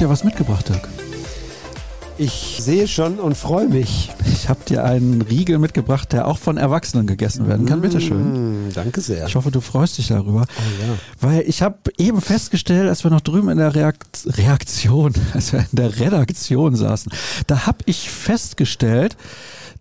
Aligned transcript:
Dir 0.00 0.08
was 0.08 0.24
mitgebracht, 0.24 0.66
Dirk. 0.66 0.88
Ich 2.16 2.56
sehe 2.58 2.88
schon 2.88 3.18
und 3.18 3.36
freue 3.36 3.68
mich. 3.68 4.10
Ich 4.32 4.48
habe 4.48 4.60
dir 4.66 4.82
einen 4.82 5.20
Riegel 5.20 5.58
mitgebracht, 5.58 6.14
der 6.14 6.26
auch 6.26 6.38
von 6.38 6.56
Erwachsenen 6.56 7.06
gegessen 7.06 7.46
werden 7.46 7.66
kann. 7.66 7.82
Bitte 7.82 8.00
schön. 8.00 8.68
Mm, 8.68 8.72
danke 8.72 9.02
sehr. 9.02 9.26
Ich 9.26 9.34
hoffe, 9.34 9.50
du 9.50 9.60
freust 9.60 9.98
dich 9.98 10.08
darüber. 10.08 10.46
Oh 10.48 10.86
ja. 10.86 10.94
Weil 11.20 11.42
ich 11.42 11.60
habe 11.60 11.76
eben 11.98 12.22
festgestellt, 12.22 12.88
als 12.88 13.04
wir 13.04 13.10
noch 13.10 13.20
drüben 13.20 13.50
in 13.50 13.58
der 13.58 13.74
Reakt 13.74 14.26
Reaktion, 14.26 15.12
als 15.34 15.52
wir 15.52 15.60
in 15.60 15.66
der 15.76 16.00
Redaktion 16.00 16.76
saßen, 16.76 17.12
da 17.46 17.66
habe 17.66 17.80
ich 17.84 18.10
festgestellt, 18.10 19.18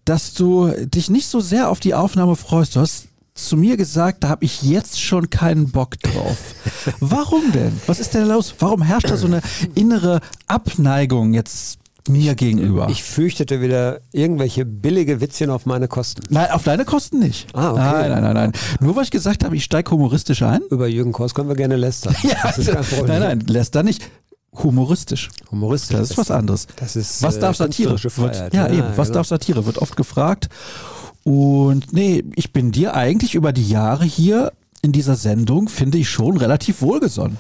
dass 0.03 0.33
du 0.33 0.70
dich 0.85 1.09
nicht 1.09 1.27
so 1.27 1.39
sehr 1.39 1.70
auf 1.70 1.79
die 1.79 1.93
Aufnahme 1.93 2.35
freust. 2.35 2.75
Du 2.75 2.81
hast 2.81 3.08
zu 3.48 3.57
mir 3.57 3.77
gesagt, 3.77 4.23
da 4.23 4.29
habe 4.29 4.45
ich 4.45 4.61
jetzt 4.63 5.02
schon 5.02 5.29
keinen 5.29 5.71
Bock 5.71 5.99
drauf. 5.99 6.38
Warum 6.99 7.52
denn? 7.52 7.80
Was 7.88 7.99
ist 7.99 8.13
denn 8.13 8.27
los? 8.27 8.53
Warum 8.59 8.81
herrscht 8.81 9.09
da 9.09 9.17
so 9.17 9.27
eine 9.27 9.41
innere 9.75 10.20
Abneigung 10.47 11.34
jetzt 11.34 11.80
mir 12.07 12.35
gegenüber? 12.35 12.88
Ich 12.89 13.03
fürchtete 13.03 13.61
wieder 13.61 13.99
irgendwelche 14.11 14.66
billige 14.66 15.21
Witzchen 15.21 15.49
auf 15.49 15.66
meine 15.66 15.88
Kosten. 15.88 16.23
nein, 16.30 16.49
auf 16.52 16.63
deine 16.63 16.85
Kosten 16.85 17.20
nicht. 17.20 17.47
Ah, 17.53 17.71
okay. 17.71 17.80
Nein, 17.80 18.09
nein, 18.11 18.23
nein, 18.23 18.33
nein. 18.33 18.52
Nur 18.80 18.95
weil 18.95 19.03
ich 19.03 19.11
gesagt 19.11 19.44
habe, 19.44 19.55
ich 19.55 19.63
steige 19.63 19.91
humoristisch 19.91 20.41
ein. 20.41 20.61
Über 20.69 20.88
Jürgen 20.88 21.11
Kors 21.11 21.33
können 21.33 21.49
wir 21.49 21.55
gerne 21.55 21.75
lästern. 21.75 22.16
das 22.44 22.58
ist 22.58 22.71
kein 22.71 22.83
Problem. 22.83 23.19
nein, 23.19 23.44
nein, 23.47 23.67
da 23.71 23.83
nicht. 23.83 24.09
Humoristisch. 24.52 25.30
Humoristisch. 25.52 25.95
Das 25.97 26.09
ist 26.11 26.17
was 26.17 26.31
anderes. 26.31 26.67
Das 26.75 26.95
ist 26.95 27.21
Was 27.21 27.38
äh, 27.38 27.39
darf 27.39 27.55
Satire? 27.55 27.89
künstlerische 27.91 28.21
Wird, 28.21 28.35
Freiheit. 28.35 28.53
ja, 28.53 28.67
eben. 28.67 28.88
Was 28.95 29.09
genau. 29.09 29.19
darf 29.19 29.28
Satire? 29.28 29.66
Wird 29.66 29.78
oft 29.78 29.95
gefragt. 29.95 30.50
Und 31.30 31.94
nee, 31.94 32.23
ich 32.35 32.53
bin 32.53 32.72
dir 32.72 32.95
eigentlich 32.95 33.35
über 33.35 33.53
die 33.53 33.69
Jahre 33.69 34.03
hier 34.03 34.52
in 34.81 34.91
dieser 34.91 35.16
Sendung, 35.16 35.69
finde 35.69 35.99
ich, 35.99 36.09
schon 36.09 36.38
relativ 36.38 36.81
wohlgesonnen. 36.81 37.38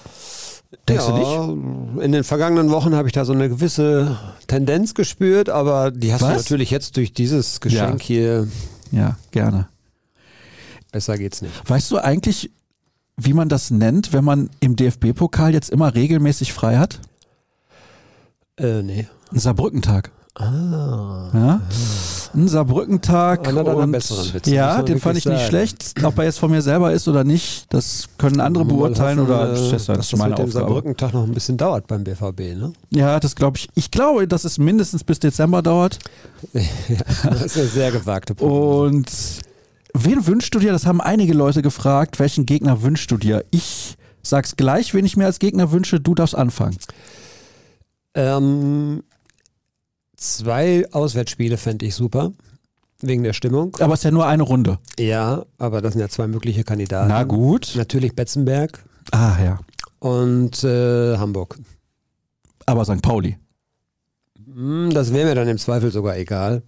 Denkst 0.87 1.05
du 1.07 1.13
nicht? 1.13 1.95
ja, 1.97 2.03
In 2.03 2.11
den 2.11 2.23
vergangenen 2.23 2.69
Wochen 2.69 2.93
habe 2.93 3.07
ich 3.07 3.13
da 3.13 3.25
so 3.25 3.33
eine 3.33 3.49
gewisse 3.49 4.15
Tendenz 4.45 4.93
gespürt, 4.93 5.49
aber 5.49 5.89
die 5.89 6.13
hast 6.13 6.21
du 6.21 6.27
Was? 6.27 6.37
natürlich 6.43 6.69
jetzt 6.69 6.97
durch 6.97 7.13
dieses 7.13 7.61
Geschenk 7.61 8.01
Ja. 8.01 8.05
hier. 8.05 8.47
Ja, 8.91 9.17
gerne. 9.31 9.67
Besser 10.91 11.17
geht's 11.17 11.41
nicht. 11.41 11.53
Weißt 11.67 11.89
du 11.89 11.97
eigentlich, 11.97 12.51
wie 13.17 13.33
man 13.33 13.49
das 13.49 13.71
nennt, 13.71 14.13
wenn 14.13 14.23
man 14.23 14.51
im 14.59 14.75
DFB-Pokal 14.75 15.51
jetzt 15.53 15.71
immer 15.71 15.95
regelmäßig 15.95 16.53
frei 16.53 16.77
hat? 16.77 16.99
Äh, 18.59 18.83
nee. 18.83 19.07
Ein 19.31 19.39
Saarbrückentag. 19.39 20.11
Ah. 20.39 21.29
Ja? 21.33 21.61
Ein 22.33 22.47
Saarbrückentag. 22.47 23.45
Einer 23.45 23.63
deiner 23.65 23.87
besseren 23.87 24.33
Witze, 24.33 24.55
ja, 24.55 24.81
den 24.81 24.99
fand 24.99 25.17
ich 25.17 25.25
wirklich 25.25 25.49
nicht 25.51 25.51
sagen. 25.51 25.67
schlecht. 25.67 26.03
Ob 26.05 26.17
er 26.17 26.23
jetzt 26.23 26.39
von 26.39 26.49
mir 26.49 26.61
selber 26.61 26.93
ist 26.93 27.09
oder 27.09 27.25
nicht, 27.25 27.65
das 27.73 28.07
können 28.17 28.39
andere 28.39 28.63
Mal 28.63 28.73
beurteilen 28.73 29.19
hoffen, 29.19 29.29
oder 29.29 29.51
äh, 29.51 29.71
das 29.71 29.85
das 29.85 30.09
das 30.09 30.15
meine 30.15 30.29
mit 30.29 30.39
dem 30.39 30.45
Aufgabe. 30.45 30.51
Saarbrückentag 30.51 31.13
noch 31.13 31.23
ein 31.23 31.33
bisschen 31.33 31.57
dauert 31.57 31.87
beim 31.87 32.05
BVB, 32.05 32.39
ne? 32.57 32.71
Ja, 32.91 33.19
das 33.19 33.35
glaube 33.35 33.57
ich. 33.57 33.67
Ich 33.75 33.91
glaube, 33.91 34.29
dass 34.29 34.45
es 34.45 34.57
mindestens 34.57 35.03
bis 35.03 35.19
Dezember 35.19 35.61
dauert. 35.61 35.99
Das 37.23 37.41
ist 37.41 37.57
eine 37.57 37.67
sehr 37.67 37.91
gewagte 37.91 38.33
Prognose. 38.33 38.85
Und 38.85 39.11
wen 39.93 40.25
wünschst 40.25 40.55
du 40.55 40.59
dir? 40.59 40.71
Das 40.71 40.85
haben 40.85 41.01
einige 41.01 41.33
Leute 41.33 41.61
gefragt. 41.61 42.17
Welchen 42.19 42.45
Gegner 42.45 42.81
wünschst 42.81 43.11
du 43.11 43.17
dir? 43.17 43.43
Ich 43.51 43.97
sag's 44.21 44.55
gleich, 44.55 44.93
wen 44.93 45.05
ich 45.05 45.17
mir 45.17 45.25
als 45.25 45.39
Gegner 45.39 45.71
wünsche. 45.73 45.99
Du 45.99 46.15
darfst 46.15 46.35
anfangen. 46.35 46.77
Ähm, 48.15 49.03
zwei 50.19 50.85
Auswärtsspiele 50.91 51.57
fände 51.57 51.85
ich 51.85 51.95
super. 51.95 52.31
Wegen 53.01 53.23
der 53.23 53.31
Stimmung. 53.33 53.77
Aber 53.79 53.93
es 53.93 54.01
ist 54.01 54.03
ja 54.03 54.11
nur 54.11 54.27
eine 54.27 54.43
Runde. 54.43 54.77
Ja, 54.99 55.45
aber 55.57 55.81
das 55.81 55.93
sind 55.93 56.01
ja 56.01 56.09
zwei 56.09 56.27
mögliche 56.27 56.65
Kandidaten. 56.65 57.07
Na 57.07 57.23
gut. 57.23 57.73
Natürlich 57.75 58.13
Betzenberg 58.13 58.83
Ah 59.11 59.37
ja. 59.41 59.59
und 59.99 60.61
äh, 60.65 61.17
Hamburg. 61.17 61.57
Aber 62.65 62.83
St. 62.83 63.01
Pauli. 63.01 63.37
Hm, 64.53 64.89
Das 64.93 65.13
wäre 65.13 65.29
mir 65.29 65.35
dann 65.35 65.47
im 65.47 65.57
Zweifel 65.57 65.91
sogar 65.91 66.17
egal. 66.17 66.61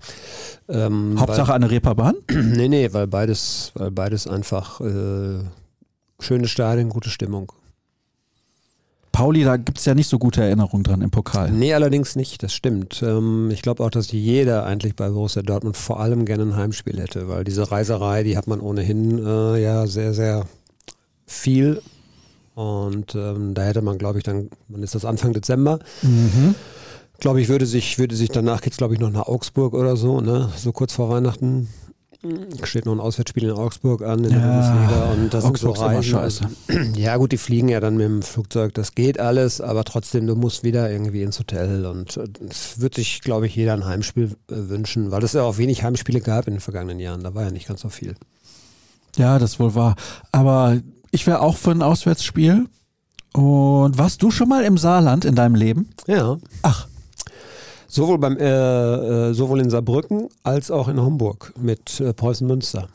Ähm, 0.70 1.18
Hauptsache 1.20 1.53
eine 1.53 1.70
Reeperbahn? 1.70 2.16
Weil, 2.30 2.44
nee, 2.44 2.70
nee, 2.70 2.94
weil 2.94 3.08
beides, 3.08 3.72
weil 3.76 3.92
beides 3.92 4.26
einfach 4.26 4.80
äh, 4.80 5.40
schöne 6.20 6.47
Stadien, 6.47 6.88
gute 6.90 7.09
Stimmung. 7.09 7.52
Pauli, 9.12 9.44
da 9.44 9.58
gibt's 9.58 9.86
ja 9.86 9.94
nicht 9.94 10.08
so 10.08 10.18
gute 10.20 10.42
Erinnerungen 10.42 10.84
dran 10.84 11.02
im 11.02 11.12
Pokal. 11.12 11.52
Nee, 11.52 11.74
allerdings 11.74 12.16
nicht, 12.16 12.44
das 12.44 12.54
stimmt. 12.54 13.04
Ähm, 13.04 13.50
ich 13.52 13.62
glaube 13.62 13.84
auch, 13.84 13.90
dass 13.90 14.12
jeder 14.12 14.66
eigentlich 14.66 14.96
bei 14.96 15.10
Borussia 15.10 15.42
Dortmund 15.42 15.76
vor 15.76 16.00
allem 16.00 16.26
gerne 16.26 16.44
ein 16.44 16.56
Heimspiel 16.56 17.00
hätte, 17.00 17.28
weil 17.28 17.44
diese 17.44 17.72
Reiserei, 17.72 18.24
die 18.24 18.38
hat 18.38 18.48
man 18.48 18.62
ohnehin 18.62 19.26
äh, 19.26 19.62
ja 19.62 19.86
sehr, 19.88 20.14
sehr 20.14 20.46
viel. 21.26 21.82
Und 22.56 23.16
ähm, 23.16 23.54
da 23.54 23.64
hätte 23.64 23.82
man, 23.82 23.98
glaube 23.98 24.20
ich, 24.20 24.24
dann, 24.24 24.50
wann 24.68 24.84
ist 24.84 24.96
das 24.96 25.06
Anfang 25.06 25.34
Dezember? 25.34 25.80
Mhm. 26.02 26.56
Glaube 27.20 27.42
ich, 27.42 27.50
würde 27.50 27.66
sich, 27.66 28.00
würde 28.00 28.16
sich 28.16 28.30
danach 28.30 28.62
geht's 28.62 28.78
glaube 28.78 28.94
ich, 28.94 29.00
noch 29.00 29.12
nach 29.12 29.28
Augsburg 29.28 29.74
oder 29.74 29.96
so, 29.96 30.22
ne? 30.22 30.50
So 30.58 30.72
kurz 30.72 30.94
vor 30.94 31.10
Weihnachten. 31.10 31.68
Steht 32.64 32.86
noch 32.86 32.94
ein 32.94 33.00
Auswärtsspiel 33.00 33.46
in 33.46 33.52
Augsburg 33.52 34.04
an 34.04 34.24
in 34.24 34.30
der 34.30 34.40
Ja, 34.40 34.48
Bundesliga 34.48 35.12
und 35.12 35.34
das 35.34 35.44
Augsburg 35.44 35.78
sind 35.78 35.88
so 36.04 36.18
Reisen. 36.18 36.18
Also, 36.18 36.46
ja, 36.96 37.18
gut, 37.18 37.32
die 37.32 37.38
fliegen 37.38 37.68
ja 37.68 37.80
dann 37.80 37.98
mit 37.98 38.06
dem 38.06 38.22
Flugzeug, 38.22 38.76
das 38.76 38.94
geht 38.94 39.20
alles, 39.20 39.59
aber 39.59 39.84
trotzdem, 39.84 40.28
du 40.28 40.36
musst 40.36 40.64
wieder 40.64 40.92
irgendwie 40.92 41.24
ins 41.24 41.40
Hotel 41.40 41.88
und 41.88 42.18
äh, 42.18 42.28
es 42.48 42.80
wird 42.80 42.94
sich, 42.94 43.22
glaube 43.22 43.48
ich, 43.48 43.56
jeder 43.56 43.74
ein 43.74 43.86
Heimspiel 43.86 44.36
äh, 44.50 44.56
wünschen, 44.70 45.09
weil 45.09 45.24
es 45.24 45.34
ja 45.34 45.42
auch 45.42 45.58
wenig 45.58 45.84
Heimspiele 45.84 46.22
gab 46.22 46.48
in 46.48 46.54
den 46.56 46.62
vergangenen 46.62 47.00
Jahren. 47.00 47.24
Da 47.24 47.34
war 47.34 47.44
ja 47.44 47.52
nicht 47.52 47.68
ganz 47.68 47.82
so 47.82 47.90
viel. 47.90 48.16
Ja, 49.18 49.40
das 49.40 49.59
wohl 49.59 49.74
wahr. 49.74 49.96
Aber 50.32 50.78
ich 51.09 51.26
wäre 51.26 51.42
auch 51.42 51.58
für 51.58 51.72
ein 51.72 51.82
Auswärtsspiel. 51.82 52.68
Und 53.34 53.98
warst 53.98 54.22
du 54.22 54.30
schon 54.30 54.50
mal 54.50 54.64
im 54.64 54.78
Saarland 54.78 55.24
in 55.24 55.36
deinem 55.36 55.56
Leben? 55.56 55.90
Ja. 56.06 56.38
Ach, 56.64 56.88
Sowohl 57.94 58.19
beim 58.19 58.38
äh, 58.38 58.46
äh, 58.46 59.34
sowohl 59.34 59.59
in 59.59 59.69
Saarbrücken 59.69 60.29
als 60.44 60.72
auch 60.72 60.88
in 60.88 60.97
Homburg 61.00 61.53
mit 61.59 62.00
äh, 62.00 62.13
Preußen 62.13 62.47
Münster. 62.47 62.88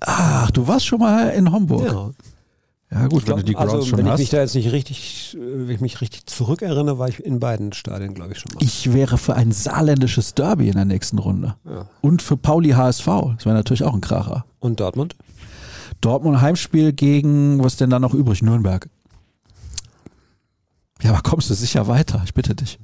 ach, 0.00 0.50
du 0.50 0.66
warst 0.66 0.84
schon 0.84 0.98
mal 0.98 1.28
in 1.28 1.52
Homburg. 1.52 1.86
Ja. 1.86 2.10
Ja 2.90 3.06
gut, 3.06 3.20
Ich 3.20 3.24
glaub, 3.24 3.38
wenn 3.38 3.46
du 3.46 3.52
die 3.52 3.54
Grounds 3.54 3.72
also, 3.72 3.86
schon 3.86 3.98
wenn 4.00 4.06
ich 4.06 4.12
hast. 4.12 4.18
mich 4.18 4.30
da 4.30 4.40
jetzt 4.40 4.54
nicht 4.56 4.72
richtig, 4.72 5.36
äh, 5.40 5.68
wenn 5.68 5.74
ich 5.76 5.80
mich 5.80 6.00
richtig 6.00 6.26
zurückerinnere, 6.26 6.98
war 6.98 7.08
ich 7.08 7.24
in 7.24 7.38
beiden 7.38 7.72
Stadien, 7.72 8.14
glaube 8.14 8.32
ich, 8.32 8.40
schon 8.40 8.52
mal. 8.52 8.62
Ich 8.64 8.92
wäre 8.92 9.16
für 9.16 9.34
ein 9.36 9.52
saarländisches 9.52 10.34
Derby 10.34 10.66
in 10.68 10.74
der 10.74 10.84
nächsten 10.86 11.18
Runde. 11.18 11.54
Ja. 11.64 11.86
Und 12.00 12.20
für 12.20 12.36
Pauli 12.36 12.70
HSV. 12.70 13.06
Das 13.36 13.46
wäre 13.46 13.54
natürlich 13.54 13.84
auch 13.84 13.94
ein 13.94 14.00
Kracher. 14.00 14.44
Und 14.58 14.80
Dortmund? 14.80 15.14
Dortmund 16.00 16.40
Heimspiel 16.40 16.92
gegen, 16.92 17.62
was 17.62 17.74
ist 17.74 17.80
denn 17.80 17.90
da 17.90 18.00
noch 18.00 18.12
übrig? 18.12 18.42
Nürnberg. 18.42 18.88
Ja, 21.00 21.10
aber 21.12 21.22
kommst 21.22 21.48
du 21.48 21.54
sicher 21.54 21.86
weiter? 21.86 22.20
Ich 22.24 22.34
bitte 22.34 22.54
dich. 22.56 22.78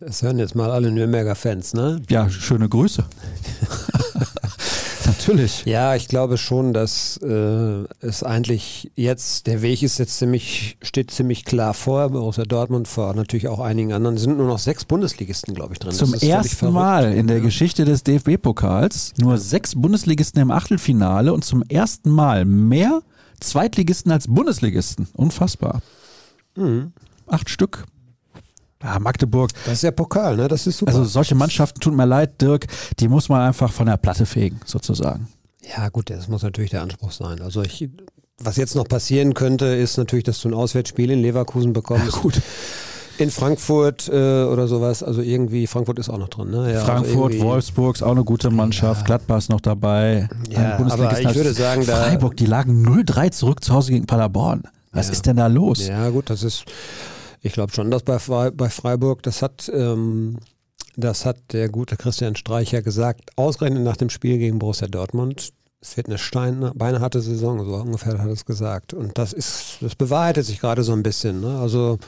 Das 0.00 0.22
hören 0.22 0.38
jetzt 0.38 0.54
mal 0.54 0.70
alle 0.70 0.92
Nürnberger 0.92 1.34
Fans, 1.34 1.74
ne? 1.74 2.00
Ja, 2.08 2.30
schöne 2.30 2.68
Grüße. 2.68 3.04
Natürlich. 5.06 5.64
Ja, 5.64 5.96
ich 5.96 6.06
glaube 6.06 6.38
schon, 6.38 6.72
dass 6.72 7.16
äh, 7.16 7.84
es 8.00 8.22
eigentlich 8.22 8.92
jetzt, 8.94 9.46
der 9.48 9.60
Weg 9.62 9.82
ist 9.82 9.98
jetzt 9.98 10.18
ziemlich, 10.18 10.76
steht 10.82 11.10
ziemlich 11.10 11.44
klar 11.44 11.74
vor, 11.74 12.10
Borussia 12.10 12.44
Dortmund 12.44 12.86
vor 12.86 13.14
natürlich 13.14 13.48
auch 13.48 13.58
einigen 13.58 13.92
anderen. 13.92 14.16
Es 14.16 14.22
sind 14.22 14.36
nur 14.36 14.46
noch 14.46 14.58
sechs 14.58 14.84
Bundesligisten, 14.84 15.54
glaube 15.54 15.72
ich, 15.72 15.78
drin. 15.78 15.92
Zum 15.92 16.14
ersten. 16.14 16.72
Mal 16.72 17.12
in 17.14 17.26
der 17.26 17.38
Ja. 17.38 17.42
Geschichte 17.42 17.84
des 17.84 18.04
DFB-Pokals 18.04 19.14
nur 19.18 19.38
sechs 19.38 19.74
Bundesligisten 19.74 20.40
im 20.40 20.50
Achtelfinale 20.50 21.32
und 21.32 21.44
zum 21.44 21.62
ersten 21.62 22.10
Mal 22.10 22.44
mehr 22.44 23.00
Zweitligisten 23.40 24.12
als 24.12 24.28
Bundesligisten. 24.28 25.08
Unfassbar. 25.14 25.80
Mhm. 26.54 26.92
Acht 27.26 27.50
Stück. 27.50 27.84
Ja, 28.82 28.98
Magdeburg. 29.00 29.50
Das 29.64 29.74
ist 29.74 29.82
ja 29.82 29.90
Pokal, 29.90 30.36
ne? 30.36 30.46
Das 30.48 30.66
ist 30.66 30.78
super. 30.78 30.92
Also 30.92 31.04
solche 31.04 31.34
Mannschaften, 31.34 31.80
tut 31.80 31.94
mir 31.94 32.04
leid, 32.06 32.40
Dirk, 32.40 32.66
die 33.00 33.08
muss 33.08 33.28
man 33.28 33.40
einfach 33.40 33.72
von 33.72 33.86
der 33.86 33.96
Platte 33.96 34.24
fegen, 34.26 34.60
sozusagen. 34.64 35.28
Ja, 35.76 35.88
gut, 35.88 36.10
das 36.10 36.28
muss 36.28 36.42
natürlich 36.42 36.70
der 36.70 36.82
Anspruch 36.82 37.10
sein. 37.12 37.42
Also 37.42 37.62
ich, 37.62 37.88
was 38.38 38.56
jetzt 38.56 38.74
noch 38.76 38.86
passieren 38.88 39.34
könnte, 39.34 39.66
ist 39.66 39.96
natürlich, 39.98 40.24
dass 40.24 40.40
du 40.40 40.48
ein 40.48 40.54
Auswärtsspiel 40.54 41.10
in 41.10 41.20
Leverkusen 41.22 41.72
bekommst. 41.72 42.12
gut. 42.22 42.40
In 43.18 43.32
Frankfurt 43.32 44.08
äh, 44.08 44.44
oder 44.44 44.68
sowas. 44.68 45.02
Also 45.02 45.22
irgendwie, 45.22 45.66
Frankfurt 45.66 45.98
ist 45.98 46.08
auch 46.08 46.18
noch 46.18 46.28
drin, 46.28 46.50
ne? 46.52 46.72
Ja, 46.72 46.84
Frankfurt, 46.84 47.32
also 47.32 47.44
Wolfsburg 47.44 47.96
ist 47.96 48.02
auch 48.02 48.12
eine 48.12 48.22
gute 48.22 48.48
Mannschaft. 48.50 49.00
Ja. 49.00 49.06
Gladbach 49.06 49.38
ist 49.38 49.50
noch 49.50 49.60
dabei. 49.60 50.28
Ja, 50.50 50.76
aber 50.78 51.18
ich 51.20 51.34
würde 51.34 51.52
sagen, 51.52 51.84
da- 51.84 51.96
Freiburg, 51.96 52.36
die 52.36 52.46
lagen 52.46 52.86
0-3 52.86 53.32
zurück 53.32 53.64
zu 53.64 53.74
Hause 53.74 53.90
gegen 53.90 54.06
Paderborn. 54.06 54.62
Was 54.92 55.06
Ja. 55.08 55.12
ist 55.14 55.26
denn 55.26 55.36
da 55.36 55.48
los? 55.48 55.84
Ja, 55.88 56.08
gut, 56.10 56.30
das 56.30 56.44
ist, 56.44 56.64
ich 57.42 57.52
glaube 57.52 57.72
schon, 57.72 57.90
dass 57.90 58.02
bei, 58.02 58.50
bei 58.50 58.68
Freiburg, 58.68 59.22
das 59.22 59.42
hat, 59.42 59.70
ähm, 59.74 60.38
das 60.96 61.24
hat 61.24 61.36
der 61.52 61.68
gute 61.68 61.96
Christian 61.96 62.36
Streicher 62.36 62.82
gesagt, 62.82 63.30
ausgerechnet 63.36 63.82
nach 63.82 63.96
dem 63.96 64.10
Spiel 64.10 64.38
gegen 64.38 64.58
Borussia 64.58 64.88
Dortmund. 64.88 65.52
Es 65.80 65.96
wird 65.96 66.08
eine 66.08 66.18
Stein, 66.18 66.72
beinharte 66.74 67.20
Saison, 67.20 67.64
so 67.64 67.74
ungefähr 67.76 68.18
hat 68.18 68.26
er 68.26 68.32
es 68.32 68.44
gesagt. 68.44 68.94
Und 68.94 69.16
das 69.16 69.32
ist, 69.32 69.78
das 69.80 69.94
bewahrheitet 69.94 70.44
sich 70.44 70.60
gerade 70.60 70.82
so 70.82 70.92
ein 70.92 71.04
bisschen. 71.04 71.40
Ne? 71.40 71.58
Also 71.60 71.98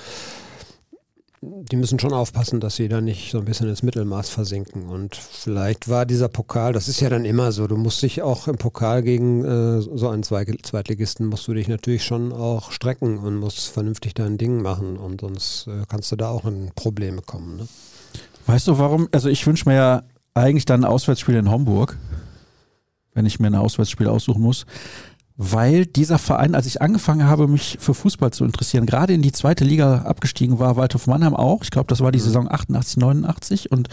die 1.42 1.76
müssen 1.76 1.98
schon 1.98 2.12
aufpassen, 2.12 2.60
dass 2.60 2.76
sie 2.76 2.88
da 2.88 3.00
nicht 3.00 3.30
so 3.30 3.38
ein 3.38 3.46
bisschen 3.46 3.68
ins 3.68 3.82
Mittelmaß 3.82 4.28
versinken. 4.28 4.88
Und 4.88 5.16
vielleicht 5.16 5.88
war 5.88 6.04
dieser 6.04 6.28
Pokal, 6.28 6.74
das 6.74 6.86
ist 6.86 7.00
ja 7.00 7.08
dann 7.08 7.24
immer 7.24 7.50
so, 7.50 7.66
du 7.66 7.76
musst 7.76 8.02
dich 8.02 8.20
auch 8.20 8.46
im 8.46 8.56
Pokal 8.56 9.02
gegen 9.02 9.44
äh, 9.44 9.80
so 9.80 10.08
einen 10.10 10.22
Zweitligisten, 10.22 11.26
musst 11.26 11.48
du 11.48 11.54
dich 11.54 11.66
natürlich 11.66 12.04
schon 12.04 12.32
auch 12.32 12.72
strecken 12.72 13.18
und 13.18 13.36
musst 13.36 13.68
vernünftig 13.68 14.12
dein 14.12 14.36
Ding 14.36 14.60
machen. 14.60 14.98
Und 14.98 15.22
sonst 15.22 15.66
äh, 15.66 15.84
kannst 15.88 16.12
du 16.12 16.16
da 16.16 16.28
auch 16.28 16.44
in 16.44 16.72
Probleme 16.74 17.22
kommen. 17.22 17.56
Ne? 17.56 17.68
Weißt 18.46 18.68
du 18.68 18.78
warum? 18.78 19.08
Also 19.10 19.30
ich 19.30 19.46
wünsche 19.46 19.66
mir 19.66 19.76
ja 19.76 20.02
eigentlich 20.34 20.66
dann 20.66 20.84
ein 20.84 20.90
Auswärtsspiel 20.90 21.36
in 21.36 21.50
Homburg, 21.50 21.96
wenn 23.14 23.24
ich 23.24 23.40
mir 23.40 23.46
ein 23.46 23.54
Auswärtsspiel 23.54 24.08
aussuchen 24.08 24.42
muss 24.42 24.66
weil 25.42 25.86
dieser 25.86 26.18
Verein, 26.18 26.54
als 26.54 26.66
ich 26.66 26.82
angefangen 26.82 27.26
habe, 27.26 27.48
mich 27.48 27.78
für 27.80 27.94
Fußball 27.94 28.30
zu 28.30 28.44
interessieren, 28.44 28.84
gerade 28.84 29.14
in 29.14 29.22
die 29.22 29.32
zweite 29.32 29.64
Liga 29.64 30.02
abgestiegen 30.02 30.58
war, 30.58 30.76
Waldhof 30.76 31.06
Mannheim 31.06 31.34
auch. 31.34 31.62
Ich 31.62 31.70
glaube, 31.70 31.86
das 31.86 32.02
war 32.02 32.12
die 32.12 32.18
mhm. 32.18 32.24
Saison 32.24 32.52
88, 32.52 32.98
89 32.98 33.72
und 33.72 33.88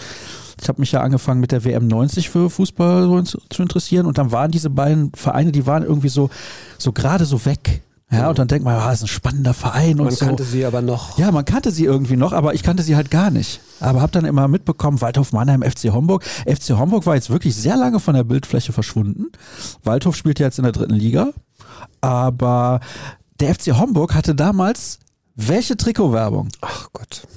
ich 0.61 0.67
habe 0.67 0.81
mich 0.81 0.91
ja 0.91 0.99
angefangen 0.99 1.39
mit 1.39 1.53
der 1.53 1.63
WM 1.63 1.87
90 1.87 2.29
für 2.29 2.49
Fußball 2.49 3.23
zu 3.23 3.61
interessieren 3.61 4.07
und 4.07 4.17
dann 4.17 4.33
waren 4.33 4.51
diese 4.51 4.69
beiden 4.69 5.13
Vereine, 5.15 5.53
die 5.53 5.65
waren 5.65 5.83
irgendwie 5.83 6.09
so, 6.09 6.29
so 6.77 6.91
gerade 6.91 7.23
so 7.23 7.45
weg. 7.45 7.81
Ja, 8.09 8.29
und 8.29 8.39
dann 8.39 8.47
denkt 8.47 8.63
man, 8.63 8.75
ah, 8.75 8.85
das 8.89 8.99
ist 8.99 9.03
ein 9.03 9.07
spannender 9.07 9.53
Verein 9.53 9.97
man 9.97 10.07
und 10.07 10.13
so. 10.13 10.23
Man 10.23 10.35
kannte 10.37 10.49
sie 10.49 10.65
aber 10.65 10.81
noch. 10.81 11.17
Ja, 11.17 11.29
man 11.31 11.43
kannte 11.43 11.71
sie 11.71 11.83
irgendwie 11.83 12.15
noch, 12.15 12.31
aber 12.31 12.53
ich 12.53 12.63
kannte 12.63 12.81
sie 12.81 12.95
halt 12.95 13.11
gar 13.11 13.31
nicht. 13.31 13.59
Aber 13.81 14.01
habe 14.01 14.13
dann 14.13 14.23
immer 14.23 14.47
mitbekommen, 14.47 15.01
Waldhof 15.01 15.33
Mannheim, 15.33 15.61
FC 15.61 15.91
Homburg. 15.91 16.23
FC 16.45 16.77
Homburg 16.77 17.05
war 17.05 17.15
jetzt 17.15 17.29
wirklich 17.29 17.55
sehr 17.55 17.75
lange 17.75 17.99
von 17.99 18.15
der 18.15 18.23
Bildfläche 18.23 18.71
verschwunden. 18.71 19.25
Waldhof 19.83 20.15
spielt 20.15 20.39
jetzt 20.39 20.57
in 20.57 20.63
der 20.63 20.71
dritten 20.71 20.93
Liga. 20.93 21.31
Aber 21.99 22.79
der 23.41 23.53
FC 23.53 23.77
Homburg 23.77 24.15
hatte 24.15 24.35
damals 24.35 24.99
welche 25.35 25.75
Trikotwerbung? 25.75 26.47
Ach 26.61 26.87
Gott. 26.93 27.27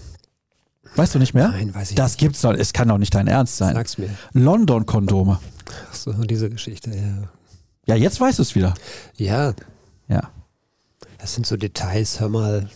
Weißt 0.97 1.15
du 1.15 1.19
nicht 1.19 1.35
mehr? 1.35 1.49
Nein, 1.49 1.75
weiß 1.75 1.91
ich 1.91 1.97
das 1.97 2.13
nicht. 2.13 2.15
Das 2.15 2.17
gibt's 2.17 2.41
doch. 2.43 2.55
Es 2.55 2.73
kann 2.73 2.89
doch 2.89 2.99
nicht 2.99 3.15
dein 3.15 3.27
Ernst 3.27 3.57
sein. 3.57 3.75
Sag's 3.75 3.99
mir. 3.99 4.11
London-Kondome. 4.33 5.39
Ach 5.91 5.95
so, 5.95 6.13
diese 6.13 6.49
Geschichte, 6.49 6.91
ja. 6.91 7.29
Ja, 7.87 7.95
jetzt 7.97 8.21
weißt 8.21 8.39
du 8.39 8.43
es 8.43 8.55
wieder. 8.55 8.75
Ja. 9.17 9.53
Ja. 10.09 10.31
Das 11.21 11.35
sind 11.35 11.47
so 11.47 11.57
Details, 11.57 12.21
hör 12.21 12.29
mal. 12.29 12.69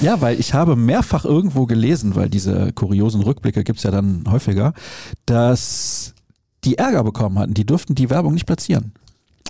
ja, 0.00 0.20
weil 0.20 0.38
ich 0.38 0.54
habe 0.54 0.76
mehrfach 0.76 1.24
irgendwo 1.24 1.66
gelesen, 1.66 2.14
weil 2.14 2.28
diese 2.28 2.72
kuriosen 2.72 3.22
Rückblicke 3.22 3.64
gibt 3.64 3.78
es 3.78 3.82
ja 3.84 3.90
dann 3.90 4.24
häufiger, 4.30 4.72
dass 5.26 6.14
die 6.64 6.78
Ärger 6.78 7.04
bekommen 7.04 7.38
hatten. 7.38 7.54
Die 7.54 7.66
durften 7.66 7.94
die 7.94 8.10
Werbung 8.10 8.34
nicht 8.34 8.46
platzieren. 8.46 8.92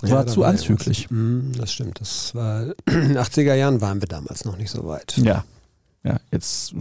Das 0.01 0.11
war 0.11 0.27
zu 0.27 0.41
war 0.41 0.49
anzüglich. 0.49 1.09
Mhm, 1.09 1.53
das 1.57 1.73
stimmt. 1.73 1.99
Das 1.99 2.35
war 2.35 2.63
in 2.85 3.09
den 3.09 3.17
80er 3.17 3.55
Jahren 3.55 3.81
waren 3.81 4.01
wir 4.01 4.07
damals 4.07 4.45
noch 4.45 4.57
nicht 4.57 4.69
so 4.69 4.87
weit. 4.87 5.17
Ja. 5.17 5.43
Ja, 6.03 6.19
jetzt 6.31 6.73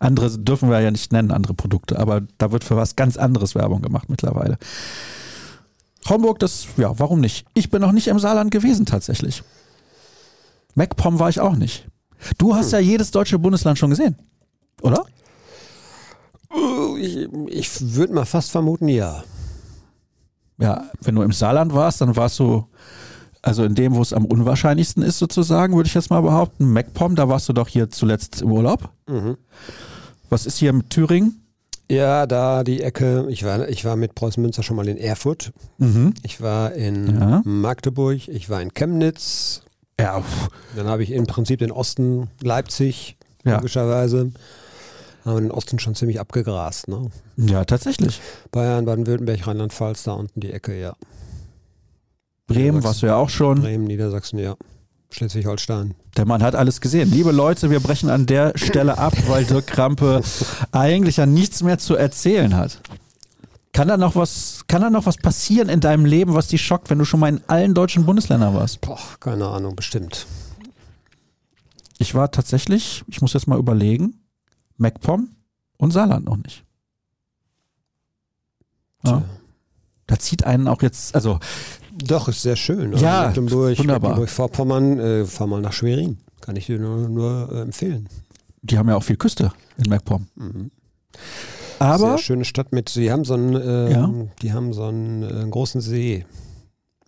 andere 0.00 0.38
dürfen 0.38 0.70
wir 0.70 0.80
ja 0.80 0.90
nicht 0.90 1.12
nennen, 1.12 1.30
andere 1.30 1.54
Produkte, 1.54 1.98
aber 1.98 2.22
da 2.38 2.52
wird 2.52 2.64
für 2.64 2.76
was 2.76 2.96
ganz 2.96 3.16
anderes 3.16 3.54
Werbung 3.54 3.82
gemacht 3.82 4.08
mittlerweile. 4.08 4.56
Homburg, 6.08 6.38
das, 6.38 6.66
ja, 6.76 6.98
warum 6.98 7.20
nicht? 7.20 7.46
Ich 7.54 7.70
bin 7.70 7.80
noch 7.80 7.92
nicht 7.92 8.08
im 8.08 8.18
Saarland 8.18 8.50
gewesen 8.50 8.86
tatsächlich. 8.86 9.42
MacPom 10.74 11.18
war 11.18 11.28
ich 11.28 11.40
auch 11.40 11.56
nicht. 11.56 11.86
Du 12.38 12.54
hast 12.54 12.72
hm. 12.72 12.72
ja 12.72 12.78
jedes 12.80 13.10
deutsche 13.10 13.38
Bundesland 13.38 13.78
schon 13.78 13.90
gesehen, 13.90 14.16
oder? 14.82 15.04
Ich, 16.98 17.28
ich 17.48 17.94
würde 17.94 18.12
mal 18.12 18.24
fast 18.24 18.50
vermuten, 18.50 18.88
ja. 18.88 19.24
Ja, 20.58 20.84
wenn 21.00 21.16
du 21.16 21.22
im 21.22 21.32
Saarland 21.32 21.74
warst, 21.74 22.00
dann 22.00 22.14
warst 22.16 22.38
du, 22.38 22.68
also 23.42 23.64
in 23.64 23.74
dem, 23.74 23.94
wo 23.94 24.02
es 24.02 24.12
am 24.12 24.24
unwahrscheinlichsten 24.24 25.02
ist, 25.02 25.18
sozusagen, 25.18 25.74
würde 25.74 25.88
ich 25.88 25.94
jetzt 25.94 26.10
mal 26.10 26.20
behaupten. 26.20 26.72
MacPom, 26.72 27.16
da 27.16 27.28
warst 27.28 27.48
du 27.48 27.52
doch 27.52 27.68
hier 27.68 27.90
zuletzt 27.90 28.42
im 28.42 28.52
Urlaub. 28.52 28.88
Mhm. 29.08 29.36
Was 30.30 30.46
ist 30.46 30.58
hier 30.58 30.72
mit 30.72 30.90
Thüringen? 30.90 31.43
Ja, 31.90 32.26
da 32.26 32.64
die 32.64 32.82
Ecke. 32.82 33.26
Ich 33.28 33.44
war, 33.44 33.68
ich 33.68 33.84
war 33.84 33.96
mit 33.96 34.14
Preußen 34.14 34.42
Münster 34.42 34.62
schon 34.62 34.76
mal 34.76 34.88
in 34.88 34.96
Erfurt. 34.96 35.52
Mhm. 35.78 36.14
Ich 36.22 36.40
war 36.40 36.72
in 36.72 37.20
ja. 37.20 37.42
Magdeburg. 37.44 38.28
Ich 38.28 38.48
war 38.48 38.62
in 38.62 38.72
Chemnitz. 38.72 39.62
Ja. 40.00 40.22
Dann 40.76 40.86
habe 40.86 41.02
ich 41.02 41.10
im 41.10 41.26
Prinzip 41.26 41.60
den 41.60 41.70
Osten 41.70 42.28
Leipzig, 42.42 43.16
ja. 43.44 43.56
logischerweise. 43.56 44.32
Haben 45.24 45.42
den 45.42 45.50
Osten 45.50 45.78
schon 45.78 45.94
ziemlich 45.94 46.20
abgegrast. 46.20 46.88
Ne? 46.88 47.10
Ja, 47.36 47.64
tatsächlich. 47.64 48.20
Bayern, 48.50 48.84
Baden-Württemberg, 48.84 49.46
Rheinland-Pfalz, 49.46 50.04
da 50.04 50.12
unten 50.12 50.40
die 50.40 50.52
Ecke, 50.52 50.78
ja. 50.78 50.94
Bremen 52.46 52.84
warst 52.84 53.02
du 53.02 53.06
ja 53.06 53.16
auch 53.16 53.30
schon. 53.30 53.60
Bremen, 53.62 53.84
Niedersachsen, 53.84 54.38
ja. 54.38 54.54
Schleswig-Holstein. 55.14 55.94
Der 56.16 56.26
Mann 56.26 56.42
hat 56.42 56.56
alles 56.56 56.80
gesehen. 56.80 57.08
Liebe 57.08 57.30
Leute, 57.30 57.70
wir 57.70 57.78
brechen 57.78 58.10
an 58.10 58.26
der 58.26 58.52
Stelle 58.56 58.98
ab, 58.98 59.14
weil 59.28 59.44
Dirk 59.44 59.68
Krampe 59.68 60.22
eigentlich 60.72 61.18
ja 61.18 61.26
nichts 61.26 61.62
mehr 61.62 61.78
zu 61.78 61.94
erzählen 61.94 62.56
hat. 62.56 62.80
Kann 63.72 63.86
da 63.86 63.96
noch 63.96 64.16
was, 64.16 64.64
kann 64.66 64.82
da 64.82 64.90
noch 64.90 65.06
was 65.06 65.16
passieren 65.16 65.68
in 65.68 65.78
deinem 65.78 66.04
Leben, 66.04 66.34
was 66.34 66.48
dich 66.48 66.62
schockt, 66.62 66.90
wenn 66.90 66.98
du 66.98 67.04
schon 67.04 67.20
mal 67.20 67.28
in 67.28 67.40
allen 67.46 67.74
deutschen 67.74 68.06
Bundesländern 68.06 68.54
warst? 68.54 68.80
Boah, 68.80 68.98
keine 69.20 69.46
Ahnung, 69.46 69.76
bestimmt. 69.76 70.26
Ich 71.98 72.16
war 72.16 72.32
tatsächlich, 72.32 73.04
ich 73.06 73.20
muss 73.20 73.34
jetzt 73.34 73.46
mal 73.46 73.58
überlegen, 73.58 74.20
MacPom 74.78 75.28
und 75.76 75.92
Saarland 75.92 76.24
noch 76.24 76.36
nicht. 76.36 76.64
Ja. 79.04 79.22
Da 80.08 80.18
zieht 80.18 80.44
einen 80.44 80.66
auch 80.66 80.82
jetzt, 80.82 81.14
also 81.14 81.38
doch, 82.04 82.28
ist 82.28 82.42
sehr 82.42 82.56
schön. 82.56 82.92
Also 82.92 83.04
ja, 83.04 83.26
Mecklenburg, 83.26 83.78
wunderbar. 83.78 84.10
Mecklenburg-Vorpommern, 84.10 84.98
äh, 84.98 85.24
fahr 85.24 85.46
mal 85.46 85.60
nach 85.60 85.72
Schwerin. 85.72 86.18
Kann 86.40 86.56
ich 86.56 86.66
dir 86.66 86.78
nur, 86.78 87.08
nur 87.08 87.48
äh, 87.52 87.60
empfehlen. 87.62 88.08
Die 88.62 88.78
haben 88.78 88.88
ja 88.88 88.96
auch 88.96 89.02
viel 89.02 89.16
Küste 89.16 89.52
in 89.76 89.90
MacPom. 89.90 90.26
Mhm. 90.36 90.70
Aber 91.78 92.10
sehr 92.10 92.18
schöne 92.18 92.44
Stadt 92.44 92.72
mit. 92.72 92.88
Sie 92.88 93.10
haben 93.10 93.24
so 93.24 93.34
einen, 93.34 93.54
äh, 93.54 93.92
ja. 93.92 94.10
die 94.42 94.52
haben 94.52 94.72
so 94.72 94.84
einen 94.84 95.22
äh, 95.22 95.48
großen 95.48 95.80
See. 95.80 96.24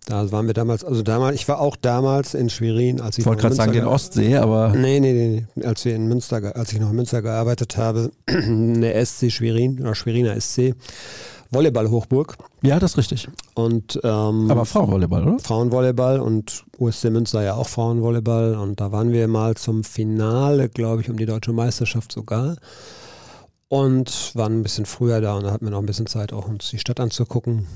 Da 0.06 0.30
waren 0.30 0.46
wir 0.46 0.54
damals, 0.54 0.84
also 0.84 1.02
damals, 1.02 1.34
ich 1.34 1.48
war 1.48 1.60
auch 1.60 1.74
damals 1.74 2.34
in 2.34 2.48
Schwerin, 2.48 3.00
als 3.00 3.18
ich. 3.18 3.22
Ich 3.22 3.26
wollte 3.26 3.42
gerade 3.42 3.56
sagen, 3.56 3.72
den 3.72 3.86
Ostsee, 3.86 4.36
aber. 4.36 4.68
Nee, 4.68 5.00
nee, 5.00 5.44
nee. 5.56 5.64
Als 5.66 5.84
wir 5.84 5.96
in 5.96 6.06
Münster, 6.06 6.54
als 6.54 6.72
ich 6.72 6.78
noch 6.78 6.90
in 6.90 6.96
Münster 6.96 7.22
gearbeitet 7.22 7.76
habe, 7.76 8.12
in 8.26 8.80
der 8.80 9.04
SC 9.04 9.32
Schwerin, 9.32 9.80
oder 9.80 9.96
Schweriner 9.96 10.40
SC, 10.40 10.74
Volleyball-Hochburg. 11.50 12.36
Ja, 12.62 12.78
das 12.78 12.92
ist 12.92 12.98
richtig. 12.98 13.28
Und, 13.54 14.00
ähm, 14.02 14.50
Aber 14.50 14.64
Frauenvolleyball, 14.64 15.22
oder? 15.22 15.38
Frauenvolleyball 15.38 16.20
und 16.20 16.64
USC 16.78 17.10
Münster 17.10 17.42
ja 17.42 17.54
auch 17.54 17.68
Frauenvolleyball. 17.68 18.56
Und 18.56 18.80
da 18.80 18.92
waren 18.92 19.12
wir 19.12 19.28
mal 19.28 19.54
zum 19.54 19.84
Finale, 19.84 20.68
glaube 20.68 21.02
ich, 21.02 21.10
um 21.10 21.16
die 21.16 21.26
deutsche 21.26 21.52
Meisterschaft 21.52 22.12
sogar. 22.12 22.56
Und 23.68 24.34
waren 24.34 24.60
ein 24.60 24.62
bisschen 24.62 24.86
früher 24.86 25.20
da 25.20 25.34
und 25.34 25.44
da 25.44 25.52
hatten 25.52 25.66
wir 25.66 25.72
noch 25.72 25.80
ein 25.80 25.86
bisschen 25.86 26.06
Zeit, 26.06 26.32
auch 26.32 26.46
uns 26.46 26.70
die 26.70 26.78
Stadt 26.78 27.00
anzugucken. 27.00 27.66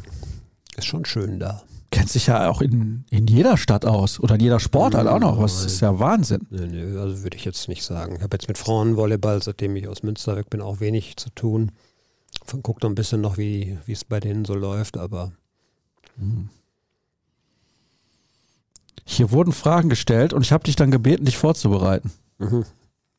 Ist 0.76 0.86
schon 0.86 1.04
schön 1.04 1.40
da. 1.40 1.62
Kennt 1.90 2.08
sich 2.08 2.28
ja 2.28 2.48
auch 2.48 2.62
in, 2.62 3.04
in 3.10 3.26
jeder 3.26 3.56
Stadt 3.56 3.84
aus 3.84 4.20
oder 4.20 4.36
in 4.36 4.40
jeder 4.40 4.60
Sportart 4.60 5.08
auch 5.08 5.18
noch. 5.18 5.42
Was 5.42 5.64
ist 5.64 5.80
ja 5.80 5.98
Wahnsinn. 5.98 6.46
Nö, 6.50 6.68
nö, 6.68 7.00
also 7.00 7.24
würde 7.24 7.36
ich 7.36 7.44
jetzt 7.44 7.68
nicht 7.68 7.82
sagen. 7.82 8.14
Ich 8.16 8.22
habe 8.22 8.36
jetzt 8.36 8.46
mit 8.46 8.56
Frauenvolleyball, 8.56 9.42
seitdem 9.42 9.74
ich 9.74 9.88
aus 9.88 10.04
Münster 10.04 10.36
weg 10.36 10.48
bin, 10.48 10.60
auch 10.60 10.78
wenig 10.78 11.16
zu 11.16 11.30
tun 11.30 11.72
guckt 12.62 12.82
noch 12.82 12.90
ein 12.90 12.94
bisschen 12.94 13.20
noch, 13.20 13.36
wie 13.36 13.78
es 13.86 14.04
bei 14.04 14.20
denen 14.20 14.44
so 14.44 14.54
läuft, 14.54 14.96
aber. 14.96 15.32
Hm. 16.18 16.48
Hier 19.04 19.32
wurden 19.32 19.52
Fragen 19.52 19.88
gestellt 19.88 20.32
und 20.32 20.42
ich 20.42 20.52
habe 20.52 20.64
dich 20.64 20.76
dann 20.76 20.90
gebeten, 20.90 21.24
dich 21.24 21.36
vorzubereiten. 21.36 22.12
Mhm. 22.38 22.64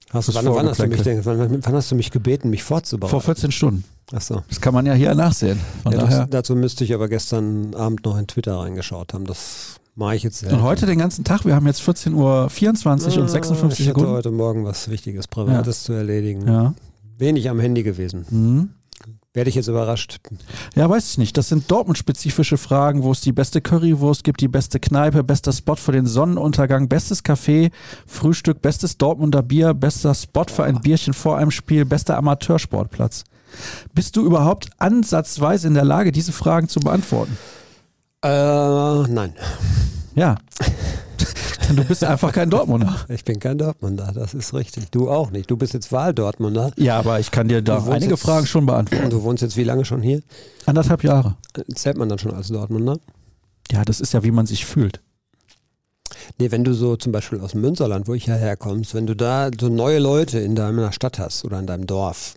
Hast 0.10 0.28
du, 0.28 0.34
wann, 0.34 0.46
wann, 0.46 0.68
hast 0.68 0.80
du 0.80 0.88
mich 0.88 1.02
denn, 1.04 1.24
wann, 1.26 1.64
wann, 1.64 1.74
hast 1.74 1.92
du 1.92 1.96
mich 1.96 2.12
gebeten, 2.12 2.50
mich 2.50 2.64
vorzubereiten? 2.64 3.12
Vor 3.12 3.22
14 3.22 3.52
Stunden. 3.52 3.84
Ach 4.14 4.22
so. 4.22 4.44
Das 4.50 4.60
kann 4.60 4.74
man 4.74 4.86
ja 4.86 4.94
hier 4.94 5.16
nachsehen. 5.16 5.60
Ja, 5.86 5.92
das, 5.92 6.30
dazu 6.30 6.56
müsste 6.56 6.84
ich 6.84 6.94
aber 6.94 7.08
gestern 7.08 7.74
Abend 7.76 8.04
noch 8.04 8.18
in 8.18 8.28
Twitter 8.28 8.58
reingeschaut 8.58 9.14
haben. 9.14 9.26
Das 9.26 9.76
mache 9.96 10.18
ich 10.18 10.24
jetzt 10.24 10.40
selten. 10.40 10.56
Und 10.56 10.64
heute 10.64 10.86
den 10.86 11.00
ganzen 11.00 11.24
Tag, 11.24 11.46
wir 11.46 11.56
haben 11.56 11.66
jetzt 11.66 11.82
14.24 11.82 12.14
Uhr 12.14 12.50
24 12.50 13.18
ah, 13.18 13.22
und 13.22 13.30
56 13.30 13.86
Sekunden. 13.86 14.00
Ich 14.00 14.08
hatte 14.08 14.18
heute 14.18 14.32
Morgen 14.32 14.66
was 14.66 14.90
Wichtiges, 14.90 15.30
Privates 15.30 15.84
ja. 15.84 15.86
zu 15.86 15.94
erledigen. 15.94 16.46
Ja. 16.46 16.74
Wenig 17.18 17.50
am 17.50 17.60
Handy 17.62 17.84
gewesen. 17.84 18.26
Mhm. 18.30 18.70
Werde 19.34 19.50
ich 19.50 19.56
jetzt 19.56 19.70
überrascht. 19.70 20.20
Ja, 20.76 20.90
weiß 20.90 21.12
ich 21.12 21.18
nicht. 21.18 21.38
Das 21.38 21.48
sind 21.48 21.72
Dortmund-spezifische 21.72 22.58
Fragen, 22.58 23.04
wo 23.04 23.14
es 23.14 23.22
die 23.22 23.32
beste 23.32 23.62
Currywurst 23.62 24.26
gibt, 24.26 24.42
die 24.42 24.50
beste 24.50 24.82
Kneipe, 24.82 25.24
bester 25.24 25.54
Spot 25.54 25.78
für 25.78 25.94
den 25.94 26.06
Sonnenuntergang, 26.06 26.90
bestes 26.90 27.24
Café, 27.24 27.72
Frühstück, 28.06 28.62
bestes 28.62 28.98
Dortmunder 28.98 29.42
Bier, 29.42 29.74
bester 29.74 30.14
Spot 30.16 30.44
für 30.50 30.66
ein 30.66 30.82
Bierchen 30.82 31.14
vor 31.14 31.38
einem 31.38 31.52
Spiel, 31.52 31.86
bester 31.86 32.18
Amateursportplatz. 32.18 33.24
Bist 33.94 34.18
du 34.18 34.26
überhaupt 34.26 34.70
ansatzweise 34.80 35.70
in 35.70 35.76
der 35.76 35.86
Lage, 35.86 36.12
diese 36.12 36.34
Fragen 36.34 36.68
zu 36.68 36.82
beantworten? 36.82 37.38
Äh, 38.24 38.28
nein. 39.08 39.34
Ja. 40.14 40.36
Du 41.75 41.84
bist 41.86 42.03
einfach 42.03 42.31
kein 42.34 42.50
Dortmunder. 42.50 43.05
Ich 43.10 43.24
bin 43.24 43.39
kein 43.39 43.58
Dortmunder, 43.58 44.12
das 44.13 44.34
ist 44.34 44.53
richtig. 44.53 44.89
Du 44.91 45.10
auch 45.10 45.31
nicht. 45.31 45.50
Du 45.50 45.58
bist 45.58 45.74
jetzt 45.74 45.91
Wahl-Dortmunder. 45.91 46.72
Ja, 46.77 47.00
aber 47.00 47.20
ich 47.20 47.31
kann 47.31 47.48
dir 47.48 47.62
da 47.62 47.84
einige 47.86 48.12
jetzt, 48.12 48.22
Fragen 48.22 48.46
schon 48.46 48.65
beantworten. 48.65 49.10
Du 49.10 49.24
wohnst 49.24 49.41
jetzt 49.43 49.58
wie 49.58 49.63
lange 49.63 49.86
schon 49.86 50.01
hier? 50.01 50.22
Anderthalb 50.65 51.03
Jahre. 51.03 51.36
Zählt 51.75 51.98
man 51.98 52.10
dann 52.10 52.20
schon 52.20 52.34
als 52.34 52.50
Dortmunder? 52.50 52.98
Ja, 53.72 53.84
das 53.86 54.01
ist 54.01 54.13
ja, 54.13 54.24
wie 54.24 54.31
man 54.31 54.46
sich 54.46 54.65
fühlt. 54.65 55.00
Nee, 56.39 56.51
wenn 56.51 56.63
du 56.63 56.74
so 56.74 56.96
zum 56.98 57.12
Beispiel 57.12 57.39
aus 57.39 57.51
dem 57.51 57.62
Münsterland, 57.62 58.08
wo 58.08 58.13
ich 58.13 58.25
ja 58.25 58.36
herkommst, 58.36 58.93
wenn 58.93 59.08
du 59.08 59.15
da 59.15 59.50
so 59.60 59.70
neue 59.70 60.00
Leute 60.00 60.39
in 60.39 60.55
deiner 60.55 60.91
Stadt 60.91 61.20
hast 61.20 61.46
oder 61.46 61.60
in 61.60 61.67
deinem 61.67 61.88
Dorf, 61.88 62.36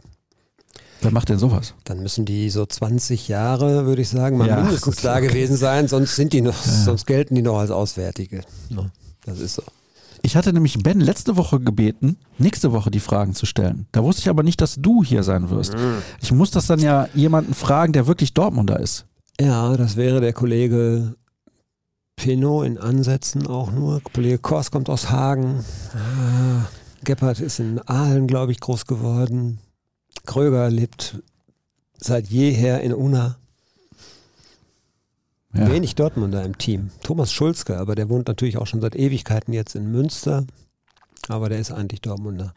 Wer 1.00 1.11
macht 1.11 1.28
denn 1.28 1.38
sowas? 1.38 1.75
dann 1.85 2.00
müssen 2.02 2.25
die 2.25 2.49
so 2.50 2.64
20 2.64 3.28
Jahre, 3.28 3.85
würde 3.85 4.00
ich 4.02 4.09
sagen, 4.09 4.38
mal 4.38 4.49
Ja, 4.49 4.56
mindestens 4.61 4.97
gut, 4.97 5.04
da 5.04 5.16
okay. 5.16 5.26
gewesen 5.26 5.56
sein, 5.56 5.87
sonst 5.88 6.16
sind 6.16 6.33
die 6.33 6.40
noch, 6.40 6.54
sonst 6.56 7.06
gelten 7.06 7.35
die 7.35 7.42
noch 7.42 7.59
als 7.59 7.71
Auswärtige. 7.71 8.42
Ja, 8.71 8.87
das 9.25 9.40
ist 9.40 9.54
so. 9.54 9.62
Ich 10.23 10.37
hatte 10.37 10.54
nämlich 10.54 10.83
Ben 10.83 11.00
letzte 11.00 11.37
Woche 11.37 11.61
gebeten, 11.61 12.16
nächste 12.38 12.73
Woche 12.73 12.90
die 12.90 13.00
Fragen 13.00 13.35
zu 13.35 13.45
stellen. 13.45 13.87
Da 13.93 14.02
wusste 14.02 14.23
ich 14.23 14.31
aber 14.31 14.43
nicht, 14.43 14.61
dass 14.62 14.76
du 14.76 15.04
hier 15.04 15.23
sein 15.23 15.50
wirst. 15.50 15.75
Ich 16.23 16.33
muss 16.33 16.50
das 16.50 16.66
dann 16.66 16.81
ja 16.81 17.09
jemanden 17.12 17.52
fragen, 17.52 17.93
der 17.93 18.07
wirklich 18.07 18.33
Dortmunder 18.33 18.81
ist. 18.81 19.04
Ja, 19.38 19.76
das 19.76 19.97
wäre 19.97 20.23
der 20.23 20.33
Kollege 20.33 21.14
Pinot 22.16 22.64
in 22.64 22.78
Ansätzen 22.78 23.47
auch 23.47 23.71
nur. 23.71 24.00
Kollege 24.00 24.38
Kors 24.38 24.71
kommt 24.71 24.88
aus 24.88 25.11
Hagen. 25.11 25.64
Ah, 25.93 26.69
Gebhardt 27.04 27.40
ist 27.40 27.61
in 27.61 27.78
Aalen, 27.81 28.26
glaube 28.26 28.52
ich, 28.52 28.61
groß 28.61 28.87
geworden. 28.87 29.59
Kröger 30.25 30.71
lebt 30.71 31.19
seit 31.99 32.28
jeher 32.28 32.81
in 32.81 32.95
Unna. 32.95 33.37
Ja. 35.54 35.70
Wenig 35.70 35.94
Dortmunder 35.94 36.44
im 36.44 36.58
Team. 36.58 36.90
Thomas 37.02 37.32
Schulzke, 37.32 37.78
aber 37.78 37.94
der 37.94 38.08
wohnt 38.08 38.26
natürlich 38.26 38.58
auch 38.58 38.66
schon 38.66 38.80
seit 38.80 38.96
Ewigkeiten 38.96 39.52
jetzt 39.52 39.76
in 39.76 39.90
Münster. 39.90 40.44
Aber 41.28 41.49
der 41.49 41.58
ist 41.58 41.70
eigentlich 41.70 42.00
Dortmunder. 42.00 42.54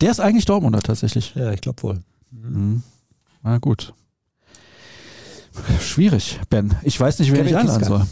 Der 0.00 0.10
ist 0.10 0.20
eigentlich 0.20 0.44
Dortmunder 0.44 0.80
tatsächlich. 0.80 1.34
Ja, 1.34 1.52
ich 1.52 1.60
glaube 1.60 1.82
wohl. 1.82 2.00
Mhm. 2.30 2.82
Na 3.42 3.58
gut. 3.58 3.92
Schwierig, 5.80 6.40
Ben. 6.48 6.74
Ich 6.82 6.98
weiß 6.98 7.18
nicht, 7.18 7.32
wer 7.32 7.38
Kevin 7.38 7.52
ich 7.52 7.58
einladen 7.58 7.84
soll. 7.84 8.06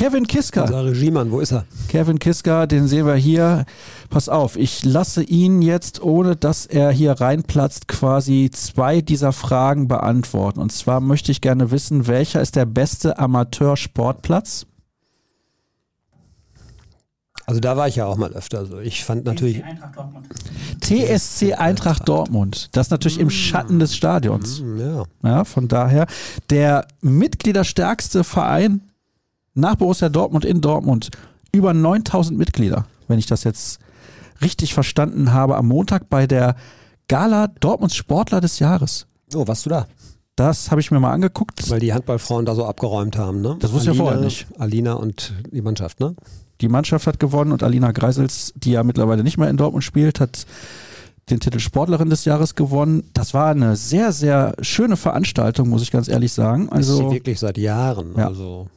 Kevin 0.00 0.26
Kiska. 0.26 0.62
Unser 0.62 0.86
Regiemann, 0.86 1.30
wo 1.30 1.40
ist 1.40 1.52
er? 1.52 1.66
Kevin 1.88 2.18
Kiska, 2.18 2.66
den 2.66 2.88
sehen 2.88 3.04
wir 3.04 3.16
hier. 3.16 3.66
Pass 4.08 4.30
auf, 4.30 4.56
ich 4.56 4.82
lasse 4.82 5.22
ihn 5.22 5.60
jetzt, 5.60 6.02
ohne 6.02 6.36
dass 6.36 6.64
er 6.64 6.90
hier 6.90 7.12
reinplatzt, 7.20 7.86
quasi 7.86 8.48
zwei 8.50 9.02
dieser 9.02 9.32
Fragen 9.32 9.88
beantworten. 9.88 10.58
Und 10.58 10.72
zwar 10.72 11.00
möchte 11.00 11.30
ich 11.32 11.42
gerne 11.42 11.70
wissen, 11.70 12.06
welcher 12.06 12.40
ist 12.40 12.56
der 12.56 12.64
beste 12.64 13.18
Amateursportplatz? 13.18 14.64
Also 17.44 17.60
da 17.60 17.76
war 17.76 17.86
ich 17.86 17.96
ja 17.96 18.06
auch 18.06 18.16
mal 18.16 18.32
öfter. 18.32 18.60
Also 18.60 18.78
ich 18.78 19.04
fand 19.04 19.26
natürlich. 19.26 19.62
Eintracht 19.62 19.96
Dortmund. 19.96 20.28
TSC 20.80 21.54
Eintracht 21.54 22.08
Dortmund. 22.08 22.70
Das 22.72 22.86
ist 22.86 22.90
natürlich 22.90 23.20
im 23.20 23.28
Schatten 23.28 23.78
des 23.78 23.94
Stadions. 23.94 24.60
Hm, 24.60 24.78
Ja. 24.80 25.04
Ja, 25.22 25.44
von 25.44 25.68
daher 25.68 26.06
der 26.48 26.86
mitgliederstärkste 27.02 28.24
Verein 28.24 28.80
nach 29.60 29.76
Borussia 29.76 30.08
Dortmund 30.08 30.44
in 30.44 30.60
Dortmund. 30.60 31.10
Über 31.52 31.74
9000 31.74 32.38
Mitglieder, 32.38 32.86
wenn 33.08 33.18
ich 33.18 33.26
das 33.26 33.44
jetzt 33.44 33.80
richtig 34.42 34.74
verstanden 34.74 35.32
habe, 35.32 35.56
am 35.56 35.68
Montag 35.68 36.08
bei 36.08 36.26
der 36.26 36.56
Gala 37.08 37.48
Dortmunds 37.48 37.96
Sportler 37.96 38.40
des 38.40 38.58
Jahres. 38.58 39.06
Oh, 39.34 39.46
warst 39.46 39.66
du 39.66 39.70
da? 39.70 39.86
Das 40.36 40.70
habe 40.70 40.80
ich 40.80 40.90
mir 40.90 41.00
mal 41.00 41.12
angeguckt. 41.12 41.68
Weil 41.68 41.80
die 41.80 41.92
Handballfrauen 41.92 42.46
da 42.46 42.54
so 42.54 42.64
abgeräumt 42.64 43.18
haben, 43.18 43.40
ne? 43.40 43.56
Das 43.60 43.72
wusste 43.72 43.90
ich 43.90 43.96
ja 43.96 44.02
vorher 44.02 44.20
nicht. 44.20 44.46
Alina 44.58 44.94
und 44.94 45.34
die 45.50 45.60
Mannschaft, 45.60 46.00
ne? 46.00 46.14
Die 46.60 46.68
Mannschaft 46.68 47.06
hat 47.06 47.18
gewonnen 47.20 47.52
und 47.52 47.62
Alina 47.62 47.90
Greisels, 47.92 48.52
die 48.56 48.72
ja 48.72 48.82
mittlerweile 48.82 49.22
nicht 49.22 49.38
mehr 49.38 49.50
in 49.50 49.56
Dortmund 49.56 49.84
spielt, 49.84 50.20
hat 50.20 50.46
den 51.30 51.40
Titel 51.40 51.58
Sportlerin 51.58 52.10
des 52.10 52.24
Jahres 52.24 52.54
gewonnen. 52.54 53.04
Das 53.12 53.34
war 53.34 53.50
eine 53.50 53.76
sehr, 53.76 54.12
sehr 54.12 54.54
schöne 54.60 54.96
Veranstaltung, 54.96 55.68
muss 55.68 55.82
ich 55.82 55.90
ganz 55.90 56.08
ehrlich 56.08 56.32
sagen. 56.32 56.68
Das 56.70 56.80
ist 56.80 56.86
sie 56.86 56.92
Also 57.02 57.12
wirklich 57.12 57.38
seit 57.38 57.58
Jahren. 57.58 58.14
Ja. 58.16 58.28
Also 58.28 58.68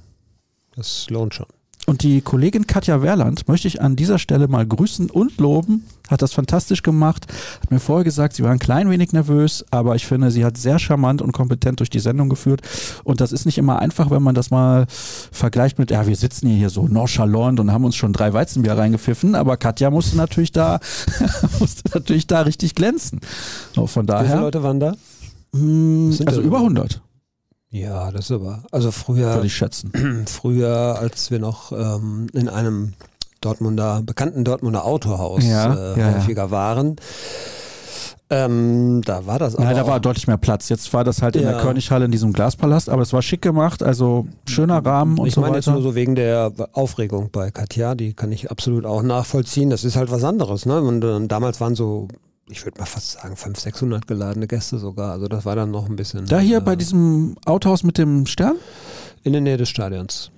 das 0.76 1.08
lohnt 1.10 1.34
schon. 1.34 1.48
Und 1.86 2.02
die 2.04 2.22
Kollegin 2.22 2.66
Katja 2.66 3.02
Werland 3.02 3.50
möchte 3.50 3.68
ich 3.68 3.82
an 3.82 3.98
dieser 3.98 4.18
Stelle 4.18 4.48
mal 4.48 4.66
grüßen 4.66 5.10
und 5.10 5.38
loben. 5.38 5.84
Hat 6.08 6.22
das 6.22 6.32
fantastisch 6.32 6.82
gemacht. 6.82 7.26
Hat 7.62 7.72
mir 7.72 7.80
vorher 7.82 8.06
gesagt, 8.06 8.36
sie 8.38 8.44
war 8.44 8.52
ein 8.52 8.60
klein 8.60 8.90
wenig 8.90 9.12
nervös, 9.12 9.66
aber 9.70 9.94
ich 9.96 10.06
finde, 10.06 10.32
sie 10.32 10.46
hat 10.46 10.56
sehr 10.56 10.80
charmant 10.80 11.22
und 11.22 11.34
kompetent 11.34 11.82
durch 11.82 11.90
die 11.90 12.00
Sendung 12.00 12.30
geführt. 12.30 12.62
Und 13.04 13.20
das 13.20 13.34
ist 13.34 13.46
nicht 13.46 13.58
immer 13.58 13.80
einfach, 13.80 14.12
wenn 14.12 14.24
man 14.24 14.34
das 14.34 14.50
mal 14.50 14.86
vergleicht 14.90 15.78
mit, 15.78 15.92
ja, 15.92 16.08
wir 16.08 16.16
sitzen 16.16 16.48
hier, 16.48 16.58
hier 16.58 16.70
so 16.70 16.88
nonchalant 16.88 17.60
und 17.60 17.74
haben 17.74 17.84
uns 17.84 17.98
schon 17.98 18.14
drei 18.14 18.32
Weizenbier 18.32 18.78
reingepfiffen, 18.78 19.36
aber 19.36 19.58
Katja 19.58 19.90
musste 19.90 20.16
natürlich 20.16 20.54
da, 20.54 20.80
musste 21.60 21.84
natürlich 21.94 22.28
da 22.28 22.42
richtig 22.42 22.76
glänzen. 22.76 23.20
So, 23.76 23.88
von 23.88 24.08
Wie 24.08 24.12
viele 24.14 24.24
daher, 24.24 24.40
Leute 24.40 24.64
waren 24.64 24.80
da? 24.80 24.94
mh, 25.52 26.14
sind 26.14 26.30
also 26.30 26.42
über 26.42 26.60
100, 26.60 27.02
Ja, 27.74 28.12
das 28.12 28.26
ist 28.26 28.32
aber. 28.32 28.64
Also 28.72 28.92
früher, 28.92 29.34
würde 29.34 29.48
ich 29.48 29.56
schätzen. 29.56 29.92
früher, 30.28 30.98
als 31.00 31.32
wir 31.32 31.40
noch 31.40 31.72
ähm, 31.72 32.28
in 32.34 32.48
einem 32.48 32.94
Dortmunder, 33.42 34.02
bekannten 34.06 34.44
Dortmunder 34.46 34.86
Autohaus 34.86 35.44
Ja, 35.44 35.74
äh, 35.74 36.00
ja, 36.00 36.10
ja. 36.12 36.16
häufiger 36.18 36.52
waren, 36.52 36.96
ähm, 38.30 39.02
da 39.06 39.26
war 39.28 39.38
das 39.38 39.56
aber. 39.56 39.66
Nein, 39.66 39.76
da 39.76 39.86
war 39.86 39.98
auch- 39.98 40.00
deutlich 40.02 40.28
mehr 40.28 40.38
Platz. 40.38 40.70
Jetzt 40.70 40.94
war 40.94 41.04
das 41.04 41.22
halt 41.22 41.36
in 41.36 41.44
Ja. 41.44 41.52
der 41.54 41.62
Körnighalle 41.62 42.06
in 42.06 42.12
diesem 42.12 42.32
Glaspalast, 42.34 42.90
aber 42.90 43.02
es 43.02 43.12
war 43.14 43.22
schick 43.22 43.42
gemacht, 43.42 43.84
also 43.84 44.28
schöner 44.48 44.84
Rahmen 44.86 45.18
und 45.20 45.28
ich 45.28 45.34
so 45.34 45.42
meine 45.42 45.56
jetzt 45.56 45.68
weiter. 45.68 45.74
nur 45.80 45.84
so 45.84 45.96
wegen 45.96 46.16
der 46.16 46.52
Aufregung 46.74 47.30
bei 47.32 47.52
Katja, 47.52 47.96
die 47.96 48.14
kann 48.14 48.32
ich 48.32 48.50
absolut 48.50 48.86
auch 48.86 49.04
nachvollziehen. 49.04 49.70
Das 49.70 49.84
ist 49.84 49.96
halt 49.96 50.10
was 50.12 50.24
anderes. 50.24 50.66
Ne? 50.66 50.82
Und 50.82 51.04
äh, 51.04 51.28
damals 51.28 51.60
waren 51.60 51.76
so, 51.76 52.08
ich 52.54 52.66
würde 52.66 52.80
mal 52.80 52.86
fast 52.86 53.12
sagen, 53.12 53.36
500, 53.36 53.60
600 53.62 54.08
geladene 54.08 54.48
Gäste 54.48 54.78
sogar. 54.80 55.12
Also 55.12 55.28
das 55.28 55.46
war 55.46 55.56
dann 55.56 55.72
noch 55.72 55.90
ein 55.90 55.96
bisschen. 55.96 56.26
da 56.26 56.40
hier 56.40 56.58
äh, 56.58 56.62
bei 56.62 56.76
diesem 56.76 57.36
Autohaus 57.46 57.84
mit 57.84 57.98
dem 57.98 58.26
Stern, 58.26 58.56
In 59.24 59.34
der 59.34 59.42
Nähe 59.42 59.58
des 59.58 59.70
Stadions. 59.70 60.32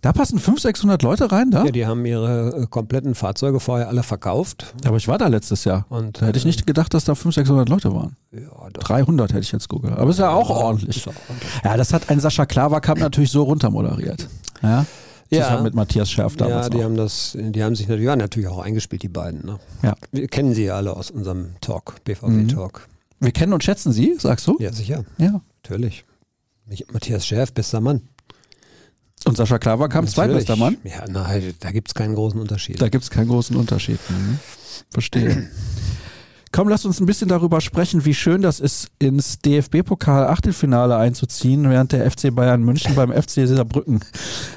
da 0.00 0.12
passen 0.12 0.38
500, 0.38 0.60
600 0.62 1.02
Leute 1.02 1.30
rein, 1.32 1.50
da? 1.50 1.64
Ja, 1.64 1.70
die 1.72 1.84
haben 1.86 2.04
ihre 2.06 2.62
äh, 2.62 2.66
kompletten 2.66 3.14
Fahrzeuge 3.14 3.60
vorher 3.60 3.88
alle 3.88 4.02
verkauft. 4.02 4.74
Aber 4.86 4.96
ich 4.96 5.08
war 5.08 5.18
da 5.18 5.26
letztes 5.26 5.64
Jahr. 5.64 5.84
Und, 5.88 6.22
Da 6.22 6.26
hätte 6.26 6.38
ich 6.38 6.44
nicht 6.44 6.66
gedacht, 6.66 6.94
dass 6.94 7.04
da 7.04 7.14
500, 7.14 7.34
600 7.46 7.68
Leute 7.68 7.92
waren. 7.94 8.16
äh, 8.32 8.42
Ja, 8.42 8.48
doch. 8.72 8.82
300 8.84 9.30
hätte 9.32 9.40
ich 9.42 9.52
jetzt 9.52 9.68
geguckt. 9.68 9.92
Aber 9.96 10.10
ist 10.10 10.18
ja 10.18 10.30
auch 10.30 10.48
ordentlich. 10.50 10.96
Ist 10.98 11.08
auch 11.08 11.14
ordentlich. 11.28 11.50
Ja, 11.64 11.76
das 11.76 11.92
hat 11.92 12.08
ein 12.10 12.20
Sascha 12.20 12.46
Klaverkamp 12.46 13.00
natürlich 13.00 13.30
so 13.32 13.42
runtermoderiert. 13.42 14.28
Ja. 14.62 14.86
Ja. 15.30 15.44
Zusammen 15.44 15.64
mit 15.64 15.74
Matthias 15.74 16.10
Schärf 16.10 16.36
damals 16.36 16.66
Ja, 16.66 16.70
die 16.70 16.76
noch. 16.78 16.84
haben 16.84 16.96
das, 16.96 17.36
die 17.38 17.62
haben 17.64 17.74
sich 17.74 17.88
natürlich, 17.88 18.06
ja, 18.06 18.14
natürlich 18.16 18.48
auch 18.48 18.58
eingespielt, 18.60 19.02
die 19.02 19.08
beiden. 19.08 19.44
Ne? 19.44 19.58
Ja. 19.82 19.94
Wir 20.12 20.28
kennen 20.28 20.54
sie 20.54 20.64
ja 20.66 20.76
alle 20.76 20.94
aus 20.96 21.10
unserem 21.10 21.56
Talk, 21.60 21.94
Mhm. 21.94 22.46
BVB-Talk. 22.46 22.86
Wir 23.18 23.32
kennen 23.32 23.52
und 23.52 23.64
schätzen 23.64 23.92
sie, 23.92 24.14
sagst 24.18 24.46
du? 24.46 24.56
Ja, 24.60 24.72
sicher, 24.72 25.04
Ja. 25.18 25.40
natürlich. 25.62 26.04
Matthias 26.92 27.26
Schärf, 27.26 27.52
bester 27.52 27.80
Mann. 27.80 28.02
Und 29.24 29.36
Sascha 29.36 29.58
Klaverkamp, 29.58 30.08
zweitbester 30.08 30.56
Natürlich. 30.56 30.84
Mann? 30.84 30.92
Ja, 30.92 31.08
nein, 31.10 31.54
da 31.60 31.72
gibt 31.72 31.88
es 31.88 31.94
keinen 31.94 32.14
großen 32.14 32.38
Unterschied. 32.40 32.80
Da 32.80 32.88
gibt 32.88 33.02
es 33.04 33.10
keinen 33.10 33.28
großen 33.28 33.56
Unterschied. 33.56 33.98
Mhm. 34.08 34.38
Verstehe. 34.90 35.48
Komm, 36.52 36.68
lass 36.68 36.86
uns 36.86 37.00
ein 37.00 37.06
bisschen 37.06 37.28
darüber 37.28 37.60
sprechen, 37.60 38.04
wie 38.06 38.14
schön 38.14 38.40
das 38.40 38.60
ist, 38.60 38.88
ins 38.98 39.38
DFB-Pokal-Achtelfinale 39.40 40.96
einzuziehen, 40.96 41.68
während 41.68 41.92
der 41.92 42.10
FC 42.10 42.34
Bayern 42.34 42.62
München 42.62 42.94
beim 42.94 43.12
FC 43.12 43.46
Saarbrücken 43.46 44.00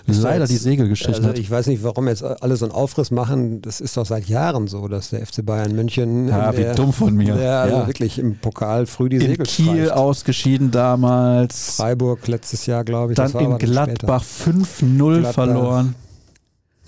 leider 0.06 0.46
die 0.48 0.56
Segel 0.58 0.88
gestrichen 0.88 1.16
Also 1.16 1.30
hat. 1.30 1.40
ich 1.40 1.50
weiß 1.52 1.68
nicht, 1.68 1.84
warum 1.84 2.08
jetzt 2.08 2.24
alle 2.24 2.56
so 2.56 2.66
einen 2.66 2.74
Aufriss 2.74 3.12
machen. 3.12 3.62
Das 3.62 3.82
ist 3.82 3.98
doch 3.98 4.06
seit 4.06 4.30
Jahren 4.30 4.68
so, 4.68 4.88
dass 4.88 5.10
der 5.10 5.26
FC 5.26 5.46
Bayern 5.46 5.76
München 5.76 6.30
Ja, 6.30 6.52
in 6.52 6.58
wie 6.58 6.62
der, 6.62 6.76
dumm 6.76 6.94
von 6.94 7.16
mir. 7.16 7.36
Der 7.36 7.60
also 7.62 7.76
Ja. 7.78 7.88
wirklich 7.88 8.18
im 8.20 8.38
Pokal 8.38 8.86
früh 8.86 9.10
die 9.10 9.18
In 9.18 9.22
Segel 9.24 9.46
Kiel 9.46 9.66
streicht. 9.86 9.92
ausgeschieden 9.92 10.72
damals. 10.72 11.76
Freiburg 11.78 12.26
letztes 12.28 12.66
Jahr, 12.66 12.84
glaube 12.86 13.14
ich. 13.14 13.18
Dann 13.18 13.32
in. 13.34 13.58
Gladbach 13.58 14.24
5-0 14.24 15.20
Gladbach. 15.20 15.34
verloren. 15.34 15.96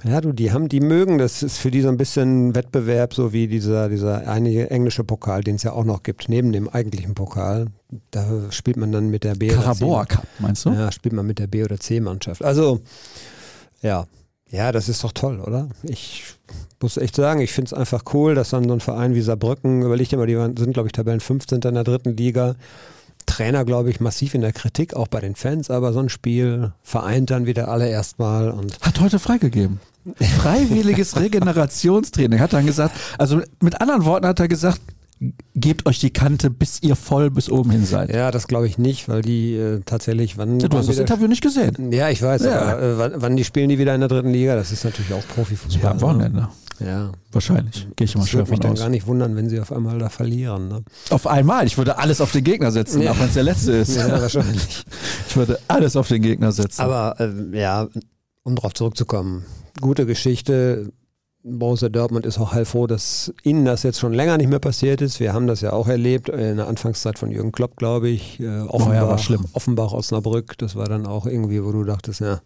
Ja, 0.03 0.19
du, 0.21 0.31
die 0.31 0.51
haben, 0.51 0.67
die 0.67 0.79
mögen, 0.79 1.17
das 1.17 1.43
ist 1.43 1.57
für 1.57 1.69
die 1.69 1.81
so 1.81 1.89
ein 1.89 1.97
bisschen 1.97 2.55
Wettbewerb, 2.55 3.13
so 3.13 3.33
wie 3.33 3.47
dieser, 3.47 3.89
dieser 3.89 4.27
einige 4.27 4.69
englische 4.71 5.03
Pokal, 5.03 5.43
den 5.43 5.55
es 5.55 5.63
ja 5.63 5.73
auch 5.73 5.83
noch 5.83 6.03
gibt, 6.03 6.27
neben 6.27 6.51
dem 6.51 6.67
eigentlichen 6.67 7.13
Pokal. 7.13 7.67
Da 8.09 8.51
spielt 8.51 8.77
man 8.77 8.91
dann 8.91 9.09
mit 9.09 9.23
der 9.23 9.35
B 9.35 9.51
oder 9.51 9.61
Carabao 9.61 10.01
C. 10.03 10.15
Cup, 10.15 10.27
meinst 10.39 10.65
du? 10.65 10.71
Ja, 10.71 10.91
spielt 10.91 11.13
man 11.13 11.27
mit 11.27 11.39
der 11.39 11.47
B 11.47 11.63
oder 11.63 11.79
C 11.79 11.99
Mannschaft. 11.99 12.43
Also, 12.43 12.81
ja. 13.81 14.05
Ja, 14.49 14.73
das 14.73 14.89
ist 14.89 15.03
doch 15.03 15.13
toll, 15.13 15.39
oder? 15.39 15.69
Ich 15.83 16.23
muss 16.81 16.97
echt 16.97 17.15
sagen, 17.15 17.39
ich 17.39 17.53
finde 17.53 17.67
es 17.67 17.73
einfach 17.73 18.03
cool, 18.13 18.35
dass 18.35 18.49
dann 18.49 18.67
so 18.67 18.73
ein 18.73 18.81
Verein 18.81 19.15
wie 19.15 19.21
Saarbrücken, 19.21 19.81
überleg 19.81 20.09
dir 20.09 20.17
mal, 20.17 20.27
die 20.27 20.35
sind, 20.61 20.73
glaube 20.73 20.87
ich, 20.87 20.93
Tabellen 20.93 21.21
15. 21.21 21.61
in 21.61 21.73
der 21.73 21.83
dritten 21.83 22.17
Liga. 22.17 22.55
Trainer, 23.25 23.63
glaube 23.63 23.91
ich, 23.91 24.01
massiv 24.01 24.33
in 24.33 24.41
der 24.41 24.51
Kritik, 24.51 24.93
auch 24.93 25.07
bei 25.07 25.21
den 25.21 25.35
Fans, 25.35 25.69
aber 25.69 25.93
so 25.93 25.99
ein 25.99 26.09
Spiel 26.09 26.73
vereint 26.81 27.29
dann 27.29 27.45
wieder 27.45 27.69
alle 27.69 27.87
erstmal 27.87 28.51
und 28.51 28.77
Hat 28.81 28.99
heute 28.99 29.19
freigegeben. 29.19 29.79
Freiwilliges 30.39 31.19
Regenerationstraining. 31.19 32.39
Hat 32.39 32.53
dann 32.53 32.65
gesagt, 32.65 32.95
also 33.17 33.41
mit 33.61 33.81
anderen 33.81 34.05
Worten 34.05 34.27
hat 34.27 34.39
er 34.39 34.47
gesagt, 34.47 34.81
gebt 35.53 35.85
euch 35.85 35.99
die 35.99 36.09
Kante, 36.09 36.49
bis 36.49 36.81
ihr 36.81 36.95
voll 36.95 37.29
bis 37.29 37.49
oben 37.51 37.69
hin 37.69 37.85
seid. 37.85 38.11
Ja, 38.13 38.31
das 38.31 38.47
glaube 38.47 38.65
ich 38.65 38.79
nicht, 38.79 39.07
weil 39.07 39.21
die 39.21 39.55
äh, 39.55 39.81
tatsächlich, 39.85 40.37
wann. 40.37 40.59
Ja, 40.59 40.67
du 40.67 40.77
hast 40.77 40.89
das 40.89 40.97
Interview 40.97 41.27
nicht 41.27 41.43
gesehen. 41.43 41.91
Ja, 41.91 42.09
ich 42.09 42.21
weiß, 42.23 42.43
Ja. 42.43 42.59
aber 42.61 42.81
äh, 42.81 42.97
wann, 42.97 43.11
wann 43.17 43.35
die 43.35 43.43
spielen 43.43 43.69
die 43.69 43.77
wieder 43.77 43.93
in 43.93 43.99
der 44.01 44.09
dritten 44.09 44.31
Liga? 44.31 44.55
Das 44.55 44.71
ist 44.71 44.83
natürlich 44.83 45.13
auch 45.13 45.23
Profifußball. 45.35 45.83
Ja, 45.83 45.91
am 45.91 46.01
Wochenende. 46.01 46.41
Ne? 46.41 46.47
Ja. 46.87 47.11
Wahrscheinlich. 47.31 47.87
Gehe 47.95 48.05
ich 48.05 48.15
mal 48.17 48.25
schwer 48.25 48.39
würde 48.39 48.49
mich 48.51 48.57
von 48.57 48.61
dann 48.63 48.71
aus. 48.71 48.79
gar 48.79 48.89
nicht 48.89 49.05
wundern, 49.05 49.35
wenn 49.35 49.47
sie 49.47 49.59
auf 49.59 49.71
einmal 49.71 49.99
da 49.99 50.09
verlieren. 50.09 50.67
Ne? 50.69 50.81
Auf 51.11 51.27
einmal. 51.27 51.67
Ich 51.67 51.77
würde 51.77 51.99
alles 51.99 52.19
auf 52.19 52.31
den 52.31 52.43
Gegner 52.43 52.71
setzen, 52.71 53.03
Ja. 53.03 53.11
auch 53.11 53.19
wenn 53.19 53.27
es 53.27 53.35
der 53.35 53.43
letzte 53.43 53.73
ist. 53.73 53.95
Ja, 53.95 54.09
wahrscheinlich. 54.19 54.83
Ich 55.29 55.35
würde 55.37 55.59
alles 55.67 55.95
auf 55.95 56.07
den 56.07 56.23
Gegner 56.23 56.51
setzen. 56.51 56.81
Aber 56.81 57.15
äh, 57.19 57.59
ja, 57.59 57.87
um 58.43 58.55
darauf 58.55 58.73
zurückzukommen, 58.73 59.45
gute 59.79 60.05
Geschichte. 60.05 60.91
Borussia 61.43 61.89
Dortmund 61.89 62.27
ist 62.27 62.37
auch 62.37 62.53
heilfroh, 62.53 62.85
dass 62.85 63.33
ihnen 63.43 63.65
das 63.65 63.81
jetzt 63.81 63.99
schon 63.99 64.13
länger 64.13 64.37
nicht 64.37 64.49
mehr 64.49 64.59
passiert 64.59 65.01
ist. 65.01 65.19
Wir 65.19 65.33
haben 65.33 65.47
das 65.47 65.61
ja 65.61 65.73
auch 65.73 65.87
erlebt 65.87 66.29
in 66.29 66.57
der 66.57 66.67
Anfangszeit 66.67 67.17
von 67.17 67.31
Jürgen 67.31 67.51
Klopp, 67.51 67.77
glaube 67.77 68.09
ich. 68.09 68.39
Äh, 68.39 68.59
Offenbach, 68.61 68.93
ja, 68.93 69.07
war 69.07 69.17
schlimm. 69.17 69.45
Offenbach, 69.53 69.91
Osnabrück, 69.91 70.55
das 70.59 70.75
war 70.75 70.85
dann 70.85 71.07
auch 71.07 71.25
irgendwie, 71.25 71.63
wo 71.63 71.71
du 71.71 71.83
dachtest, 71.83 72.19
ja, 72.19 72.41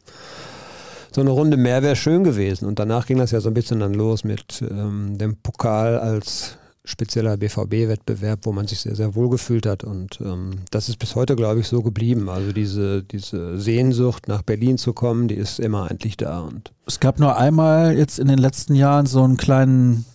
so 1.13 1.21
eine 1.21 1.31
Runde 1.31 1.57
mehr 1.57 1.83
wäre 1.83 1.97
schön 1.97 2.23
gewesen. 2.23 2.65
Und 2.65 2.79
danach 2.79 3.05
ging 3.05 3.17
das 3.17 3.31
ja 3.31 3.41
so 3.41 3.49
ein 3.49 3.53
bisschen 3.53 3.81
dann 3.81 3.93
los 3.93 4.23
mit 4.23 4.61
ähm, 4.61 5.17
dem 5.17 5.35
Pokal 5.37 5.97
als 5.97 6.57
spezieller 6.85 7.37
BVB-Wettbewerb, 7.37 8.41
wo 8.43 8.51
man 8.51 8.67
sich 8.67 8.79
sehr, 8.79 8.95
sehr 8.95 9.15
wohl 9.15 9.29
gefühlt 9.29 9.65
hat. 9.65 9.83
Und 9.83 10.19
ähm, 10.21 10.59
das 10.71 10.89
ist 10.89 10.97
bis 10.97 11.15
heute, 11.15 11.35
glaube 11.35 11.59
ich, 11.59 11.67
so 11.67 11.81
geblieben. 11.81 12.29
Also 12.29 12.51
diese, 12.53 13.03
diese 13.03 13.59
Sehnsucht, 13.59 14.27
nach 14.27 14.41
Berlin 14.41 14.77
zu 14.77 14.93
kommen, 14.93 15.27
die 15.27 15.35
ist 15.35 15.59
immer 15.59 15.89
eigentlich 15.89 16.17
da. 16.17 16.39
Und 16.41 16.71
es 16.85 16.99
gab 16.99 17.19
nur 17.19 17.37
einmal 17.37 17.97
jetzt 17.97 18.19
in 18.19 18.27
den 18.27 18.39
letzten 18.39 18.75
Jahren 18.75 19.05
so 19.05 19.23
einen 19.23 19.37
kleinen 19.37 20.05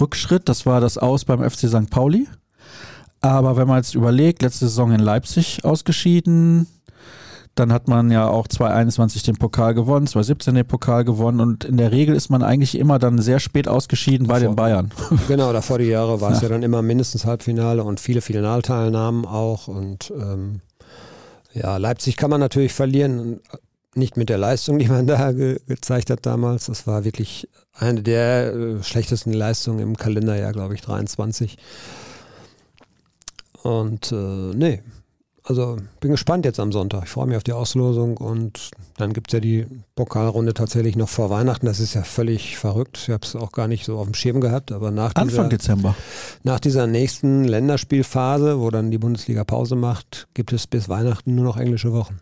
Rückschritt. 0.00 0.48
Das 0.48 0.66
war 0.66 0.80
das 0.80 0.98
Aus 0.98 1.24
beim 1.24 1.48
FC 1.48 1.68
St. 1.68 1.90
Pauli. 1.90 2.26
Aber 3.20 3.56
wenn 3.56 3.68
man 3.68 3.78
jetzt 3.78 3.94
überlegt, 3.94 4.42
letzte 4.42 4.66
Saison 4.68 4.92
in 4.92 5.00
Leipzig 5.00 5.64
ausgeschieden, 5.64 6.66
dann 7.56 7.72
hat 7.72 7.88
man 7.88 8.10
ja 8.10 8.28
auch 8.28 8.46
2021 8.46 9.22
den 9.24 9.36
Pokal 9.36 9.74
gewonnen, 9.74 10.06
2017 10.06 10.54
den 10.54 10.66
Pokal 10.66 11.04
gewonnen 11.04 11.40
und 11.40 11.64
in 11.64 11.76
der 11.76 11.90
Regel 11.90 12.14
ist 12.14 12.30
man 12.30 12.42
eigentlich 12.42 12.78
immer 12.78 12.98
dann 12.98 13.18
sehr 13.18 13.40
spät 13.40 13.66
ausgeschieden 13.66 14.26
bei 14.26 14.38
den 14.38 14.54
Bayern. 14.54 14.90
Genau, 15.28 15.52
davor 15.52 15.78
die 15.78 15.86
Jahre 15.86 16.20
war 16.20 16.32
es 16.32 16.38
ja. 16.38 16.44
ja. 16.44 16.48
dann 16.50 16.62
immer 16.62 16.82
mindestens 16.82 17.24
Halbfinale 17.24 17.82
und 17.82 17.98
viele 17.98 18.20
Finalteilnahmen 18.20 19.24
auch 19.24 19.66
und 19.66 20.12
ähm, 20.16 20.60
ja, 21.52 21.78
Leipzig 21.78 22.16
kann 22.16 22.30
man 22.30 22.40
natürlich 22.40 22.74
verlieren, 22.74 23.40
nicht 23.96 24.16
mit 24.16 24.28
der 24.28 24.38
Leistung, 24.38 24.78
die 24.78 24.88
man 24.88 25.06
da 25.06 25.32
ge 25.32 25.58
gezeigt 25.66 26.10
hat 26.10 26.26
damals. 26.26 26.66
Das 26.66 26.86
war 26.86 27.04
wirklich 27.04 27.48
eine 27.72 28.02
der 28.02 28.52
äh, 28.54 28.82
schlechtesten 28.82 29.32
Leistungen 29.32 29.80
im 29.80 29.96
Kalenderjahr, 29.96 30.52
glaube 30.52 30.74
ich, 30.74 30.82
23. 30.82 31.56
Und 33.62 34.12
äh, 34.12 34.54
nee, 34.54 34.82
also 35.46 35.76
bin 36.00 36.10
gespannt 36.10 36.44
jetzt 36.44 36.58
am 36.58 36.72
Sonntag. 36.72 37.04
Ich 37.04 37.10
freue 37.10 37.26
mich 37.26 37.36
auf 37.36 37.44
die 37.44 37.52
Auslosung 37.52 38.16
und 38.16 38.70
dann 38.96 39.12
gibt 39.12 39.28
es 39.30 39.34
ja 39.34 39.40
die 39.40 39.66
Pokalrunde 39.94 40.54
tatsächlich 40.54 40.96
noch 40.96 41.08
vor 41.08 41.30
Weihnachten. 41.30 41.66
Das 41.66 41.78
ist 41.78 41.94
ja 41.94 42.02
völlig 42.02 42.58
verrückt. 42.58 42.98
Ich 43.02 43.10
habe 43.10 43.24
es 43.24 43.36
auch 43.36 43.52
gar 43.52 43.68
nicht 43.68 43.84
so 43.84 43.98
auf 43.98 44.06
dem 44.06 44.14
Schirm 44.14 44.40
gehabt, 44.40 44.72
aber 44.72 44.90
nach 44.90 45.14
Anfang 45.14 45.48
dieser, 45.48 45.48
Dezember. 45.48 45.94
Nach 46.42 46.58
dieser 46.58 46.86
nächsten 46.86 47.44
Länderspielphase, 47.44 48.60
wo 48.60 48.70
dann 48.70 48.90
die 48.90 48.98
Bundesliga 48.98 49.44
Pause 49.44 49.76
macht, 49.76 50.26
gibt 50.34 50.52
es 50.52 50.66
bis 50.66 50.88
Weihnachten 50.88 51.34
nur 51.34 51.44
noch 51.44 51.56
englische 51.56 51.92
Wochen. 51.92 52.18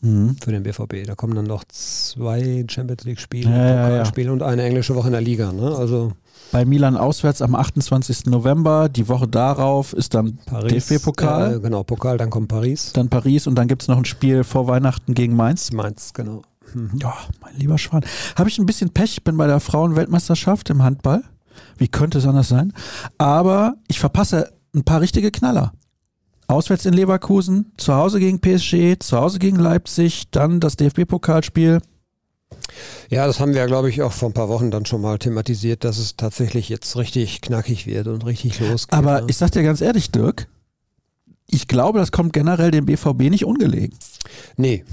Mhm. 0.00 0.36
Für 0.42 0.50
den 0.50 0.64
BVB. 0.64 1.06
Da 1.06 1.14
kommen 1.14 1.34
dann 1.34 1.46
noch 1.46 1.64
zwei 1.64 2.64
Champions 2.68 3.04
League-Spiele, 3.04 3.50
ja, 3.50 3.90
ja, 3.90 4.04
ja. 4.04 4.32
und 4.32 4.42
eine 4.42 4.64
englische 4.64 4.94
Woche 4.94 5.06
in 5.06 5.12
der 5.12 5.22
Liga. 5.22 5.52
Ne? 5.52 5.74
Also 5.74 6.12
bei 6.52 6.64
Milan 6.64 6.96
auswärts 6.96 7.42
am 7.42 7.54
28. 7.54 8.26
November. 8.26 8.88
Die 8.88 9.08
Woche 9.08 9.28
darauf 9.28 9.92
ist 9.92 10.14
dann 10.14 10.38
DFB-Pokal. 10.50 11.56
Äh, 11.56 11.60
genau, 11.60 11.82
Pokal, 11.82 12.18
dann 12.18 12.30
kommt 12.30 12.48
Paris. 12.48 12.92
Dann 12.92 13.08
Paris 13.08 13.46
und 13.46 13.56
dann 13.56 13.68
gibt 13.68 13.82
es 13.82 13.88
noch 13.88 13.96
ein 13.98 14.04
Spiel 14.04 14.44
vor 14.44 14.66
Weihnachten 14.66 15.14
gegen 15.14 15.36
Mainz. 15.36 15.72
Mainz, 15.72 16.12
genau. 16.12 16.42
Mhm. 16.74 16.98
Ja, 17.00 17.14
mein 17.40 17.56
lieber 17.56 17.78
Schwan. 17.78 18.04
Habe 18.36 18.48
ich 18.48 18.58
ein 18.58 18.66
bisschen 18.66 18.90
Pech, 18.90 19.12
ich 19.12 19.24
bin 19.24 19.36
bei 19.36 19.46
der 19.46 19.60
Frauenweltmeisterschaft 19.60 20.70
im 20.70 20.82
Handball. 20.82 21.22
Wie 21.78 21.88
könnte 21.88 22.18
es 22.18 22.26
anders 22.26 22.48
sein? 22.48 22.72
Aber 23.18 23.74
ich 23.88 23.98
verpasse 23.98 24.52
ein 24.74 24.84
paar 24.84 25.00
richtige 25.00 25.30
Knaller. 25.30 25.72
Auswärts 26.48 26.86
in 26.86 26.94
Leverkusen, 26.94 27.72
zu 27.76 27.94
Hause 27.94 28.20
gegen 28.20 28.40
PSG, 28.40 28.98
zu 29.00 29.16
Hause 29.16 29.38
gegen 29.38 29.56
Leipzig, 29.56 30.30
dann 30.30 30.60
das 30.60 30.76
DFB-Pokalspiel. 30.76 31.80
Ja, 33.08 33.26
das 33.26 33.40
haben 33.40 33.54
wir, 33.54 33.66
glaube 33.66 33.88
ich, 33.88 34.02
auch 34.02 34.12
vor 34.12 34.30
ein 34.30 34.34
paar 34.34 34.48
Wochen 34.48 34.70
dann 34.70 34.86
schon 34.86 35.00
mal 35.00 35.18
thematisiert, 35.18 35.84
dass 35.84 35.98
es 35.98 36.16
tatsächlich 36.16 36.68
jetzt 36.68 36.96
richtig 36.96 37.40
knackig 37.40 37.86
wird 37.86 38.08
und 38.08 38.24
richtig 38.26 38.58
losgeht. 38.60 38.92
Aber 38.92 39.20
ne? 39.20 39.26
ich 39.28 39.36
sag 39.36 39.52
dir 39.52 39.62
ganz 39.62 39.80
ehrlich, 39.80 40.10
Dirk, 40.10 40.48
ich 41.48 41.68
glaube, 41.68 41.98
das 41.98 42.12
kommt 42.12 42.32
generell 42.32 42.70
dem 42.70 42.86
BVB 42.86 43.30
nicht 43.30 43.44
ungelegen. 43.44 43.96
Nee. 44.56 44.84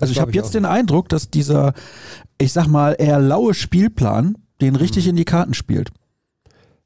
Also 0.00 0.12
ich 0.12 0.20
habe 0.20 0.32
jetzt 0.32 0.54
den 0.54 0.64
Eindruck, 0.64 1.08
dass 1.10 1.30
dieser, 1.30 1.74
ich 2.38 2.52
sag 2.52 2.66
mal, 2.66 2.96
eher 2.98 3.20
laue 3.20 3.54
Spielplan 3.54 4.38
den 4.60 4.76
richtig 4.76 5.04
mhm. 5.04 5.10
in 5.10 5.16
die 5.16 5.24
Karten 5.24 5.54
spielt. 5.54 5.90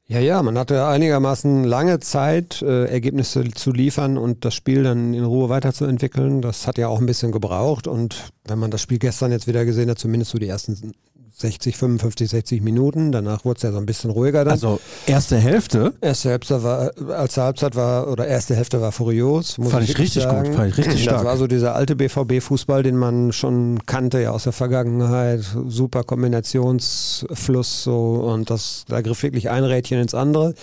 Ja, 0.09 0.19
ja, 0.19 0.41
man 0.41 0.57
hatte 0.57 0.87
einigermaßen 0.87 1.65
lange 1.65 1.99
Zeit, 1.99 2.61
äh, 2.61 2.85
Ergebnisse 2.85 3.43
zu 3.51 3.73
liefern 3.73 4.17
und 4.17 4.45
das 4.45 4.53
Spiel 4.53 4.83
dann 4.83 5.13
in 5.13 5.25
Ruhe 5.25 5.49
weiterzuentwickeln. 5.49 6.41
Das 6.41 6.65
hat 6.65 6.77
ja 6.77 6.87
auch 6.87 7.01
ein 7.01 7.05
bisschen 7.05 7.33
gebraucht 7.33 7.87
und 7.87 8.31
wenn 8.45 8.57
man 8.57 8.71
das 8.71 8.81
Spiel 8.81 8.99
gestern 8.99 9.33
jetzt 9.33 9.47
wieder 9.47 9.65
gesehen 9.65 9.89
hat, 9.89 9.99
zumindest 9.99 10.31
so 10.31 10.37
die 10.37 10.47
ersten 10.47 10.93
60, 11.39 11.77
55, 11.77 12.29
60 12.29 12.61
Minuten. 12.61 13.11
Danach 13.11 13.45
wurde 13.45 13.57
es 13.57 13.63
ja 13.63 13.71
so 13.71 13.77
ein 13.77 13.85
bisschen 13.85 14.09
ruhiger 14.09 14.43
dann. 14.43 14.53
Also 14.53 14.79
erste 15.05 15.37
Hälfte? 15.37 15.93
Erste 16.01 16.29
Hälfte 16.29 16.63
war, 16.63 16.91
als 17.09 17.37
Halbzeit 17.37 17.75
war, 17.75 18.07
oder 18.07 18.27
erste 18.27 18.55
Hälfte 18.55 18.81
war 18.81 18.91
furios. 18.91 19.53
Fand 19.53 19.83
ich, 19.83 19.91
ich 19.91 19.99
richtig 19.99 20.23
sagen. 20.23 20.47
gut, 20.47 20.55
fand 20.55 20.69
ich 20.69 20.77
richtig 20.77 20.93
das 20.95 21.01
stark. 21.03 21.17
Das 21.17 21.25
war 21.25 21.37
so 21.37 21.45
dieser 21.45 21.75
alte 21.75 21.95
BVB-Fußball, 21.95 22.81
den 22.81 22.97
man 22.97 23.31
schon 23.33 23.85
kannte 23.85 24.19
ja 24.19 24.31
aus 24.31 24.43
der 24.43 24.53
Vergangenheit. 24.53 25.41
Super 25.67 26.03
Kombinationsfluss 26.03 27.83
so 27.83 28.13
und 28.13 28.49
das, 28.49 28.85
da 28.87 29.01
griff 29.01 29.21
wirklich 29.21 29.51
ein 29.51 29.63
Rädchen 29.63 29.99
ins 29.99 30.15
andere. 30.15 30.55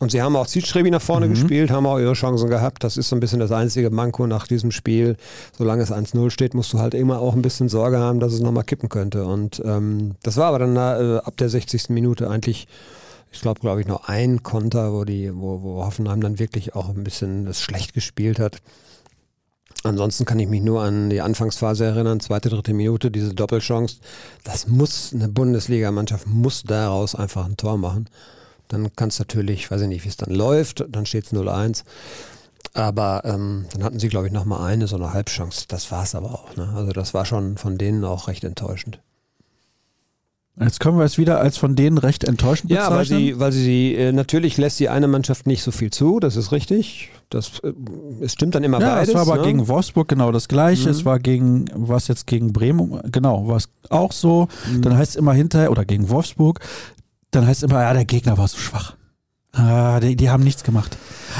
Und 0.00 0.10
sie 0.10 0.20
haben 0.20 0.34
auch 0.34 0.46
zielstrebig 0.48 0.90
nach 0.90 1.00
vorne 1.00 1.26
mhm. 1.26 1.30
gespielt, 1.30 1.70
haben 1.70 1.86
auch 1.86 1.98
ihre 1.98 2.14
Chancen 2.14 2.50
gehabt. 2.50 2.82
Das 2.82 2.96
ist 2.96 3.08
so 3.08 3.16
ein 3.16 3.20
bisschen 3.20 3.38
das 3.38 3.52
einzige 3.52 3.90
Manko 3.90 4.26
nach 4.26 4.48
diesem 4.48 4.72
Spiel. 4.72 5.16
Solange 5.56 5.82
es 5.82 5.92
1-0 5.92 6.30
steht, 6.30 6.54
musst 6.54 6.72
du 6.72 6.80
halt 6.80 6.94
immer 6.94 7.20
auch 7.20 7.34
ein 7.34 7.42
bisschen 7.42 7.68
Sorge 7.68 7.98
haben, 7.98 8.18
dass 8.18 8.32
es 8.32 8.40
nochmal 8.40 8.64
kippen 8.64 8.88
könnte. 8.88 9.24
Und 9.24 9.62
ähm, 9.64 10.16
das 10.22 10.36
war 10.36 10.46
aber 10.46 10.58
dann 10.58 10.76
äh, 10.76 11.18
ab 11.18 11.36
der 11.36 11.48
60. 11.48 11.90
Minute 11.90 12.28
eigentlich, 12.28 12.66
ich 13.30 13.40
glaube, 13.40 13.60
glaube 13.60 13.80
ich, 13.80 13.86
noch 13.86 14.08
ein 14.08 14.42
Konter, 14.42 14.92
wo, 14.92 15.04
die, 15.04 15.32
wo, 15.32 15.62
wo 15.62 15.84
Hoffenheim 15.84 16.20
dann 16.20 16.40
wirklich 16.40 16.74
auch 16.74 16.88
ein 16.88 17.04
bisschen 17.04 17.44
das 17.44 17.60
schlecht 17.60 17.94
gespielt 17.94 18.40
hat. 18.40 18.58
Ansonsten 19.84 20.24
kann 20.24 20.38
ich 20.38 20.48
mich 20.48 20.62
nur 20.62 20.82
an 20.82 21.10
die 21.10 21.20
Anfangsphase 21.20 21.84
erinnern, 21.84 22.18
zweite, 22.18 22.48
dritte 22.48 22.72
Minute, 22.72 23.10
diese 23.10 23.34
Doppelchance. 23.34 23.98
Das 24.42 24.66
muss, 24.66 25.12
eine 25.12 25.28
Bundesligamannschaft 25.28 26.26
muss 26.26 26.62
daraus 26.62 27.14
einfach 27.14 27.44
ein 27.44 27.58
Tor 27.58 27.76
machen. 27.76 28.08
Dann 28.68 28.90
kannst 28.96 29.18
du 29.18 29.22
natürlich, 29.22 29.70
weiß 29.70 29.82
ich 29.82 29.88
nicht, 29.88 30.04
wie 30.04 30.08
es 30.08 30.16
dann 30.16 30.34
läuft, 30.34 30.84
dann 30.88 31.06
steht 31.06 31.26
es 31.26 31.32
0-1. 31.32 31.84
Aber 32.72 33.22
ähm, 33.24 33.66
dann 33.72 33.84
hatten 33.84 34.00
sie, 34.00 34.08
glaube 34.08 34.26
ich, 34.26 34.32
nochmal 34.32 34.70
eine, 34.70 34.86
so 34.86 34.96
eine 34.96 35.12
Halbchance. 35.12 35.66
Das 35.68 35.90
war 35.92 36.02
es 36.02 36.14
aber 36.14 36.32
auch. 36.32 36.56
Ne? 36.56 36.72
Also 36.74 36.92
das 36.92 37.14
war 37.14 37.24
schon 37.24 37.56
von 37.56 37.78
denen 37.78 38.04
auch 38.04 38.26
recht 38.26 38.42
enttäuschend. 38.42 38.98
Jetzt 40.60 40.78
können 40.78 40.98
wir 40.98 41.04
es 41.04 41.18
wieder 41.18 41.40
als 41.40 41.58
von 41.58 41.74
denen 41.74 41.98
recht 41.98 42.22
enttäuschend 42.22 42.68
bezeichnen. 42.68 42.92
Ja, 42.92 42.96
weil 42.96 43.04
sie, 43.04 43.40
weil 43.40 43.50
sie 43.50 43.94
äh, 43.94 44.12
natürlich 44.12 44.56
lässt 44.56 44.78
die 44.78 44.88
eine 44.88 45.08
Mannschaft 45.08 45.48
nicht 45.48 45.64
so 45.64 45.72
viel 45.72 45.90
zu, 45.90 46.20
das 46.20 46.36
ist 46.36 46.52
richtig. 46.52 47.10
Das, 47.28 47.58
äh, 47.64 47.72
es 48.20 48.34
stimmt 48.34 48.54
dann 48.54 48.62
immer 48.62 48.80
ja, 48.80 48.94
beides. 48.94 49.08
Es 49.08 49.14
war 49.14 49.22
aber 49.22 49.38
ne? 49.38 49.42
gegen 49.42 49.66
Wolfsburg 49.66 50.06
genau 50.06 50.30
das 50.30 50.46
gleiche. 50.46 50.84
Mhm. 50.84 50.90
Es 50.90 51.04
war 51.04 51.18
gegen, 51.18 51.64
was 51.74 52.06
jetzt 52.06 52.28
gegen 52.28 52.52
Bremen, 52.52 53.00
genau, 53.10 53.48
war 53.48 53.56
es 53.56 53.68
auch 53.90 54.12
so. 54.12 54.46
Mhm. 54.70 54.82
Dann 54.82 54.96
heißt 54.96 55.10
es 55.10 55.16
immer 55.16 55.32
hinterher, 55.32 55.72
oder 55.72 55.84
gegen 55.84 56.08
Wolfsburg, 56.08 56.60
dann 57.34 57.46
heißt 57.46 57.62
es 57.62 57.70
immer, 57.70 57.82
ja, 57.82 57.92
der 57.92 58.04
Gegner 58.04 58.38
war 58.38 58.48
so 58.48 58.58
schwach. 58.58 58.96
Ah, 59.56 60.00
die, 60.00 60.16
die, 60.16 60.30
haben 60.30 60.42
nichts 60.42 60.64
gemacht. 60.64 60.98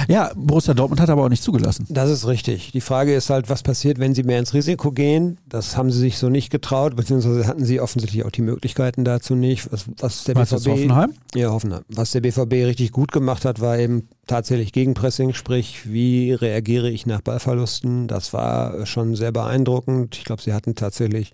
Ja, 0.08 0.30
Borussia 0.36 0.72
Dortmund 0.72 1.00
hat 1.00 1.10
aber 1.10 1.24
auch 1.24 1.28
nicht 1.28 1.42
zugelassen. 1.42 1.84
Das 1.88 2.10
ist 2.10 2.28
richtig. 2.28 2.70
Die 2.70 2.80
Frage 2.80 3.12
ist 3.12 3.28
halt, 3.28 3.50
was 3.50 3.64
passiert, 3.64 3.98
wenn 3.98 4.14
sie 4.14 4.22
mehr 4.22 4.38
ins 4.38 4.54
Risiko 4.54 4.92
gehen? 4.92 5.38
Das 5.48 5.76
haben 5.76 5.90
sie 5.90 5.98
sich 5.98 6.18
so 6.18 6.28
nicht 6.28 6.50
getraut, 6.50 6.94
beziehungsweise 6.94 7.46
hatten 7.48 7.64
sie 7.64 7.80
offensichtlich 7.80 8.24
auch 8.24 8.30
die 8.30 8.42
Möglichkeiten 8.42 9.04
dazu 9.04 9.34
nicht. 9.34 9.72
Was, 9.72 9.86
was 9.98 10.24
der 10.24 10.36
was 10.36 10.50
BVB, 10.50 10.68
Hoffenheim? 10.68 11.14
Ja, 11.34 11.50
Hoffenheim. 11.50 11.82
Was 11.88 12.12
der 12.12 12.20
BVB 12.20 12.52
richtig 12.66 12.92
gut 12.92 13.10
gemacht 13.10 13.44
hat, 13.44 13.60
war 13.60 13.78
eben 13.78 14.08
tatsächlich 14.28 14.72
Gegenpressing, 14.72 15.34
sprich, 15.34 15.90
wie 15.90 16.32
reagiere 16.32 16.90
ich 16.90 17.06
nach 17.06 17.20
Ballverlusten? 17.20 18.06
Das 18.06 18.32
war 18.32 18.86
schon 18.86 19.16
sehr 19.16 19.32
beeindruckend. 19.32 20.16
Ich 20.16 20.24
glaube, 20.24 20.40
sie 20.40 20.52
hatten 20.52 20.76
tatsächlich 20.76 21.32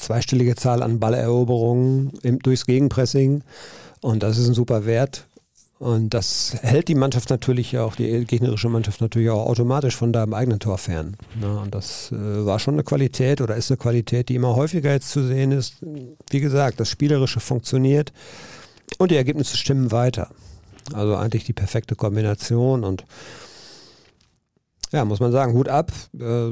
zweistellige 0.00 0.56
Zahl 0.56 0.82
an 0.82 0.98
Balleroberungen 0.98 2.12
im, 2.22 2.38
durchs 2.40 2.66
Gegenpressing. 2.66 3.42
Und 4.00 4.22
das 4.22 4.38
ist 4.38 4.48
ein 4.48 4.54
super 4.54 4.86
Wert. 4.86 5.26
Und 5.78 6.12
das 6.12 6.58
hält 6.60 6.88
die 6.88 6.94
Mannschaft 6.94 7.30
natürlich 7.30 7.78
auch, 7.78 7.96
die 7.96 8.26
gegnerische 8.26 8.68
Mannschaft 8.68 9.00
natürlich 9.00 9.30
auch 9.30 9.46
automatisch 9.46 9.96
von 9.96 10.12
deinem 10.12 10.34
eigenen 10.34 10.60
Tor 10.60 10.76
fern. 10.76 11.16
Ja, 11.40 11.62
und 11.62 11.74
das 11.74 12.12
äh, 12.12 12.44
war 12.44 12.58
schon 12.58 12.74
eine 12.74 12.84
Qualität 12.84 13.40
oder 13.40 13.56
ist 13.56 13.70
eine 13.70 13.78
Qualität, 13.78 14.28
die 14.28 14.34
immer 14.34 14.56
häufiger 14.56 14.92
jetzt 14.92 15.08
zu 15.08 15.26
sehen 15.26 15.52
ist. 15.52 15.76
Wie 16.28 16.40
gesagt, 16.40 16.80
das 16.80 16.90
Spielerische 16.90 17.40
funktioniert 17.40 18.12
und 18.98 19.10
die 19.10 19.16
Ergebnisse 19.16 19.56
stimmen 19.56 19.90
weiter. 19.90 20.28
Also 20.92 21.16
eigentlich 21.16 21.44
die 21.44 21.54
perfekte 21.54 21.94
Kombination 21.96 22.84
und 22.84 23.04
ja, 24.92 25.06
muss 25.06 25.20
man 25.20 25.32
sagen, 25.32 25.54
Hut 25.54 25.68
ab. 25.68 25.92
Äh, 26.18 26.50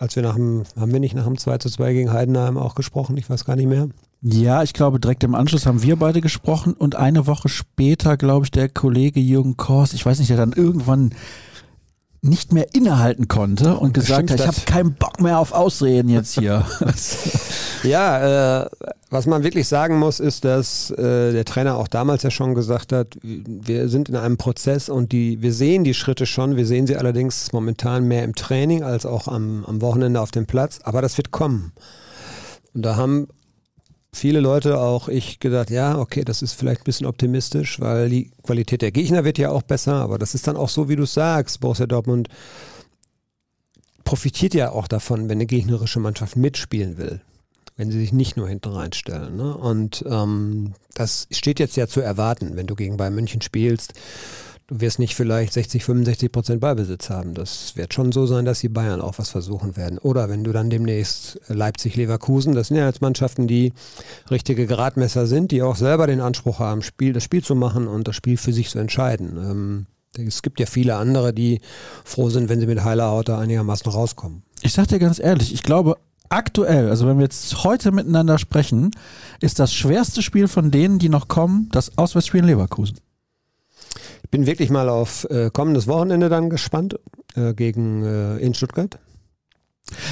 als 0.00 0.16
wir 0.16 0.22
nach 0.22 0.34
dem, 0.34 0.64
haben 0.78 0.92
wir 0.92 0.98
nicht 0.98 1.14
nach 1.14 1.26
dem 1.26 1.36
2 1.36 1.58
zu 1.58 1.68
2 1.68 1.92
gegen 1.92 2.12
Heidenheim 2.12 2.56
auch 2.56 2.74
gesprochen? 2.74 3.18
Ich 3.18 3.28
weiß 3.28 3.44
gar 3.44 3.54
nicht 3.54 3.68
mehr. 3.68 3.88
Ja, 4.22 4.62
ich 4.62 4.72
glaube, 4.72 4.98
direkt 4.98 5.22
im 5.24 5.34
Anschluss 5.34 5.66
haben 5.66 5.82
wir 5.82 5.96
beide 5.96 6.22
gesprochen 6.22 6.72
und 6.72 6.96
eine 6.96 7.26
Woche 7.26 7.50
später, 7.50 8.16
glaube 8.16 8.46
ich, 8.46 8.50
der 8.50 8.70
Kollege 8.70 9.20
Jürgen 9.20 9.58
Kors, 9.58 9.92
ich 9.92 10.04
weiß 10.04 10.18
nicht, 10.18 10.30
der 10.30 10.38
dann 10.38 10.52
irgendwann 10.52 11.10
nicht 12.22 12.52
mehr 12.52 12.74
innehalten 12.74 13.28
konnte 13.28 13.76
und 13.76 13.94
gesagt 13.94 14.30
hat, 14.30 14.40
ich 14.40 14.46
habe 14.46 14.60
keinen 14.66 14.92
Bock 14.92 15.20
mehr 15.20 15.38
auf 15.38 15.52
Ausreden 15.52 16.10
jetzt 16.10 16.38
hier. 16.38 16.66
ja, 17.82 18.62
äh, 18.62 18.66
was 19.08 19.26
man 19.26 19.42
wirklich 19.42 19.68
sagen 19.68 19.98
muss, 19.98 20.20
ist, 20.20 20.44
dass 20.44 20.90
äh, 20.90 21.32
der 21.32 21.44
Trainer 21.46 21.76
auch 21.76 21.88
damals 21.88 22.22
ja 22.22 22.30
schon 22.30 22.54
gesagt 22.54 22.92
hat, 22.92 23.16
wir 23.22 23.88
sind 23.88 24.10
in 24.10 24.16
einem 24.16 24.36
Prozess 24.36 24.90
und 24.90 25.12
die, 25.12 25.40
wir 25.40 25.54
sehen 25.54 25.82
die 25.82 25.94
Schritte 25.94 26.26
schon, 26.26 26.56
wir 26.56 26.66
sehen 26.66 26.86
sie 26.86 26.96
allerdings 26.96 27.52
momentan 27.52 28.06
mehr 28.06 28.22
im 28.24 28.34
Training 28.34 28.82
als 28.82 29.06
auch 29.06 29.26
am, 29.26 29.64
am 29.64 29.80
Wochenende 29.80 30.20
auf 30.20 30.30
dem 30.30 30.46
Platz, 30.46 30.80
aber 30.82 31.00
das 31.00 31.16
wird 31.16 31.30
kommen. 31.30 31.72
Und 32.74 32.82
da 32.82 32.96
haben 32.96 33.28
viele 34.12 34.40
Leute, 34.40 34.78
auch 34.78 35.08
ich, 35.08 35.40
gedacht, 35.40 35.70
ja, 35.70 35.98
okay, 35.98 36.24
das 36.24 36.42
ist 36.42 36.54
vielleicht 36.54 36.82
ein 36.82 36.84
bisschen 36.84 37.06
optimistisch, 37.06 37.80
weil 37.80 38.08
die 38.08 38.30
Qualität 38.42 38.82
der 38.82 38.92
Gegner 38.92 39.24
wird 39.24 39.38
ja 39.38 39.50
auch 39.50 39.62
besser, 39.62 39.94
aber 39.94 40.18
das 40.18 40.34
ist 40.34 40.46
dann 40.46 40.56
auch 40.56 40.68
so, 40.68 40.88
wie 40.88 40.96
du 40.96 41.06
sagst, 41.06 41.60
Borussia 41.60 41.86
Dortmund 41.86 42.28
profitiert 44.04 44.54
ja 44.54 44.72
auch 44.72 44.88
davon, 44.88 45.28
wenn 45.28 45.38
eine 45.38 45.46
gegnerische 45.46 46.00
Mannschaft 46.00 46.36
mitspielen 46.36 46.98
will, 46.98 47.20
wenn 47.76 47.90
sie 47.90 48.00
sich 48.00 48.12
nicht 48.12 48.36
nur 48.36 48.48
hinten 48.48 48.70
reinstellen. 48.70 49.36
Ne? 49.36 49.56
Und 49.56 50.04
ähm, 50.08 50.74
das 50.94 51.28
steht 51.30 51.60
jetzt 51.60 51.76
ja 51.76 51.86
zu 51.86 52.00
erwarten, 52.00 52.56
wenn 52.56 52.66
du 52.66 52.74
gegen 52.74 52.96
Bayern 52.96 53.14
München 53.14 53.40
spielst 53.40 53.94
du 54.70 54.80
wirst 54.80 54.98
nicht 54.98 55.14
vielleicht 55.14 55.52
60, 55.52 55.84
65 55.84 56.32
Prozent 56.32 56.60
Ballbesitz 56.60 57.10
haben. 57.10 57.34
Das 57.34 57.76
wird 57.76 57.92
schon 57.92 58.12
so 58.12 58.26
sein, 58.26 58.44
dass 58.44 58.60
die 58.60 58.68
Bayern 58.68 59.00
auch 59.00 59.18
was 59.18 59.28
versuchen 59.28 59.76
werden. 59.76 59.98
Oder 59.98 60.28
wenn 60.28 60.44
du 60.44 60.52
dann 60.52 60.70
demnächst 60.70 61.40
Leipzig, 61.48 61.96
Leverkusen, 61.96 62.54
das 62.54 62.68
sind 62.68 62.76
ja 62.76 62.86
jetzt 62.86 63.02
Mannschaften, 63.02 63.46
die 63.46 63.72
richtige 64.30 64.66
Gradmesser 64.66 65.26
sind, 65.26 65.50
die 65.50 65.62
auch 65.62 65.76
selber 65.76 66.06
den 66.06 66.20
Anspruch 66.20 66.60
haben, 66.60 66.82
Spiel, 66.82 67.12
das 67.12 67.24
Spiel 67.24 67.42
zu 67.42 67.54
machen 67.54 67.88
und 67.88 68.06
das 68.08 68.16
Spiel 68.16 68.36
für 68.36 68.52
sich 68.52 68.70
zu 68.70 68.78
entscheiden. 68.78 69.36
Ähm, 69.36 69.86
es 70.26 70.42
gibt 70.42 70.60
ja 70.60 70.66
viele 70.66 70.96
andere, 70.96 71.32
die 71.32 71.60
froh 72.04 72.30
sind, 72.30 72.48
wenn 72.48 72.60
sie 72.60 72.66
mit 72.66 72.82
heiler 72.84 73.10
Haut 73.10 73.28
da 73.28 73.38
einigermaßen 73.38 73.90
rauskommen. 73.90 74.42
Ich 74.62 74.72
sag 74.72 74.88
dir 74.88 74.98
ganz 74.98 75.18
ehrlich, 75.18 75.52
ich 75.52 75.62
glaube, 75.62 75.96
aktuell, 76.28 76.90
also 76.90 77.06
wenn 77.06 77.18
wir 77.18 77.24
jetzt 77.24 77.64
heute 77.64 77.92
miteinander 77.92 78.38
sprechen, 78.38 78.90
ist 79.40 79.58
das 79.58 79.72
schwerste 79.72 80.22
Spiel 80.22 80.48
von 80.48 80.70
denen, 80.70 80.98
die 80.98 81.08
noch 81.08 81.28
kommen, 81.28 81.68
das 81.72 81.96
Auswärtsspiel 81.96 82.40
in 82.40 82.46
Leverkusen 82.46 82.98
bin 84.30 84.46
wirklich 84.46 84.70
mal 84.70 84.88
auf 84.88 85.28
äh, 85.30 85.50
kommendes 85.52 85.86
Wochenende 85.86 86.28
dann 86.28 86.50
gespannt 86.50 86.98
äh, 87.34 87.54
gegen 87.54 88.04
äh, 88.04 88.38
in 88.38 88.54
Stuttgart. 88.54 88.98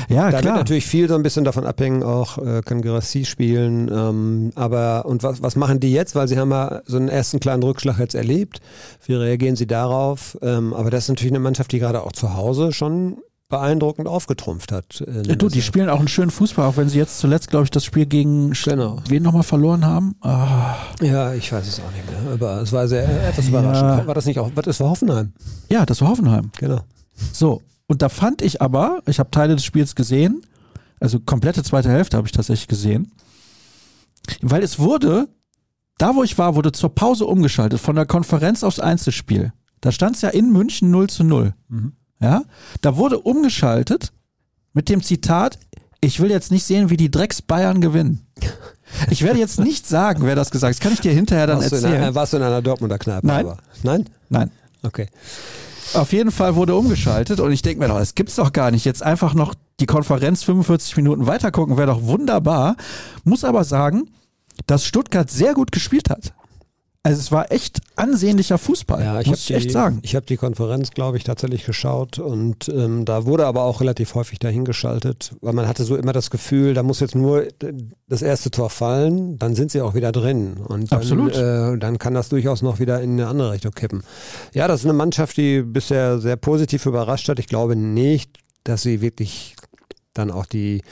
Ja, 0.09 0.31
da 0.31 0.41
klar. 0.41 0.45
wird 0.45 0.57
natürlich 0.57 0.87
viel 0.87 1.09
so 1.09 1.15
ein 1.15 1.23
bisschen 1.23 1.45
davon 1.45 1.67
abhängen, 1.67 2.03
auch 2.03 2.39
äh, 2.39 2.63
kann 2.63 2.83
Gerassi 2.83 3.25
spielen, 3.25 3.89
ähm, 3.93 4.51
aber 4.55 5.05
und 5.07 5.23
was, 5.23 5.43
was 5.43 5.57
machen 5.57 5.79
die 5.79 5.93
jetzt, 5.93 6.15
weil 6.15 6.27
sie 6.27 6.39
haben 6.39 6.51
ja 6.51 6.83
so 6.85 6.97
einen 6.97 7.09
ersten 7.09 7.39
kleinen 7.39 7.63
Rückschlag 7.63 7.99
jetzt 7.99 8.15
erlebt, 8.15 8.61
wie 9.07 9.15
reagieren 9.15 9.57
sie 9.57 9.67
darauf, 9.67 10.37
ähm, 10.43 10.75
aber 10.75 10.91
das 10.91 11.05
ist 11.05 11.09
natürlich 11.11 11.33
eine 11.33 11.41
Mannschaft, 11.41 11.73
die 11.73 11.79
gerade 11.79 12.03
auch 12.03 12.13
zu 12.13 12.35
Hause 12.35 12.73
schon 12.73 13.19
beeindruckend 13.49 14.07
aufgetrumpft 14.07 14.73
hat. 14.73 15.01
Äh, 15.01 15.23
ja, 15.29 15.37
du, 15.37 15.49
die 15.49 15.63
spielen 15.63 15.89
auch 15.89 15.99
einen 15.99 16.09
schönen 16.09 16.31
Fußball, 16.31 16.67
auch 16.67 16.77
wenn 16.77 16.89
sie 16.89 16.99
jetzt 16.99 17.19
zuletzt, 17.19 17.49
glaube 17.49 17.65
ich, 17.65 17.71
das 17.71 17.85
Spiel 17.85 18.07
gegen 18.07 18.53
genau. 18.53 19.01
wen 19.09 19.23
nochmal 19.23 19.43
verloren 19.43 19.85
haben. 19.87 20.17
Ah. 20.21 20.77
Ja, 21.01 21.33
ich 21.33 21.51
weiß 21.51 21.67
es 21.67 21.81
auch 21.81 21.91
nicht 21.93 22.11
mehr. 22.11 22.33
Aber 22.33 22.61
es 22.63 22.73
war 22.73 22.87
sehr 22.87 23.29
etwas 23.29 23.49
überraschend. 23.49 24.07
War 24.07 24.15
das 24.15 24.27
nicht 24.27 24.39
auch? 24.39 24.51
Das 24.51 24.81
war 24.81 24.91
Hoffenheim. 24.91 25.33
Ja, 25.71 25.87
das 25.87 26.01
war 26.01 26.09
Hoffenheim. 26.09 26.51
Genau. 26.59 26.81
So, 27.33 27.63
und 27.87 28.03
da 28.03 28.09
fand 28.09 28.43
ich 28.43 28.61
aber, 28.61 29.03
ich 29.07 29.19
habe 29.19 29.31
Teile 29.31 29.57
des 29.57 29.65
Spiels 29.65 29.95
gesehen, 29.95 30.43
also 31.01 31.19
komplette 31.21 31.63
zweite 31.63 31.89
Hälfte 31.89 32.17
habe 32.17 32.27
ich 32.27 32.33
tatsächlich 32.33 32.69
gesehen, 32.69 33.13
weil 34.43 34.63
es 34.63 34.79
wurde, 34.79 35.29
da 35.97 36.15
wo 36.15 36.23
ich 36.23 36.37
war, 36.37 36.55
wurde 36.55 36.73
zur 36.73 36.95
Pause 36.95 37.25
umgeschaltet, 37.25 37.81
von 37.81 37.97
der 37.97 38.05
Konferenz 38.05 38.63
aufs 38.63 38.79
Einzelspiel. 38.79 39.53
Da 39.81 39.93
stand 39.93 40.17
es 40.17 40.23
ja 40.23 40.29
in 40.31 40.53
München 40.53 40.91
0 40.91 41.09
zu 41.09 41.25
0. 41.25 41.55
Mhm. 41.69 41.93
Ja, 42.21 42.43
da 42.81 42.97
wurde 42.97 43.19
umgeschaltet 43.21 44.13
mit 44.73 44.89
dem 44.89 45.03
Zitat, 45.03 45.59
ich 46.01 46.21
will 46.21 46.31
jetzt 46.31 46.51
nicht 46.51 46.65
sehen, 46.65 46.91
wie 46.91 46.97
die 46.97 47.11
Drecks 47.11 47.43
Bayern 47.43 47.81
gewinnen. 47.81 48.27
Ich 49.11 49.23
werde 49.23 49.39
jetzt 49.39 49.61
nicht 49.61 49.87
sagen, 49.87 50.23
wer 50.25 50.35
das 50.35 50.51
gesagt 50.51 50.71
hat. 50.71 50.77
Das 50.77 50.83
kann 50.83 50.93
ich 50.93 51.01
dir 51.01 51.13
hinterher 51.13 51.47
dann 51.47 51.59
warst 51.59 51.73
erzählen. 51.73 51.93
Du 51.93 51.99
einer, 51.99 52.15
warst 52.15 52.33
du 52.33 52.39
in 52.39 52.43
einer 52.43 52.63
Dortmunder 52.63 52.99
Kneipe? 52.99 53.27
Nein. 53.27 53.47
Aber. 53.47 53.59
Nein? 53.83 54.09
Nein. 54.31 54.51
Okay. 54.83 55.09
Auf 55.95 56.13
jeden 56.13 56.31
Fall 56.31 56.55
wurde 56.55 56.75
umgeschaltet 56.75 57.41
und 57.41 57.53
ich 57.53 57.63
denke 57.63 57.81
mir 57.81 57.89
doch, 57.89 57.99
das 57.99 58.15
gibt's 58.15 58.37
doch 58.37 58.53
gar 58.53 58.71
nicht. 58.71 58.85
Jetzt 58.85 59.03
einfach 59.03 59.35
noch 59.35 59.55
die 59.81 59.87
Konferenz 59.87 60.43
45 60.43 60.97
Minuten 60.97 61.27
weitergucken, 61.27 61.77
wäre 61.77 61.87
doch 61.89 62.03
wunderbar. 62.03 62.77
Muss 63.25 63.45
aber 63.45 63.65
sagen, 63.65 64.11
dass 64.67 64.85
Stuttgart 64.85 65.31
sehr 65.31 65.55
gut 65.55 65.73
gespielt 65.73 66.11
hat. 66.11 66.35
Also 67.05 67.21
es 67.21 67.33
war 67.33 67.53
echt 67.53 67.81
ansehnlicher 67.95 68.59
Fußball, 68.59 69.03
ja, 69.03 69.21
ich 69.21 69.29
muss 69.29 69.41
ich 69.41 69.47
die, 69.47 69.55
echt 69.55 69.71
sagen. 69.71 70.01
Ich 70.03 70.17
habe 70.17 70.27
die 70.27 70.37
Konferenz, 70.37 70.91
glaube 70.91 71.17
ich, 71.17 71.25
tatsächlich 71.25 71.65
geschaut 71.65 72.19
und 72.19 72.69
ähm, 72.69 73.05
da 73.05 73.25
wurde 73.25 73.47
aber 73.47 73.63
auch 73.63 73.81
relativ 73.81 74.15
häufig 74.15 74.41
dahingeschaltet, 74.41 75.35
weil 75.41 75.53
man 75.53 75.69
hatte 75.69 75.85
so 75.85 75.97
immer 75.97 76.13
das 76.13 76.29
Gefühl, 76.31 76.75
da 76.75 76.83
muss 76.83 76.99
jetzt 76.99 77.15
nur 77.15 77.47
das 78.09 78.21
erste 78.21 78.51
Tor 78.51 78.69
fallen, 78.69 79.39
dann 79.39 79.55
sind 79.55 79.71
sie 79.71 79.81
auch 79.81 79.95
wieder 79.95 80.11
drin 80.11 80.57
und 80.59 80.91
dann, 80.91 80.99
Absolut. 80.99 81.37
Äh, 81.37 81.79
dann 81.79 81.99
kann 81.99 82.15
das 82.15 82.31
durchaus 82.31 82.63
noch 82.63 82.81
wieder 82.81 83.01
in 83.01 83.13
eine 83.13 83.29
andere 83.29 83.53
Richtung 83.53 83.73
kippen. 83.73 84.03
Ja, 84.53 84.67
das 84.67 84.81
ist 84.81 84.87
eine 84.87 84.93
Mannschaft, 84.93 85.37
die 85.37 85.63
bisher 85.63 86.19
sehr 86.19 86.37
positiv 86.37 86.85
überrascht 86.85 87.29
hat. 87.29 87.39
Ich 87.39 87.47
glaube 87.47 87.77
nicht, 87.77 88.39
dass 88.65 88.83
sie 88.83 89.01
wirklich 89.01 89.55
dann 90.15 90.31
auch 90.33 90.47
die 90.47 90.83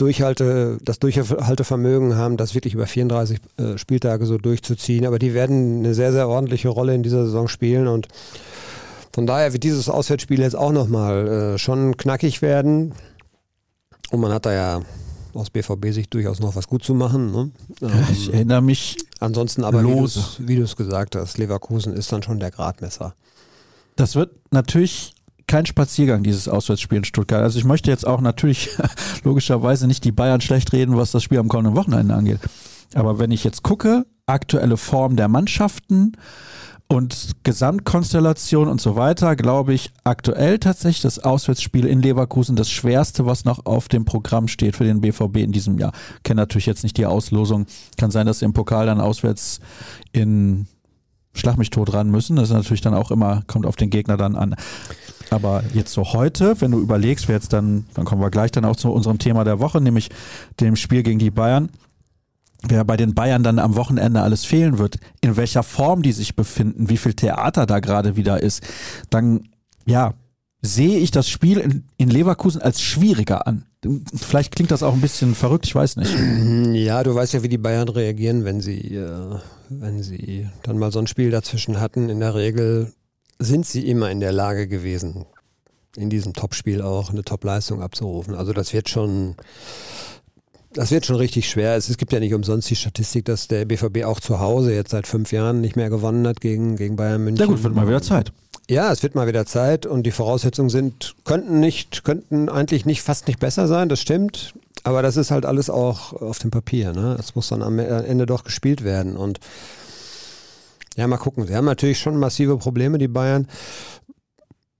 Durchhalte, 0.00 0.78
das 0.82 0.98
Durchhaltevermögen 0.98 2.16
haben, 2.16 2.36
das 2.36 2.54
wirklich 2.54 2.74
über 2.74 2.86
34 2.86 3.38
äh, 3.58 3.78
Spieltage 3.78 4.26
so 4.26 4.38
durchzuziehen. 4.38 5.06
Aber 5.06 5.18
die 5.18 5.34
werden 5.34 5.80
eine 5.80 5.94
sehr, 5.94 6.12
sehr 6.12 6.28
ordentliche 6.28 6.68
Rolle 6.68 6.94
in 6.94 7.02
dieser 7.02 7.24
Saison 7.24 7.48
spielen 7.48 7.86
und 7.86 8.08
von 9.12 9.26
daher 9.26 9.52
wird 9.52 9.64
dieses 9.64 9.88
Auswärtsspiel 9.88 10.40
jetzt 10.40 10.56
auch 10.56 10.72
nochmal 10.72 11.28
äh, 11.28 11.58
schon 11.58 11.96
knackig 11.96 12.42
werden. 12.42 12.94
Und 14.10 14.20
man 14.20 14.32
hat 14.32 14.46
da 14.46 14.52
ja 14.52 14.82
aus 15.34 15.50
BVB-Sicht 15.50 16.12
durchaus 16.14 16.40
noch 16.40 16.56
was 16.56 16.66
gut 16.66 16.84
zu 16.84 16.94
machen. 16.94 17.32
Ne? 17.32 17.50
Ähm, 17.82 17.90
ich 18.12 18.32
erinnere 18.32 18.62
mich. 18.62 18.96
Ansonsten 19.18 19.64
aber, 19.64 19.84
wie 19.84 20.56
du 20.56 20.62
es 20.62 20.76
gesagt 20.76 21.16
hast, 21.16 21.38
Leverkusen 21.38 21.92
ist 21.92 22.10
dann 22.12 22.22
schon 22.22 22.40
der 22.40 22.50
Gradmesser. 22.50 23.14
Das 23.96 24.14
wird 24.14 24.30
natürlich 24.50 25.14
kein 25.50 25.66
Spaziergang, 25.66 26.22
dieses 26.22 26.46
Auswärtsspiel 26.46 26.98
in 26.98 27.04
Stuttgart. 27.04 27.42
Also 27.42 27.58
ich 27.58 27.64
möchte 27.64 27.90
jetzt 27.90 28.06
auch 28.06 28.20
natürlich 28.20 28.70
logischerweise 29.24 29.88
nicht 29.88 30.04
die 30.04 30.12
Bayern 30.12 30.40
schlecht 30.40 30.72
reden, 30.72 30.96
was 30.96 31.10
das 31.10 31.24
Spiel 31.24 31.40
am 31.40 31.48
kommenden 31.48 31.74
Wochenende 31.74 32.14
angeht. 32.14 32.38
Aber 32.94 33.18
wenn 33.18 33.32
ich 33.32 33.42
jetzt 33.42 33.64
gucke, 33.64 34.06
aktuelle 34.26 34.76
Form 34.76 35.16
der 35.16 35.26
Mannschaften 35.26 36.12
und 36.86 37.32
Gesamtkonstellation 37.42 38.68
und 38.68 38.80
so 38.80 38.94
weiter, 38.94 39.34
glaube 39.34 39.74
ich 39.74 39.90
aktuell 40.04 40.60
tatsächlich 40.60 41.02
das 41.02 41.18
Auswärtsspiel 41.18 41.84
in 41.84 42.00
Leverkusen 42.00 42.54
das 42.54 42.70
schwerste, 42.70 43.26
was 43.26 43.44
noch 43.44 43.66
auf 43.66 43.88
dem 43.88 44.04
Programm 44.04 44.46
steht 44.46 44.76
für 44.76 44.84
den 44.84 45.00
BVB 45.00 45.38
in 45.38 45.50
diesem 45.50 45.80
Jahr. 45.80 45.90
Kenne 46.22 46.42
natürlich 46.42 46.66
jetzt 46.66 46.84
nicht 46.84 46.96
die 46.96 47.06
Auslosung. 47.06 47.66
Kann 47.96 48.12
sein, 48.12 48.26
dass 48.28 48.38
sie 48.38 48.44
im 48.44 48.52
Pokal 48.52 48.86
dann 48.86 49.00
auswärts 49.00 49.58
in 50.12 50.68
Schlag 51.32 51.58
mich 51.58 51.70
tot 51.70 51.92
ran 51.92 52.10
müssen. 52.10 52.36
Das 52.36 52.50
ist 52.50 52.54
natürlich 52.54 52.80
dann 52.80 52.94
auch 52.94 53.10
immer, 53.10 53.42
kommt 53.46 53.64
auf 53.64 53.76
den 53.76 53.90
Gegner 53.90 54.16
dann 54.16 54.34
an. 54.34 54.56
Aber 55.30 55.62
jetzt 55.72 55.92
so 55.92 56.12
heute, 56.12 56.60
wenn 56.60 56.72
du 56.72 56.80
überlegst, 56.80 57.28
wer 57.28 57.36
jetzt 57.36 57.52
dann, 57.52 57.86
dann 57.94 58.04
kommen 58.04 58.20
wir 58.20 58.30
gleich 58.30 58.50
dann 58.50 58.64
auch 58.64 58.76
zu 58.76 58.90
unserem 58.92 59.18
Thema 59.18 59.44
der 59.44 59.60
Woche, 59.60 59.80
nämlich 59.80 60.10
dem 60.58 60.76
Spiel 60.76 61.02
gegen 61.02 61.18
die 61.18 61.30
Bayern. 61.30 61.70
Wer 62.62 62.84
bei 62.84 62.96
den 62.96 63.14
Bayern 63.14 63.42
dann 63.42 63.58
am 63.58 63.76
Wochenende 63.76 64.20
alles 64.20 64.44
fehlen 64.44 64.78
wird, 64.78 64.96
in 65.20 65.36
welcher 65.36 65.62
Form 65.62 66.02
die 66.02 66.12
sich 66.12 66.36
befinden, 66.36 66.90
wie 66.90 66.98
viel 66.98 67.14
Theater 67.14 67.64
da 67.64 67.80
gerade 67.80 68.16
wieder 68.16 68.42
ist, 68.42 68.62
dann, 69.08 69.48
ja, 69.86 70.12
sehe 70.60 70.98
ich 70.98 71.10
das 71.10 71.28
Spiel 71.28 71.58
in, 71.58 71.84
in 71.96 72.10
Leverkusen 72.10 72.60
als 72.60 72.82
schwieriger 72.82 73.46
an. 73.46 73.64
Vielleicht 74.14 74.54
klingt 74.54 74.70
das 74.70 74.82
auch 74.82 74.92
ein 74.92 75.00
bisschen 75.00 75.34
verrückt, 75.34 75.64
ich 75.66 75.74
weiß 75.74 75.96
nicht. 75.96 76.14
Ja, 76.74 77.02
du 77.02 77.14
weißt 77.14 77.32
ja, 77.32 77.42
wie 77.42 77.48
die 77.48 77.58
Bayern 77.58 77.88
reagieren, 77.88 78.44
wenn 78.44 78.60
sie, 78.60 78.94
äh, 78.94 79.38
wenn 79.68 80.02
sie 80.02 80.48
dann 80.62 80.78
mal 80.78 80.92
so 80.92 80.98
ein 80.98 81.06
Spiel 81.06 81.30
dazwischen 81.30 81.80
hatten. 81.80 82.08
In 82.08 82.20
der 82.20 82.34
Regel 82.34 82.92
sind 83.40 83.66
sie 83.66 83.88
immer 83.88 84.10
in 84.10 84.20
der 84.20 84.32
Lage 84.32 84.68
gewesen, 84.68 85.24
in 85.96 86.10
diesem 86.10 86.34
Topspiel 86.34 86.82
auch 86.82 87.10
eine 87.10 87.24
Top-Leistung 87.24 87.82
abzurufen. 87.82 88.34
Also 88.34 88.52
das 88.52 88.72
wird 88.72 88.88
schon, 88.88 89.34
das 90.72 90.90
wird 90.90 91.06
schon 91.06 91.16
richtig 91.16 91.48
schwer. 91.48 91.74
Es, 91.74 91.88
es, 91.88 91.96
gibt 91.96 92.12
ja 92.12 92.20
nicht 92.20 92.34
umsonst 92.34 92.70
die 92.70 92.76
Statistik, 92.76 93.24
dass 93.24 93.48
der 93.48 93.64
BVB 93.64 94.04
auch 94.04 94.20
zu 94.20 94.38
Hause 94.40 94.74
jetzt 94.74 94.90
seit 94.90 95.06
fünf 95.06 95.32
Jahren 95.32 95.60
nicht 95.60 95.74
mehr 95.74 95.90
gewonnen 95.90 96.26
hat 96.28 96.40
gegen, 96.40 96.76
gegen 96.76 96.96
Bayern 96.96 97.24
München. 97.24 97.40
Ja 97.40 97.52
gut, 97.52 97.64
wird 97.64 97.74
mal 97.74 97.88
wieder 97.88 98.02
Zeit. 98.02 98.32
Ja, 98.68 98.92
es 98.92 99.02
wird 99.02 99.16
mal 99.16 99.26
wieder 99.26 99.46
Zeit 99.46 99.84
und 99.84 100.04
die 100.04 100.12
Voraussetzungen 100.12 100.70
sind, 100.70 101.16
könnten 101.24 101.58
nicht, 101.58 102.04
könnten 102.04 102.48
eigentlich 102.48 102.86
nicht, 102.86 103.02
fast 103.02 103.26
nicht 103.26 103.40
besser 103.40 103.66
sein, 103.66 103.88
das 103.88 104.00
stimmt. 104.00 104.54
Aber 104.84 105.02
das 105.02 105.16
ist 105.16 105.30
halt 105.30 105.44
alles 105.44 105.68
auch 105.70 106.12
auf 106.12 106.38
dem 106.38 106.50
Papier, 106.50 106.92
ne? 106.92 107.14
Das 107.16 107.34
muss 107.34 107.48
dann 107.48 107.62
am 107.62 107.78
Ende 107.78 108.26
doch 108.26 108.44
gespielt 108.44 108.84
werden. 108.84 109.16
Und 109.16 109.40
ja, 111.00 111.06
mal 111.06 111.16
gucken. 111.16 111.46
Sie 111.46 111.56
haben 111.56 111.64
natürlich 111.64 111.98
schon 111.98 112.18
massive 112.18 112.58
Probleme, 112.58 112.98
die 112.98 113.08
Bayern. 113.08 113.48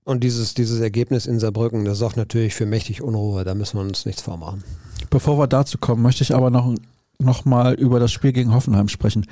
Und 0.03 0.23
dieses, 0.23 0.53
dieses 0.53 0.79
Ergebnis 0.79 1.25
in 1.25 1.39
Saarbrücken, 1.39 1.83
das 1.83 1.97
sorgt 1.97 2.15
natürlich 2.15 2.53
für 2.53 2.67
mächtig 2.67 3.01
Unruhe. 3.01 3.43
Da 3.43 3.55
müssen 3.55 3.77
wir 3.77 3.81
uns 3.81 4.05
nichts 4.05 4.21
vormachen. 4.21 4.63
Bevor 5.09 5.39
wir 5.39 5.47
dazu 5.47 5.79
kommen, 5.79 6.03
möchte 6.03 6.23
ich 6.23 6.35
aber 6.35 6.51
noch, 6.51 6.75
noch 7.17 7.45
mal 7.45 7.73
über 7.73 7.99
das 7.99 8.11
Spiel 8.11 8.33
gegen 8.33 8.53
Hoffenheim 8.53 8.87
sprechen. 8.87 9.25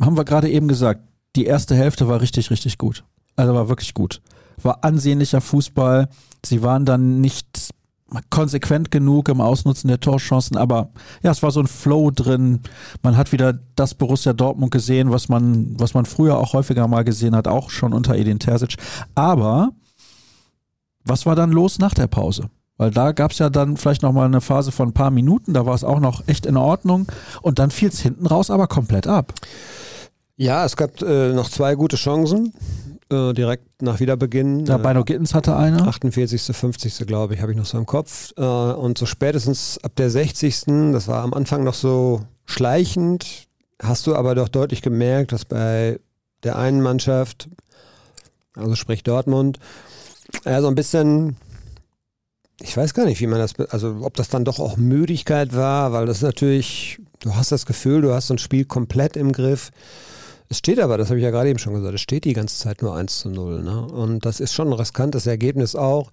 Haben 0.00 0.16
wir 0.16 0.24
gerade 0.24 0.48
eben 0.48 0.68
gesagt, 0.68 1.00
die 1.34 1.46
erste 1.46 1.74
Hälfte 1.74 2.06
war 2.06 2.20
richtig, 2.20 2.50
richtig 2.50 2.78
gut. 2.78 3.04
Also 3.34 3.52
war 3.54 3.68
wirklich 3.68 3.92
gut. 3.94 4.20
war 4.62 4.84
ansehnlicher 4.84 5.40
Fußball. 5.40 6.08
Sie 6.44 6.62
waren 6.62 6.84
dann 6.84 7.20
nicht 7.20 7.70
konsequent 8.30 8.90
genug 8.90 9.28
im 9.28 9.40
Ausnutzen 9.40 9.88
der 9.88 10.00
Torchancen, 10.00 10.56
aber 10.56 10.90
ja, 11.22 11.30
es 11.30 11.42
war 11.42 11.50
so 11.50 11.60
ein 11.60 11.66
Flow 11.66 12.10
drin. 12.10 12.60
Man 13.02 13.16
hat 13.16 13.32
wieder 13.32 13.58
das 13.76 13.94
Borussia 13.94 14.32
Dortmund 14.32 14.72
gesehen, 14.72 15.10
was 15.10 15.28
man, 15.28 15.74
was 15.78 15.94
man 15.94 16.06
früher 16.06 16.38
auch 16.38 16.52
häufiger 16.52 16.86
mal 16.88 17.04
gesehen 17.04 17.34
hat, 17.36 17.48
auch 17.48 17.70
schon 17.70 17.92
unter 17.92 18.16
Edin 18.16 18.38
Terzic. 18.38 18.76
Aber 19.14 19.70
was 21.04 21.26
war 21.26 21.36
dann 21.36 21.52
los 21.52 21.78
nach 21.78 21.94
der 21.94 22.06
Pause? 22.06 22.50
Weil 22.76 22.90
da 22.90 23.12
gab 23.12 23.32
es 23.32 23.38
ja 23.38 23.50
dann 23.50 23.76
vielleicht 23.76 24.02
nochmal 24.02 24.26
eine 24.26 24.40
Phase 24.40 24.72
von 24.72 24.88
ein 24.88 24.94
paar 24.94 25.10
Minuten, 25.10 25.52
da 25.52 25.66
war 25.66 25.74
es 25.74 25.84
auch 25.84 26.00
noch 26.00 26.26
echt 26.26 26.46
in 26.46 26.56
Ordnung 26.56 27.06
und 27.42 27.58
dann 27.58 27.70
fiel 27.70 27.88
es 27.88 28.00
hinten 28.00 28.26
raus 28.26 28.50
aber 28.50 28.68
komplett 28.68 29.06
ab. 29.06 29.34
Ja, 30.36 30.64
es 30.64 30.76
gab 30.76 31.02
äh, 31.02 31.34
noch 31.34 31.50
zwei 31.50 31.74
gute 31.74 31.96
Chancen 31.96 32.54
äh, 33.10 33.32
direkt 33.32 33.82
nach 33.82 34.00
Wiederbeginn. 34.00 34.66
Ja, 34.66 34.78
Beino 34.78 35.04
Gittens 35.04 35.34
hatte 35.34 35.56
eine. 35.56 35.86
48., 35.86 36.42
50. 36.56 37.06
glaube 37.06 37.34
ich, 37.34 37.40
habe 37.40 37.52
ich 37.52 37.58
noch 37.58 37.66
so 37.66 37.78
im 37.78 37.86
Kopf. 37.86 38.32
Äh, 38.36 38.42
und 38.42 38.98
so 38.98 39.06
spätestens 39.06 39.78
ab 39.82 39.92
der 39.96 40.10
60., 40.10 40.64
das 40.92 41.08
war 41.08 41.22
am 41.22 41.34
Anfang 41.34 41.64
noch 41.64 41.74
so 41.74 42.22
schleichend, 42.44 43.48
hast 43.80 44.06
du 44.06 44.16
aber 44.16 44.34
doch 44.34 44.48
deutlich 44.48 44.82
gemerkt, 44.82 45.32
dass 45.32 45.44
bei 45.44 46.00
der 46.42 46.58
einen 46.58 46.80
Mannschaft, 46.80 47.48
also 48.54 48.74
sprich 48.74 49.02
Dortmund, 49.02 49.58
ja, 50.44 50.60
so 50.60 50.68
ein 50.68 50.74
bisschen 50.74 51.36
ich 52.62 52.76
weiß 52.76 52.94
gar 52.94 53.06
nicht, 53.06 53.20
wie 53.20 53.26
man 53.26 53.38
das, 53.38 53.58
also 53.70 53.98
ob 54.02 54.14
das 54.16 54.28
dann 54.28 54.44
doch 54.44 54.58
auch 54.58 54.76
Müdigkeit 54.76 55.54
war, 55.54 55.92
weil 55.92 56.06
das 56.06 56.20
natürlich, 56.20 57.00
du 57.20 57.34
hast 57.34 57.52
das 57.52 57.66
Gefühl, 57.66 58.02
du 58.02 58.12
hast 58.12 58.26
so 58.28 58.34
ein 58.34 58.38
Spiel 58.38 58.64
komplett 58.64 59.16
im 59.16 59.32
Griff. 59.32 59.70
Es 60.52 60.58
steht 60.58 60.80
aber, 60.80 60.98
das 60.98 61.10
habe 61.10 61.18
ich 61.20 61.22
ja 61.22 61.30
gerade 61.30 61.48
eben 61.48 61.60
schon 61.60 61.74
gesagt, 61.74 61.94
es 61.94 62.00
steht 62.00 62.24
die 62.24 62.32
ganze 62.32 62.58
Zeit 62.58 62.82
nur 62.82 62.96
1 62.96 63.20
zu 63.20 63.30
0. 63.30 63.62
Ne? 63.62 63.86
Und 63.86 64.26
das 64.26 64.40
ist 64.40 64.52
schon 64.52 64.66
ein 64.66 64.72
riskantes 64.72 65.28
Ergebnis 65.28 65.76
auch, 65.76 66.10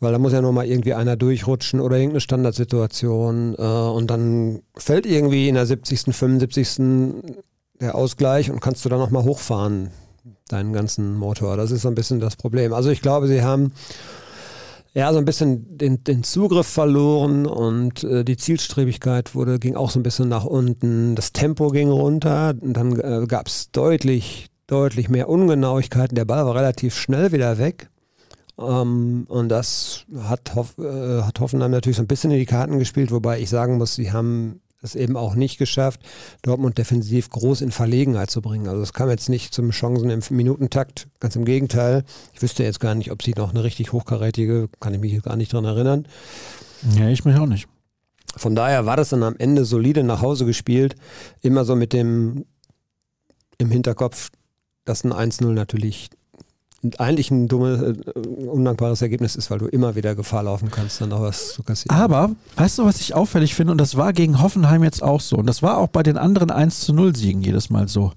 weil 0.00 0.10
da 0.10 0.18
muss 0.18 0.32
ja 0.32 0.42
nochmal 0.42 0.66
irgendwie 0.66 0.94
einer 0.94 1.16
durchrutschen 1.16 1.78
oder 1.78 1.96
irgendeine 1.96 2.20
Standardsituation 2.20 3.54
äh, 3.56 3.62
und 3.62 4.10
dann 4.10 4.62
fällt 4.76 5.06
irgendwie 5.06 5.48
in 5.48 5.54
der 5.54 5.64
70., 5.64 6.12
75. 6.12 7.22
der 7.80 7.94
Ausgleich 7.94 8.50
und 8.50 8.60
kannst 8.60 8.84
du 8.84 8.88
dann 8.88 8.98
nochmal 8.98 9.22
hochfahren, 9.22 9.92
deinen 10.48 10.72
ganzen 10.72 11.14
Motor. 11.14 11.56
Das 11.56 11.70
ist 11.70 11.82
so 11.82 11.88
ein 11.88 11.94
bisschen 11.94 12.18
das 12.18 12.34
Problem. 12.34 12.72
Also 12.72 12.90
ich 12.90 13.00
glaube, 13.00 13.28
sie 13.28 13.44
haben 13.44 13.72
ja, 14.94 15.12
so 15.12 15.18
ein 15.18 15.24
bisschen 15.24 15.76
den, 15.76 16.02
den 16.02 16.22
Zugriff 16.22 16.66
verloren 16.66 17.46
und 17.46 18.04
äh, 18.04 18.24
die 18.24 18.36
Zielstrebigkeit 18.36 19.34
wurde, 19.34 19.58
ging 19.58 19.76
auch 19.76 19.90
so 19.90 20.00
ein 20.00 20.02
bisschen 20.02 20.28
nach 20.28 20.44
unten. 20.44 21.14
Das 21.14 21.32
Tempo 21.32 21.68
ging 21.68 21.90
runter. 21.90 22.54
Und 22.60 22.74
dann 22.74 22.98
äh, 22.98 23.26
gab 23.26 23.48
es 23.48 23.70
deutlich, 23.70 24.48
deutlich 24.66 25.08
mehr 25.08 25.28
Ungenauigkeiten. 25.28 26.14
Der 26.14 26.24
Ball 26.24 26.44
war 26.46 26.54
relativ 26.54 26.96
schnell 26.96 27.32
wieder 27.32 27.58
weg. 27.58 27.90
Ähm, 28.58 29.26
und 29.28 29.48
das 29.50 30.04
hat, 30.20 30.54
Hoff, 30.54 30.76
äh, 30.78 31.22
hat 31.22 31.38
Hoffenheim 31.38 31.70
natürlich 31.70 31.96
so 31.96 32.02
ein 32.02 32.08
bisschen 32.08 32.30
in 32.30 32.38
die 32.38 32.46
Karten 32.46 32.78
gespielt, 32.78 33.12
wobei 33.12 33.40
ich 33.40 33.50
sagen 33.50 33.78
muss, 33.78 33.94
sie 33.94 34.10
haben 34.10 34.60
es 34.82 34.94
eben 34.94 35.16
auch 35.16 35.34
nicht 35.34 35.58
geschafft, 35.58 36.00
Dortmund 36.42 36.78
defensiv 36.78 37.30
groß 37.30 37.60
in 37.62 37.72
Verlegenheit 37.72 38.30
zu 38.30 38.40
bringen. 38.40 38.68
Also 38.68 38.82
es 38.82 38.92
kam 38.92 39.10
jetzt 39.10 39.28
nicht 39.28 39.52
zum 39.52 39.70
Chancen 39.70 40.10
im 40.10 40.20
Minutentakt, 40.30 41.08
ganz 41.20 41.36
im 41.36 41.44
Gegenteil. 41.44 42.04
Ich 42.32 42.42
wüsste 42.42 42.62
jetzt 42.62 42.80
gar 42.80 42.94
nicht, 42.94 43.10
ob 43.10 43.22
sie 43.22 43.32
noch 43.36 43.50
eine 43.50 43.64
richtig 43.64 43.92
hochkarätige, 43.92 44.68
kann 44.80 44.94
ich 44.94 45.00
mich 45.00 45.20
gar 45.22 45.36
nicht 45.36 45.52
dran 45.52 45.64
erinnern. 45.64 46.06
Ja, 46.96 47.08
ich 47.08 47.24
mich 47.24 47.36
auch 47.36 47.46
nicht. 47.46 47.68
Von 48.36 48.54
daher 48.54 48.86
war 48.86 48.96
das 48.96 49.08
dann 49.08 49.22
am 49.22 49.36
Ende 49.36 49.64
solide 49.64 50.04
nach 50.04 50.22
Hause 50.22 50.44
gespielt, 50.44 50.94
immer 51.40 51.64
so 51.64 51.74
mit 51.74 51.92
dem 51.92 52.44
im 53.58 53.70
Hinterkopf, 53.70 54.30
dass 54.84 55.02
ein 55.04 55.12
1-0 55.12 55.44
natürlich 55.52 56.10
eigentlich 56.98 57.30
ein 57.30 57.48
dummes, 57.48 57.80
äh, 57.82 58.18
undankbares 58.18 59.02
Ergebnis 59.02 59.34
ist, 59.36 59.50
weil 59.50 59.58
du 59.58 59.66
immer 59.66 59.96
wieder 59.96 60.14
Gefahr 60.14 60.44
laufen 60.44 60.70
kannst, 60.70 61.00
dann 61.00 61.12
auch 61.12 61.22
was 61.22 61.54
zu 61.54 61.62
kassieren. 61.62 61.96
Aber, 61.96 62.30
weißt 62.56 62.78
du, 62.78 62.84
was 62.84 63.00
ich 63.00 63.14
auffällig 63.14 63.54
finde, 63.54 63.72
und 63.72 63.78
das 63.78 63.96
war 63.96 64.12
gegen 64.12 64.40
Hoffenheim 64.40 64.84
jetzt 64.84 65.02
auch 65.02 65.20
so, 65.20 65.36
und 65.36 65.46
das 65.46 65.62
war 65.62 65.78
auch 65.78 65.88
bei 65.88 66.02
den 66.02 66.16
anderen 66.16 66.50
1 66.50 66.80
zu 66.80 66.92
0 66.92 67.16
Siegen 67.16 67.42
jedes 67.42 67.70
Mal 67.70 67.88
so. 67.88 68.12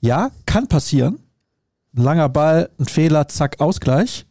Ja, 0.00 0.30
kann 0.46 0.66
passieren. 0.68 1.18
Ein 1.94 2.04
langer 2.04 2.28
Ball, 2.28 2.70
ein 2.78 2.86
Fehler, 2.86 3.28
zack, 3.28 3.60
Ausgleich. 3.60 4.24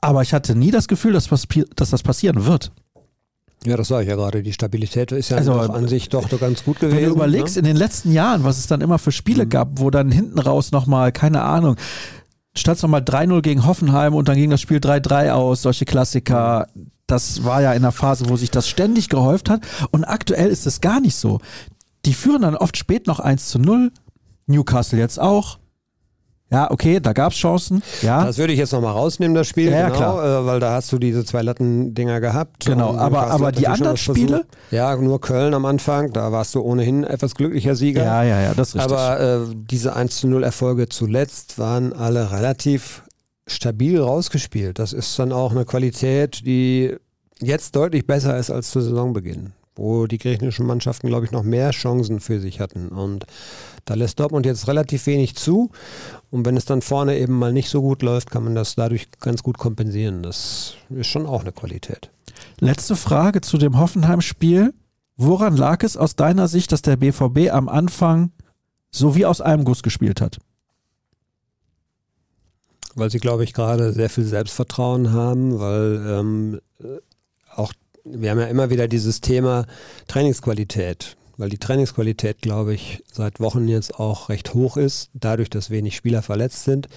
Aber 0.00 0.22
ich 0.22 0.34
hatte 0.34 0.54
nie 0.54 0.70
das 0.70 0.88
Gefühl, 0.88 1.12
dass, 1.12 1.28
dass 1.76 1.90
das 1.90 2.02
passieren 2.02 2.44
wird. 2.44 2.72
Ja, 3.64 3.76
das 3.76 3.88
sage 3.88 4.04
ich 4.04 4.08
ja 4.08 4.16
gerade. 4.16 4.42
Die 4.42 4.52
Stabilität 4.52 5.12
ist 5.12 5.30
ja 5.30 5.36
also, 5.36 5.52
an 5.52 5.88
sich 5.88 6.08
doch 6.08 6.28
ganz 6.38 6.64
gut 6.64 6.78
gewesen. 6.78 6.96
Wenn 6.96 7.04
du 7.06 7.10
überlegst, 7.10 7.56
ne? 7.56 7.60
in 7.60 7.64
den 7.64 7.76
letzten 7.76 8.12
Jahren, 8.12 8.44
was 8.44 8.58
es 8.58 8.66
dann 8.66 8.80
immer 8.80 8.98
für 8.98 9.12
Spiele 9.12 9.44
mhm. 9.44 9.50
gab, 9.50 9.68
wo 9.80 9.90
dann 9.90 10.10
hinten 10.10 10.38
raus 10.38 10.70
nochmal, 10.70 11.12
keine 11.12 11.42
Ahnung, 11.42 11.76
es 12.54 12.82
nochmal 12.82 13.02
3-0 13.02 13.40
gegen 13.42 13.66
Hoffenheim 13.66 14.14
und 14.14 14.28
dann 14.28 14.36
ging 14.36 14.50
das 14.50 14.60
Spiel 14.60 14.78
3-3 14.78 15.30
aus, 15.30 15.62
solche 15.62 15.84
Klassiker. 15.84 16.66
Das 17.06 17.44
war 17.44 17.62
ja 17.62 17.72
in 17.72 17.82
der 17.82 17.92
Phase, 17.92 18.28
wo 18.28 18.36
sich 18.36 18.50
das 18.50 18.68
ständig 18.68 19.08
gehäuft 19.08 19.48
hat. 19.48 19.62
Und 19.90 20.04
aktuell 20.04 20.50
ist 20.50 20.66
es 20.66 20.80
gar 20.80 21.00
nicht 21.00 21.16
so. 21.16 21.40
Die 22.04 22.14
führen 22.14 22.42
dann 22.42 22.56
oft 22.56 22.76
spät 22.76 23.06
noch 23.06 23.20
1 23.20 23.48
zu 23.48 23.58
0. 23.58 23.92
Newcastle 24.46 24.98
jetzt 24.98 25.20
auch. 25.20 25.58
Ja, 26.50 26.70
okay, 26.70 26.98
da 26.98 27.12
gab 27.12 27.32
es 27.32 27.38
Chancen. 27.38 27.82
Ja. 28.00 28.24
Das 28.24 28.38
würde 28.38 28.54
ich 28.54 28.58
jetzt 28.58 28.72
nochmal 28.72 28.92
rausnehmen, 28.92 29.34
das 29.34 29.46
Spiel, 29.46 29.70
ja, 29.70 29.88
genau, 29.88 29.96
klar. 29.96 30.42
Äh, 30.42 30.46
weil 30.46 30.60
da 30.60 30.72
hast 30.72 30.90
du 30.90 30.98
diese 30.98 31.24
zwei 31.24 31.42
Latten-Dinger 31.42 32.20
gehabt. 32.20 32.64
Genau, 32.64 32.96
aber, 32.96 33.26
aber 33.26 33.52
die 33.52 33.68
anderen 33.68 33.98
Spiele? 33.98 34.46
Ja, 34.70 34.96
nur 34.96 35.20
Köln 35.20 35.52
am 35.52 35.66
Anfang, 35.66 36.12
da 36.12 36.32
warst 36.32 36.54
du 36.54 36.62
ohnehin 36.62 37.04
etwas 37.04 37.34
glücklicher 37.34 37.76
Sieger. 37.76 38.04
Ja, 38.04 38.22
ja, 38.22 38.40
ja, 38.40 38.54
das 38.54 38.68
ist 38.68 38.76
richtig. 38.76 38.92
Aber 38.92 39.20
äh, 39.20 39.38
diese 39.54 39.94
1 39.94 40.16
zu 40.16 40.28
0 40.28 40.42
Erfolge 40.42 40.88
zuletzt 40.88 41.58
waren 41.58 41.92
alle 41.92 42.32
relativ 42.32 43.02
stabil 43.46 44.00
rausgespielt. 44.00 44.78
Das 44.78 44.94
ist 44.94 45.18
dann 45.18 45.32
auch 45.32 45.52
eine 45.52 45.66
Qualität, 45.66 46.46
die 46.46 46.96
jetzt 47.40 47.76
deutlich 47.76 48.06
besser 48.06 48.38
ist 48.38 48.50
als 48.50 48.70
zu 48.70 48.80
Saisonbeginn 48.80 49.52
wo 49.78 50.06
die 50.06 50.18
griechischen 50.18 50.66
Mannschaften, 50.66 51.06
glaube 51.06 51.24
ich, 51.24 51.30
noch 51.30 51.44
mehr 51.44 51.70
Chancen 51.70 52.20
für 52.20 52.40
sich 52.40 52.60
hatten. 52.60 52.88
Und 52.88 53.24
da 53.88 53.94
lässt 53.94 54.20
Dortmund 54.20 54.44
jetzt 54.44 54.68
relativ 54.68 55.06
wenig 55.06 55.34
zu. 55.34 55.70
Und 56.30 56.44
wenn 56.44 56.56
es 56.56 56.66
dann 56.66 56.82
vorne 56.82 57.18
eben 57.18 57.38
mal 57.38 57.52
nicht 57.52 57.70
so 57.70 57.80
gut 57.80 58.02
läuft, 58.02 58.30
kann 58.30 58.44
man 58.44 58.54
das 58.54 58.74
dadurch 58.74 59.10
ganz 59.20 59.42
gut 59.42 59.56
kompensieren. 59.56 60.22
Das 60.22 60.74
ist 60.90 61.06
schon 61.06 61.26
auch 61.26 61.40
eine 61.40 61.52
Qualität. 61.52 62.10
Letzte 62.60 62.96
Frage 62.96 63.40
zu 63.40 63.56
dem 63.56 63.78
Hoffenheim-Spiel. 63.78 64.74
Woran 65.16 65.56
lag 65.56 65.82
es 65.82 65.96
aus 65.96 66.16
deiner 66.16 66.48
Sicht, 66.48 66.70
dass 66.70 66.82
der 66.82 66.96
BVB 66.96 67.50
am 67.50 67.68
Anfang 67.68 68.30
so 68.90 69.16
wie 69.16 69.26
aus 69.26 69.40
einem 69.40 69.64
Guss 69.64 69.82
gespielt 69.82 70.20
hat? 70.20 70.38
Weil 72.94 73.10
sie, 73.10 73.18
glaube 73.18 73.44
ich, 73.44 73.54
gerade 73.54 73.92
sehr 73.92 74.10
viel 74.10 74.24
Selbstvertrauen 74.24 75.12
haben, 75.12 75.58
weil 75.58 76.04
ähm, 76.06 76.60
auch 77.54 77.72
wir 78.04 78.30
haben 78.30 78.38
ja 78.38 78.46
immer 78.46 78.70
wieder 78.70 78.88
dieses 78.88 79.20
Thema 79.20 79.66
Trainingsqualität, 80.06 81.16
weil 81.38 81.48
die 81.48 81.58
Trainingsqualität, 81.58 82.42
glaube 82.42 82.74
ich, 82.74 83.02
seit 83.10 83.40
Wochen 83.40 83.68
jetzt 83.68 83.98
auch 83.98 84.28
recht 84.28 84.52
hoch 84.54 84.76
ist, 84.76 85.10
dadurch, 85.14 85.48
dass 85.48 85.70
wenig 85.70 85.96
Spieler 85.96 86.20
verletzt 86.20 86.64
sind 86.64 86.88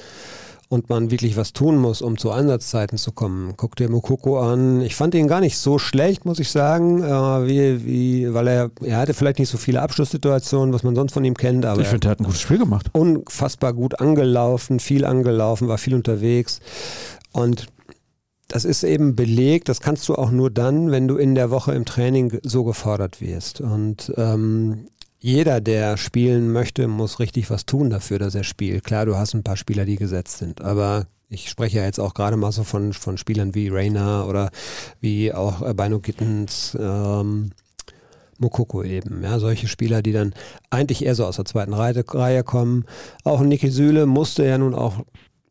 und 0.72 0.90
man 0.90 1.12
wirklich 1.12 1.36
was 1.36 1.52
tun 1.52 1.78
muss, 1.78 2.02
um 2.02 2.18
zu 2.18 2.32
Einsatzzeiten 2.32 2.98
zu 2.98 3.12
kommen. 3.12 3.56
Guck 3.58 3.76
dir 3.76 3.90
Mokoko 3.90 4.40
an. 4.40 4.82
Ich 4.82 4.96
fand 4.96 5.14
ihn 5.16 5.28
gar 5.28 5.42
nicht 5.42 5.58
so 5.58 5.78
schlecht, 5.78 6.24
muss 6.24 6.40
ich 6.40 6.50
sagen, 6.50 7.04
äh, 7.04 7.48
wie, 7.48 7.86
wie, 7.86 8.34
weil 8.34 8.48
er, 8.48 8.72
er 8.82 8.98
hatte 8.98 9.14
vielleicht 9.14 9.40
nicht 9.40 9.50
so 9.50 9.58
viele 9.58 9.82
Abschlusssituationen, 9.82 10.74
was 10.74 10.84
man 10.84 10.96
sonst 10.96 11.12
von 11.12 11.26
ihm 11.26 11.36
kennt. 11.36 11.66
Aber 11.66 11.82
ich 11.82 11.88
finde, 11.88 12.08
er 12.08 12.12
hat 12.12 12.22
ein 12.22 12.24
gutes 12.24 12.40
Spiel 12.40 12.58
gemacht. 12.58 12.88
Unfassbar 12.94 13.74
gut 13.74 14.00
angelaufen, 14.00 14.80
viel 14.80 15.04
angelaufen, 15.04 15.68
war 15.68 15.78
viel 15.78 15.94
unterwegs. 15.94 16.62
Und 17.34 17.68
das 18.52 18.66
ist 18.66 18.84
eben 18.84 19.16
belegt, 19.16 19.70
das 19.70 19.80
kannst 19.80 20.10
du 20.10 20.16
auch 20.16 20.30
nur 20.30 20.52
dann, 20.52 20.92
wenn 20.92 21.08
du 21.08 21.16
in 21.16 21.36
der 21.36 21.52
Woche 21.52 21.74
im 21.74 21.86
Training 21.86 22.40
so 22.44 22.66
gefordert 22.66 23.22
wirst. 23.22 23.62
Und 23.62 24.12
ähm, 24.18 24.88
jeder, 25.20 25.62
der 25.62 25.96
spielen 25.96 26.52
möchte, 26.52 26.90
muss 26.90 27.20
richtig 27.20 27.50
was 27.50 27.66
tun 27.66 27.90
dafür, 27.90 28.20
dass 28.20 28.36
er 28.36 28.44
spielt. 28.44 28.84
Klar, 28.84 29.06
du 29.06 29.16
hast 29.16 29.34
ein 29.34 29.44
paar 29.44 29.56
Spieler, 29.56 29.86
die 29.86 29.96
gesetzt 29.96 30.38
sind, 30.38 30.60
aber 30.62 31.08
ich 31.30 31.50
spreche 31.50 31.78
ja 31.78 31.86
jetzt 31.86 32.00
auch 32.00 32.14
gerade 32.14 32.36
mal 32.36 32.52
so 32.52 32.66
von, 32.66 32.92
von 32.92 33.18
Spielern 33.18 33.56
wie 33.56 33.70
Rainer 33.70 34.28
oder 34.28 34.52
wie 35.00 35.32
auch 35.32 35.62
äh, 35.62 35.74
Bino 35.74 36.02
Gittens, 36.02 36.78
ähm, 36.78 37.52
Mokoko 38.38 38.84
eben. 38.84 39.24
Ja, 39.24 39.40
solche 39.40 39.70
Spieler, 39.70 40.02
die 40.02 40.12
dann 40.12 40.34
eigentlich 40.72 41.06
eher 41.06 41.16
so 41.16 41.26
aus 41.26 41.38
der 41.38 41.46
zweiten 41.46 41.74
Reihe, 41.74 42.04
Reihe 42.06 42.44
kommen. 42.44 42.84
Auch 43.24 43.40
Niki 43.40 43.72
Süle 43.72 44.08
musste 44.08 44.46
ja 44.46 44.58
nun 44.58 44.76
auch 44.76 45.06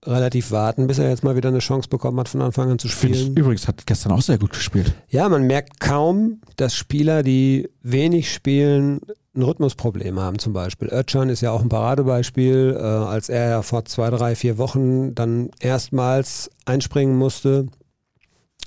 relativ 0.06 0.50
warten, 0.50 0.86
bis 0.86 0.98
er 0.98 1.10
jetzt 1.10 1.24
mal 1.24 1.36
wieder 1.36 1.50
eine 1.50 1.58
Chance 1.58 1.88
bekommen 1.88 2.18
hat, 2.20 2.28
von 2.28 2.40
Anfang 2.40 2.70
an 2.70 2.78
zu 2.78 2.88
spielen. 2.88 3.12
Ich 3.12 3.28
übrigens 3.28 3.68
hat 3.68 3.86
gestern 3.86 4.12
auch 4.12 4.22
sehr 4.22 4.38
gut 4.38 4.52
gespielt. 4.52 4.94
Ja, 5.08 5.28
man 5.28 5.46
merkt 5.46 5.80
kaum, 5.80 6.40
dass 6.56 6.74
Spieler, 6.74 7.22
die 7.22 7.68
wenig 7.82 8.32
spielen, 8.32 9.00
ein 9.34 9.42
Rhythmusproblem 9.42 10.18
haben 10.18 10.38
zum 10.38 10.52
Beispiel. 10.52 10.88
Özcan 10.88 11.28
ist 11.28 11.40
ja 11.40 11.52
auch 11.52 11.62
ein 11.62 11.68
Paradebeispiel, 11.68 12.76
äh, 12.76 12.82
als 12.82 13.28
er 13.28 13.50
ja 13.50 13.62
vor 13.62 13.84
zwei, 13.84 14.10
drei, 14.10 14.34
vier 14.34 14.58
Wochen 14.58 15.14
dann 15.14 15.50
erstmals 15.60 16.50
einspringen 16.64 17.16
musste, 17.16 17.66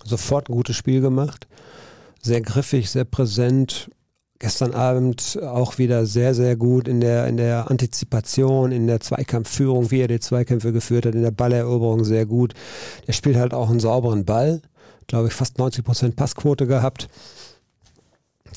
sofort 0.05 0.49
ein 0.49 0.53
gutes 0.53 0.75
Spiel 0.75 1.01
gemacht, 1.01 1.47
sehr 2.21 2.41
griffig, 2.41 2.89
sehr 2.89 3.05
präsent, 3.05 3.89
gestern 4.39 4.73
Abend 4.73 5.39
auch 5.41 5.77
wieder 5.77 6.05
sehr, 6.05 6.33
sehr 6.33 6.55
gut 6.55 6.87
in 6.87 6.99
der, 6.99 7.27
in 7.27 7.37
der 7.37 7.71
Antizipation, 7.71 8.71
in 8.71 8.87
der 8.87 8.99
Zweikampfführung, 8.99 9.91
wie 9.91 10.01
er 10.01 10.07
die 10.07 10.19
Zweikämpfe 10.19 10.73
geführt 10.73 11.05
hat, 11.05 11.15
in 11.15 11.21
der 11.21 11.31
Balleroberung 11.31 12.03
sehr 12.03 12.25
gut. 12.25 12.53
Er 13.07 13.13
spielt 13.13 13.37
halt 13.37 13.53
auch 13.53 13.69
einen 13.69 13.79
sauberen 13.79 14.25
Ball, 14.25 14.61
glaube 15.07 15.27
ich, 15.27 15.33
fast 15.33 15.57
90 15.57 15.85
Prozent 15.85 16.15
Passquote 16.15 16.67
gehabt. 16.67 17.07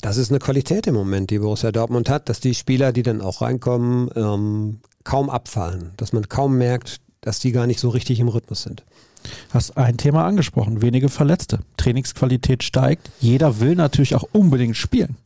Das 0.01 0.17
ist 0.17 0.29
eine 0.29 0.39
Qualität 0.39 0.87
im 0.87 0.95
Moment, 0.95 1.29
die 1.29 1.39
Borussia 1.39 1.71
Dortmund 1.71 2.09
hat, 2.09 2.29
dass 2.29 2.39
die 2.39 2.53
Spieler, 2.53 2.91
die 2.91 3.03
dann 3.03 3.21
auch 3.21 3.41
reinkommen, 3.41 4.09
ähm, 4.15 4.79
kaum 5.03 5.29
abfallen, 5.29 5.91
dass 5.97 6.13
man 6.13 6.27
kaum 6.27 6.57
merkt, 6.57 6.97
dass 7.21 7.39
die 7.39 7.51
gar 7.51 7.65
nicht 7.65 7.79
so 7.79 7.89
richtig 7.89 8.19
im 8.19 8.27
Rhythmus 8.27 8.63
sind. 8.63 8.83
Hast 9.51 9.77
ein 9.77 9.97
Thema 9.97 10.25
angesprochen, 10.25 10.81
wenige 10.81 11.09
Verletzte. 11.09 11.59
Trainingsqualität 11.77 12.63
steigt. 12.63 13.09
Jeder 13.19 13.59
will 13.59 13.75
natürlich 13.75 14.15
auch 14.15 14.25
unbedingt 14.31 14.77
spielen. 14.77 15.17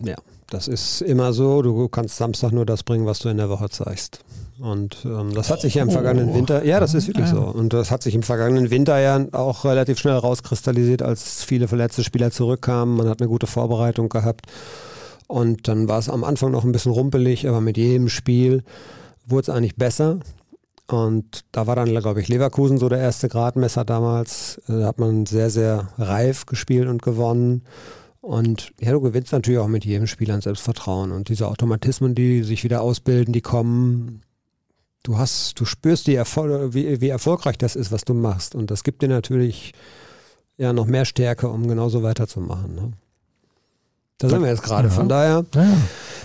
Ja, 0.00 0.16
das 0.50 0.68
ist 0.68 1.00
immer 1.00 1.32
so. 1.32 1.62
Du 1.62 1.88
kannst 1.88 2.16
Samstag 2.16 2.52
nur 2.52 2.66
das 2.66 2.82
bringen, 2.82 3.06
was 3.06 3.18
du 3.18 3.28
in 3.28 3.36
der 3.36 3.48
Woche 3.48 3.68
zeigst. 3.70 4.20
Und 4.58 5.04
ähm, 5.04 5.34
das 5.34 5.50
hat 5.50 5.60
sich 5.60 5.74
ja 5.74 5.82
im 5.82 5.90
vergangenen 5.90 6.30
oh. 6.30 6.34
Winter, 6.34 6.64
ja, 6.64 6.80
das 6.80 6.94
ist 6.94 7.08
wirklich 7.08 7.26
ja. 7.26 7.34
so. 7.34 7.40
Und 7.42 7.72
das 7.72 7.90
hat 7.90 8.02
sich 8.02 8.14
im 8.14 8.22
vergangenen 8.22 8.70
Winter 8.70 8.98
ja 8.98 9.26
auch 9.32 9.64
relativ 9.64 9.98
schnell 9.98 10.14
rauskristallisiert, 10.14 11.02
als 11.02 11.44
viele 11.44 11.68
verletzte 11.68 12.04
Spieler 12.04 12.30
zurückkamen. 12.30 12.96
Man 12.96 13.08
hat 13.08 13.20
eine 13.20 13.28
gute 13.28 13.46
Vorbereitung 13.46 14.08
gehabt. 14.08 14.46
Und 15.26 15.68
dann 15.68 15.88
war 15.88 15.98
es 15.98 16.08
am 16.08 16.24
Anfang 16.24 16.52
noch 16.52 16.64
ein 16.64 16.72
bisschen 16.72 16.92
rumpelig, 16.92 17.48
aber 17.48 17.60
mit 17.60 17.76
jedem 17.76 18.08
Spiel 18.08 18.62
wurde 19.26 19.42
es 19.42 19.50
eigentlich 19.50 19.76
besser. 19.76 20.20
Und 20.86 21.44
da 21.50 21.66
war 21.66 21.74
dann, 21.74 21.88
glaube 21.88 22.20
ich, 22.20 22.28
Leverkusen 22.28 22.78
so 22.78 22.88
der 22.88 23.00
erste 23.00 23.28
Gradmesser 23.28 23.84
damals. 23.84 24.60
Da 24.68 24.86
hat 24.86 24.98
man 24.98 25.26
sehr, 25.26 25.50
sehr 25.50 25.88
reif 25.98 26.46
gespielt 26.46 26.88
und 26.88 27.02
gewonnen. 27.02 27.62
Und 28.26 28.72
ja, 28.80 28.90
du 28.90 29.00
gewinnst 29.00 29.30
natürlich 29.30 29.60
auch 29.60 29.68
mit 29.68 29.84
jedem 29.84 30.08
Spiel 30.08 30.32
an 30.32 30.40
Selbstvertrauen. 30.40 31.12
Und 31.12 31.28
diese 31.28 31.46
Automatismen, 31.46 32.16
die 32.16 32.42
sich 32.42 32.64
wieder 32.64 32.80
ausbilden, 32.80 33.32
die 33.32 33.40
kommen. 33.40 34.22
Du 35.04 35.16
hast, 35.16 35.60
du 35.60 35.64
spürst, 35.64 36.08
die 36.08 36.16
Erfol 36.16 36.74
wie, 36.74 37.00
wie 37.00 37.08
erfolgreich 37.08 37.56
das 37.56 37.76
ist, 37.76 37.92
was 37.92 38.04
du 38.04 38.14
machst. 38.14 38.56
Und 38.56 38.72
das 38.72 38.82
gibt 38.82 39.00
dir 39.02 39.08
natürlich 39.08 39.74
ja 40.56 40.72
noch 40.72 40.86
mehr 40.86 41.04
Stärke, 41.04 41.48
um 41.48 41.68
genauso 41.68 42.02
weiterzumachen. 42.02 42.74
Ne? 42.74 42.92
Da 44.18 44.28
sind 44.28 44.42
wir 44.42 44.48
jetzt 44.48 44.64
gerade. 44.64 44.88
Ja. 44.88 44.94
Von 44.94 45.08
daher 45.08 45.44
ja, 45.54 45.62
ja. 45.62 45.76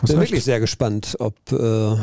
bin 0.01 0.15
ich 0.15 0.21
wirklich 0.21 0.43
sehr 0.43 0.59
gespannt, 0.59 1.17
ob 1.19 1.35
äh, 1.51 1.97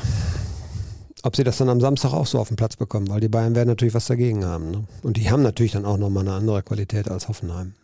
ob 1.25 1.35
sie 1.35 1.43
das 1.43 1.59
dann 1.59 1.71
am 1.71 1.81
Samstag 1.81 2.13
auch 2.13 2.27
so 2.27 2.39
auf 2.39 2.47
den 2.47 2.57
Platz 2.57 2.77
bekommen, 2.77 3.11
weil 3.11 3.19
die 3.19 3.29
Bayern 3.29 3.57
werden 3.57 3.69
natürlich 3.69 3.95
was 3.95 4.07
dagegen 4.07 4.45
haben. 4.45 4.71
Ne? 4.71 4.85
Und 5.03 5.17
die 5.17 5.29
haben 5.29 5.43
natürlich 5.43 5.73
dann 5.73 5.85
auch 5.85 5.99
nochmal 5.99 6.23
eine 6.23 6.37
andere 6.37 6.63
Qualität 6.63 7.11
als 7.11 7.27
Hoffenheim. 7.27 7.75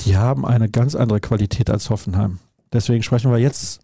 Die 0.00 0.16
haben 0.16 0.44
eine 0.44 0.68
ganz 0.68 0.94
andere 0.94 1.20
Qualität 1.20 1.70
als 1.70 1.90
Hoffenheim. 1.90 2.38
Deswegen 2.72 3.02
sprechen 3.02 3.30
wir 3.30 3.38
jetzt, 3.38 3.80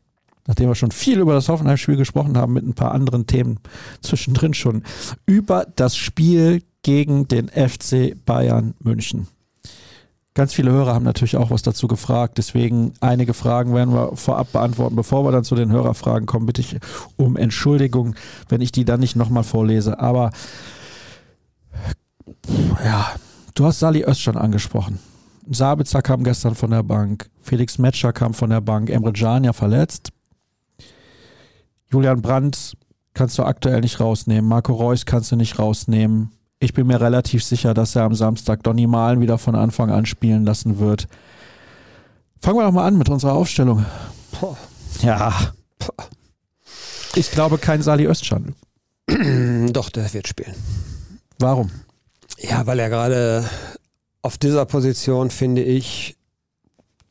nachdem 0.46 0.68
wir 0.68 0.75
schon 0.75 0.90
viel 0.90 1.20
über 1.20 1.33
das 1.33 1.49
Hoffenheim-Spiel 1.49 1.96
gesprochen 1.96 2.37
haben, 2.37 2.53
mit 2.53 2.66
ein 2.66 2.75
paar 2.75 2.92
anderen 2.92 3.27
Themen 3.27 3.61
zwischendrin 4.03 4.55
schon, 4.55 4.83
über 5.27 5.66
das 5.77 5.96
Spiel 5.96 6.62
gegen 6.83 7.29
den 7.29 7.49
FC 7.49 8.16
Bayern 8.25 8.75
München. 8.81 9.29
Ganz 10.35 10.55
viele 10.55 10.70
Hörer 10.70 10.94
haben 10.94 11.05
natürlich 11.05 11.37
auch 11.37 11.51
was 11.51 11.62
dazu 11.62 11.88
gefragt. 11.88 12.38
Deswegen 12.38 12.94
einige 13.01 13.35
Fragen 13.35 13.75
werden 13.75 13.92
wir 13.92 14.16
vorab 14.16 14.53
beantworten. 14.53 14.94
Bevor 14.94 15.25
wir 15.25 15.33
dann 15.33 15.44
zu 15.44 15.57
den 15.57 15.73
Hörerfragen 15.73 16.27
kommen, 16.27 16.46
bitte 16.46 16.61
ich 16.61 16.79
um 17.16 17.37
Entschuldigung, 17.37 18.14
wenn 18.49 18.61
ich 18.61 18.70
die 18.70 18.85
dann 18.85 19.01
nicht 19.01 19.16
nochmal 19.16 19.42
vorlese. 19.42 19.99
Aber 19.99 20.31
ja, 22.85 23.11
du 23.55 23.64
hast 23.66 23.81
Sali 23.81 24.05
Özcan 24.05 24.37
angesprochen. 24.37 25.01
Sabitzer 25.50 26.02
kam 26.02 26.24
gestern 26.24 26.54
von 26.54 26.70
der 26.70 26.82
Bank. 26.82 27.28
Felix 27.42 27.78
Metscher 27.78 28.12
kam 28.12 28.34
von 28.34 28.50
der 28.50 28.60
Bank. 28.60 28.88
Emre 28.88 29.12
Can 29.12 29.44
ja 29.44 29.52
verletzt. 29.52 30.10
Julian 31.90 32.22
Brandt 32.22 32.76
kannst 33.14 33.36
du 33.36 33.42
aktuell 33.42 33.80
nicht 33.80 34.00
rausnehmen. 34.00 34.48
Marco 34.48 34.72
Reus 34.72 35.04
kannst 35.04 35.32
du 35.32 35.36
nicht 35.36 35.58
rausnehmen 35.58 36.30
ich 36.60 36.74
bin 36.74 36.86
mir 36.86 37.00
relativ 37.00 37.42
sicher, 37.42 37.72
dass 37.72 37.96
er 37.96 38.02
am 38.02 38.14
Samstag 38.14 38.62
Donny 38.62 38.86
Malen 38.86 39.20
wieder 39.20 39.38
von 39.38 39.54
Anfang 39.54 39.90
an 39.90 40.04
spielen 40.04 40.44
lassen 40.44 40.78
wird. 40.78 41.08
Fangen 42.40 42.58
wir 42.58 42.64
doch 42.64 42.72
mal 42.72 42.86
an 42.86 42.98
mit 42.98 43.08
unserer 43.08 43.32
Aufstellung. 43.32 43.84
Boah. 44.38 44.56
Ja. 45.00 45.32
Ich 47.14 47.30
glaube 47.30 47.56
kein 47.58 47.82
Sali 47.82 48.06
Özcan. 48.06 48.54
Doch, 49.72 49.88
der 49.88 50.12
wird 50.12 50.28
spielen. 50.28 50.54
Warum? 51.38 51.70
Ja, 52.38 52.66
weil 52.66 52.78
er 52.78 52.90
gerade 52.90 53.44
auf 54.22 54.38
dieser 54.38 54.66
Position, 54.66 55.30
finde 55.30 55.62
ich, 55.62 56.16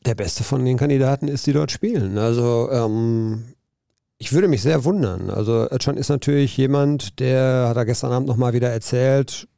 der 0.06 0.14
beste 0.14 0.44
von 0.44 0.64
den 0.64 0.78
Kandidaten 0.78 1.28
ist, 1.28 1.46
die 1.46 1.52
dort 1.52 1.70
spielen. 1.70 2.16
Also 2.18 2.70
ähm, 2.70 3.44
ich 4.18 4.32
würde 4.32 4.48
mich 4.48 4.62
sehr 4.62 4.84
wundern. 4.84 5.30
Also 5.30 5.68
Özcan 5.70 5.96
ist 5.96 6.08
natürlich 6.08 6.56
jemand, 6.56 7.20
der, 7.20 7.66
hat 7.68 7.76
er 7.76 7.84
gestern 7.84 8.12
Abend 8.12 8.28
nochmal 8.28 8.52
wieder 8.52 8.70
erzählt, 8.70 9.48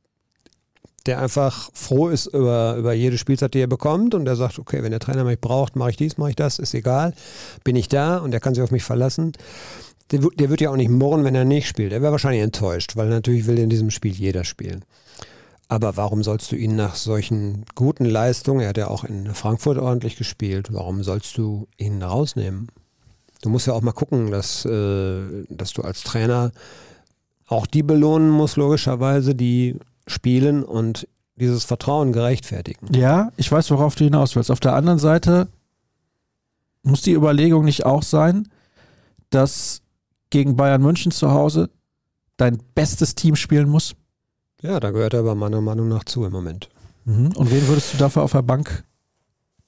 der 1.06 1.20
einfach 1.20 1.70
froh 1.74 2.08
ist 2.08 2.26
über, 2.26 2.76
über 2.76 2.92
jede 2.92 3.18
Spielzeit, 3.18 3.54
die 3.54 3.60
er 3.60 3.66
bekommt 3.66 4.14
und 4.14 4.24
der 4.24 4.36
sagt, 4.36 4.58
okay, 4.58 4.82
wenn 4.82 4.92
der 4.92 5.00
Trainer 5.00 5.24
mich 5.24 5.40
braucht, 5.40 5.74
mache 5.76 5.90
ich 5.90 5.96
dies, 5.96 6.16
mache 6.16 6.30
ich 6.30 6.36
das, 6.36 6.58
ist 6.58 6.74
egal, 6.74 7.12
bin 7.64 7.76
ich 7.76 7.88
da 7.88 8.18
und 8.18 8.32
er 8.32 8.40
kann 8.40 8.54
sich 8.54 8.62
auf 8.62 8.70
mich 8.70 8.84
verlassen. 8.84 9.32
Der, 10.12 10.20
der 10.20 10.50
wird 10.50 10.60
ja 10.60 10.70
auch 10.70 10.76
nicht 10.76 10.90
murren, 10.90 11.24
wenn 11.24 11.34
er 11.34 11.44
nicht 11.44 11.66
spielt. 11.66 11.92
Er 11.92 12.02
wäre 12.02 12.12
wahrscheinlich 12.12 12.42
enttäuscht, 12.42 12.96
weil 12.96 13.08
natürlich 13.08 13.46
will 13.46 13.58
in 13.58 13.70
diesem 13.70 13.90
Spiel 13.90 14.12
jeder 14.12 14.44
spielen. 14.44 14.84
Aber 15.72 15.96
warum 15.96 16.22
sollst 16.22 16.52
du 16.52 16.56
ihn 16.56 16.76
nach 16.76 16.96
solchen 16.96 17.64
guten 17.74 18.04
Leistungen, 18.04 18.60
er 18.60 18.68
hat 18.68 18.76
ja 18.76 18.88
auch 18.88 19.04
in 19.04 19.34
Frankfurt 19.34 19.78
ordentlich 19.78 20.16
gespielt, 20.16 20.70
warum 20.70 21.02
sollst 21.02 21.38
du 21.38 21.66
ihn 21.78 22.02
rausnehmen? 22.02 22.68
Du 23.40 23.48
musst 23.48 23.66
ja 23.66 23.72
auch 23.72 23.80
mal 23.80 23.92
gucken, 23.92 24.30
dass, 24.30 24.66
äh, 24.66 25.46
dass 25.48 25.72
du 25.72 25.80
als 25.80 26.02
Trainer 26.02 26.52
auch 27.46 27.66
die 27.66 27.82
belohnen 27.82 28.28
musst, 28.28 28.56
logischerweise, 28.56 29.34
die 29.34 29.76
spielen 30.06 30.62
und 30.62 31.08
dieses 31.36 31.64
Vertrauen 31.64 32.12
gerechtfertigen. 32.12 32.92
Ja, 32.92 33.32
ich 33.38 33.50
weiß, 33.50 33.70
worauf 33.70 33.94
du 33.94 34.04
hinaus 34.04 34.36
willst. 34.36 34.50
Auf 34.50 34.60
der 34.60 34.74
anderen 34.74 34.98
Seite 34.98 35.48
muss 36.82 37.00
die 37.00 37.12
Überlegung 37.12 37.64
nicht 37.64 37.86
auch 37.86 38.02
sein, 38.02 38.46
dass 39.30 39.80
gegen 40.28 40.54
Bayern 40.54 40.82
München 40.82 41.12
zu 41.12 41.30
Hause 41.30 41.70
dein 42.36 42.58
bestes 42.74 43.14
Team 43.14 43.36
spielen 43.36 43.70
muss? 43.70 43.94
Ja, 44.62 44.80
da 44.80 44.90
gehört 44.90 45.14
er 45.14 45.20
aber 45.20 45.34
meiner 45.34 45.60
Meinung 45.60 45.88
nach 45.88 46.04
zu 46.04 46.24
im 46.24 46.32
Moment. 46.32 46.68
Mhm. 47.04 47.32
Und 47.36 47.50
wen 47.50 47.66
würdest 47.68 47.92
du 47.92 47.98
dafür 47.98 48.22
auf 48.22 48.32
der 48.32 48.42
Bank 48.42 48.84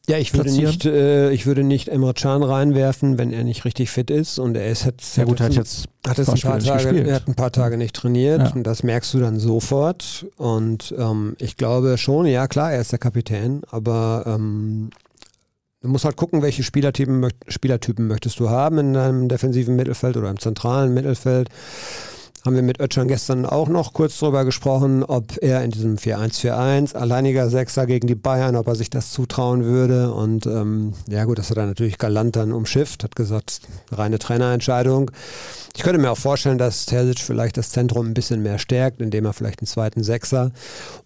ja, 0.07 0.19
ich 0.19 0.35
würde 0.35 0.53
nicht, 0.53 0.85
äh, 0.85 1.31
ich 1.31 1.47
würde 1.47 1.65
nicht 1.65 1.89
Emre 1.89 2.13
Can 2.13 2.43
reinwerfen, 2.43 3.17
wenn 3.17 3.33
er 3.33 3.43
nicht 3.43 3.65
richtig 3.65 3.91
fit 3.91 4.11
ist. 4.11 4.39
Und 4.39 4.55
er 4.55 4.67
ist 4.67 4.85
jetzt, 4.85 5.17
ja 5.17 5.25
gut, 5.25 5.41
hat 5.41 5.55
jetzt 5.55 5.87
hat 6.07 6.19
es 6.19 6.29
ein 6.29 6.41
paar 6.41 6.59
Tage, 6.59 7.01
er 7.01 7.15
hat 7.15 7.27
ein 7.27 7.35
paar 7.35 7.53
Tage 7.53 7.79
nicht 7.79 7.97
trainiert. 7.97 8.43
Ja. 8.43 8.53
und 8.53 8.65
das 8.65 8.83
merkst 8.83 9.15
du 9.15 9.21
dann 9.21 9.39
sofort. 9.39 10.27
Und 10.37 10.95
ähm, 10.99 11.37
ich 11.39 11.57
glaube 11.57 11.97
schon, 11.97 12.27
ja 12.27 12.47
klar, 12.49 12.73
er 12.73 12.83
ist 12.83 12.93
der 12.93 12.99
Kapitän, 12.99 13.63
aber 13.71 14.25
ähm, 14.27 14.91
du 15.81 15.89
musst 15.89 16.05
halt 16.05 16.17
gucken, 16.17 16.43
welche 16.43 16.65
Spielertypen, 16.65 17.27
Spielertypen 17.49 18.07
möchtest 18.07 18.39
du 18.41 18.51
haben 18.51 18.77
in 18.77 18.93
deinem 18.93 19.29
defensiven 19.31 19.75
Mittelfeld 19.75 20.19
oder 20.19 20.29
im 20.29 20.39
zentralen 20.39 20.93
Mittelfeld 20.93 21.49
haben 22.45 22.57
wir 22.57 22.63
mit 22.63 22.79
Özcan 22.79 23.09
gestern 23.09 23.47
auch 23.47 23.69
noch 23.69 23.95
kurz 23.95 24.19
darüber 24.19 24.45
gesprochen, 24.45 25.03
ob 25.03 25.43
er 25.43 25.65
in 25.65 25.71
diesem 25.71 25.97
4-1-4-1 25.97 26.95
alleiniger 26.95 27.49
Sechser 27.49 27.87
gegen 27.87 28.07
die 28.07 28.15
Bayern, 28.15 28.57
ob 28.57 28.67
er 28.67 28.75
sich 28.75 28.91
das 28.91 29.13
zutrauen 29.13 29.65
würde. 29.65 30.13
Und 30.13 30.45
ähm, 30.45 30.93
ja 31.09 31.25
gut, 31.25 31.39
das 31.39 31.49
hat 31.49 31.57
er 31.57 31.65
natürlich 31.65 31.97
galant 31.97 32.37
dann 32.37 32.53
umschifft, 32.53 33.03
hat 33.03 33.17
gesagt, 33.17 33.63
reine 33.91 34.19
Trainerentscheidung. 34.19 35.11
Ich 35.75 35.83
könnte 35.83 35.99
mir 35.99 36.11
auch 36.11 36.19
vorstellen, 36.19 36.59
dass 36.59 36.85
Terzic 36.85 37.21
vielleicht 37.21 37.57
das 37.57 37.71
Zentrum 37.71 38.09
ein 38.09 38.15
bisschen 38.15 38.43
mehr 38.43 38.59
stärkt, 38.59 39.01
indem 39.01 39.25
er 39.25 39.33
vielleicht 39.33 39.61
einen 39.61 39.67
zweiten 39.67 40.05
Sechser 40.05 40.53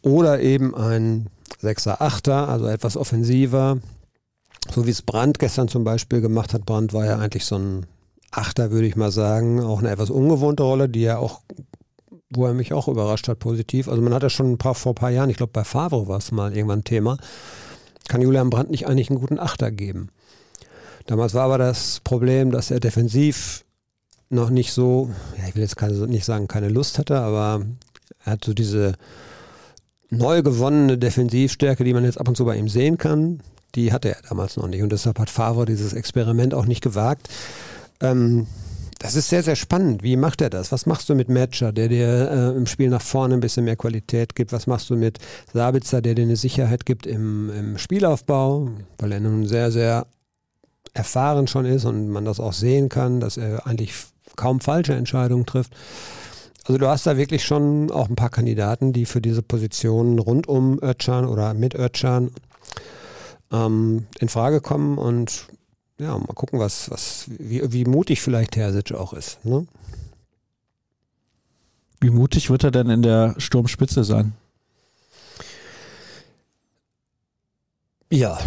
oder 0.03 0.41
eben 0.41 0.75
einen 0.75 1.29
Sechser-Achter, 1.61 2.49
also 2.49 2.67
etwas 2.67 2.97
offensiver, 2.97 3.79
so 4.75 4.87
wie 4.87 4.91
es 4.91 5.03
Brandt 5.03 5.39
gestern 5.39 5.69
zum 5.69 5.85
Beispiel 5.85 6.21
gemacht 6.21 6.53
hat. 6.53 6.67
Brandt 6.67 6.93
war 6.93 7.07
ja 7.07 7.19
eigentlich 7.19 7.45
so 7.45 7.57
ein 7.57 7.87
Achter, 8.31 8.71
würde 8.71 8.87
ich 8.87 8.97
mal 8.97 9.11
sagen. 9.11 9.61
Auch 9.61 9.81
eine 9.81 9.91
etwas 9.91 10.11
ungewohnte 10.11 10.63
Rolle, 10.63 10.89
die 10.89 11.05
er 11.05 11.21
auch, 11.21 11.41
wo 12.31 12.47
er 12.47 12.55
mich 12.55 12.73
auch 12.73 12.89
überrascht 12.89 13.29
hat, 13.29 13.39
positiv. 13.39 13.89
Also 13.89 14.03
man 14.03 14.15
hat 14.15 14.23
ja 14.23 14.31
schon 14.31 14.53
ein 14.53 14.59
paar, 14.59 14.75
vor 14.75 14.93
ein 14.93 14.97
paar 14.97 15.11
Jahren, 15.11 15.31
ich 15.31 15.37
glaube 15.37 15.53
bei 15.53 15.65
Favre 15.65 16.09
war 16.09 16.19
es 16.19 16.33
mal 16.33 16.55
irgendwann 16.55 16.85
Thema, 16.85 17.17
kann 18.09 18.23
Julian 18.23 18.51
Brandt 18.51 18.71
nicht 18.71 18.87
eigentlich 18.87 19.11
einen 19.11 19.21
guten 19.21 19.39
Achter 19.39 19.71
geben. 19.71 20.11
Damals 21.07 21.33
war 21.35 21.45
aber 21.45 21.59
das 21.59 22.01
Problem, 22.05 22.51
dass 22.51 22.71
er 22.71 22.81
defensiv 22.81 23.65
noch 24.31 24.51
nicht 24.51 24.73
so, 24.73 25.11
ja, 25.39 25.49
ich 25.49 25.55
will 25.55 25.63
jetzt 25.63 25.77
keine, 25.77 25.95
nicht 26.07 26.27
sagen, 26.27 26.49
keine 26.49 26.69
Lust 26.69 26.99
hatte, 26.99 27.19
aber 27.19 27.65
er 28.25 28.33
hat 28.33 28.45
so 28.45 28.53
diese 28.53 28.93
neu 30.11 30.43
gewonnene 30.43 30.99
Defensivstärke, 30.99 31.85
die 31.85 31.95
man 31.95 32.05
jetzt 32.05 32.21
ab 32.21 32.29
und 32.29 32.37
zu 32.37 32.45
bei 32.45 32.57
ihm 32.57 32.69
sehen 32.69 32.99
kann, 32.99 33.41
die 33.75 33.93
hatte 33.93 34.11
er 34.11 34.23
damals 34.29 34.57
noch 34.57 34.69
nicht. 34.69 34.83
Und 34.83 34.93
deshalb 34.93 35.19
hat 35.19 35.31
Favre 35.31 35.67
dieses 35.67 35.93
Experiment 35.93 36.55
auch 36.55 36.67
nicht 36.67 36.83
gewagt. 36.83 37.29
Ähm, 38.01 38.47
das 38.99 39.15
ist 39.15 39.29
sehr, 39.29 39.45
sehr 39.45 39.55
spannend. 39.55 40.03
Wie 40.03 40.17
macht 40.17 40.41
er 40.41 40.51
das? 40.51 40.73
Was 40.73 40.87
machst 40.87 41.09
du 41.09 41.15
mit 41.15 41.29
Matcher, 41.29 41.73
der 41.73 41.89
dir 41.89 42.31
äh, 42.31 42.57
im 42.57 42.67
Spiel 42.67 42.89
nach 42.89 43.03
vorne 43.03 43.35
ein 43.35 43.41
bisschen 43.41 43.65
mehr 43.65 43.77
Qualität 43.77 44.35
gibt? 44.35 44.53
Was 44.53 44.67
machst 44.67 44.91
du 44.91 44.97
mit 44.97 45.19
Sabitzer, 45.53 46.03
der 46.03 46.15
dir 46.15 46.23
eine 46.23 46.37
Sicherheit 46.37 46.85
gibt 46.85 47.07
im, 47.07 47.51
im 47.51 47.79
Spielaufbau, 47.79 48.71
weil 48.99 49.13
er 49.13 49.21
nun 49.21 49.47
sehr, 49.47 49.71
sehr 49.71 50.07
erfahren 50.95 51.47
schon 51.47 51.65
ist 51.65 51.85
und 51.85 52.09
man 52.09 52.25
das 52.25 52.41
auch 52.41 52.53
sehen 52.53 52.89
kann, 52.89 53.21
dass 53.21 53.37
er 53.37 53.67
eigentlich 53.67 53.95
kaum 54.35 54.61
falsche 54.61 54.95
Entscheidungen 54.95 55.47
trifft. 55.47 55.75
Also 56.65 56.79
du 56.79 56.89
hast 56.89 57.07
da 57.07 57.17
wirklich 57.17 57.45
schon 57.45 57.91
auch 57.91 58.09
ein 58.09 58.17
paar 58.17 58.31
Kandidaten, 58.31 58.93
die 58.93 59.07
für 59.07 59.21
diese 59.21 59.43
Position 59.43 60.19
rund 60.19 60.49
um 60.49 60.83
Özcan 60.83 61.25
oder 61.25 61.55
mit 61.55 61.75
Özcan 61.75 62.31
ähm, 63.53 64.07
in 64.19 64.29
Frage 64.29 64.61
kommen 64.61 64.99
und 64.99 65.47
ja, 65.99 66.17
mal 66.17 66.35
gucken, 66.35 66.59
was, 66.59 66.91
was, 66.91 67.27
wie, 67.29 67.73
wie 67.73 67.85
mutig 67.85 68.21
vielleicht 68.21 68.53
Terzic 68.53 68.93
auch 68.93 69.13
ist. 69.13 69.45
Ne? 69.45 69.67
Wie 72.01 72.11
mutig 72.11 72.51
wird 72.51 72.65
er 72.65 72.71
denn 72.71 72.91
in 72.91 73.03
der 73.03 73.35
Sturmspitze 73.39 74.05
sein? 74.05 74.33
Ja, 78.11 78.39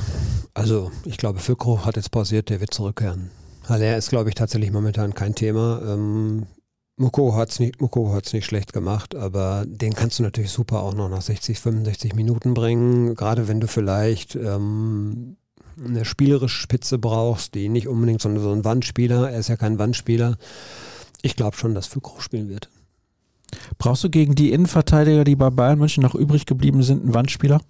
also 0.54 0.92
ich 1.06 1.18
glaube, 1.18 1.40
Füllkrug 1.40 1.86
hat 1.86 1.98
jetzt 1.98 2.12
pausiert, 2.12 2.50
der 2.50 2.62
wird 2.62 2.74
zurückkehren. 2.74 3.30
Haller 3.68 3.98
ist, 3.98 4.10
glaube 4.10 4.30
ich, 4.30 4.36
tatsächlich 4.36 4.72
momentan 4.72 5.14
kein 5.14 5.36
Thema. 5.36 5.82
Ähm, 5.86 6.48
Moko 6.98 7.36
hat 7.36 7.50
es 7.50 7.60
nicht, 7.60 7.82
nicht 7.82 8.46
schlecht 8.46 8.74
gemacht, 8.74 9.16
aber 9.16 9.66
den 9.68 9.94
kannst 9.94 10.20
du 10.20 10.24
natürlich 10.24 10.52
super 10.52 10.82
auch 10.82 10.94
noch 10.94 11.10
nach 11.10 11.22
60, 11.22 11.60
65 11.60 12.16
Minuten 12.16 12.54
bringen. 12.54 13.16
Gerade 13.16 13.48
wenn 13.48 13.60
du 13.60 13.68
vielleicht 13.68 14.36
ähm, 14.36 15.38
eine 15.84 16.06
spielerische 16.06 16.62
Spitze 16.62 16.98
brauchst, 16.98 17.56
die 17.56 17.70
nicht 17.70 17.88
unbedingt 17.88 18.22
so, 18.22 18.38
so 18.40 18.52
ein 18.52 18.66
Wandspieler, 18.66 19.32
er 19.32 19.40
ist 19.40 19.50
ja 19.50 19.58
kein 19.58 19.80
Wandspieler. 19.80 20.38
Ich 21.22 21.36
glaube 21.36 21.58
schon, 21.58 21.76
dass 21.76 21.88
Füllkrug 21.88 22.22
spielen 22.22 22.50
wird. 22.50 22.70
Brauchst 23.78 24.04
du 24.04 24.10
gegen 24.10 24.36
die 24.36 24.52
Innenverteidiger, 24.52 25.24
die 25.24 25.36
bei 25.36 25.50
Bayern 25.50 25.80
München 25.80 26.04
noch 26.04 26.16
übrig 26.16 26.46
geblieben 26.46 26.84
sind, 26.84 27.04
einen 27.04 27.14
Wandspieler? 27.14 27.62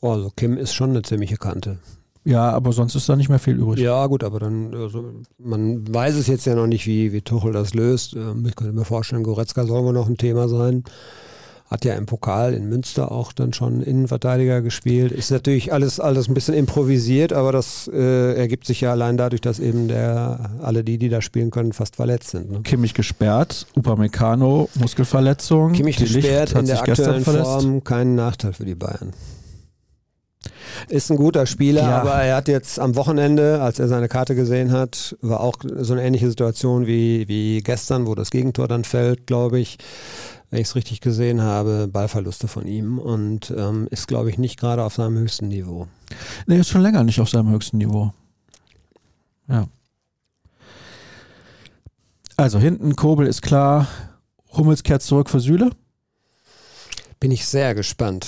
Also 0.00 0.30
Kim 0.36 0.56
ist 0.56 0.74
schon 0.74 0.90
eine 0.90 1.02
ziemliche 1.02 1.36
Kante. 1.36 1.78
Ja, 2.24 2.50
aber 2.52 2.72
sonst 2.72 2.94
ist 2.94 3.08
da 3.08 3.16
nicht 3.16 3.28
mehr 3.28 3.38
viel 3.38 3.58
übrig. 3.58 3.80
Ja, 3.80 4.06
gut, 4.06 4.24
aber 4.24 4.38
dann, 4.38 4.74
also, 4.74 5.12
man 5.38 5.92
weiß 5.92 6.14
es 6.14 6.26
jetzt 6.26 6.46
ja 6.46 6.54
noch 6.54 6.66
nicht, 6.66 6.86
wie, 6.86 7.12
wie 7.12 7.20
Tuchel 7.20 7.52
das 7.52 7.74
löst. 7.74 8.14
Ähm, 8.14 8.46
ich 8.46 8.56
könnte 8.56 8.72
mir 8.72 8.86
vorstellen, 8.86 9.22
Goretzka 9.22 9.66
soll 9.66 9.84
wohl 9.84 9.92
noch 9.92 10.08
ein 10.08 10.16
Thema 10.16 10.48
sein. 10.48 10.84
Hat 11.70 11.84
ja 11.86 11.94
im 11.94 12.04
Pokal 12.04 12.52
in 12.52 12.68
Münster 12.68 13.10
auch 13.10 13.32
dann 13.32 13.54
schon 13.54 13.82
Innenverteidiger 13.82 14.60
gespielt. 14.60 15.12
Ist 15.12 15.30
natürlich 15.30 15.72
alles, 15.72 15.98
alles 15.98 16.28
ein 16.28 16.34
bisschen 16.34 16.54
improvisiert, 16.54 17.32
aber 17.32 17.52
das 17.52 17.90
äh, 17.92 18.34
ergibt 18.34 18.66
sich 18.66 18.82
ja 18.82 18.92
allein 18.92 19.16
dadurch, 19.16 19.40
dass 19.40 19.60
eben 19.60 19.88
der, 19.88 20.50
alle 20.62 20.84
die, 20.84 20.98
die 20.98 21.08
da 21.08 21.22
spielen 21.22 21.50
können, 21.50 21.72
fast 21.72 21.96
verletzt 21.96 22.30
sind. 22.30 22.50
Ne? 22.50 22.60
Kimmich 22.60 22.92
gesperrt, 22.92 23.66
Upamecano, 23.76 24.68
Muskelverletzung. 24.74 25.72
Kimmich 25.72 25.96
gesperrt, 25.96 26.52
in 26.52 26.66
der 26.66 26.80
aktuellen 26.80 27.24
Form 27.24 27.82
keinen 27.82 28.14
Nachteil 28.14 28.52
für 28.52 28.66
die 28.66 28.74
Bayern. 28.74 29.12
Ist 30.88 31.10
ein 31.10 31.16
guter 31.16 31.46
Spieler, 31.46 31.82
ja. 31.82 32.00
aber 32.00 32.14
er 32.14 32.36
hat 32.36 32.48
jetzt 32.48 32.78
am 32.78 32.96
Wochenende, 32.96 33.60
als 33.60 33.78
er 33.78 33.88
seine 33.88 34.08
Karte 34.08 34.34
gesehen 34.34 34.72
hat, 34.72 35.16
war 35.20 35.40
auch 35.40 35.56
so 35.78 35.94
eine 35.94 36.04
ähnliche 36.04 36.28
Situation 36.28 36.86
wie, 36.86 37.26
wie 37.28 37.62
gestern, 37.62 38.06
wo 38.06 38.14
das 38.14 38.30
Gegentor 38.30 38.68
dann 38.68 38.84
fällt, 38.84 39.26
glaube 39.26 39.60
ich 39.60 39.78
wenn 40.50 40.60
ich 40.60 40.68
es 40.68 40.74
richtig 40.74 41.00
gesehen 41.00 41.42
habe, 41.42 41.88
Ballverluste 41.88 42.48
von 42.48 42.66
ihm 42.66 42.98
und 42.98 43.52
ähm, 43.56 43.88
ist, 43.90 44.08
glaube 44.08 44.30
ich, 44.30 44.38
nicht 44.38 44.58
gerade 44.58 44.84
auf 44.84 44.94
seinem 44.94 45.18
höchsten 45.18 45.48
Niveau. 45.48 45.88
Nee, 46.46 46.58
ist 46.58 46.68
schon 46.68 46.82
länger 46.82 47.04
nicht 47.04 47.20
auf 47.20 47.28
seinem 47.28 47.50
höchsten 47.50 47.78
Niveau. 47.78 48.12
Ja. 49.48 49.66
Also 52.36 52.58
hinten 52.58 52.96
Kobel 52.96 53.26
ist 53.26 53.42
klar, 53.42 53.86
Hummels 54.52 54.82
kehrt 54.82 55.02
zurück 55.02 55.30
für 55.30 55.40
Süle. 55.40 55.70
Bin 57.20 57.30
ich 57.30 57.46
sehr 57.46 57.74
gespannt. 57.74 58.26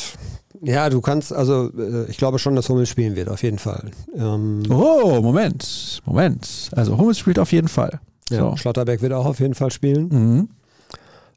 Ja, 0.62 0.88
du 0.88 1.00
kannst, 1.00 1.32
also 1.32 1.70
äh, 1.76 2.10
ich 2.10 2.16
glaube 2.16 2.38
schon, 2.38 2.56
dass 2.56 2.68
Hummels 2.68 2.88
spielen 2.88 3.14
wird, 3.16 3.28
auf 3.28 3.42
jeden 3.42 3.58
Fall. 3.58 3.90
Ähm 4.16 4.62
oh, 4.70 5.20
Moment, 5.20 6.00
Moment. 6.06 6.70
Also 6.72 6.96
Hummels 6.96 7.18
spielt 7.18 7.38
auf 7.38 7.52
jeden 7.52 7.68
Fall. 7.68 8.00
Ja, 8.30 8.50
so. 8.50 8.56
Schlotterbeck 8.56 9.02
wird 9.02 9.12
auch 9.12 9.26
auf 9.26 9.40
jeden 9.40 9.54
Fall 9.54 9.70
spielen. 9.70 10.08
Mhm. 10.08 10.48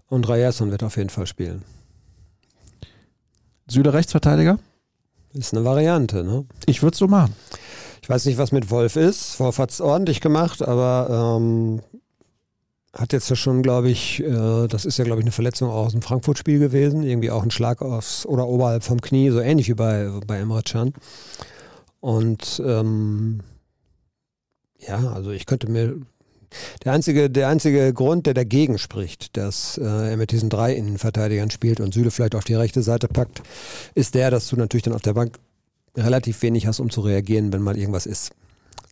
Und 0.10 0.28
Ryerson 0.28 0.72
wird 0.72 0.84
auf 0.84 0.98
jeden 0.98 1.10
Fall 1.10 1.28
spielen. 1.28 1.64
Süder 3.68 3.94
Rechtsverteidiger? 3.94 4.58
Ist 5.34 5.54
eine 5.54 5.64
Variante, 5.64 6.24
ne? 6.24 6.46
Ich 6.66 6.82
würde 6.82 6.94
es 6.94 7.00
so 7.00 7.08
machen. 7.08 7.36
Ich 8.02 8.10
weiß 8.10 8.26
nicht, 8.26 8.40
was 8.40 8.52
mit 8.52 8.72
Wolf 8.72 8.96
ist. 8.96 9.40
Wolf 9.40 9.60
hat 9.60 9.70
es 9.70 9.82
ordentlich 9.82 10.22
gemacht, 10.22 10.64
aber 10.64 11.38
ähm, 11.40 11.82
hat 12.94 13.14
jetzt 13.14 13.30
ja 13.30 13.36
schon, 13.36 13.62
glaube 13.62 13.90
ich, 13.90 14.22
äh, 14.24 14.68
das 14.68 14.86
ist 14.86 14.98
ja, 14.98 15.06
glaube 15.06 15.22
ich, 15.22 15.26
eine 15.26 15.32
Verletzung 15.32 15.70
aus 15.70 15.92
dem 15.92 16.02
Frankfurt-Spiel 16.02 16.58
gewesen. 16.58 17.04
Irgendwie 17.04 17.30
auch 17.30 17.44
ein 17.44 17.52
Schlag 17.52 17.84
aufs 17.84 18.26
oder 18.26 18.48
oberhalb 18.48 18.84
vom 18.84 19.00
Knie, 19.00 19.30
so 19.30 19.40
ähnlich 19.40 19.68
wie 19.70 19.76
bei, 19.76 20.10
bei 20.26 20.40
Emre 20.40 20.64
Can. 20.64 20.94
Und 22.00 22.60
ähm, 22.66 23.42
ja, 24.80 25.12
also 25.12 25.30
ich 25.30 25.46
könnte 25.46 25.70
mir 25.70 25.98
der 26.84 26.94
einzige, 26.94 27.30
der 27.30 27.48
einzige 27.48 27.94
Grund, 27.94 28.26
der 28.26 28.34
dagegen 28.34 28.78
spricht, 28.78 29.38
dass 29.38 29.78
äh, 29.78 30.12
er 30.12 30.18
mit 30.18 30.32
diesen 30.32 30.50
drei 30.50 30.74
Innenverteidigern 30.74 31.52
spielt 31.52 31.80
und 31.80 31.94
Süle 31.94 32.12
vielleicht 32.12 32.36
auf 32.36 32.44
die 32.44 32.56
rechte 32.56 32.82
Seite 32.82 33.08
packt, 33.08 33.42
ist 33.96 34.16
der, 34.16 34.32
dass 34.32 34.48
du 34.48 34.56
natürlich 34.56 34.84
dann 34.84 34.94
auf 34.94 35.02
der 35.02 35.14
Bank 35.14 35.38
relativ 35.98 36.42
wenig 36.42 36.68
hast, 36.68 36.80
um 36.80 36.90
zu 36.90 37.02
reagieren, 37.02 37.52
wenn 37.54 37.62
mal 37.62 37.78
irgendwas 37.78 38.06
ist. 38.06 38.32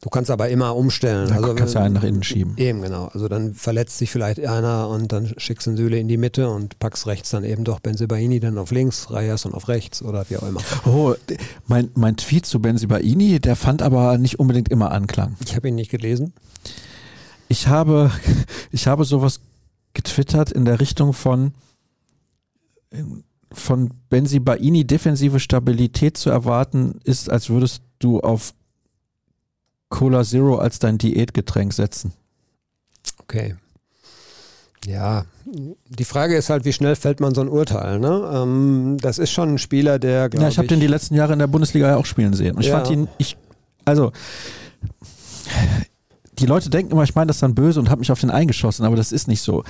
Du 0.02 0.10
kannst 0.10 0.30
aber 0.30 0.50
immer 0.50 0.76
umstellen. 0.76 1.30
Ja, 1.30 1.38
also 1.38 1.56
kannst 1.56 1.74
du 1.74 1.80
einen 1.80 1.96
nach 1.96 2.04
innen 2.04 2.22
schieben. 2.22 2.54
Eben, 2.58 2.82
genau. 2.84 3.10
Also 3.14 3.28
dann 3.28 3.56
verletzt 3.56 3.98
sich 3.98 4.12
vielleicht 4.12 4.40
einer 4.40 4.90
und 4.90 5.12
dann 5.12 5.34
schickst 5.38 5.66
du 5.66 5.72
einen 5.72 5.78
Süle 5.78 5.98
in 5.98 6.08
die 6.08 6.18
Mitte 6.18 6.50
und 6.50 6.78
packst 6.78 7.08
rechts 7.08 7.32
dann 7.32 7.44
eben 7.44 7.64
doch 7.64 7.80
Benzibaini 7.80 8.40
dann 8.40 8.60
auf 8.60 8.70
links, 8.70 9.10
Reyes 9.10 9.46
und 9.46 9.56
auf 9.56 9.68
rechts 9.68 10.04
oder 10.04 10.26
wie 10.30 10.38
auch 10.38 10.48
immer. 10.48 10.62
Oh, 10.86 11.16
mein, 11.66 11.90
mein 11.96 12.16
Tweet 12.16 12.46
zu 12.46 12.60
Benzibaini, 12.60 13.40
der 13.40 13.56
fand 13.56 13.82
aber 13.82 14.20
nicht 14.20 14.40
unbedingt 14.40 14.70
immer 14.70 14.92
Anklang. 14.92 15.36
Ich 15.44 15.56
habe 15.56 15.68
ihn 15.68 15.76
nicht 15.76 15.90
gelesen. 15.90 16.34
Ich 17.50 17.68
habe, 17.68 18.12
ich 18.72 18.88
habe 18.88 19.06
sowas 19.06 19.40
getwittert 19.94 20.52
in 20.52 20.66
der 20.66 20.80
Richtung 20.80 21.14
von, 21.14 21.54
von 23.52 23.92
Benzi 24.10 24.40
Baini 24.40 24.86
defensive 24.86 25.40
Stabilität 25.40 26.18
zu 26.18 26.30
erwarten, 26.30 27.00
ist, 27.04 27.30
als 27.30 27.50
würdest 27.50 27.82
du 28.00 28.20
auf 28.20 28.54
Cola 29.90 30.24
Zero 30.24 30.58
als 30.58 30.80
dein 30.80 30.98
Diätgetränk 30.98 31.74
setzen. 31.74 32.14
Okay. 33.20 33.56
Ja, 34.86 35.26
die 35.46 36.06
Frage 36.06 36.38
ist 36.38 36.50
halt, 36.50 36.64
wie 36.64 36.72
schnell 36.72 36.96
fällt 36.96 37.20
man 37.20 37.34
so 37.34 37.42
ein 37.42 37.50
Urteil? 37.50 38.00
Ne? 38.00 38.30
Ähm, 38.34 38.98
das 39.02 39.18
ist 39.18 39.32
schon 39.32 39.56
ein 39.56 39.58
Spieler, 39.58 40.00
der, 40.00 40.30
glaube 40.30 40.44
Ja, 40.44 40.50
ich 40.50 40.58
habe 40.58 40.68
den 40.68 40.80
die 40.80 40.88
letzten 40.88 41.16
Jahre 41.16 41.34
in 41.34 41.40
der 41.40 41.48
Bundesliga 41.48 41.88
ja 41.88 41.98
auch 41.98 42.06
spielen 42.06 42.34
sehen. 42.34 42.56
Und 42.56 42.62
ich 42.62 42.68
ja. 42.68 42.80
fand 42.80 42.92
ihn, 42.92 43.08
ich, 43.18 43.36
also 43.84 44.12
die 46.40 46.46
Leute 46.46 46.70
denken 46.70 46.92
immer, 46.92 47.04
ich 47.04 47.16
meine 47.16 47.28
das 47.28 47.40
dann 47.40 47.56
böse 47.56 47.80
und 47.80 47.90
habe 47.90 48.00
mich 48.00 48.12
auf 48.12 48.20
den 48.20 48.32
eingeschossen, 48.32 48.86
aber 48.86 48.96
das 48.96 49.12
ist 49.12 49.28
nicht 49.28 49.42
so. 49.42 49.64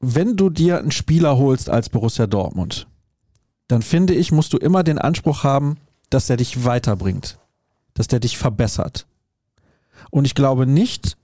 Wenn 0.00 0.36
du 0.36 0.50
dir 0.50 0.78
einen 0.78 0.90
Spieler 0.90 1.38
holst 1.38 1.70
als 1.70 1.88
Borussia 1.88 2.26
Dortmund, 2.26 2.86
dann 3.68 3.82
finde 3.82 4.14
ich, 4.14 4.32
musst 4.32 4.52
du 4.52 4.58
immer 4.58 4.84
den 4.84 4.98
Anspruch 4.98 5.44
haben, 5.44 5.76
dass 6.10 6.28
er 6.30 6.36
dich 6.36 6.64
weiterbringt, 6.64 7.38
dass 7.94 8.08
der 8.08 8.20
dich 8.20 8.36
verbessert. 8.38 9.06
Und 10.10 10.26
ich 10.26 10.34
glaube 10.34 10.66
nicht, 10.66 11.16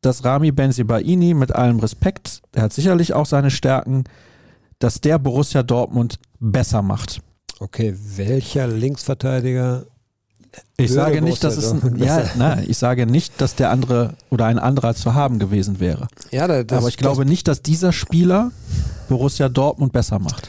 dass 0.00 0.24
Rami 0.24 0.52
Benzibaini 0.52 1.34
mit 1.34 1.52
allem 1.52 1.80
Respekt, 1.80 2.42
der 2.54 2.62
hat 2.62 2.72
sicherlich 2.72 3.12
auch 3.12 3.26
seine 3.26 3.50
Stärken, 3.50 4.04
dass 4.78 5.00
der 5.00 5.18
Borussia 5.18 5.62
Dortmund 5.62 6.18
besser 6.38 6.82
macht. 6.82 7.20
Okay, 7.58 7.96
welcher 8.16 8.68
Linksverteidiger 8.68 9.86
ich 10.76 10.92
sage 10.92 11.22
nicht, 11.22 11.42
dass 11.42 11.56
es 11.56 11.70
ein, 11.70 11.96
ja, 11.98 12.24
nein, 12.36 12.64
ich 12.68 12.78
sage 12.78 13.06
nicht, 13.06 13.40
dass 13.40 13.54
der 13.54 13.70
andere 13.70 14.14
oder 14.30 14.46
ein 14.46 14.58
anderer 14.58 14.94
zu 14.94 15.14
haben 15.14 15.38
gewesen 15.38 15.80
wäre. 15.80 16.08
Ja, 16.30 16.46
das, 16.46 16.78
aber 16.78 16.88
ich 16.88 16.96
glaube 16.96 17.24
das, 17.24 17.30
nicht, 17.30 17.48
dass 17.48 17.62
dieser 17.62 17.92
Spieler 17.92 18.52
Borussia 19.08 19.48
Dortmund 19.48 19.92
besser 19.92 20.18
macht. 20.18 20.48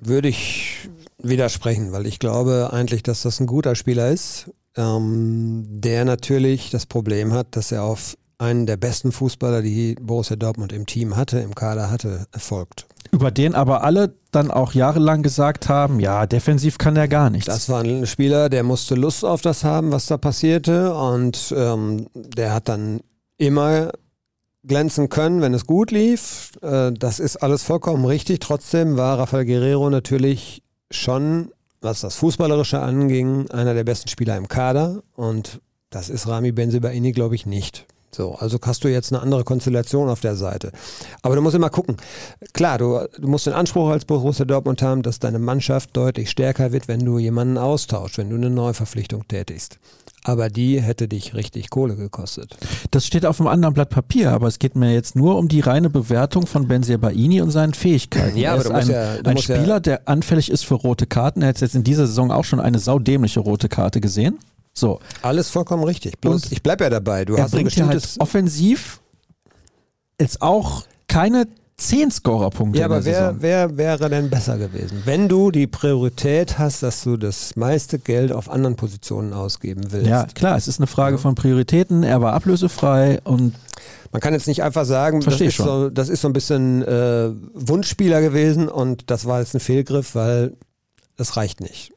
Würde 0.00 0.28
ich 0.28 0.88
widersprechen, 1.22 1.92
weil 1.92 2.06
ich 2.06 2.18
glaube 2.18 2.70
eigentlich, 2.72 3.02
dass 3.02 3.22
das 3.22 3.40
ein 3.40 3.46
guter 3.46 3.74
Spieler 3.74 4.10
ist, 4.10 4.50
ähm, 4.76 5.64
der 5.68 6.04
natürlich 6.04 6.70
das 6.70 6.86
Problem 6.86 7.32
hat, 7.32 7.56
dass 7.56 7.72
er 7.72 7.84
auf 7.84 8.16
einen 8.38 8.66
der 8.66 8.76
besten 8.76 9.12
Fußballer, 9.12 9.62
die 9.62 9.94
Borussia 10.00 10.36
Dortmund 10.36 10.72
im 10.72 10.86
Team 10.86 11.16
hatte, 11.16 11.38
im 11.38 11.54
Kader 11.54 11.90
hatte, 11.90 12.26
erfolgt. 12.32 12.86
Über 13.12 13.30
den 13.30 13.54
aber 13.54 13.84
alle 13.84 14.14
dann 14.30 14.50
auch 14.50 14.72
jahrelang 14.72 15.22
gesagt 15.22 15.68
haben, 15.68 16.00
ja, 16.00 16.26
defensiv 16.26 16.78
kann 16.78 16.96
er 16.96 17.08
gar 17.08 17.28
nichts. 17.28 17.46
Das 17.46 17.68
war 17.68 17.82
ein 17.82 18.06
Spieler, 18.06 18.48
der 18.48 18.62
musste 18.62 18.94
Lust 18.94 19.22
auf 19.22 19.42
das 19.42 19.64
haben, 19.64 19.92
was 19.92 20.06
da 20.06 20.16
passierte 20.16 20.94
und 20.94 21.54
ähm, 21.54 22.06
der 22.14 22.54
hat 22.54 22.70
dann 22.70 23.00
immer 23.36 23.92
glänzen 24.64 25.10
können, 25.10 25.42
wenn 25.42 25.52
es 25.52 25.66
gut 25.66 25.90
lief. 25.90 26.52
Äh, 26.62 26.92
das 26.92 27.20
ist 27.20 27.36
alles 27.36 27.62
vollkommen 27.62 28.06
richtig. 28.06 28.40
Trotzdem 28.40 28.96
war 28.96 29.18
Rafael 29.18 29.44
Guerrero 29.44 29.90
natürlich 29.90 30.62
schon, 30.90 31.50
was 31.82 32.00
das 32.00 32.14
Fußballerische 32.14 32.80
anging, 32.80 33.50
einer 33.50 33.74
der 33.74 33.84
besten 33.84 34.08
Spieler 34.08 34.38
im 34.38 34.48
Kader 34.48 35.02
und 35.14 35.60
das 35.90 36.08
ist 36.08 36.26
Rami 36.26 36.52
Benzebaini, 36.52 37.12
glaube 37.12 37.34
ich, 37.34 37.44
nicht. 37.44 37.86
So, 38.14 38.34
also 38.34 38.58
hast 38.62 38.84
du 38.84 38.88
jetzt 38.88 39.10
eine 39.12 39.22
andere 39.22 39.42
Konstellation 39.42 40.10
auf 40.10 40.20
der 40.20 40.36
Seite. 40.36 40.70
Aber 41.22 41.34
du 41.34 41.40
musst 41.40 41.54
immer 41.56 41.70
gucken. 41.70 41.96
Klar, 42.52 42.76
du, 42.76 43.00
du 43.18 43.26
musst 43.26 43.46
den 43.46 43.54
Anspruch 43.54 43.88
als 43.88 44.04
Borussia 44.04 44.44
Dortmund 44.44 44.82
haben, 44.82 45.02
dass 45.02 45.18
deine 45.18 45.38
Mannschaft 45.38 45.96
deutlich 45.96 46.28
stärker 46.30 46.72
wird, 46.72 46.88
wenn 46.88 47.00
du 47.04 47.18
jemanden 47.18 47.56
austauschst, 47.56 48.18
wenn 48.18 48.28
du 48.28 48.36
eine 48.36 48.50
Neuverpflichtung 48.50 49.26
tätigst. 49.28 49.78
Aber 50.24 50.50
die 50.50 50.80
hätte 50.80 51.08
dich 51.08 51.34
richtig 51.34 51.70
Kohle 51.70 51.96
gekostet. 51.96 52.56
Das 52.92 53.06
steht 53.06 53.24
auf 53.26 53.40
einem 53.40 53.48
anderen 53.48 53.74
Blatt 53.74 53.88
Papier, 53.90 54.30
aber 54.30 54.46
es 54.46 54.58
geht 54.60 54.76
mir 54.76 54.92
jetzt 54.92 55.16
nur 55.16 55.36
um 55.36 55.48
die 55.48 55.60
reine 55.60 55.88
Bewertung 55.90 56.46
von 56.46 56.68
Benzia 56.68 56.98
Baini 56.98 57.40
und 57.40 57.50
seinen 57.50 57.74
Fähigkeiten. 57.74 58.36
Ja, 58.36 58.50
er 58.50 58.52
aber 58.52 58.60
ist 58.60 58.68
du 58.68 58.72
musst 58.74 58.90
ein, 58.90 58.94
ja- 58.94 59.16
du 59.22 59.30
ein 59.30 59.34
musst 59.34 59.48
ja- 59.48 59.56
Spieler, 59.56 59.80
der 59.80 60.06
anfällig 60.08 60.50
ist 60.50 60.64
für 60.64 60.74
rote 60.74 61.06
Karten. 61.06 61.42
Er 61.42 61.48
hat 61.48 61.60
jetzt 61.60 61.74
in 61.74 61.82
dieser 61.82 62.06
Saison 62.06 62.30
auch 62.30 62.44
schon 62.44 62.60
eine 62.60 62.78
saudämliche 62.78 63.40
rote 63.40 63.68
Karte 63.70 64.00
gesehen. 64.00 64.38
So, 64.74 65.00
Alles 65.20 65.50
vollkommen 65.50 65.84
richtig. 65.84 66.20
Bloß, 66.20 66.44
Und 66.44 66.52
ich 66.52 66.62
bleib 66.62 66.80
ja 66.80 66.90
dabei. 66.90 67.24
Du 67.24 67.34
er 67.34 67.44
hast 67.44 67.52
ein 67.52 67.58
bringt 67.58 67.76
ja 67.76 67.86
halt 67.86 67.94
bestimmtes. 67.96 68.20
offensiv 68.20 69.00
jetzt 70.20 70.40
auch 70.40 70.84
keine 71.08 71.46
10 71.76 72.10
Scorerpunkte 72.12 72.78
ja, 72.78 72.86
aber 72.86 73.04
wer, 73.04 73.36
wer 73.40 73.76
wäre 73.76 74.08
denn 74.08 74.30
besser 74.30 74.56
gewesen? 74.56 75.02
Wenn 75.04 75.28
du 75.28 75.50
die 75.50 75.66
Priorität 75.66 76.58
hast, 76.58 76.82
dass 76.82 77.02
du 77.02 77.16
das 77.16 77.56
meiste 77.56 77.98
Geld 77.98 78.30
auf 78.30 78.48
anderen 78.48 78.76
Positionen 78.76 79.32
ausgeben 79.32 79.90
willst. 79.90 80.06
Ja, 80.08 80.26
klar, 80.26 80.56
es 80.56 80.68
ist 80.68 80.78
eine 80.78 80.86
Frage 80.86 81.18
von 81.18 81.34
Prioritäten. 81.34 82.04
Er 82.04 82.20
war 82.20 82.34
ablösefrei 82.34 83.20
und 83.24 83.54
Man 84.12 84.20
kann 84.20 84.32
jetzt 84.32 84.46
nicht 84.46 84.62
einfach 84.62 84.84
sagen, 84.84 85.20
das 85.20 85.40
ist, 85.40 85.56
so, 85.56 85.90
das 85.90 86.08
ist 86.08 86.20
so 86.20 86.28
ein 86.28 86.32
bisschen 86.32 86.82
äh, 86.82 87.30
Wunschspieler 87.54 88.20
gewesen 88.20 88.68
und 88.68 89.10
das 89.10 89.26
war 89.26 89.40
jetzt 89.40 89.54
ein 89.54 89.60
Fehlgriff, 89.60 90.14
weil 90.14 90.52
das 91.16 91.36
reicht 91.36 91.60
nicht. 91.60 91.92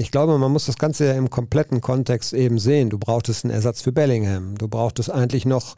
Ich 0.00 0.10
glaube, 0.10 0.38
man 0.38 0.50
muss 0.50 0.64
das 0.64 0.78
Ganze 0.78 1.04
ja 1.04 1.12
im 1.12 1.28
kompletten 1.28 1.82
Kontext 1.82 2.32
eben 2.32 2.58
sehen. 2.58 2.88
Du 2.88 2.98
brauchtest 2.98 3.44
einen 3.44 3.52
Ersatz 3.52 3.82
für 3.82 3.92
Bellingham. 3.92 4.56
Du 4.56 4.66
brauchtest 4.66 5.10
eigentlich 5.10 5.44
noch, 5.44 5.76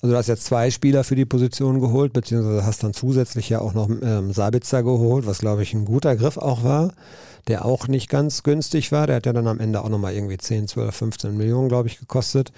also 0.00 0.14
du 0.14 0.16
hast 0.16 0.26
jetzt 0.26 0.46
zwei 0.46 0.70
Spieler 0.70 1.04
für 1.04 1.16
die 1.16 1.26
Position 1.26 1.78
geholt, 1.78 2.14
beziehungsweise 2.14 2.64
hast 2.64 2.82
dann 2.82 2.94
zusätzlich 2.94 3.50
ja 3.50 3.60
auch 3.60 3.74
noch 3.74 3.90
ähm, 3.90 4.32
Sabitzer 4.32 4.82
geholt, 4.82 5.26
was 5.26 5.40
glaube 5.40 5.64
ich 5.64 5.74
ein 5.74 5.84
guter 5.84 6.16
Griff 6.16 6.38
auch 6.38 6.64
war, 6.64 6.94
der 7.46 7.66
auch 7.66 7.88
nicht 7.88 8.08
ganz 8.08 8.42
günstig 8.42 8.90
war. 8.90 9.06
Der 9.06 9.16
hat 9.16 9.26
ja 9.26 9.34
dann 9.34 9.46
am 9.46 9.60
Ende 9.60 9.84
auch 9.84 9.90
nochmal 9.90 10.14
irgendwie 10.14 10.38
10, 10.38 10.66
12, 10.66 10.96
15 10.96 11.36
Millionen, 11.36 11.68
glaube 11.68 11.88
ich, 11.88 11.98
gekostet. 11.98 12.52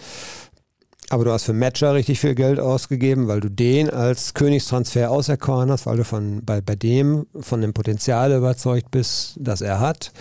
Aber 1.08 1.24
du 1.24 1.32
hast 1.32 1.42
für 1.42 1.52
Matcher 1.52 1.92
richtig 1.94 2.20
viel 2.20 2.36
Geld 2.36 2.60
ausgegeben, 2.60 3.26
weil 3.26 3.40
du 3.40 3.50
den 3.50 3.90
als 3.90 4.34
Königstransfer 4.34 5.10
auserkoren 5.10 5.72
hast, 5.72 5.86
weil 5.86 5.96
du 5.96 6.04
von, 6.04 6.44
bei, 6.44 6.60
bei 6.60 6.76
dem 6.76 7.26
von 7.40 7.60
dem 7.60 7.72
Potenzial 7.72 8.30
überzeugt 8.30 8.92
bist, 8.92 9.34
das 9.40 9.60
er 9.60 9.80
hat. 9.80 10.12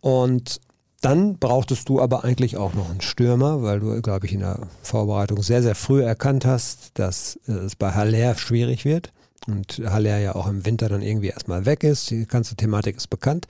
Und 0.00 0.60
dann 1.00 1.38
brauchtest 1.38 1.88
du 1.88 2.00
aber 2.00 2.24
eigentlich 2.24 2.56
auch 2.56 2.74
noch 2.74 2.90
einen 2.90 3.00
Stürmer, 3.00 3.62
weil 3.62 3.80
du, 3.80 4.00
glaube 4.02 4.26
ich, 4.26 4.32
in 4.32 4.40
der 4.40 4.66
Vorbereitung 4.82 5.42
sehr, 5.42 5.62
sehr 5.62 5.74
früh 5.74 6.02
erkannt 6.02 6.44
hast, 6.44 6.98
dass 6.98 7.38
äh, 7.46 7.52
es 7.52 7.76
bei 7.76 7.92
Haller 7.92 8.34
schwierig 8.36 8.84
wird. 8.84 9.12
Und 9.46 9.80
Haller 9.84 10.18
ja 10.18 10.34
auch 10.34 10.48
im 10.48 10.66
Winter 10.66 10.88
dann 10.88 11.02
irgendwie 11.02 11.28
erstmal 11.28 11.64
weg 11.66 11.84
ist. 11.84 12.10
Die 12.10 12.26
ganze 12.26 12.56
Thematik 12.56 12.96
ist 12.96 13.08
bekannt. 13.08 13.46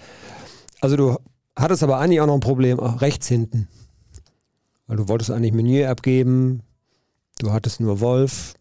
Also 0.81 0.97
du 0.97 1.17
hattest 1.57 1.83
aber 1.83 1.99
eigentlich 1.99 2.21
auch 2.21 2.27
noch 2.27 2.35
ein 2.35 2.41
Problem, 2.41 2.79
auch 2.79 3.01
rechts 3.01 3.27
hinten. 3.27 3.69
Weil 4.87 4.99
du 4.99 5.09
wolltest 5.09 5.31
eigentlich 5.31 5.53
Meunier 5.53 5.91
abgeben, 5.91 6.63
du 7.41 7.53
hattest 7.53 7.81
nur 7.81 8.01
Wolf 8.01 8.55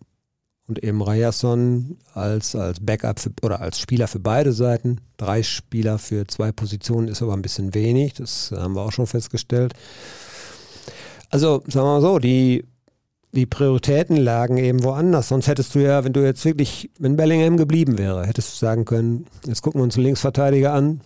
und 0.68 0.84
eben 0.84 1.02
Ryerson 1.02 1.98
als, 2.14 2.56
als 2.56 2.80
Backup 2.82 3.20
für, 3.20 3.32
oder 3.42 3.62
als 3.62 3.80
Spieler 3.80 4.08
für 4.08 4.20
beide 4.20 4.52
Seiten. 4.52 5.00
Drei 5.16 5.42
Spieler 5.42 5.98
für 5.98 6.28
zwei 6.28 6.52
Positionen 6.52 7.08
ist 7.08 7.22
aber 7.22 7.34
ein 7.34 7.42
bisschen 7.42 7.74
wenig, 7.74 8.16
das 8.16 8.52
haben 8.52 8.76
wir 8.76 8.82
auch 8.82 8.92
schon 8.92 9.08
festgestellt. 9.08 9.74
Also 11.30 11.62
sagen 11.68 11.88
wir 11.88 12.00
mal 12.00 12.02
so, 12.02 12.20
die, 12.20 12.66
die 13.32 13.46
Prioritäten 13.46 14.18
lagen 14.18 14.58
eben 14.58 14.84
woanders. 14.84 15.30
Sonst 15.30 15.48
hättest 15.48 15.74
du 15.76 15.80
ja, 15.80 16.04
wenn 16.04 16.14
du 16.14 16.24
jetzt 16.24 16.44
wirklich, 16.44 16.90
wenn 17.00 17.16
Bellingham 17.16 17.58
geblieben 17.58 17.98
wäre, 17.98 18.26
hättest 18.26 18.54
du 18.54 18.58
sagen 18.58 18.86
können, 18.86 19.26
jetzt 19.46 19.62
gucken 19.62 19.80
wir 19.80 19.84
uns 19.84 19.96
den 19.96 20.04
Linksverteidiger 20.04 20.74
an 20.74 21.02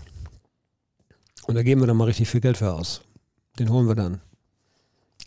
und 1.46 1.56
da 1.56 1.64
geben 1.64 1.82
wir 1.82 1.88
dann 1.88 1.98
mal 1.98 2.06
richtig 2.06 2.30
viel 2.30 2.42
Geld 2.42 2.58
für 2.58 2.74
aus. 2.74 3.02
Den 3.60 3.70
holen 3.70 3.88
wir 3.88 3.96
dann. 3.96 4.22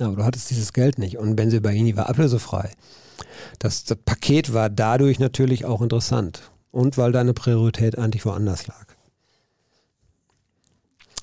Aber 0.00 0.16
du 0.16 0.24
hattest 0.24 0.50
dieses 0.50 0.72
Geld 0.72 0.98
nicht 0.98 1.18
und 1.18 1.36
Benzebaini 1.36 1.96
war 1.96 2.08
ablösefrei. 2.08 2.70
Das, 3.58 3.84
das 3.84 3.98
Paket 4.04 4.52
war 4.52 4.68
dadurch 4.70 5.18
natürlich 5.18 5.64
auch 5.64 5.80
interessant 5.82 6.50
und 6.70 6.98
weil 6.98 7.12
deine 7.12 7.34
Priorität 7.34 7.98
eigentlich 7.98 8.24
woanders 8.26 8.66
lag. 8.66 8.86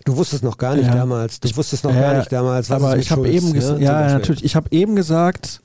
Du 0.06 0.18
wusstest 0.18 0.44
noch 0.44 0.58
gar 0.58 0.76
nicht 0.76 0.88
Ja. 0.88 0.96
damals, 0.96 1.40
du 1.40 1.56
wusstest 1.56 1.84
noch 1.84 1.94
Ja, 1.94 2.02
gar 2.02 2.18
nicht 2.18 2.32
damals, 2.32 2.70
was 2.70 2.82
aber 2.82 2.98
ich 2.98 3.12
habe 3.12 3.30
eben 3.30 3.52
ne, 3.52 3.78
ja, 3.80 4.18
natürlich, 4.18 4.44
ich 4.44 4.56
habe 4.56 4.70
eben 4.72 4.96
gesagt, 4.96 5.62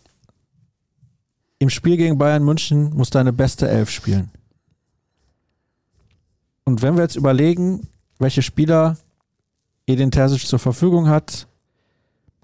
im 1.59 1.71
Spiel 1.71 1.97
gegen 1.97 2.19
Bayern 2.19 2.45
München 2.45 2.91
muss 2.95 3.09
deine 3.11 3.33
beste 3.33 3.69
Elf 3.69 3.91
spielen. 3.91 4.31
Und 6.65 6.83
wenn 6.83 6.97
wir 6.97 7.03
jetzt 7.03 7.17
überlegen, 7.17 7.89
welche 8.19 8.43
Spieler 8.43 8.99
Edin 9.87 10.11
Terzic 10.11 10.47
zur 10.47 10.59
Verfügung 10.59 11.09
hat, 11.09 11.47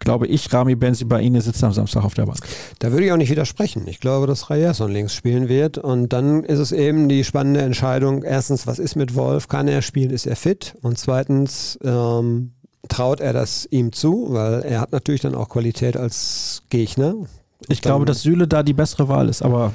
glaube 0.02 0.26
ich, 0.26 0.52
Rami 0.52 0.74
Benzibaini 0.74 1.40
sitzt 1.40 1.64
am 1.64 1.72
Samstag 1.72 2.04
auf 2.04 2.14
der 2.14 2.26
Bank. 2.26 2.38
Da 2.78 2.92
würde 2.92 3.06
ich 3.06 3.12
auch 3.12 3.16
nicht 3.16 3.30
widersprechen. 3.30 3.86
Ich 3.86 4.00
glaube, 4.00 4.26
dass 4.26 4.50
Rayerson 4.50 4.90
links 4.92 5.14
spielen 5.14 5.48
wird. 5.48 5.78
Und 5.78 6.12
dann 6.12 6.44
ist 6.44 6.58
es 6.58 6.72
eben 6.72 7.08
die 7.08 7.24
spannende 7.24 7.60
Entscheidung. 7.62 8.22
Erstens, 8.22 8.66
was 8.66 8.78
ist 8.78 8.96
mit 8.96 9.14
Wolf? 9.14 9.48
Kann 9.48 9.68
er 9.68 9.82
spielen? 9.82 10.10
Ist 10.10 10.26
er 10.26 10.36
fit? 10.36 10.74
Und 10.82 10.98
zweitens, 10.98 11.78
ähm, 11.84 12.52
traut 12.88 13.20
er 13.20 13.32
das 13.32 13.66
ihm 13.70 13.92
zu? 13.92 14.26
Weil 14.30 14.62
er 14.62 14.80
hat 14.80 14.92
natürlich 14.92 15.20
dann 15.22 15.34
auch 15.34 15.48
Qualität 15.48 15.96
als 15.96 16.62
Gegner. 16.70 17.14
Ich 17.68 17.80
dann- 17.80 17.90
glaube, 17.90 18.04
dass 18.04 18.22
Süle 18.22 18.48
da 18.48 18.62
die 18.62 18.72
bessere 18.74 19.08
Wahl 19.08 19.28
ist, 19.28 19.40
aber 19.42 19.72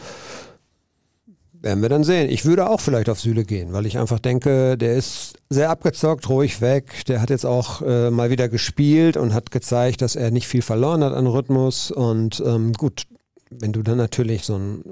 Werden 1.62 1.82
wir 1.82 1.89
dann 1.89 2.03
sehen. 2.03 2.30
Ich 2.30 2.45
würde 2.45 2.70
auch 2.70 2.80
vielleicht 2.80 3.10
auf 3.10 3.20
Süle 3.20 3.43
gehen, 3.43 3.74
weil 3.74 3.86
ich 3.86 3.97
einfach 3.97 4.20
denke, 4.20 4.78
der 4.78 4.95
ist 4.95 5.38
sehr 5.49 5.70
abgezockt, 5.70 6.30
ruhig 6.30 6.62
weg. 6.62 7.05
Der 7.08 7.22
hat 7.22 7.30
jetzt 7.30 7.45
auch 7.45 7.82
äh, 7.82 8.12
mal 8.12 8.30
wieder 8.30 8.47
gespielt 8.47 9.18
und 9.18 9.34
hat 9.34 9.49
gezeigt, 9.49 10.01
dass 10.01 10.16
er 10.16 10.30
nicht 10.32 10.47
viel 10.47 10.62
verloren 10.62 11.03
hat 11.03 11.14
an 11.14 11.26
Rhythmus. 11.26 11.89
Und 11.89 12.43
ähm, 12.45 12.74
gut, 12.74 13.03
wenn 13.49 13.74
du 13.74 13.82
dann 13.82 13.97
natürlich 13.97 14.43
so 14.43 14.55
einen 14.55 14.84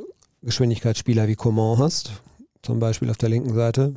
Geschwindigkeitsspieler 0.42 1.28
wie 1.28 1.36
Coman 1.36 1.78
hast, 1.78 2.14
zum 2.64 2.80
Beispiel 2.80 3.10
auf 3.10 3.18
der 3.18 3.30
linken 3.30 3.54
Seite, 3.54 3.94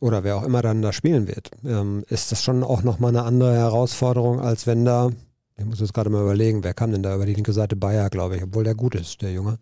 oder 0.00 0.24
wer 0.24 0.36
auch 0.36 0.44
immer 0.44 0.62
dann 0.62 0.82
da 0.82 0.92
spielen 0.92 1.28
wird, 1.28 1.50
ähm, 1.64 2.04
ist 2.08 2.32
das 2.32 2.42
schon 2.42 2.62
auch 2.62 2.82
nochmal 2.82 3.10
eine 3.10 3.22
andere 3.22 3.54
Herausforderung, 3.54 4.40
als 4.40 4.66
wenn 4.66 4.84
da, 4.84 5.10
ich 5.56 5.64
muss 5.64 5.80
jetzt 5.80 5.94
gerade 5.94 6.10
mal 6.10 6.22
überlegen, 6.22 6.64
wer 6.64 6.74
kam 6.74 6.92
denn 6.92 7.02
da 7.02 7.14
über 7.14 7.26
die 7.26 7.34
linke 7.34 7.52
Seite? 7.52 7.76
Bayer, 7.76 8.08
glaube 8.10 8.36
ich, 8.36 8.42
obwohl 8.42 8.64
der 8.64 8.74
gut 8.74 8.94
ist, 8.94 9.22
der 9.22 9.32
Junge. 9.32 9.58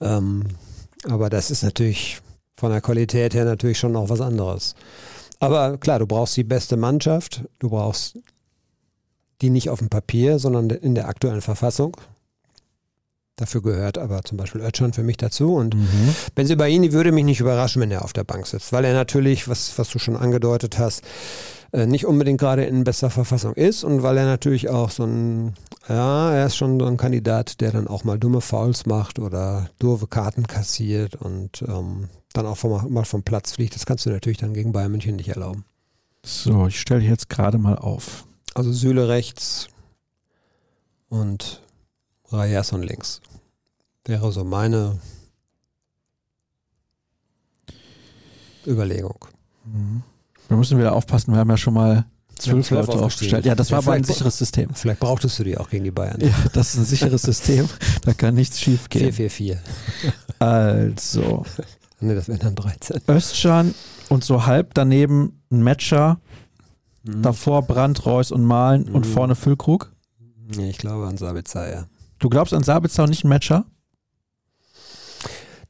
Ähm, 0.00 0.44
aber 1.08 1.30
das 1.30 1.50
ist 1.50 1.62
natürlich 1.62 2.20
von 2.56 2.70
der 2.70 2.80
Qualität 2.80 3.34
her 3.34 3.44
natürlich 3.44 3.78
schon 3.78 3.96
auch 3.96 4.08
was 4.08 4.20
anderes. 4.20 4.74
Aber 5.40 5.76
klar, 5.78 5.98
du 5.98 6.06
brauchst 6.06 6.36
die 6.36 6.44
beste 6.44 6.76
Mannschaft, 6.76 7.44
du 7.58 7.70
brauchst 7.70 8.18
die 9.42 9.50
nicht 9.50 9.68
auf 9.68 9.80
dem 9.80 9.88
Papier, 9.88 10.38
sondern 10.38 10.70
in 10.70 10.94
der 10.94 11.08
aktuellen 11.08 11.42
Verfassung. 11.42 11.96
Dafür 13.36 13.62
gehört 13.62 13.98
aber 13.98 14.22
zum 14.22 14.38
Beispiel 14.38 14.60
Özcan 14.60 14.92
für 14.92 15.02
mich 15.02 15.16
dazu. 15.16 15.54
Und 15.54 15.76
Benzibaini 16.36 16.92
würde 16.92 17.10
mich 17.10 17.24
nicht 17.24 17.40
überraschen, 17.40 17.82
wenn 17.82 17.90
er 17.90 18.04
auf 18.04 18.12
der 18.12 18.22
Bank 18.22 18.46
sitzt, 18.46 18.72
weil 18.72 18.84
er 18.84 18.94
natürlich, 18.94 19.48
was, 19.48 19.76
was 19.76 19.90
du 19.90 19.98
schon 19.98 20.16
angedeutet 20.16 20.78
hast, 20.78 21.02
äh, 21.72 21.86
nicht 21.86 22.06
unbedingt 22.06 22.38
gerade 22.38 22.64
in 22.64 22.84
bester 22.84 23.10
Verfassung 23.10 23.54
ist 23.54 23.82
und 23.82 24.04
weil 24.04 24.16
er 24.16 24.26
natürlich 24.26 24.68
auch 24.68 24.90
so 24.90 25.04
ein, 25.04 25.54
ja, 25.88 26.32
er 26.32 26.46
ist 26.46 26.56
schon 26.56 26.80
so 26.80 26.86
ein 26.86 26.96
Kandidat, 26.96 27.60
der 27.60 27.72
dann 27.72 27.88
auch 27.88 28.04
mal 28.04 28.18
dumme 28.18 28.40
Fouls 28.40 28.86
macht 28.86 29.18
oder 29.18 29.70
doofe 29.78 30.06
Karten 30.06 30.46
kassiert 30.46 31.14
und 31.16 31.62
ähm, 31.68 32.08
dann 32.32 32.46
auch 32.46 32.56
vom, 32.56 32.92
mal 32.92 33.04
vom 33.04 33.22
Platz 33.22 33.52
fliegt. 33.52 33.74
Das 33.74 33.86
kannst 33.86 34.06
du 34.06 34.10
natürlich 34.10 34.38
dann 34.38 34.54
gegen 34.54 34.72
Bayern 34.72 34.92
München 34.92 35.16
nicht 35.16 35.28
erlauben. 35.28 35.64
so, 36.24 36.66
ich 36.66 36.80
stelle 36.80 37.02
jetzt 37.02 37.28
gerade 37.28 37.58
mal 37.58 37.76
auf. 37.76 38.26
Also 38.54 38.72
Süle 38.72 39.08
rechts 39.08 39.68
und 41.08 41.62
Rayerson 42.30 42.82
links. 42.82 43.20
Wäre 44.04 44.32
so 44.32 44.44
meine 44.44 44.98
Überlegung. 48.66 49.26
Wir 50.48 50.56
müssen 50.56 50.78
wieder 50.78 50.94
aufpassen, 50.94 51.32
wir 51.32 51.38
haben 51.38 51.50
ja 51.50 51.56
schon 51.56 51.74
mal 51.74 52.06
zwölf 52.34 52.70
Leute 52.70 52.92
aufgestellt. 52.92 53.44
Ja, 53.46 53.54
das 53.54 53.68
Ja, 53.70 53.76
war 53.78 53.84
aber 53.84 53.92
ein 53.92 54.04
sicheres 54.04 54.38
System. 54.38 54.70
Vielleicht 54.74 55.00
brauchtest 55.00 55.38
du 55.38 55.44
die 55.44 55.56
auch 55.58 55.68
gegen 55.70 55.84
die 55.84 55.90
Bayern. 55.90 56.20
Ja, 56.20 56.34
das 56.52 56.74
ist 56.74 56.80
ein 56.80 56.84
sicheres 56.84 57.22
System. 57.22 57.68
Da 58.04 58.12
kann 58.14 58.34
nichts 58.34 58.60
schief 58.60 58.88
gehen. 58.88 59.12
4-4-4. 59.12 59.58
Also, 60.38 61.44
Ne, 62.00 62.14
das 62.14 62.28
wären 62.28 62.40
dann 62.40 62.54
13. 62.54 63.00
Özcan 63.08 63.74
und 64.10 64.24
so 64.24 64.44
halb 64.46 64.74
daneben 64.74 65.40
ein 65.50 65.62
Matcher, 65.62 66.20
Mhm. 67.04 67.22
davor 67.22 67.62
Brandt, 67.62 68.04
Reus 68.06 68.30
und 68.32 68.42
Malen 68.44 68.84
und 68.88 69.06
Mhm. 69.06 69.10
vorne 69.12 69.34
Füllkrug. 69.36 69.92
Nee, 70.56 70.70
ich 70.70 70.78
glaube 70.78 71.06
an 71.06 71.16
Sabitzer, 71.16 71.70
ja. 71.72 71.86
Du 72.18 72.28
glaubst 72.28 72.52
an 72.52 72.62
Sabitzer 72.62 73.04
und 73.04 73.10
nicht 73.10 73.24
ein 73.24 73.28
Matcher? 73.28 73.64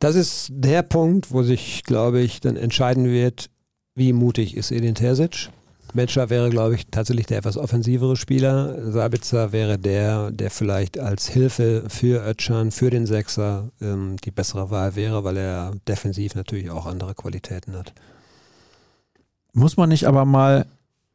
Das 0.01 0.15
ist 0.17 0.49
der 0.51 0.83
Punkt, 0.83 1.31
wo 1.33 1.43
sich, 1.43 1.85
glaube 1.85 2.21
ich, 2.21 2.41
dann 2.41 2.57
entscheiden 2.57 3.07
wird, 3.07 3.51
wie 3.95 4.13
mutig 4.13 4.57
ist 4.57 4.71
Edin 4.73 4.95
Terzic. 4.95 5.51
Metscher 5.95 6.31
wäre, 6.31 6.51
glaube 6.51 6.75
ich, 6.75 6.87
tatsächlich 6.91 7.27
der 7.27 7.39
etwas 7.39 7.57
offensivere 7.57 8.17
Spieler. 8.17 8.91
Sabitzer 8.93 9.53
wäre 9.53 9.79
der, 9.79 10.31
der 10.31 10.51
vielleicht 10.51 10.99
als 10.99 11.29
Hilfe 11.29 11.85
für 11.89 12.25
Ötchan, 12.27 12.71
für 12.71 12.91
den 12.91 13.07
Sechser 13.07 13.71
ähm, 13.81 14.17
die 14.25 14.31
bessere 14.31 14.71
Wahl 14.71 14.97
wäre, 14.97 15.25
weil 15.25 15.37
er 15.37 15.73
defensiv 15.89 16.35
natürlich 16.35 16.71
auch 16.71 16.87
andere 16.87 17.15
Qualitäten 17.15 17.77
hat. 17.77 17.93
Muss 19.53 19.77
man 19.77 19.89
nicht 19.89 20.07
aber 20.07 20.25
mal 20.25 20.67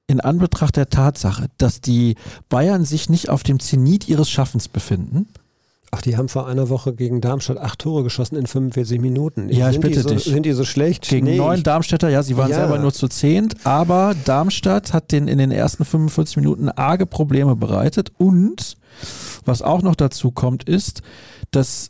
in 0.07 0.21
Anbetracht 0.21 0.75
der 0.75 0.89
Tatsache, 0.89 1.49
dass 1.57 1.81
die 1.81 2.15
Bayern 2.49 2.83
sich 2.85 3.09
nicht 3.09 3.29
auf 3.29 3.43
dem 3.43 3.59
Zenit 3.59 4.07
ihres 4.07 4.29
Schaffens 4.29 4.67
befinden, 4.67 5.27
Ach, 5.91 6.01
die 6.01 6.17
haben 6.17 6.29
vor 6.29 6.47
einer 6.47 6.69
Woche 6.69 6.93
gegen 6.93 7.19
Darmstadt 7.19 7.57
acht 7.57 7.79
Tore 7.79 8.03
geschossen 8.03 8.35
in 8.35 8.45
45 8.45 9.01
Minuten. 9.01 9.49
Ja, 9.49 9.67
ich 9.67 9.73
sind 9.73 9.81
bitte 9.81 9.95
die 9.95 10.01
so, 10.01 10.09
dich. 10.09 10.23
Sind 10.25 10.45
die 10.45 10.51
so 10.53 10.63
schlecht? 10.63 11.07
Gegen 11.09 11.25
Nee, 11.25 11.37
neun 11.37 11.57
ich- 11.57 11.63
Darmstädter, 11.63 12.09
ja, 12.09 12.21
sie 12.21 12.37
waren 12.37 12.51
Ja. 12.51 12.57
selber 12.57 12.77
nur 12.77 12.93
zu 12.93 13.07
zehnt, 13.07 13.65
aber 13.65 14.13
Darmstadt 14.25 14.93
hat 14.93 15.11
den 15.11 15.27
in 15.27 15.39
den 15.39 15.51
ersten 15.51 15.85
45 15.85 16.37
Minuten 16.37 16.69
arge 16.69 17.05
Probleme 17.07 17.55
bereitet 17.55 18.11
und 18.17 18.77
was 19.45 19.61
auch 19.63 19.81
noch 19.81 19.95
dazu 19.95 20.29
kommt, 20.31 20.63
ist, 20.69 21.01
dass 21.51 21.89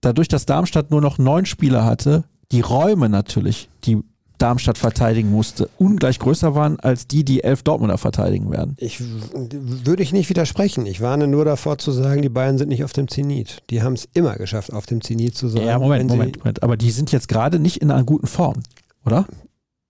dadurch, 0.00 0.28
dass 0.28 0.46
Darmstadt 0.46 0.90
nur 0.90 1.00
noch 1.02 1.18
neun 1.18 1.44
Spieler 1.44 1.84
hatte, 1.84 2.24
die 2.52 2.60
Räume 2.62 3.08
natürlich, 3.10 3.68
die 3.84 4.02
Darmstadt 4.38 4.78
verteidigen 4.78 5.30
musste, 5.30 5.68
ungleich 5.78 6.18
größer 6.18 6.54
waren 6.54 6.80
als 6.80 7.06
die, 7.06 7.24
die 7.24 7.44
elf 7.44 7.62
Dortmunder 7.62 7.98
verteidigen 7.98 8.50
werden. 8.50 8.76
Ich 8.78 9.00
würde 9.00 10.02
ich 10.02 10.12
nicht 10.12 10.28
widersprechen. 10.28 10.86
Ich 10.86 11.00
warne 11.00 11.26
nur 11.28 11.44
davor 11.44 11.78
zu 11.78 11.92
sagen, 11.92 12.22
die 12.22 12.28
Bayern 12.28 12.58
sind 12.58 12.68
nicht 12.68 12.84
auf 12.84 12.92
dem 12.92 13.08
Zenit. 13.08 13.62
Die 13.70 13.82
haben 13.82 13.94
es 13.94 14.08
immer 14.12 14.34
geschafft, 14.36 14.72
auf 14.72 14.86
dem 14.86 15.02
Zenit 15.02 15.36
zu 15.36 15.48
sein. 15.48 15.66
Ja, 15.66 15.78
Moment, 15.78 16.10
Moment, 16.10 16.38
Moment. 16.38 16.62
Aber 16.62 16.76
die 16.76 16.90
sind 16.90 17.12
jetzt 17.12 17.28
gerade 17.28 17.58
nicht 17.58 17.78
in 17.78 17.90
einer 17.90 18.04
guten 18.04 18.26
Form, 18.26 18.62
oder? 19.06 19.26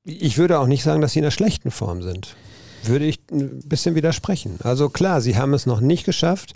Ich 0.05 0.37
würde 0.37 0.59
auch 0.59 0.67
nicht 0.67 0.83
sagen, 0.83 1.01
dass 1.01 1.13
sie 1.13 1.21
in 1.21 1.25
einer 1.25 1.31
schlechten 1.31 1.71
Form 1.71 2.03
sind. 2.03 2.37
Würde 2.85 3.07
ich 3.07 3.21
ein 3.33 3.61
bisschen 3.65 3.95
widersprechen. 3.95 4.59
Also 4.63 4.91
klar, 4.91 5.23
sie 5.23 5.39
haben 5.39 5.55
es 5.55 5.65
noch 5.65 5.81
nicht 5.81 6.05
geschafft, 6.05 6.55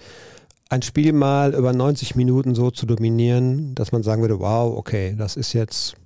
ein 0.68 0.82
Spiel 0.82 1.14
mal 1.14 1.55
über 1.55 1.72
90 1.72 2.14
Minuten 2.14 2.55
so 2.55 2.70
zu 2.70 2.84
dominieren, 2.84 3.74
dass 3.74 3.93
man 3.93 4.03
sagen 4.03 4.20
würde, 4.20 4.39
wow, 4.39 4.76
okay, 4.76 5.14
das 5.16 5.36
ist 5.36 5.55
jetzt. 5.55 5.97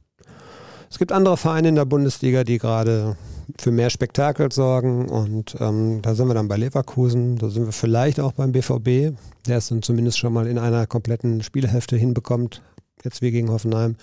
Es 0.92 0.98
gibt 0.98 1.10
andere 1.10 1.38
Vereine 1.38 1.70
in 1.70 1.74
der 1.74 1.86
Bundesliga, 1.86 2.44
die 2.44 2.58
gerade 2.58 3.16
für 3.58 3.70
mehr 3.70 3.88
Spektakel 3.88 4.52
sorgen 4.52 5.08
und 5.08 5.56
ähm, 5.58 6.02
da 6.02 6.14
sind 6.14 6.28
wir 6.28 6.34
dann 6.34 6.48
bei 6.48 6.58
Leverkusen, 6.58 7.38
da 7.38 7.48
sind 7.48 7.64
wir 7.64 7.72
vielleicht 7.72 8.20
auch 8.20 8.32
beim 8.32 8.52
BVB, 8.52 9.16
der 9.46 9.56
es 9.56 9.68
dann 9.68 9.80
zumindest 9.80 10.18
schon 10.18 10.34
mal 10.34 10.46
in 10.46 10.58
einer 10.58 10.86
kompletten 10.86 11.42
Spielhälfte 11.42 11.96
hinbekommt, 11.96 12.60
jetzt 13.04 13.22
wie 13.22 13.30
gegen 13.30 13.50
Hoffenheim. 13.50 13.96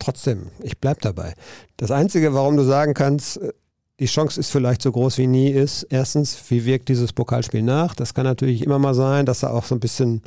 Trotzdem, 0.00 0.48
ich 0.64 0.78
bleib 0.78 1.00
dabei. 1.02 1.34
Das 1.76 1.92
Einzige, 1.92 2.34
warum 2.34 2.56
du 2.56 2.64
sagen 2.64 2.92
kannst, 2.92 3.36
äh, 3.36 3.52
die 4.00 4.06
Chance 4.06 4.40
ist 4.40 4.50
vielleicht 4.50 4.82
so 4.82 4.90
groß 4.90 5.16
wie 5.18 5.28
nie, 5.28 5.50
ist 5.50 5.84
erstens, 5.84 6.36
wie 6.48 6.64
wirkt 6.64 6.88
dieses 6.88 7.12
Pokalspiel 7.12 7.62
nach? 7.62 7.94
Das 7.94 8.14
kann 8.14 8.24
natürlich 8.24 8.64
immer 8.64 8.80
mal 8.80 8.94
sein, 8.94 9.26
dass 9.26 9.40
da 9.40 9.50
auch 9.50 9.64
so 9.64 9.76
ein 9.76 9.80
bisschen, 9.80 10.22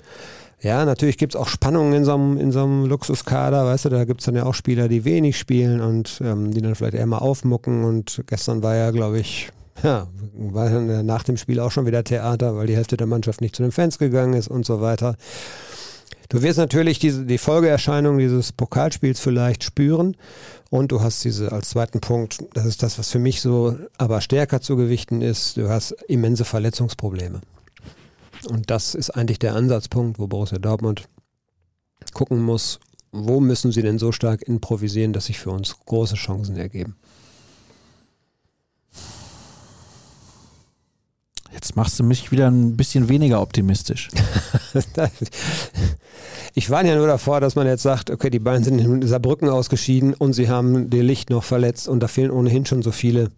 ja, 0.62 0.86
natürlich 0.86 1.18
gibt 1.18 1.34
es 1.34 1.42
auch 1.42 1.48
Spannungen 1.48 1.94
in 1.94 2.06
so 2.06 2.14
einem, 2.14 2.38
in 2.38 2.52
so 2.52 2.64
einem 2.64 2.86
Luxuskader, 2.86 3.66
weißt 3.66 3.86
du, 3.86 3.90
da 3.90 4.06
gibt 4.06 4.22
es 4.22 4.26
dann 4.26 4.36
ja 4.36 4.46
auch 4.46 4.54
Spieler, 4.54 4.88
die 4.88 5.06
wenig 5.06 5.38
spielen 5.38 5.82
und 5.82 6.22
ähm, 6.24 6.52
die 6.54 6.62
dann 6.62 6.76
vielleicht 6.76 6.94
eher 6.94 7.06
mal 7.08 7.18
aufmucken 7.18 7.84
und 7.84 8.24
gestern 8.28 8.62
war 8.62 8.76
ja, 8.76 8.92
glaube 8.92 9.20
ich, 9.20 9.50
ja, 9.84 10.08
war 10.36 10.70
dann 10.70 10.90
äh, 10.90 11.04
nach 11.04 11.24
dem 11.24 11.38
Spiel 11.38 11.60
auch 11.60 11.72
schon 11.72 11.88
wieder 11.88 12.04
Theater, 12.04 12.56
weil 12.56 12.68
die 12.68 12.76
Hälfte 12.76 12.96
der 12.96 13.08
Mannschaft 13.08 13.42
nicht 13.42 13.56
zu 13.56 13.64
den 13.64 13.72
Fans 13.72 13.98
gegangen 13.98 14.34
ist 14.34 14.50
und 14.50 14.66
so 14.66 14.82
weiter. 14.82 15.16
Du 16.30 16.42
wirst 16.44 16.60
natürlich 16.60 17.00
diese, 17.00 17.26
die 17.26 17.40
Folgeerscheinung 17.40 18.18
dieses 18.20 18.54
Pokalspiels 18.54 19.20
vielleicht 19.20 19.64
spüren 19.64 20.16
und 20.70 20.92
du 20.92 21.02
hast 21.02 21.26
diese 21.26 21.52
als 21.52 21.72
zweiten 21.72 22.00
Punkt, 22.00 22.38
das 22.54 22.66
ist 22.66 22.84
das, 22.84 23.00
was 23.00 23.10
für 23.10 23.20
mich 23.20 23.42
so 23.42 23.76
aber 23.98 24.22
stärker 24.22 24.62
zu 24.62 24.78
gewichten 24.78 25.22
ist, 25.22 25.58
du 25.58 25.70
hast 25.70 25.92
immense 26.08 26.46
Verletzungsprobleme. 26.46 27.42
Und 28.48 28.70
das 28.70 28.96
ist 28.96 29.12
eigentlich 29.12 29.40
der 29.40 29.56
Ansatzpunkt, 29.56 30.20
wo 30.20 30.28
Borussia 30.28 30.58
Dortmund 30.58 31.08
gucken 32.14 32.42
muss, 32.42 32.80
wo 33.12 33.40
müssen 33.40 33.72
sie 33.72 33.82
denn 33.82 34.00
so 34.00 34.12
stark 34.12 34.42
improvisieren, 34.44 35.14
dass 35.14 35.26
sich 35.26 35.40
für 35.40 35.52
uns 35.52 35.76
große 35.86 36.16
Chancen 36.16 36.58
ergeben. 36.58 36.96
Jetzt 41.52 41.76
machst 41.76 42.00
du 42.00 42.04
mich 42.04 42.32
wieder 42.32 42.50
ein 42.50 42.78
bisschen 42.78 43.10
weniger 43.10 43.42
optimistisch. 43.42 44.10
Ich 46.54 46.70
warne 46.70 46.90
ja 46.90 46.96
nur 46.96 47.08
davor, 47.08 47.40
dass 47.40 47.56
man 47.56 47.66
jetzt 47.66 47.84
sagt, 47.84 48.10
okay, 48.10 48.30
die 48.30 48.40
Bayern 48.40 48.64
sind 48.64 48.80
in 48.80 49.08
Saarbrücken 49.08 49.48
ausgeschieden 49.48 50.14
und 50.14 50.34
sie 50.34 50.50
haben 50.50 50.90
den 50.90 51.06
Licht 51.06 51.30
noch 51.30 51.44
verletzt 51.46 51.88
und 51.88 52.02
da 52.02 52.08
fehlen 52.08 52.32
ohnehin 52.32 52.66
schon 52.66 52.82
so 52.82 52.92
viele. 52.92 53.30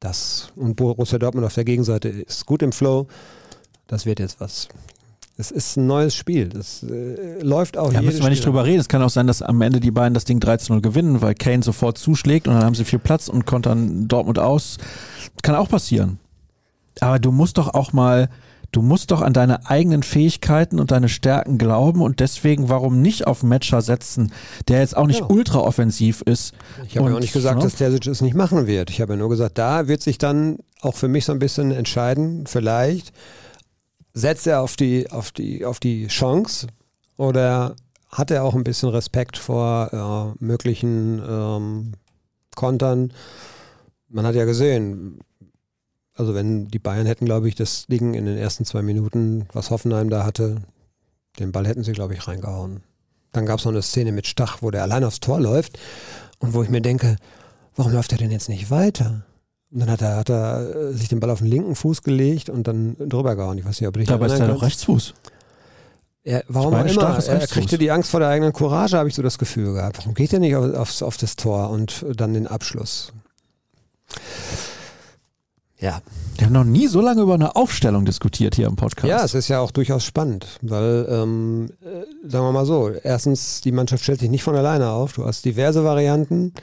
Das 0.00 0.52
und 0.56 0.74
Borussia 0.76 1.18
Dortmund 1.18 1.46
auf 1.46 1.54
der 1.54 1.64
Gegenseite 1.64 2.08
ist 2.08 2.44
gut 2.44 2.62
im 2.62 2.72
Flow. 2.72 3.06
Das 3.86 4.06
wird 4.06 4.18
jetzt 4.20 4.40
was. 4.40 4.68
Es 5.38 5.50
ist 5.50 5.76
ein 5.76 5.86
neues 5.86 6.14
Spiel. 6.14 6.48
Das 6.48 6.82
äh, 6.82 7.42
läuft 7.42 7.76
auch 7.76 7.92
Da 7.92 8.00
müssen 8.00 8.22
wir 8.22 8.30
nicht 8.30 8.38
Spiel. 8.38 8.46
drüber 8.52 8.64
reden. 8.64 8.80
Es 8.80 8.88
kann 8.88 9.02
auch 9.02 9.10
sein, 9.10 9.26
dass 9.26 9.42
am 9.42 9.60
Ende 9.60 9.80
die 9.80 9.90
beiden 9.90 10.14
das 10.14 10.24
Ding 10.24 10.38
13-0 10.38 10.80
gewinnen, 10.80 11.20
weil 11.20 11.34
Kane 11.34 11.62
sofort 11.62 11.98
zuschlägt 11.98 12.48
und 12.48 12.54
dann 12.54 12.64
haben 12.64 12.74
sie 12.74 12.84
viel 12.86 12.98
Platz 12.98 13.28
und 13.28 13.44
kontern 13.44 14.08
Dortmund 14.08 14.38
aus. 14.38 14.78
Kann 15.42 15.54
auch 15.54 15.68
passieren. 15.68 16.18
Aber 17.00 17.18
du 17.18 17.32
musst 17.32 17.58
doch 17.58 17.74
auch 17.74 17.92
mal, 17.92 18.30
du 18.72 18.80
musst 18.80 19.10
doch 19.10 19.20
an 19.20 19.34
deine 19.34 19.68
eigenen 19.68 20.02
Fähigkeiten 20.02 20.80
und 20.80 20.90
deine 20.90 21.10
Stärken 21.10 21.58
glauben 21.58 22.00
und 22.00 22.20
deswegen, 22.20 22.70
warum 22.70 23.02
nicht 23.02 23.26
auf 23.26 23.42
Matcher 23.42 23.82
setzen, 23.82 24.32
der 24.68 24.80
jetzt 24.80 24.96
auch 24.96 25.06
nicht 25.06 25.20
Ja. 25.20 25.26
ultra 25.28 25.58
offensiv 25.58 26.22
ist. 26.22 26.54
Ich 26.88 26.96
habe 26.96 27.10
ja 27.10 27.16
auch 27.16 27.20
nicht 27.20 27.34
gesagt, 27.34 27.58
ne? 27.58 27.64
dass 27.64 27.74
Terzic 27.74 28.06
es 28.06 28.22
nicht 28.22 28.34
machen 28.34 28.66
wird. 28.66 28.88
Ich 28.88 29.02
habe 29.02 29.12
ja 29.12 29.18
nur 29.18 29.28
gesagt, 29.28 29.58
da 29.58 29.86
wird 29.86 30.00
sich 30.00 30.16
dann 30.16 30.56
auch 30.80 30.94
für 30.94 31.08
mich 31.08 31.26
so 31.26 31.32
ein 31.32 31.38
bisschen 31.38 31.72
entscheiden, 31.72 32.46
vielleicht 32.46 33.12
setzt 34.16 34.46
er 34.46 34.62
auf 34.62 34.76
die, 34.76 35.10
auf 35.10 35.30
die, 35.30 35.66
auf 35.66 35.78
die 35.78 36.06
Chance 36.06 36.68
oder 37.18 37.76
hat 38.08 38.30
er 38.30 38.44
auch 38.44 38.54
ein 38.54 38.64
bisschen 38.64 38.88
Respekt 38.88 39.36
vor 39.36 40.34
äh, 40.40 40.42
möglichen 40.44 41.22
ähm, 41.28 41.92
Kontern. 42.54 43.12
Man 44.08 44.24
hat 44.24 44.34
ja 44.34 44.46
gesehen, 44.46 45.18
also 46.14 46.34
wenn 46.34 46.68
die 46.68 46.78
Bayern 46.78 47.04
hätten, 47.04 47.26
glaube 47.26 47.46
ich, 47.48 47.56
das 47.56 47.86
Ding 47.88 48.14
in 48.14 48.24
den 48.24 48.38
ersten 48.38 48.64
zwei 48.64 48.80
Minuten, 48.80 49.46
was 49.52 49.70
Hoffenheim 49.70 50.08
da 50.08 50.24
hatte, 50.24 50.62
den 51.38 51.52
Ball 51.52 51.66
hätten 51.66 51.84
sie, 51.84 51.92
glaube 51.92 52.14
ich, 52.14 52.26
reingehauen. 52.26 52.82
Dann 53.32 53.44
gab 53.44 53.58
es 53.58 53.66
noch 53.66 53.72
eine 53.72 53.82
Szene 53.82 54.12
mit 54.12 54.26
Stach, 54.26 54.62
wo 54.62 54.70
der 54.70 54.82
allein 54.82 55.04
aufs 55.04 55.20
Tor 55.20 55.40
läuft 55.40 55.78
und 56.38 56.54
wo 56.54 56.62
ich 56.62 56.70
mir 56.70 56.80
denke, 56.80 57.16
warum 57.74 57.92
läuft 57.92 58.12
er 58.12 58.18
denn 58.18 58.30
jetzt 58.30 58.48
nicht 58.48 58.70
weiter? 58.70 59.25
Und 59.72 59.80
dann 59.80 59.90
hat 59.90 60.00
er, 60.02 60.16
hat 60.16 60.28
er 60.30 60.90
äh, 60.90 60.92
sich 60.92 61.08
den 61.08 61.20
Ball 61.20 61.30
auf 61.30 61.40
den 61.40 61.48
linken 61.48 61.74
Fuß 61.74 62.02
gelegt 62.02 62.48
und 62.48 62.68
dann 62.68 62.96
drüber 62.98 63.34
gehauen. 63.36 63.58
Ich 63.58 63.64
weiß 63.64 63.80
nicht, 63.80 63.88
ob 63.88 63.94
du 63.94 64.00
dich 64.00 64.08
Dabei 64.08 64.26
ist 64.26 64.38
er 64.38 64.46
kannst. 64.46 64.62
Rechtsfuß. 64.62 65.14
Er, 66.22 66.44
warum 66.48 66.72
Ich 66.72 66.98
auch 66.98 67.02
meine, 67.02 67.22
immer, 67.24 67.24
er 67.40 67.46
kriegte 67.46 67.78
die 67.78 67.90
Angst 67.90 68.10
vor 68.10 68.20
der 68.20 68.28
eigenen 68.28 68.52
Courage, 68.52 68.96
habe 68.96 69.08
ich 69.08 69.14
so 69.14 69.22
das 69.22 69.38
Gefühl 69.38 69.74
gehabt. 69.74 69.98
Warum 69.98 70.14
geht 70.14 70.32
er 70.32 70.40
nicht 70.40 70.56
auf, 70.56 70.74
aufs, 70.74 71.02
auf 71.02 71.16
das 71.16 71.36
Tor 71.36 71.70
und 71.70 72.04
dann 72.16 72.34
den 72.34 72.46
Abschluss? 72.46 73.12
Ja, 75.78 76.00
Wir 76.38 76.46
haben 76.46 76.52
noch 76.52 76.64
nie 76.64 76.86
so 76.86 77.00
lange 77.00 77.22
über 77.22 77.34
eine 77.34 77.54
Aufstellung 77.54 78.04
diskutiert 78.04 78.54
hier 78.54 78.66
im 78.66 78.76
Podcast. 78.76 79.06
Ja, 79.06 79.22
es 79.24 79.34
ist 79.34 79.48
ja 79.48 79.60
auch 79.60 79.70
durchaus 79.70 80.04
spannend, 80.04 80.46
weil, 80.62 81.06
ähm, 81.08 81.70
äh, 81.82 82.28
sagen 82.28 82.44
wir 82.46 82.52
mal 82.52 82.66
so, 82.66 82.90
erstens, 82.90 83.60
die 83.60 83.72
Mannschaft 83.72 84.02
stellt 84.02 84.20
sich 84.20 84.30
nicht 84.30 84.42
von 84.42 84.56
alleine 84.56 84.90
auf. 84.90 85.12
Du 85.12 85.24
hast 85.24 85.44
diverse 85.44 85.84
Varianten. 85.84 86.54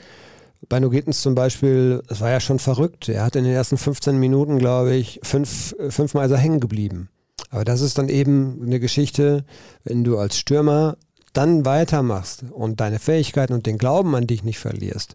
Bei 0.74 0.80
Nogetens 0.80 1.22
zum 1.22 1.36
Beispiel, 1.36 2.02
das 2.08 2.20
war 2.20 2.30
ja 2.30 2.40
schon 2.40 2.58
verrückt. 2.58 3.08
Er 3.08 3.22
hat 3.24 3.36
in 3.36 3.44
den 3.44 3.52
ersten 3.52 3.76
15 3.76 4.18
Minuten, 4.18 4.58
glaube 4.58 4.96
ich, 4.96 5.20
fünf, 5.22 5.72
äh, 5.78 5.92
fünfmal 5.92 6.28
ist 6.28 6.36
hängen 6.36 6.58
geblieben. 6.58 7.10
Aber 7.50 7.64
das 7.64 7.80
ist 7.80 7.96
dann 7.96 8.08
eben 8.08 8.60
eine 8.60 8.80
Geschichte, 8.80 9.44
wenn 9.84 10.02
du 10.02 10.18
als 10.18 10.36
Stürmer 10.36 10.96
dann 11.32 11.64
weitermachst 11.64 12.42
und 12.50 12.80
deine 12.80 12.98
Fähigkeiten 12.98 13.52
und 13.52 13.66
den 13.66 13.78
Glauben 13.78 14.16
an 14.16 14.26
dich 14.26 14.42
nicht 14.42 14.58
verlierst. 14.58 15.14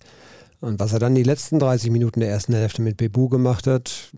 Und 0.62 0.80
was 0.80 0.93
er 0.93 0.99
dann 0.99 1.14
die 1.14 1.24
letzten 1.24 1.60
30 1.60 1.91
Minuten 1.91 2.22
der 2.22 2.30
ersten 2.30 2.53
Hälfte 2.53 2.82
mit 2.82 2.95
Bebu 2.95 3.28
gemacht 3.28 3.68
hat, 3.68 4.14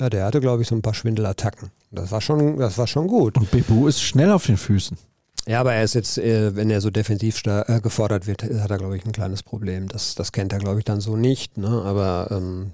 ja, 0.00 0.10
der 0.10 0.24
hatte, 0.24 0.40
glaube 0.40 0.62
ich, 0.62 0.68
so 0.68 0.74
ein 0.74 0.82
paar 0.82 0.94
Schwindelattacken. 0.94 1.70
Das 1.92 2.10
war 2.10 2.20
schon, 2.20 2.58
das 2.58 2.78
war 2.78 2.88
schon 2.88 3.06
gut. 3.06 3.38
Und 3.38 3.52
Bebu 3.52 3.86
ist 3.86 4.02
schnell 4.02 4.32
auf 4.32 4.46
den 4.46 4.56
Füßen. 4.56 4.98
Ja, 5.46 5.60
aber 5.60 5.72
er 5.72 5.84
ist 5.84 5.94
jetzt, 5.94 6.18
äh, 6.18 6.54
wenn 6.54 6.70
er 6.70 6.80
so 6.80 6.90
defensiv 6.90 7.42
äh, 7.46 7.80
gefordert 7.80 8.26
wird, 8.26 8.42
hat 8.42 8.70
er, 8.70 8.78
glaube 8.78 8.96
ich, 8.96 9.04
ein 9.04 9.12
kleines 9.12 9.42
Problem. 9.42 9.88
Das, 9.88 10.14
das 10.14 10.32
kennt 10.32 10.52
er, 10.52 10.58
glaube 10.58 10.78
ich, 10.78 10.84
dann 10.84 11.00
so 11.00 11.16
nicht. 11.16 11.56
Ne? 11.56 11.68
Aber 11.68 12.28
ähm, 12.30 12.72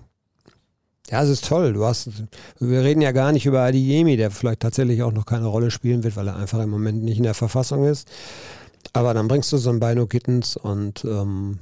ja, 1.11 1.23
es 1.23 1.29
ist 1.29 1.47
toll. 1.47 1.73
Du 1.73 1.85
hast, 1.85 2.11
wir 2.59 2.83
reden 2.83 3.01
ja 3.01 3.13
gar 3.13 3.33
nicht 3.33 3.47
über 3.47 3.61
Adiyemi, 3.61 4.17
der 4.17 4.31
vielleicht 4.31 4.61
tatsächlich 4.61 5.03
auch 5.03 5.13
noch 5.13 5.27
keine 5.27 5.47
Rolle 5.47 5.71
spielen 5.71 6.03
wird, 6.03 6.17
weil 6.17 6.27
er 6.29 6.37
einfach 6.37 6.61
im 6.61 6.71
Moment 6.71 7.05
nicht 7.05 7.19
in 7.19 7.23
der 7.23 7.35
Verfassung 7.35 7.85
ist. 7.85 8.09
Aber 8.93 9.15
dann 9.15 9.29
bringst 9.29 9.53
du 9.53 9.57
so 9.59 9.71
einen 9.71 9.81
Beino 9.81 10.07
Gittens 10.07 10.57
und 10.57 11.05
ähm, 11.05 11.61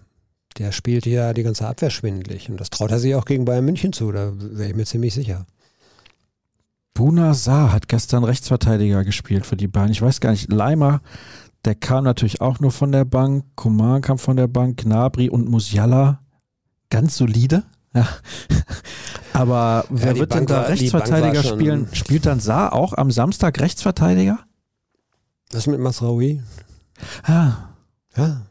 der 0.59 0.72
spielt 0.72 1.05
ja 1.05 1.32
die 1.34 1.42
ganze 1.42 1.66
Abwehr 1.66 1.90
schwindelig. 1.90 2.48
Und 2.48 2.59
das 2.59 2.70
traut 2.70 2.90
er 2.90 2.98
sich 2.98 3.14
auch 3.14 3.24
gegen 3.26 3.44
Bayern 3.44 3.64
München 3.64 3.92
zu, 3.92 4.11
da 4.12 4.32
wäre 4.36 4.70
ich 4.70 4.76
mir 4.76 4.86
ziemlich 4.86 5.12
sicher. 5.12 5.46
Buna 6.95 7.34
Saar 7.34 7.72
hat 7.72 7.88
gestern 7.88 8.22
Rechtsverteidiger 8.24 9.05
gespielt 9.05 9.47
für 9.47 9.57
die 9.57 9.66
Bayern. 9.68 9.90
Ich 9.90 10.01
weiß 10.01 10.20
gar 10.20 10.30
nicht, 10.30 10.53
Leimer, 10.53 11.01
der 11.64 11.74
kam 11.74 12.05
natürlich 12.05 12.40
auch 12.40 12.61
nur 12.61 12.70
von 12.70 12.92
der 12.92 13.05
Bank, 13.05 13.45
Koman 13.57 14.01
kam 14.01 14.18
von 14.18 14.36
der 14.36 14.47
Bank, 14.47 14.78
Gnabry 14.82 15.28
und 15.28 15.49
Musiala. 15.49 16.20
Ganz 16.90 17.16
solide. 17.16 17.64
Ja. 17.95 18.07
Aber 19.32 19.84
wer 19.90 20.14
die 20.14 20.20
wird 20.20 20.32
denn 20.34 20.47
Bank 20.47 20.49
da 20.49 20.57
war- 20.62 20.68
Rechtsverteidiger 20.68 21.42
spielen? 21.42 21.88
Spielt 21.92 22.26
dann 22.26 22.38
Saar 22.38 22.72
auch 22.72 22.92
am 22.92 23.11
Samstag 23.11 23.59
Rechtsverteidiger? 23.61 24.38
Was 25.51 25.66
mit 25.66 25.80
Masraoui? 25.80 26.40
Ah, 27.24 27.53
Ja, 28.16 28.42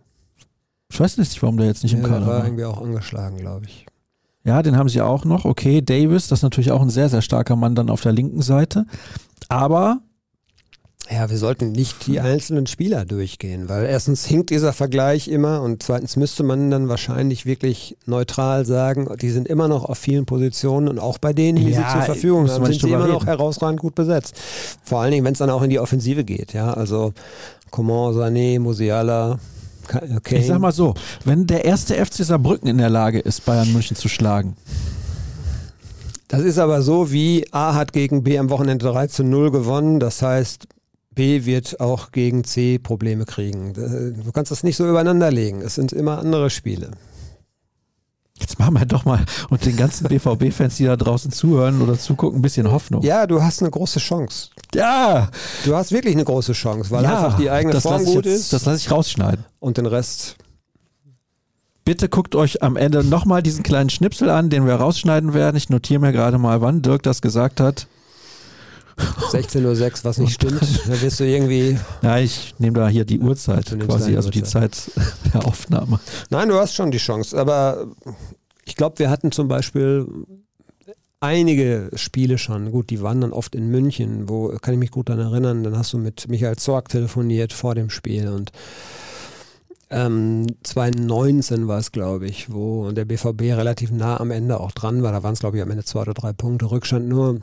ich 0.90 1.00
weiß 1.00 1.18
nicht, 1.18 1.42
warum 1.42 1.58
der 1.58 1.68
jetzt 1.68 1.84
nicht 1.84 1.94
ja 1.94 1.98
im 2.00 2.04
der 2.04 2.12
Kader 2.14 2.28
war 2.28 2.38
war. 2.40 2.46
irgendwie 2.46 2.66
auch 2.66 2.82
angeschlagen, 2.82 3.38
glaube 3.38 3.66
ich. 3.66 3.86
Ja, 4.46 4.62
den 4.62 4.76
haben 4.78 4.90
sie 4.90 5.02
auch 5.02 5.24
noch. 5.26 5.46
Okay, 5.46 5.82
Davis, 5.82 6.28
das 6.28 6.40
ist 6.40 6.44
natürlich 6.44 6.72
auch 6.72 6.82
ein 6.82 6.90
sehr, 6.90 7.10
sehr 7.10 7.22
starker 7.22 7.56
Mann 7.56 7.76
dann 7.76 7.90
auf 7.90 8.02
der 8.02 8.12
linken 8.12 8.42
Seite. 8.42 8.86
Aber 9.48 10.00
Ja, 11.10 11.30
wir 11.30 11.38
sollten 11.38 11.72
nicht 11.72 12.08
die 12.08 12.20
einzelnen 12.20 12.66
Spieler 12.68 13.06
durchgehen, 13.06 13.68
weil 13.70 13.86
erstens 13.86 14.26
hinkt 14.26 14.50
dieser 14.50 14.74
Vergleich 14.74 15.28
immer 15.30 15.62
und 15.62 15.82
zweitens 15.84 16.16
müsste 16.18 16.44
man 16.44 16.72
dann 16.72 16.88
wahrscheinlich 16.90 17.46
wirklich 17.46 17.98
neutral 18.06 18.66
sagen, 18.66 19.08
die 19.22 19.30
sind 19.30 19.48
immer 19.48 19.68
noch 19.70 19.86
auf 19.86 19.98
vielen 19.98 20.26
Positionen 20.26 20.88
und 20.90 21.00
auch 21.00 21.18
bei 21.20 21.32
denen, 21.34 21.58
die 21.66 21.72
Ja, 21.72 21.88
sie 21.90 21.94
zur 21.94 22.02
Verfügung 22.04 22.50
haben, 22.50 22.66
sind 22.66 22.82
sie 22.82 22.90
immer 22.90 23.08
noch 23.08 23.22
reden. 23.22 23.26
herausragend 23.28 23.80
gut 23.80 23.96
besetzt. 23.96 24.36
Vor 24.84 25.02
allen 25.02 25.12
Dingen, 25.12 25.26
wenn 25.26 25.34
es 25.34 25.40
dann 25.40 25.50
auch 25.50 25.62
in 25.62 25.70
die 25.70 25.80
Offensive 25.80 26.24
geht, 26.26 26.54
ja, 26.54 26.74
also 26.74 27.14
Coman, 27.70 28.14
Sané, 28.14 28.60
Musiala, 28.60 29.40
Ka- 29.88 30.00
äh, 30.00 30.20
Kane. 30.22 30.42
ich 30.42 30.48
sag 30.48 30.60
mal 30.60 30.72
so, 30.72 30.94
wenn 31.26 31.46
der 31.48 31.66
erste 31.66 31.96
FC 31.96 32.24
Saarbrücken 32.26 32.68
in 32.68 32.78
der 32.78 32.90
Lage 32.90 33.20
ist, 33.20 33.46
Bayern 33.46 33.72
München 33.74 33.96
zu 33.98 34.08
schlagen, 34.10 34.56
Das 36.28 36.42
ist 36.42 36.58
aber 36.58 36.82
so 36.82 37.12
wie 37.12 37.46
A 37.52 37.76
hat 37.76 37.94
gegen 37.94 38.24
B 38.24 38.38
am 38.40 38.50
Wochenende 38.50 38.86
3 38.88 39.08
zu 39.08 39.24
0 39.24 39.52
gewonnen. 39.52 40.00
Das 40.00 40.22
heißt, 40.22 40.68
B 41.14 41.46
wird 41.46 41.80
auch 41.80 42.12
gegen 42.12 42.44
C 42.44 42.80
Probleme 42.80 43.26
kriegen. 43.26 43.74
Du 43.74 44.32
kannst 44.32 44.52
das 44.52 44.64
nicht 44.64 44.76
so 44.78 44.90
übereinander 44.90 45.30
legen. 45.32 45.62
Es 45.62 45.76
sind 45.76 45.92
immer 45.94 46.18
andere 46.18 46.50
Spiele. 46.50 46.90
Jetzt 48.40 48.60
machen 48.60 48.74
wir 48.76 48.86
doch 48.86 49.06
mal 49.06 49.24
und 49.50 49.66
den 49.66 49.78
ganzen 49.78 50.08
BVB-Fans, 50.08 50.78
die 50.78 50.86
da 50.86 50.96
draußen 50.96 51.32
zuhören 51.32 51.82
oder 51.82 51.98
zugucken, 51.98 52.40
ein 52.40 52.42
bisschen 52.42 52.72
Hoffnung. 52.72 53.02
Ja, 53.04 53.28
du 53.28 53.42
hast 53.42 53.62
eine 53.62 53.72
große 53.72 54.00
Chance. 54.00 54.50
Ja, 54.76 55.30
Du 55.66 55.76
hast 55.76 55.92
wirklich 55.92 56.16
eine 56.16 56.26
große 56.26 56.54
Chance, 56.54 56.90
weil 56.92 57.04
ja, 57.04 57.16
einfach 57.16 57.38
die 57.38 57.50
eigene 57.50 57.80
Form 57.80 58.04
gut 58.04 58.26
jetzt, 58.26 58.36
ist 58.36 58.54
Das 58.54 58.66
lasse 58.66 58.78
ich 58.80 58.92
rausschneiden. 58.92 59.46
und 59.60 59.78
den 59.78 59.86
Rest. 59.86 60.38
Bitte 61.86 62.08
guckt 62.08 62.34
euch 62.36 62.64
am 62.64 62.78
Ende 62.78 63.04
nochmal 63.04 63.44
diesen 63.44 63.62
kleinen 63.62 63.90
Schnipsel 63.90 64.30
an, 64.30 64.50
den 64.50 64.66
wir 64.66 64.76
rausschneiden 64.76 65.34
werden. 65.34 65.58
Ich 65.58 65.70
notiere 65.70 66.00
mir 66.00 66.14
gerade 66.14 66.38
mal, 66.38 66.62
wann 66.62 66.82
Dirk 66.82 67.04
das 67.04 67.22
gesagt 67.22 67.60
hat. 67.60 67.88
16.06 68.98 69.64
Uhr, 69.66 70.04
was 70.04 70.18
nicht 70.18 70.34
stimmt, 70.34 70.62
da 70.88 71.02
wirst 71.02 71.20
du 71.20 71.24
irgendwie. 71.26 71.78
Ja, 72.02 72.20
ich 72.20 72.56
nehme 72.60 72.80
da 72.80 72.88
hier 72.88 73.06
die 73.06 73.20
Uhrzeit 73.20 73.78
quasi, 73.80 74.16
also 74.16 74.30
die 74.30 74.42
Uhrzeit. 74.42 74.76
Zeit 74.76 74.92
der 75.34 75.46
Aufnahme. 75.46 76.00
Nein, 76.30 76.50
du 76.50 76.56
hast 76.56 76.76
schon 76.76 76.92
die 76.92 76.98
Chance, 76.98 77.38
aber 77.38 77.88
ich 78.66 78.76
glaube, 78.76 79.00
wir 79.00 79.10
hatten 79.10 79.32
zum 79.32 79.48
Beispiel 79.48 80.08
einige 81.20 81.90
Spiele 81.96 82.38
schon. 82.38 82.72
Gut, 82.72 82.90
die 82.90 83.02
waren 83.02 83.22
dann 83.22 83.32
oft 83.32 83.56
in 83.56 83.70
München, 83.70 84.30
wo 84.30 84.50
kann 84.62 84.74
ich 84.74 84.80
mich 84.80 84.92
gut 84.92 85.10
daran 85.10 85.32
erinnern. 85.32 85.64
Dann 85.64 85.78
hast 85.78 85.94
du 85.94 85.98
mit 85.98 86.28
Michael 86.28 86.58
Zorg 86.58 86.90
telefoniert 86.90 87.54
vor 87.54 87.76
dem 87.76 87.90
Spiel 87.90 88.28
und 88.28 88.52
ähm, 89.90 90.48
2019 90.64 91.68
war 91.68 91.78
es, 91.78 91.92
glaube 91.92 92.26
ich, 92.26 92.52
wo 92.52 92.92
der 92.92 93.06
BVB 93.06 93.42
relativ 93.42 93.92
nah 93.92 94.20
am 94.20 94.32
Ende 94.32 94.60
auch 94.60 94.72
dran 94.72 95.04
war. 95.04 95.12
Da 95.12 95.22
waren 95.22 95.34
es, 95.34 95.40
glaube 95.40 95.58
ich, 95.58 95.64
am 95.64 95.70
Ende 95.70 95.84
zwei 95.84 96.02
oder 96.02 96.16
drei 96.16 96.34
Punkte 96.34 96.72
Rückstand 96.72 97.08
nur. 97.08 97.42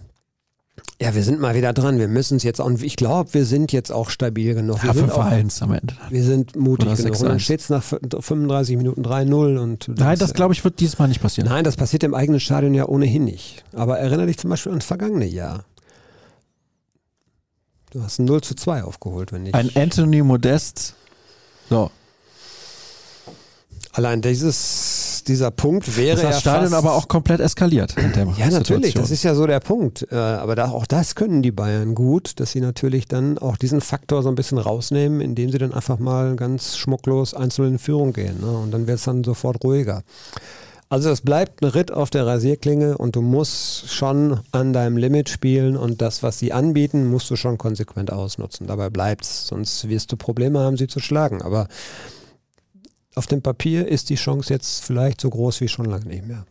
Ja, 1.01 1.15
wir 1.15 1.23
sind 1.23 1.41
mal 1.41 1.55
wieder 1.55 1.73
dran. 1.73 1.99
Wir 1.99 2.09
müssen 2.09 2.37
es 2.37 2.43
jetzt 2.43 2.61
auch. 2.61 2.71
Ich 2.81 2.97
glaube, 2.97 3.33
wir 3.33 3.45
sind 3.47 3.73
jetzt 3.73 3.91
auch 3.91 4.11
stabil 4.11 4.55
genug. 4.55 4.83
Wir 4.83 4.89
Ja, 4.89 4.95
sind 4.95 5.11
5-1 5.11 5.63
am 5.63 5.73
Ende. 5.73 5.95
wir 6.11 6.23
sind 6.25 6.57
mutig 6.57 6.89
Oder 6.89 6.97
genug. 6.97 7.13
Und 7.21 7.23
dann 7.29 7.37
6-1. 7.39 7.41
steht 7.41 7.61
es 7.61 7.69
nach 7.71 7.83
35 7.83 8.77
Minuten 8.77 9.03
3-0. 9.03 9.59
und 9.59 9.89
Nein, 9.97 10.19
das 10.19 10.35
glaube 10.35 10.53
ich 10.53 10.63
wird 10.63 10.79
dieses 10.81 10.99
Mal 10.99 11.09
nicht 11.09 11.23
passieren. 11.23 11.49
Nein, 11.49 11.65
das 11.65 11.77
passiert 11.77 12.03
im 12.03 12.15
eigenen 12.15 12.41
Stadion 12.41 12.75
ja 12.75 12.87
ohnehin 12.87 13.25
nicht. 13.25 13.65
Aber 13.73 13.99
erinnere 13.99 14.27
dich 14.27 14.39
zum 14.39 14.51
Beispiel 14.51 14.73
an 14.73 14.79
das 14.79 14.87
vergangene 14.87 15.27
Jahr. 15.27 15.65
Du 17.93 18.03
hast 18.03 18.19
ein 18.21 18.27
0 18.27 18.41
zu 18.43 18.55
2 18.55 18.85
aufgeholt, 18.85 19.33
wenn 19.33 19.43
nicht. 19.45 19.55
Ein 19.55 19.71
Anthony 19.75 20.23
Modest. 20.23 20.95
So, 21.69 21.91
Allein 23.93 24.23
dieses, 24.23 25.25
dieser 25.27 25.51
Punkt 25.51 25.97
wäre 25.97 26.15
ist 26.17 26.23
das 26.23 26.37
ja 26.37 26.41
Stadion 26.41 26.75
aber 26.75 26.95
auch 26.95 27.09
komplett 27.09 27.41
eskaliert. 27.41 27.97
in 27.97 28.13
der 28.13 28.25
Ja, 28.39 28.47
natürlich, 28.51 28.55
Situation. 28.95 29.03
das 29.03 29.11
ist 29.11 29.23
ja 29.25 29.35
so 29.35 29.47
der 29.49 29.59
Punkt. 29.59 30.07
Äh, 30.13 30.15
Aber 30.15 30.55
da, 30.55 30.69
auch 30.71 30.87
das 30.87 31.17
können 31.17 31.43
die 31.43 31.51
Bayern 31.51 31.97
gut, 31.97 32.39
dass 32.39 32.53
sie 32.53 32.61
natürlich 32.61 33.09
dann 33.09 33.37
auch 33.39 33.57
diesen 33.57 33.81
Faktor 33.81 34.23
so 34.23 34.29
ein 34.29 34.37
bisschen 34.37 34.59
rausnehmen, 34.59 35.21
indem 35.21 35.51
sie 35.51 35.59
dann 35.59 35.75
einfach 35.75 35.99
mal 35.99 36.37
ganz 36.37 36.77
schmucklos 36.77 37.35
einzeln 37.35 37.73
in 37.73 37.79
Führung 37.81 38.13
gehen. 38.13 38.41
Ne? 38.41 38.51
Und 38.51 38.71
dann 38.71 38.87
wird 38.87 38.99
es 38.99 39.05
dann 39.05 39.25
sofort 39.25 39.65
ruhiger. 39.65 40.03
Also 40.89 41.11
es 41.11 41.21
bleibt 41.21 41.63
ein 41.63 41.69
Ritt 41.69 41.93
auf 41.93 42.11
der 42.11 42.27
Rasierklinge 42.27 42.99
und 42.99 43.15
du 43.15 43.23
musst 43.23 43.93
schon 43.93 44.41
an 44.51 44.73
deinem 44.73 44.97
Limit 44.97 45.29
spielen 45.29 45.77
und 45.77 46.01
das, 46.03 46.23
was 46.25 46.39
sie 46.41 46.53
anbieten, 46.53 47.09
musst 47.09 47.31
du 47.31 47.37
schon 47.37 47.59
konsequent 47.59 48.13
ausnutzen. 48.13 48.67
Dabei 48.67 48.91
bleibt's, 48.91 49.47
sonst 49.47 49.89
wirst 49.89 50.11
du 50.11 50.17
Probleme 50.17 50.59
haben, 50.61 50.77
sie 50.77 50.89
zu 50.89 50.99
schlagen. 50.99 51.43
Aber 51.43 51.69
auf 53.15 53.27
dem 53.27 53.43
Papier 53.43 53.87
ist 53.89 54.11
die 54.11 54.15
Chance 54.17 54.53
jetzt 54.53 54.85
vielleicht 54.85 55.21
so 55.21 55.31
groß 55.31 55.61
wie 55.61 55.69
schon 55.69 55.87
lange 55.87 56.07
nicht 56.07 56.27
mehr. 56.27 56.45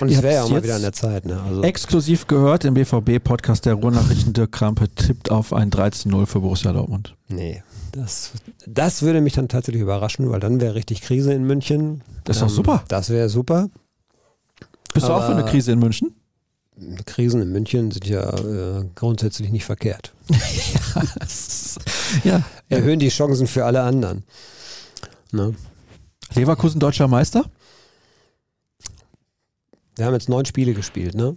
Und 0.00 0.10
es 0.10 0.22
wäre 0.22 0.34
ja 0.34 0.42
auch 0.44 0.50
mal 0.50 0.62
wieder 0.62 0.76
an 0.76 0.82
der 0.82 0.92
Zeit. 0.92 1.26
Ne? 1.26 1.40
Also, 1.40 1.62
Exklusiv 1.62 2.28
gehört 2.28 2.64
im 2.64 2.74
BVB-Podcast 2.74 3.66
der 3.66 3.74
Ruhrnachrichten. 3.74 4.32
Dirk 4.32 4.52
Krampe 4.52 4.88
tippt 4.88 5.30
auf 5.30 5.52
ein 5.52 5.70
13-0 5.70 6.26
für 6.26 6.40
Borussia 6.40 6.72
Dortmund. 6.72 7.16
nee, 7.28 7.62
das, 7.90 8.30
das 8.66 9.02
würde 9.02 9.20
mich 9.20 9.34
dann 9.34 9.48
tatsächlich 9.48 9.82
überraschen, 9.82 10.30
weil 10.30 10.40
dann 10.40 10.60
wäre 10.60 10.74
richtig 10.76 11.02
Krise 11.02 11.34
in 11.34 11.44
München. 11.44 12.00
Das 12.24 12.36
ist 12.36 12.42
doch 12.42 12.48
super. 12.48 12.84
Das 12.88 13.10
wäre 13.10 13.28
super. 13.28 13.68
Bist 14.94 15.08
du 15.08 15.12
auch 15.12 15.26
für 15.26 15.32
eine 15.32 15.42
Aber- 15.42 15.50
Krise 15.50 15.72
in 15.72 15.78
München? 15.78 16.14
Krisen 17.04 17.42
in 17.42 17.52
München 17.52 17.90
sind 17.90 18.06
ja 18.08 18.30
äh, 18.38 18.84
grundsätzlich 18.94 19.50
nicht 19.50 19.64
verkehrt. 19.64 20.14
ja. 22.24 22.42
Erhöhen 22.68 22.98
die 22.98 23.08
Chancen 23.10 23.46
für 23.46 23.64
alle 23.64 23.82
anderen. 23.82 24.24
Ne? 25.32 25.54
Leverkusen 26.34 26.80
deutscher 26.80 27.08
Meister? 27.08 27.44
Wir 29.96 30.06
haben 30.06 30.14
jetzt 30.14 30.28
neun 30.28 30.46
Spiele 30.46 30.74
gespielt, 30.74 31.14
ne? 31.14 31.36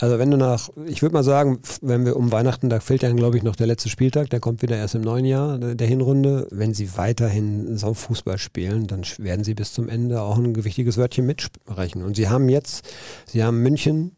Also 0.00 0.18
wenn 0.18 0.30
du 0.30 0.36
nach, 0.36 0.70
ich 0.86 1.02
würde 1.02 1.12
mal 1.12 1.22
sagen, 1.22 1.60
wenn 1.80 2.04
wir 2.04 2.16
um 2.16 2.32
Weihnachten, 2.32 2.68
da 2.68 2.80
fehlt 2.80 3.04
dann 3.04 3.16
glaube 3.16 3.36
ich 3.36 3.44
noch 3.44 3.54
der 3.54 3.68
letzte 3.68 3.88
Spieltag, 3.88 4.28
der 4.28 4.40
kommt 4.40 4.60
wieder 4.60 4.76
erst 4.76 4.96
im 4.96 5.02
neuen 5.02 5.24
Jahr 5.24 5.56
der 5.58 5.86
Hinrunde. 5.86 6.48
Wenn 6.50 6.74
sie 6.74 6.96
weiterhin 6.96 7.76
so 7.78 7.94
Fußball 7.94 8.38
spielen, 8.38 8.88
dann 8.88 9.04
werden 9.18 9.44
sie 9.44 9.54
bis 9.54 9.72
zum 9.72 9.88
Ende 9.88 10.20
auch 10.20 10.36
ein 10.36 10.52
gewichtiges 10.52 10.96
Wörtchen 10.96 11.26
mitsprechen. 11.26 12.02
Und 12.02 12.16
sie 12.16 12.28
haben 12.28 12.48
jetzt, 12.48 12.88
sie 13.26 13.44
haben 13.44 13.62
München 13.62 14.16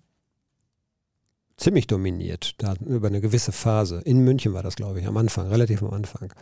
ziemlich 1.58 1.86
dominiert, 1.86 2.54
da 2.58 2.74
über 2.86 3.08
eine 3.08 3.20
gewisse 3.20 3.52
Phase. 3.52 4.00
In 4.04 4.20
München 4.20 4.54
war 4.54 4.62
das, 4.62 4.76
glaube 4.76 5.00
ich, 5.00 5.06
am 5.06 5.16
Anfang, 5.16 5.48
relativ 5.48 5.82
am 5.82 5.90
Anfang. 5.90 6.32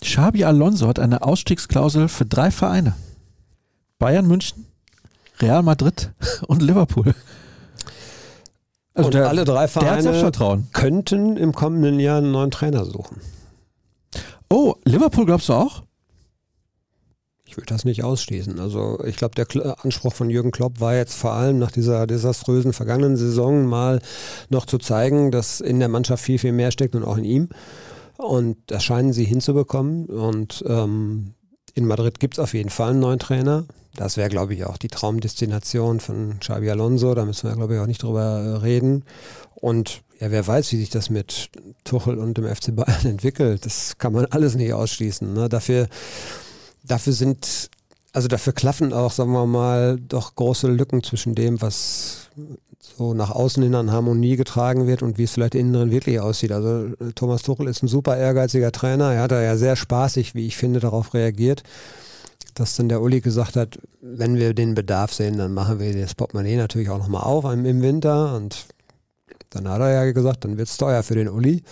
Xabi 0.00 0.44
Alonso 0.44 0.88
hat 0.88 0.98
eine 0.98 1.22
Ausstiegsklausel 1.22 2.08
für 2.08 2.26
drei 2.26 2.50
Vereine. 2.50 2.94
Bayern 3.98 4.26
München, 4.26 4.66
Real 5.40 5.62
Madrid 5.62 6.12
und 6.46 6.62
Liverpool. 6.62 7.14
Also 8.94 9.08
Und 9.08 9.14
der, 9.14 9.28
alle 9.28 9.44
drei 9.44 9.68
Vereine 9.68 10.30
könnten 10.72 11.36
im 11.36 11.52
kommenden 11.52 12.00
Jahr 12.00 12.18
einen 12.18 12.32
neuen 12.32 12.50
Trainer 12.50 12.84
suchen. 12.84 13.20
Oh, 14.48 14.74
Liverpool 14.84 15.26
glaubst 15.26 15.48
du 15.48 15.52
auch? 15.52 15.84
Ich 17.44 17.56
würde 17.56 17.66
das 17.66 17.84
nicht 17.84 18.04
ausschließen. 18.04 18.60
Also 18.60 19.02
ich 19.04 19.16
glaube, 19.16 19.34
der 19.34 19.44
Kl 19.44 19.74
Anspruch 19.82 20.12
von 20.12 20.30
Jürgen 20.30 20.50
Klopp 20.50 20.80
war 20.80 20.94
jetzt 20.94 21.14
vor 21.14 21.32
allem 21.32 21.58
nach 21.58 21.72
dieser 21.72 22.06
desaströsen 22.06 22.72
vergangenen 22.72 23.16
Saison 23.16 23.66
mal 23.66 24.00
noch 24.50 24.66
zu 24.66 24.78
zeigen, 24.78 25.30
dass 25.30 25.60
in 25.60 25.80
der 25.80 25.88
Mannschaft 25.88 26.22
viel, 26.22 26.38
viel 26.38 26.52
mehr 26.52 26.70
steckt 26.70 26.94
und 26.94 27.04
auch 27.04 27.16
in 27.16 27.24
ihm. 27.24 27.48
Und 28.20 28.58
das 28.66 28.84
scheinen 28.84 29.12
sie 29.12 29.24
hinzubekommen. 29.24 30.06
Und 30.06 30.62
ähm, 30.66 31.34
in 31.74 31.86
Madrid 31.86 32.20
gibt 32.20 32.34
es 32.34 32.38
auf 32.38 32.54
jeden 32.54 32.70
Fall 32.70 32.90
einen 32.90 33.00
neuen 33.00 33.18
Trainer. 33.18 33.64
Das 33.96 34.16
wäre, 34.16 34.28
glaube 34.28 34.54
ich, 34.54 34.64
auch 34.64 34.76
die 34.76 34.88
Traumdestination 34.88 36.00
von 36.00 36.38
Xabi 36.38 36.70
Alonso. 36.70 37.14
Da 37.14 37.24
müssen 37.24 37.48
wir, 37.48 37.56
glaube 37.56 37.74
ich, 37.74 37.80
auch 37.80 37.86
nicht 37.86 38.02
drüber 38.02 38.20
äh, 38.22 38.56
reden. 38.56 39.04
Und 39.54 40.02
ja, 40.20 40.30
wer 40.30 40.46
weiß, 40.46 40.70
wie 40.72 40.76
sich 40.76 40.90
das 40.90 41.08
mit 41.08 41.50
Tuchel 41.84 42.18
und 42.18 42.36
dem 42.36 42.46
FC 42.46 42.76
Bayern 42.76 43.04
entwickelt. 43.06 43.64
Das 43.64 43.96
kann 43.96 44.12
man 44.12 44.26
alles 44.26 44.54
nicht 44.54 44.72
ausschließen. 44.74 45.32
Ne? 45.32 45.48
Dafür, 45.48 45.88
dafür 46.84 47.14
sind, 47.14 47.70
also 48.12 48.28
dafür 48.28 48.52
klaffen 48.52 48.92
auch, 48.92 49.12
sagen 49.12 49.32
wir 49.32 49.46
mal, 49.46 49.98
doch 49.98 50.34
große 50.34 50.68
Lücken 50.68 51.02
zwischen 51.02 51.34
dem, 51.34 51.62
was 51.62 52.28
so 52.80 53.12
nach 53.14 53.30
außen 53.30 53.62
hin 53.62 53.74
an 53.74 53.92
Harmonie 53.92 54.36
getragen 54.36 54.86
wird 54.86 55.02
und 55.02 55.18
wie 55.18 55.24
es 55.24 55.32
vielleicht 55.32 55.54
innen 55.54 55.72
drin 55.72 55.90
wirklich 55.90 56.18
aussieht. 56.18 56.50
Also 56.50 56.86
äh, 56.86 57.12
Thomas 57.14 57.42
Tuchel 57.42 57.68
ist 57.68 57.82
ein 57.82 57.88
super 57.88 58.16
ehrgeiziger 58.16 58.72
Trainer. 58.72 59.12
Er 59.12 59.22
hat 59.22 59.32
da 59.32 59.42
ja 59.42 59.56
sehr 59.56 59.76
spaßig, 59.76 60.34
wie 60.34 60.46
ich 60.46 60.56
finde, 60.56 60.80
darauf 60.80 61.12
reagiert, 61.14 61.62
dass 62.54 62.76
dann 62.76 62.88
der 62.88 63.02
Uli 63.02 63.20
gesagt 63.20 63.56
hat, 63.56 63.78
wenn 64.00 64.36
wir 64.36 64.54
den 64.54 64.74
Bedarf 64.74 65.12
sehen, 65.12 65.36
dann 65.36 65.52
machen 65.52 65.78
wir 65.78 65.94
das 65.94 66.14
Portemonnaie 66.14 66.56
natürlich 66.56 66.88
auch 66.88 66.98
nochmal 66.98 67.22
auf 67.22 67.44
im 67.44 67.82
Winter. 67.82 68.34
Und 68.34 68.66
dann 69.50 69.68
hat 69.68 69.80
er 69.80 69.92
ja 69.92 70.12
gesagt, 70.12 70.44
dann 70.44 70.56
wird 70.56 70.68
es 70.68 70.76
teuer 70.78 71.02
für 71.02 71.14
den 71.14 71.28
Uli. 71.28 71.62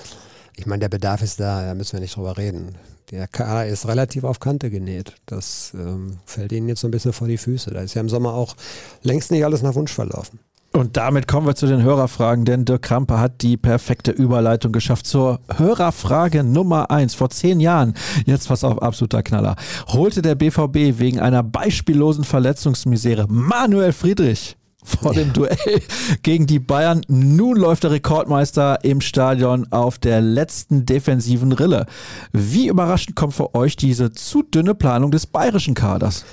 Ich 0.56 0.66
meine, 0.66 0.80
der 0.80 0.88
Bedarf 0.88 1.22
ist 1.22 1.40
da, 1.40 1.64
da 1.64 1.74
müssen 1.74 1.94
wir 1.94 2.00
nicht 2.00 2.16
drüber 2.16 2.36
reden. 2.36 2.76
der 3.10 3.28
Kader 3.28 3.66
ist 3.66 3.86
relativ 3.86 4.24
auf 4.24 4.40
Kante 4.40 4.70
genäht. 4.70 5.14
Das 5.24 5.72
ähm, 5.74 6.18
fällt 6.26 6.52
ihnen 6.52 6.68
jetzt 6.68 6.80
so 6.80 6.88
ein 6.88 6.90
bisschen 6.90 7.12
vor 7.12 7.28
die 7.28 7.38
Füße. 7.38 7.70
Da 7.70 7.80
ist 7.80 7.94
ja 7.94 8.00
im 8.00 8.08
Sommer 8.08 8.34
auch 8.34 8.56
längst 9.02 9.30
nicht 9.30 9.44
alles 9.44 9.62
nach 9.62 9.74
Wunsch 9.74 9.92
verlaufen. 9.92 10.40
Und 10.72 10.96
damit 10.96 11.26
kommen 11.26 11.46
wir 11.46 11.54
zu 11.54 11.66
den 11.66 11.82
Hörerfragen, 11.82 12.44
denn 12.44 12.64
Dirk 12.64 12.82
Krampe 12.82 13.18
hat 13.18 13.42
die 13.42 13.56
perfekte 13.56 14.10
Überleitung 14.10 14.70
geschafft 14.70 15.06
zur 15.06 15.40
Hörerfrage 15.56 16.44
Nummer 16.44 16.90
eins. 16.90 17.14
Vor 17.14 17.30
zehn 17.30 17.58
Jahren, 17.58 17.94
jetzt 18.26 18.48
pass 18.48 18.64
auf, 18.64 18.80
absoluter 18.82 19.22
Knaller, 19.22 19.56
holte 19.88 20.22
der 20.22 20.34
BVB 20.34 20.98
wegen 20.98 21.20
einer 21.20 21.42
beispiellosen 21.42 22.24
Verletzungsmisere 22.24 23.26
Manuel 23.28 23.92
Friedrich 23.92 24.56
vor 24.84 25.14
dem 25.14 25.32
Duell 25.32 25.82
gegen 26.22 26.46
die 26.46 26.58
Bayern. 26.58 27.02
Nun 27.08 27.56
läuft 27.56 27.84
der 27.84 27.90
Rekordmeister 27.90 28.84
im 28.84 29.00
Stadion 29.00 29.66
auf 29.70 29.98
der 29.98 30.20
letzten 30.20 30.86
defensiven 30.86 31.52
Rille. 31.52 31.86
Wie 32.32 32.68
überraschend 32.68 33.16
kommt 33.16 33.34
für 33.34 33.54
euch 33.54 33.76
diese 33.76 34.12
zu 34.12 34.42
dünne 34.42 34.74
Planung 34.74 35.10
des 35.10 35.26
bayerischen 35.26 35.74
Kaders? 35.74 36.24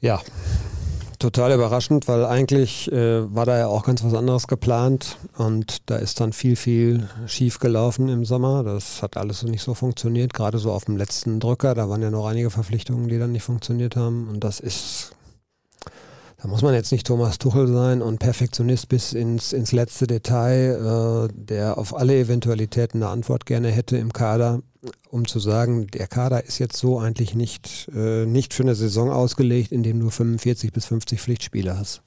Ja, 0.00 0.20
total 1.22 1.52
überraschend, 1.52 2.08
weil 2.08 2.24
eigentlich 2.24 2.90
äh, 2.90 3.34
war 3.34 3.46
da 3.46 3.56
ja 3.56 3.66
auch 3.68 3.84
ganz 3.84 4.02
was 4.04 4.14
anderes 4.14 4.48
geplant 4.48 5.16
und 5.38 5.88
da 5.88 5.96
ist 5.96 6.20
dann 6.20 6.32
viel, 6.32 6.56
viel 6.56 7.08
schief 7.26 7.60
gelaufen 7.60 8.08
im 8.08 8.24
Sommer. 8.24 8.64
Das 8.64 9.02
hat 9.02 9.16
alles 9.16 9.42
nicht 9.44 9.62
so 9.62 9.74
funktioniert, 9.74 10.34
gerade 10.34 10.58
so 10.58 10.72
auf 10.72 10.84
dem 10.84 10.96
letzten 10.96 11.38
Drücker. 11.38 11.74
Da 11.74 11.88
waren 11.88 12.02
ja 12.02 12.10
noch 12.10 12.26
einige 12.26 12.50
Verpflichtungen, 12.50 13.08
die 13.08 13.18
dann 13.18 13.32
nicht 13.32 13.44
funktioniert 13.44 13.96
haben 13.96 14.28
und 14.28 14.42
das 14.42 14.60
ist 14.60 15.12
da 16.42 16.48
muss 16.48 16.62
man 16.62 16.74
jetzt 16.74 16.90
nicht 16.90 17.06
Thomas 17.06 17.38
Tuchel 17.38 17.68
sein 17.68 18.02
und 18.02 18.18
Perfektionist 18.18 18.88
bis 18.88 19.12
ins, 19.12 19.52
ins 19.52 19.70
letzte 19.70 20.08
Detail, 20.08 21.28
äh, 21.30 21.32
der 21.32 21.78
auf 21.78 21.96
alle 21.96 22.18
Eventualitäten 22.18 23.00
eine 23.00 23.12
Antwort 23.12 23.46
gerne 23.46 23.70
hätte 23.70 23.96
im 23.96 24.12
Kader, 24.12 24.60
um 25.08 25.28
zu 25.28 25.38
sagen, 25.38 25.86
der 25.86 26.08
Kader 26.08 26.44
ist 26.44 26.58
jetzt 26.58 26.76
so 26.78 26.98
eigentlich 26.98 27.36
nicht, 27.36 27.88
äh, 27.94 28.26
nicht 28.26 28.54
für 28.54 28.64
eine 28.64 28.74
Saison 28.74 29.10
ausgelegt, 29.10 29.70
in 29.70 29.84
dem 29.84 30.00
du 30.00 30.10
45 30.10 30.72
bis 30.72 30.86
50 30.86 31.20
Pflichtspiele 31.20 31.78
hast. 31.78 32.02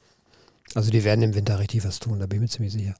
Also 0.73 0.91
die 0.91 1.05
werden 1.05 1.21
im 1.21 1.33
Winter 1.33 1.57
richtig 1.59 1.85
was 1.85 1.99
tun, 1.99 2.19
da 2.19 2.25
bin 2.25 2.39
ich 2.39 2.41
mir 2.41 2.49
ziemlich 2.49 2.73
sicher. 2.73 2.95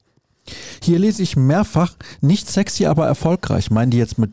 Hier 0.82 0.98
lese 0.98 1.22
ich 1.22 1.36
mehrfach, 1.36 1.96
nicht 2.22 2.48
sexy, 2.48 2.86
aber 2.86 3.06
erfolgreich. 3.06 3.70
Meinen 3.70 3.90
die 3.90 3.98
jetzt 3.98 4.16
mit 4.16 4.30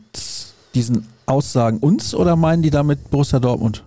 diesen 0.74 1.06
Aussagen 1.26 1.80
uns 1.80 2.14
oder 2.14 2.34
meinen 2.34 2.62
die 2.62 2.70
damit 2.70 3.10
Borussia 3.10 3.40
Dortmund? 3.40 3.84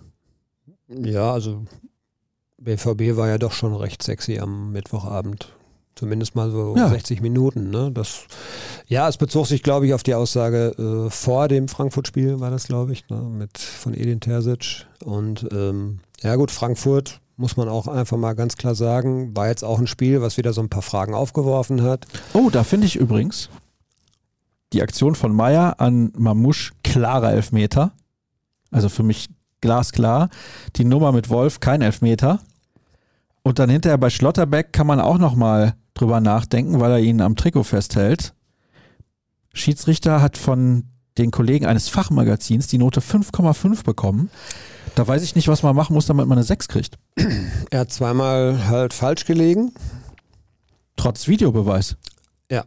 Ja, 0.88 1.34
also 1.34 1.66
BVB 2.58 3.18
war 3.18 3.28
ja 3.28 3.38
doch 3.38 3.52
schon 3.52 3.76
recht 3.76 4.04
sexy 4.04 4.40
am 4.40 4.72
Mittwochabend. 4.72 5.54
Zumindest 5.96 6.36
mal 6.36 6.52
so 6.52 6.76
ja. 6.78 6.90
60 6.90 7.22
Minuten. 7.22 7.72
Ne? 7.72 7.92
Das, 7.92 8.26
ja, 8.88 9.08
es 9.10 9.18
bezog 9.18 9.48
sich, 9.48 9.64
glaube 9.64 9.88
ich, 9.88 9.96
auf 9.96 10.04
die 10.04 10.14
Aussage 10.14 10.76
äh, 10.78 11.10
vor 11.10 11.48
dem 11.48 11.68
Frankfurt-Spiel, 11.68 12.40
war 12.40 12.52
das, 12.52 12.68
glaube 12.68 12.94
ich, 12.94 13.10
ne? 13.10 13.18
mit 13.18 13.58
von 13.58 13.96
Edin 13.96 14.20
Terzic. 14.20 14.86
Und 15.04 15.48
ähm, 15.52 16.00
ja 16.22 16.36
gut, 16.36 16.52
Frankfurt 16.52 17.20
muss 17.36 17.58
man 17.58 17.68
auch 17.68 17.88
einfach 17.88 18.18
mal 18.18 18.34
ganz 18.34 18.58
klar 18.58 18.76
sagen, 18.76 19.36
war 19.36 19.48
jetzt 19.48 19.64
auch 19.64 19.80
ein 19.80 19.88
Spiel, 19.88 20.22
was 20.22 20.38
wieder 20.38 20.54
so 20.54 20.62
ein 20.62 20.70
paar 20.70 20.82
Fragen 20.84 21.16
aufgeworfen 21.16 21.82
hat. 21.82 22.06
Oh, 22.34 22.50
da 22.52 22.64
finde 22.64 22.86
ich 22.86 22.96
übrigens 22.96 23.50
die 24.74 24.82
Aktion 24.82 25.16
von 25.16 25.34
Meier 25.34 25.80
an 25.80 26.12
Mamouche 26.18 26.74
klarer 26.84 27.32
Elfmeter. 27.32 27.92
Also 28.70 28.90
für 28.90 29.04
mich 29.04 29.30
glasklar. 29.62 30.30
Die 30.76 30.86
Nummer 30.86 31.12
mit 31.12 31.30
Wolf 31.30 31.60
kein 31.60 31.82
Elfmeter. 31.82 32.40
Und 33.44 33.60
dann 33.60 33.70
hinterher 33.70 33.98
bei 33.98 34.10
Schlotterbeck 34.10 34.74
kann 34.74 34.88
man 34.88 35.00
auch 35.00 35.18
nochmal 35.18 35.76
drüber 35.94 36.20
nachdenken, 36.20 36.80
weil 36.80 36.92
er 36.92 37.00
ihn 37.00 37.22
am 37.22 37.36
Trikot 37.36 37.64
festhält. 37.64 38.34
Schiedsrichter 39.54 40.22
hat 40.22 40.38
von 40.38 40.84
den 41.18 41.32
Kollegen 41.32 41.66
eines 41.66 41.90
Fachmagazins 41.90 42.68
die 42.68 42.78
Note 42.78 43.00
5,5 43.00 43.84
bekommen. 43.84 44.30
Da 44.96 45.08
weiß 45.08 45.24
ich 45.24 45.36
nicht, 45.36 45.48
was 45.48 45.64
man 45.64 45.76
machen 45.76 45.94
muss, 45.94 46.06
damit 46.06 46.28
man 46.28 46.38
eine 46.38 46.46
6 46.46 46.68
kriegt. 46.68 46.98
Er 47.70 47.82
hat 47.82 47.92
zweimal 47.92 48.68
halt 48.68 48.94
falsch 48.94 49.26
gelegen. 49.26 49.74
Trotz 50.96 51.28
Videobeweis. 51.28 51.98
Ja. 52.50 52.64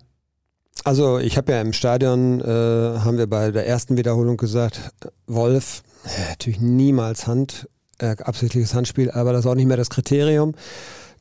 Also 0.85 1.19
ich 1.19 1.37
habe 1.37 1.53
ja 1.53 1.61
im 1.61 1.73
Stadion, 1.73 2.41
äh, 2.41 2.45
haben 2.45 3.19
wir 3.19 3.29
bei 3.29 3.51
der 3.51 3.67
ersten 3.67 3.97
Wiederholung 3.97 4.37
gesagt, 4.37 4.93
Wolf 5.27 5.83
natürlich 6.29 6.61
niemals 6.61 7.27
Hand, 7.27 7.69
äh, 7.99 8.17
absichtliches 8.19 8.75
Handspiel, 8.75 9.11
aber 9.11 9.33
das 9.33 9.45
ist 9.45 9.51
auch 9.51 9.55
nicht 9.55 9.67
mehr 9.67 9.77
das 9.77 9.91
Kriterium. 9.91 10.55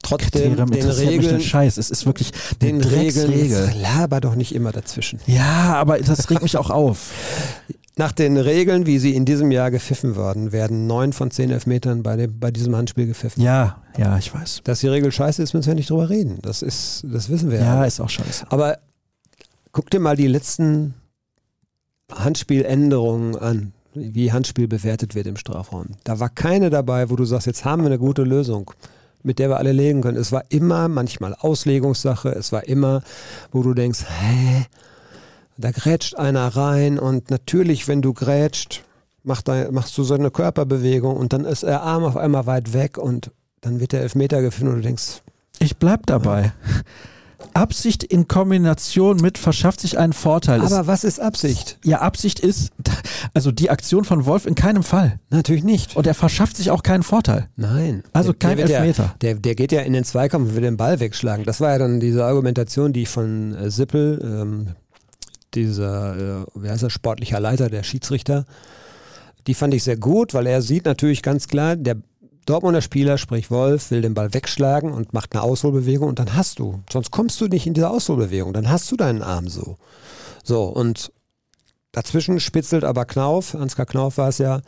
Trotzdem 0.01 0.55
Kriterium 0.55 0.71
den 0.71 0.89
Regeln, 0.89 1.35
den 1.35 1.41
Scheiß. 1.41 1.77
Es 1.77 1.89
ist 1.89 2.05
wirklich 2.05 2.31
den 2.61 2.81
Regeln. 2.81 3.29
Regel. 3.29 3.73
Laber 3.81 4.21
doch 4.21 4.35
nicht 4.35 4.55
immer 4.55 4.71
dazwischen. 4.71 5.19
Ja, 5.27 5.75
aber 5.75 5.99
das 5.99 6.29
regt 6.29 6.41
mich 6.41 6.55
auch 6.55 6.69
auf. 6.69 7.11
Nach 7.97 8.13
den 8.13 8.37
Regeln, 8.37 8.85
wie 8.85 8.97
sie 8.97 9.13
in 9.13 9.25
diesem 9.25 9.51
Jahr 9.51 9.71
gepfiffen 9.71 10.15
worden, 10.15 10.53
werden 10.53 10.87
neun 10.87 11.11
von 11.11 11.31
zehn 11.31 11.51
Elfmetern 11.51 12.01
bei, 12.01 12.15
dem, 12.15 12.39
bei 12.39 12.49
diesem 12.49 12.77
Handspiel 12.77 13.07
gepfiffen. 13.07 13.43
Ja, 13.43 13.81
ja, 13.97 14.17
ich 14.17 14.33
weiß. 14.33 14.61
Dass 14.63 14.79
die 14.79 14.87
Regel 14.87 15.11
scheiße 15.11 15.43
ist, 15.43 15.53
müssen 15.53 15.67
wir 15.67 15.75
nicht 15.75 15.89
drüber 15.89 16.09
reden. 16.09 16.39
Das 16.41 16.61
ist, 16.61 17.03
das 17.03 17.27
wissen 17.27 17.51
wir. 17.51 17.59
Ja, 17.59 17.83
ist 17.83 17.99
auch 17.99 18.09
scheiße. 18.09 18.45
Aber 18.49 18.77
guck 19.73 19.89
dir 19.89 19.99
mal 19.99 20.15
die 20.15 20.27
letzten 20.27 20.93
Handspieländerungen 22.09 23.35
an 23.35 23.73
wie 23.93 24.31
Handspiel 24.31 24.67
bewertet 24.67 25.15
wird 25.15 25.27
im 25.27 25.37
Strafraum. 25.37 25.87
Da 26.03 26.19
war 26.19 26.29
keine 26.29 26.69
dabei, 26.69 27.09
wo 27.09 27.15
du 27.15 27.25
sagst, 27.25 27.47
jetzt 27.47 27.65
haben 27.65 27.81
wir 27.81 27.87
eine 27.87 27.99
gute 27.99 28.23
Lösung, 28.23 28.71
mit 29.23 29.39
der 29.39 29.49
wir 29.49 29.57
alle 29.57 29.71
legen 29.71 30.01
können. 30.01 30.17
Es 30.17 30.31
war 30.31 30.43
immer 30.49 30.87
manchmal 30.87 31.35
Auslegungssache, 31.35 32.29
es 32.29 32.51
war 32.51 32.67
immer, 32.67 33.01
wo 33.51 33.63
du 33.63 33.73
denkst, 33.73 34.05
hä, 34.07 34.65
da 35.57 35.71
grätscht 35.71 36.15
einer 36.15 36.47
rein 36.47 36.97
und 36.99 37.29
natürlich, 37.29 37.87
wenn 37.87 38.01
du 38.01 38.13
grätscht, 38.13 38.83
mach 39.23 39.41
da, 39.41 39.69
machst 39.71 39.97
du 39.97 40.03
so 40.03 40.13
eine 40.13 40.31
Körperbewegung 40.31 41.17
und 41.17 41.33
dann 41.33 41.45
ist 41.45 41.63
der 41.63 41.81
Arm 41.81 42.03
auf 42.03 42.15
einmal 42.15 42.45
weit 42.45 42.73
weg 42.73 42.97
und 42.97 43.31
dann 43.61 43.79
wird 43.79 43.91
der 43.91 44.01
Elfmeter 44.01 44.41
gefunden 44.41 44.73
und 44.73 44.79
du 44.79 44.83
denkst, 44.83 45.21
ich 45.59 45.77
bleib 45.77 46.05
dabei. 46.05 46.53
Absicht 47.53 48.03
in 48.03 48.27
Kombination 48.27 49.17
mit 49.17 49.37
verschafft 49.37 49.81
sich 49.81 49.97
einen 49.97 50.13
Vorteil. 50.13 50.61
Aber 50.61 50.87
was 50.87 51.03
ist 51.03 51.19
Absicht? 51.19 51.77
Ja, 51.83 51.99
Absicht 51.99 52.39
ist, 52.39 52.71
also 53.33 53.51
die 53.51 53.69
Aktion 53.69 54.05
von 54.05 54.25
Wolf 54.25 54.45
in 54.45 54.55
keinem 54.55 54.83
Fall. 54.83 55.19
Natürlich 55.29 55.63
nicht. 55.63 55.95
Und 55.95 56.07
er 56.07 56.13
verschafft 56.13 56.57
sich 56.57 56.71
auch 56.71 56.83
keinen 56.83 57.03
Vorteil. 57.03 57.49
Nein. 57.55 58.03
Also 58.13 58.33
kein 58.33 58.57
der 58.57 58.69
Elfmeter. 58.69 59.03
Ja, 59.03 59.15
der, 59.21 59.35
der 59.35 59.55
geht 59.55 59.71
ja 59.71 59.81
in 59.81 59.93
den 59.93 60.03
Zweikampf 60.03 60.49
und 60.49 60.55
will 60.55 60.61
den 60.61 60.77
Ball 60.77 60.99
wegschlagen. 60.99 61.45
Das 61.45 61.61
war 61.61 61.71
ja 61.71 61.77
dann 61.77 61.99
diese 61.99 62.25
Argumentation, 62.25 62.93
die 62.93 63.05
von 63.05 63.55
äh, 63.55 63.69
Sippel, 63.69 64.19
ähm, 64.23 64.67
dieser, 65.53 66.43
äh, 66.43 66.45
wie 66.55 66.69
heißt 66.69 66.83
er, 66.83 66.89
sportlicher 66.89 67.39
Leiter, 67.39 67.69
der 67.69 67.83
Schiedsrichter, 67.83 68.45
die 69.47 69.53
fand 69.53 69.73
ich 69.73 69.83
sehr 69.83 69.97
gut, 69.97 70.33
weil 70.33 70.47
er 70.47 70.61
sieht 70.61 70.85
natürlich 70.85 71.23
ganz 71.23 71.47
klar, 71.47 71.75
der 71.75 71.97
Dortmunder 72.45 72.81
Spieler, 72.81 73.17
sprich 73.17 73.51
Wolf, 73.51 73.91
will 73.91 74.01
den 74.01 74.13
Ball 74.13 74.33
wegschlagen 74.33 74.91
und 74.91 75.13
macht 75.13 75.33
eine 75.33 75.43
Ausholbewegung 75.43 76.09
und 76.09 76.19
dann 76.19 76.35
hast 76.35 76.59
du. 76.59 76.81
Sonst 76.91 77.11
kommst 77.11 77.39
du 77.41 77.47
nicht 77.47 77.67
in 77.67 77.73
diese 77.73 77.89
Ausholbewegung, 77.89 78.53
dann 78.53 78.69
hast 78.69 78.91
du 78.91 78.95
deinen 78.95 79.21
Arm 79.21 79.47
so. 79.47 79.77
So, 80.43 80.63
und 80.63 81.11
dazwischen 81.91 82.39
spitzelt 82.39 82.83
aber 82.83 83.05
Knauf, 83.05 83.55
Ansgar 83.55 83.85
Knauf 83.85 84.17
war 84.17 84.29
es 84.29 84.39
ja, 84.39 84.61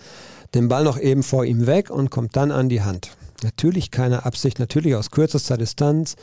den 0.53 0.67
Ball 0.67 0.83
noch 0.83 0.99
eben 0.99 1.23
vor 1.23 1.45
ihm 1.45 1.65
weg 1.65 1.89
und 1.89 2.11
kommt 2.11 2.35
dann 2.35 2.51
an 2.51 2.69
die 2.69 2.81
Hand. 2.81 3.11
Natürlich 3.43 3.89
keine 3.89 4.25
Absicht, 4.25 4.59
natürlich 4.59 4.95
aus 4.95 5.09
kürzester 5.09 5.57
Distanz 5.57 6.15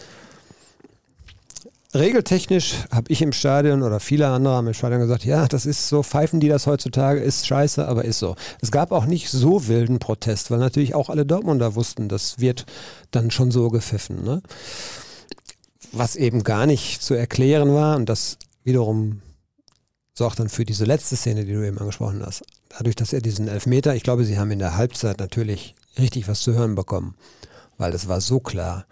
regeltechnisch 1.95 2.74
habe 2.91 3.11
ich 3.11 3.22
im 3.22 3.32
Stadion 3.32 3.82
oder 3.82 4.01
viele 4.01 4.28
andere 4.28 4.55
haben 4.55 4.66
im 4.66 4.74
Stadion 4.74 5.01
gesagt, 5.01 5.24
ja, 5.24 5.47
das 5.47 5.66
ist 5.66 5.89
so, 5.89 6.03
pfeifen 6.03 6.41
die 6.41 6.49
das 6.49 6.66
heutzutage, 6.66 7.20
ist 7.20 7.47
scheiße, 7.47 7.86
aber 7.86 8.05
ist 8.05 8.18
so. 8.18 8.36
Es 8.61 8.70
gab 8.70 8.93
auch 8.93 9.07
nicht 9.07 9.30
so 9.30 9.68
wilden 9.68 9.99
Protest, 9.99 10.51
weil 10.51 10.59
natürlich 10.59 10.95
auch 10.95 11.09
alle 11.09 11.24
Dortmunder 11.24 11.74
wussten, 11.74 12.09
das 12.09 12.39
wird 12.39 12.66
dann 13.11 13.30
schon 13.30 13.51
so 13.51 13.70
gepfiffen. 13.70 14.22
Ne? 14.22 14.43
Was 15.93 16.16
eben 16.16 16.45
gar 16.45 16.66
nicht 16.66 17.03
zu 17.03 17.14
erklären 17.14 17.72
war 17.72 17.97
und 17.97 18.09
das 18.09 18.36
wiederum 18.64 19.22
sorgt 20.12 20.41
dann 20.41 20.49
für 20.49 20.64
diese 20.64 20.84
letzte 20.84 21.16
Szene, 21.16 21.45
die 21.45 21.55
du 21.55 21.66
eben 21.66 21.78
angesprochen 21.78 22.22
hast. 22.26 22.43
Dadurch, 22.76 22.97
dass 22.97 23.12
er 23.12 23.20
diesen 23.20 23.49
Elfmeter, 23.49 23.95
ich 23.95 24.03
glaube, 24.03 24.24
sie 24.24 24.39
haben 24.39 24.51
in 24.51 24.59
der 24.59 24.76
Halbzeit 24.76 25.18
natürlich 25.20 25.74
richtig 25.99 26.28
was 26.28 26.41
zu 26.41 26.53
hören 26.53 26.74
bekommen, 26.74 27.14
weil 27.78 27.95
es 27.95 28.09
war 28.09 28.20
so 28.20 28.41
klar. 28.41 28.84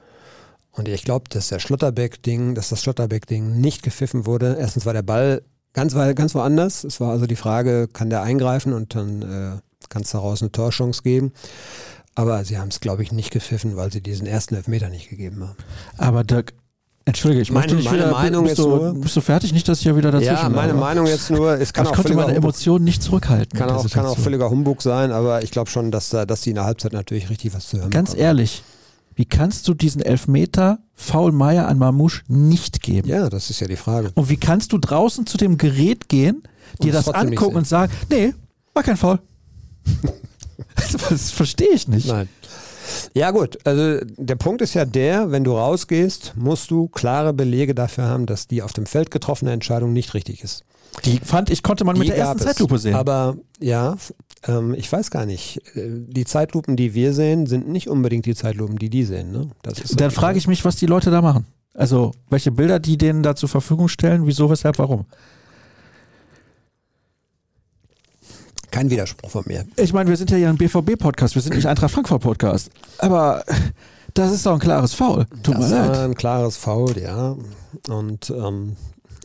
Und 0.77 0.89
ich 0.89 1.05
glaube, 1.05 1.29
dass 1.31 1.49
der 1.49 1.59
Schlotterbeck-Ding, 1.59 2.55
dass 2.55 2.69
das 2.69 2.83
Schlotterbeck-Ding 2.83 3.61
nicht 3.61 3.83
gepfiffen 3.83 4.27
wurde. 4.27 4.57
Erstens 4.59 4.85
war 4.85 4.93
der 4.93 5.03
Ball 5.03 5.43
ganz, 5.73 5.95
ganz 5.95 6.35
woanders. 6.35 6.85
Es 6.85 7.01
war 7.01 7.11
also 7.11 7.27
die 7.27 7.37
Frage, 7.37 7.89
kann 7.89 8.11
der 8.11 8.23
eingreifen 8.23 8.73
und 8.73 8.95
dann 8.95 9.23
äh, 9.23 9.87
kann 9.89 10.03
es 10.03 10.11
daraus 10.11 10.43
eine 10.43 10.53
Torchance 10.53 11.03
geben. 11.03 11.33
Aber 12.15 12.45
sie 12.45 12.59
haben 12.59 12.69
es, 12.69 12.81
glaube 12.81 13.03
ich, 13.03 13.13
nicht 13.13 13.31
gepfiffen, 13.31 13.77
weil 13.77 13.91
sie 13.91 14.01
diesen 14.03 14.27
ersten 14.27 14.55
Elfmeter 14.55 14.89
nicht 14.89 15.09
gegeben 15.09 15.43
haben. 15.43 15.57
Aber 15.99 16.25
Dirk, 16.25 16.53
Entschuldige, 17.09 17.41
ich 17.41 17.53
meine, 17.53 17.73
nicht 17.75 17.85
meine 17.85 17.99
wieder, 17.99 18.11
Meinung 18.11 18.45
bist 18.45 18.59
jetzt 18.59 18.67
du, 18.67 18.69
nur. 18.69 18.95
Bist 18.95 19.17
du 19.17 19.21
fertig? 19.21 19.53
Nicht, 19.53 19.69
dass 19.69 19.79
ich 19.79 19.85
ja 19.85 19.97
wieder 19.97 20.11
dazwischen 20.11 20.35
Ja, 20.35 20.49
meine 20.49 20.73
aber. 20.73 20.81
Meinung 20.81 21.07
jetzt 21.07 21.31
nur. 21.31 21.53
Es 21.53 21.73
kann 21.73 21.85
ich 21.85 21.93
auch 21.93 21.95
konnte 21.95 22.15
meine 22.15 22.29
Humbug, 22.29 22.43
Emotionen 22.43 22.85
nicht 22.85 23.03
zurückhalten. 23.03 23.57
Kann 23.57 23.71
auch, 23.71 23.89
kann 23.89 24.07
auch 24.07 24.19
völliger 24.19 24.51
Humbug 24.51 24.83
sein, 24.83 25.13
aber 25.13 25.43
ich 25.43 25.53
glaube 25.53 25.71
schon, 25.71 25.91
dass, 25.91 26.09
da, 26.09 26.27
dass 26.27 26.41
die 26.41 26.51
in 26.51 26.57
der 26.57 26.65
Halbzeit 26.65 26.93
natürlich 26.93 27.31
richtig 27.31 27.55
was 27.55 27.69
zu 27.69 27.79
hören 27.79 27.91
Ganz 27.91 28.11
bekommen. 28.11 28.25
ehrlich, 28.25 28.65
wie 29.17 29.25
kannst 29.25 29.67
du 29.67 29.75
diesen 29.75 30.03
Elfmeter 30.03 30.79
Faul 30.95 31.33
Meier 31.33 31.67
an 31.67 31.79
Mamouche 31.79 32.23
nicht 32.29 32.83
geben? 32.83 33.09
Ja, 33.09 33.29
das 33.29 33.51
ist 33.51 33.61
ja 33.61 33.67
die 33.67 33.77
Frage. 33.77 34.13
Und 34.15 34.29
wie 34.29 34.37
kannst 34.37 34.73
du 34.73 34.79
draußen 34.79 35.27
zu 35.27 35.39
dem 35.39 35.57
Gerät 35.59 36.09
gehen, 36.09 36.43
dir 36.83 36.93
das 36.93 37.09
angucken 37.09 37.57
und 37.57 37.67
sagen, 37.67 37.93
nee, 38.11 38.35
War 38.75 38.83
kein 38.83 38.97
Foul. 38.97 39.19
das 41.09 41.31
verstehe 41.31 41.73
ich 41.73 41.89
nicht. 41.89 42.09
Nein. 42.09 42.29
Ja 43.15 43.31
gut, 43.31 43.59
also 43.65 44.05
der 44.17 44.37
Punkt 44.37 44.61
ist 44.61 44.75
ja 44.75 44.85
der, 44.85 45.31
wenn 45.33 45.45
du 45.45 45.53
rausgehst, 45.53 46.35
musst 46.37 46.71
du 46.71 46.89
klare 46.89 47.33
Belege 47.33 47.75
dafür 47.75 48.05
haben, 48.05 48.27
dass 48.27 48.47
die 48.47 48.63
auf 48.63 48.73
dem 48.75 48.87
Feld 48.87 49.11
getroffene 49.11 49.53
Entscheidung 49.53 49.93
nicht 49.93 50.15
richtig 50.15 50.45
ist. 50.45 50.63
Die 51.05 51.19
fand 51.19 51.51
ich, 51.51 51.63
konnte 51.63 51.85
man 51.85 51.95
Die 51.95 52.01
mit 52.01 52.09
der 52.11 52.19
ersten 52.19 52.39
es. 52.39 52.45
Zeitlupe 52.45 52.79
sehen. 52.79 52.95
Aber 52.95 53.37
ja, 53.61 53.97
ähm, 54.47 54.75
ich 54.75 54.91
weiß 54.91 55.11
gar 55.11 55.27
nicht. 55.27 55.61
Äh, 55.77 55.89
Die 56.09 56.25
Zeitlupen, 56.25 56.77
die 56.77 56.95
wir 56.95 57.13
sehen, 57.13 57.47
sind 57.47 57.69
nicht 57.69 57.89
unbedingt 57.89 58.27
die 58.27 58.35
Zeitlupen, 58.35 58.79
die 58.79 58.91
die 58.91 59.05
sehen. 59.05 59.33
Ne? 59.33 59.51
Dann 59.97 60.11
frage 60.11 60.39
ich 60.39 60.47
mich, 60.49 60.65
was 60.65 60.77
die 60.77 60.87
Leute 60.87 61.11
da 61.11 61.23
machen. 61.23 61.47
Also, 61.75 62.13
welche 62.31 62.53
Bilder 62.53 62.79
die 62.79 62.97
denen 62.97 63.23
da 63.23 63.37
zur 63.37 63.49
Verfügung 63.49 63.89
stellen, 63.89 64.27
wieso, 64.27 64.49
weshalb, 64.49 64.79
warum. 64.79 65.05
Kein 68.71 68.91
Widerspruch 68.91 69.31
von 69.31 69.45
mir. 69.47 69.65
Ich 69.77 69.93
meine, 69.93 70.11
wir 70.11 70.17
sind 70.17 70.31
ja 70.31 70.37
hier 70.37 70.49
ein 70.49 70.59
BVB-Podcast, 70.59 71.35
wir 71.35 71.43
sind 71.43 71.55
nicht 71.55 71.67
Eintracht 71.67 71.93
Frankfurt-Podcast. 71.93 72.71
Aber 72.99 73.45
das 74.15 74.33
ist 74.33 74.45
doch 74.45 74.53
ein 74.55 74.59
klares 74.59 74.93
Foul. 74.95 75.27
Tut 75.43 75.55
das 75.55 75.71
mir 75.71 75.77
war 75.79 75.87
leid. 75.89 75.97
ein 75.99 76.15
klares 76.15 76.57
Foul, 76.57 76.99
ja. 76.99 77.37
Und 77.89 78.31
ähm, 78.31 78.77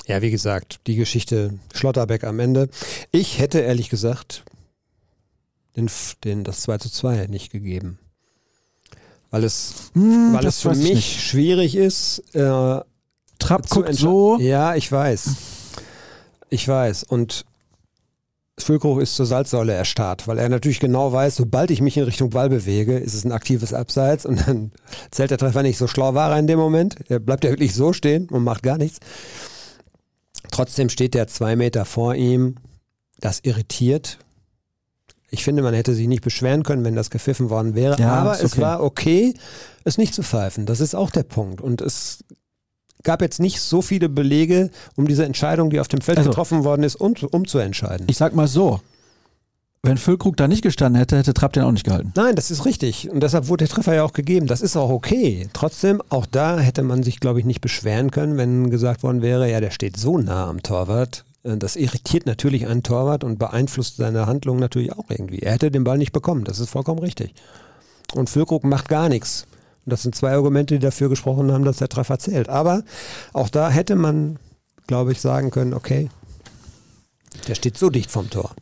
ja, 0.08 0.22
wie 0.22 0.32
gesagt, 0.32 0.80
die 0.88 0.96
Geschichte 0.96 1.58
Schlotterbeck 1.74 2.24
am 2.24 2.40
Ende. 2.40 2.70
Ich 3.12 3.40
hätte 3.40 3.60
ehrlich 3.60 3.90
gesagt 3.90 4.44
den, 5.76 5.90
den, 6.24 6.44
das 6.44 6.62
2 6.62 6.78
zu 6.80 6.90
2 6.90 7.28
nicht 7.28 7.52
gegeben. 7.52 8.00
Weil 9.30 9.44
es, 9.44 9.92
Hm, 9.94 10.34
weil 10.34 10.46
es 10.46 10.62
für 10.62 10.76
mich 10.76 11.24
schwierig 11.24 11.76
ist, 11.76 12.20
äh, 12.36 12.80
Trapp 13.40 13.68
zu 13.68 13.76
guckt 13.76 13.96
so. 13.96 14.38
Ja, 14.40 14.76
ich 14.76 14.92
weiß. 14.92 15.30
Ich 16.50 16.68
weiß. 16.68 17.04
Und 17.04 17.46
Füllkrug 18.60 19.02
ist 19.02 19.16
zur 19.16 19.26
Salzsäule 19.26 19.74
erstarrt, 19.74 20.28
weil 20.28 20.38
er 20.38 20.50
natürlich 20.50 20.80
genau 20.80 21.12
weiß, 21.12 21.38
sobald 21.38 21.72
ich 21.72 21.82
mich 21.82 21.98
in 21.98 22.04
Richtung 22.04 22.30
Ball 22.30 22.50
bewege, 22.50 22.98
ist 22.98 23.14
es 23.14 23.26
ein 23.26 23.32
aktives 23.32 23.74
Abseits 23.74 24.26
und 24.26 24.48
dann 24.48 24.72
zählt 25.12 25.32
der 25.32 25.38
Treffer 25.38 25.64
nicht. 25.64 25.78
So 25.78 25.88
schlau 25.88 26.14
war 26.14 26.32
er 26.32 26.40
in 26.40 26.48
dem 26.48 26.60
Moment. 26.60 26.98
Er 27.10 27.20
bleibt 27.20 27.44
ja 27.44 27.50
wirklich 27.50 27.74
so 27.74 27.94
stehen 27.94 28.30
und 28.30 28.44
macht 28.44 28.64
gar 28.64 28.78
nichts. 28.78 29.00
Trotzdem 30.52 30.90
steht 30.90 31.14
der 31.14 31.28
zwei 31.28 31.56
Meter 31.56 31.86
vor 31.86 32.16
ihm. 32.16 32.56
Das 33.20 33.40
irritiert. 33.44 34.20
Ich 35.34 35.44
finde, 35.46 35.64
man 35.64 35.74
hätte 35.74 35.96
sich 35.96 36.08
nicht 36.08 36.22
beschweren 36.24 36.64
können, 36.64 36.84
wenn 36.84 36.96
das 36.96 37.10
gepfiffen 37.10 37.50
worden 37.50 37.74
wäre. 37.74 37.98
Ja, 38.00 38.16
aber 38.16 38.34
ist 38.34 38.44
es 38.44 38.52
okay. 38.54 38.62
war 38.62 38.84
okay, 38.84 39.34
es 39.86 39.98
nicht 39.98 40.14
zu 40.14 40.24
pfeifen. 40.24 40.66
Das 40.66 40.82
ist 40.82 40.94
auch 40.94 41.10
der 41.10 41.24
Punkt. 41.24 41.62
Und 41.62 41.80
es 41.82 42.24
gab 43.04 43.22
jetzt 43.22 43.40
nicht 43.40 43.62
so 43.62 43.82
viele 43.82 44.10
Belege, 44.10 44.70
um 44.98 45.08
diese 45.08 45.24
Entscheidung, 45.26 45.70
die 45.70 45.80
auf 45.80 45.88
dem 45.88 46.02
Feld 46.02 46.18
Also- 46.18 46.30
getroffen 46.30 46.66
worden 46.66 46.84
ist, 46.84 46.96
um, 46.96 47.14
umzuentscheiden. 47.32 48.08
Ich 48.10 48.18
sag 48.18 48.36
mal 48.36 48.48
so. 48.48 48.82
Wenn 49.84 49.98
Füllkrug 49.98 50.38
da 50.38 50.48
nicht 50.48 50.62
gestanden 50.62 51.00
hätte, 51.00 51.18
hätte 51.18 51.34
Trapp 51.34 51.54
den 51.54 51.64
auch 51.64 51.72
nicht 51.72 51.86
gehalten. 51.86 52.12
Nein, 52.16 52.36
das 52.36 52.52
ist 52.52 52.66
richtig. 52.66 53.10
Und 53.10 53.24
deshalb 53.24 53.48
wurde 53.48 53.66
der 53.66 53.74
Treffer 53.74 53.96
ja 53.96 54.04
auch 54.04 54.14
gegeben. 54.14 54.46
Das 54.46 54.62
ist 54.62 54.76
auch 54.78 54.92
okay. 54.92 55.48
Trotzdem, 55.54 56.04
auch 56.10 56.28
da 56.28 56.60
hätte 56.60 56.84
man 56.84 57.02
sich, 57.02 57.20
glaube 57.20 57.40
ich, 57.40 57.46
nicht 57.46 57.62
beschweren 57.62 58.12
können, 58.12 58.38
wenn 58.38 58.70
gesagt 58.70 59.02
worden 59.02 59.24
wäre, 59.24 59.50
ja, 59.50 59.60
der 59.60 59.72
steht 59.72 59.98
so 59.98 60.20
nah 60.20 60.48
am 60.48 60.62
Torwart. 60.62 61.26
Äh, 61.44 61.58
Das 61.58 61.76
irritiert 61.76 62.26
natürlich 62.26 62.68
einen 62.68 62.84
Torwart 62.84 63.24
und 63.24 63.40
beeinflusst 63.40 63.98
seine 63.98 64.26
Handlung 64.28 64.60
natürlich 64.60 64.94
auch 64.94 65.10
irgendwie. 65.10 65.40
Er 65.40 65.54
hätte 65.54 65.72
den 65.72 65.84
Ball 65.84 65.98
nicht 65.98 66.12
bekommen. 66.12 66.44
Das 66.44 66.60
ist 66.60 66.70
vollkommen 66.70 67.00
richtig. 67.00 67.34
Und 68.14 68.30
Füllkrug 68.30 68.64
macht 68.64 68.90
gar 68.90 69.10
nichts. 69.10 69.48
Und 69.86 69.92
das 69.92 70.04
sind 70.04 70.16
zwei 70.16 70.34
Argumente, 70.34 70.76
die 70.76 70.80
dafür 70.80 71.10
gesprochen 71.10 71.52
haben, 71.52 71.66
dass 71.66 71.78
der 71.78 71.90
Treffer 71.90 72.20
zählt. 72.20 72.50
Aber 72.50 72.84
auch 73.34 73.50
da 73.50 73.70
hätte 73.70 73.96
man, 73.96 74.38
glaube 74.88 75.12
ich, 75.12 75.22
sagen 75.22 75.50
können, 75.50 75.74
okay, 75.74 76.10
der 77.48 77.56
steht 77.56 77.78
so 77.78 77.90
dicht 77.90 78.12
vom 78.12 78.30
Tor. 78.30 78.54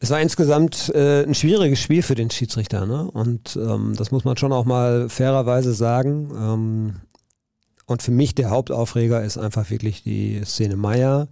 Es 0.00 0.10
war 0.10 0.20
insgesamt 0.20 0.90
äh, 0.94 1.24
ein 1.24 1.34
schwieriges 1.34 1.80
Spiel 1.80 2.02
für 2.02 2.14
den 2.14 2.30
Schiedsrichter, 2.30 2.86
ne? 2.86 3.10
Und 3.10 3.56
ähm, 3.56 3.94
das 3.96 4.12
muss 4.12 4.24
man 4.24 4.36
schon 4.36 4.52
auch 4.52 4.64
mal 4.64 5.08
fairerweise 5.08 5.74
sagen. 5.74 6.30
Ähm, 6.38 6.96
und 7.88 8.02
für 8.02 8.10
mich 8.10 8.34
der 8.34 8.50
Hauptaufreger 8.50 9.24
ist 9.24 9.38
einfach 9.38 9.70
wirklich 9.70 10.02
die 10.02 10.42
Szene 10.44 10.76
Meier, 10.76 11.26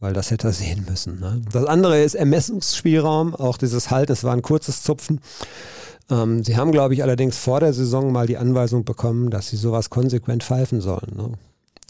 weil 0.00 0.12
das 0.12 0.32
hätte 0.32 0.48
er 0.48 0.52
sehen 0.52 0.84
müssen. 0.90 1.20
Ne? 1.20 1.40
Das 1.52 1.64
andere 1.64 2.02
ist 2.02 2.16
Ermessungsspielraum, 2.16 3.36
auch 3.36 3.56
dieses 3.56 3.90
Halt, 3.92 4.10
es 4.10 4.24
war 4.24 4.32
ein 4.32 4.42
kurzes 4.42 4.82
Zupfen. 4.82 5.20
Ähm, 6.10 6.42
sie 6.42 6.56
haben, 6.56 6.72
glaube 6.72 6.94
ich, 6.94 7.04
allerdings 7.04 7.38
vor 7.38 7.60
der 7.60 7.72
Saison 7.72 8.10
mal 8.10 8.26
die 8.26 8.36
Anweisung 8.36 8.84
bekommen, 8.84 9.30
dass 9.30 9.48
sie 9.48 9.56
sowas 9.56 9.90
konsequent 9.90 10.42
pfeifen 10.42 10.80
sollen. 10.80 11.12
Ne? 11.16 11.30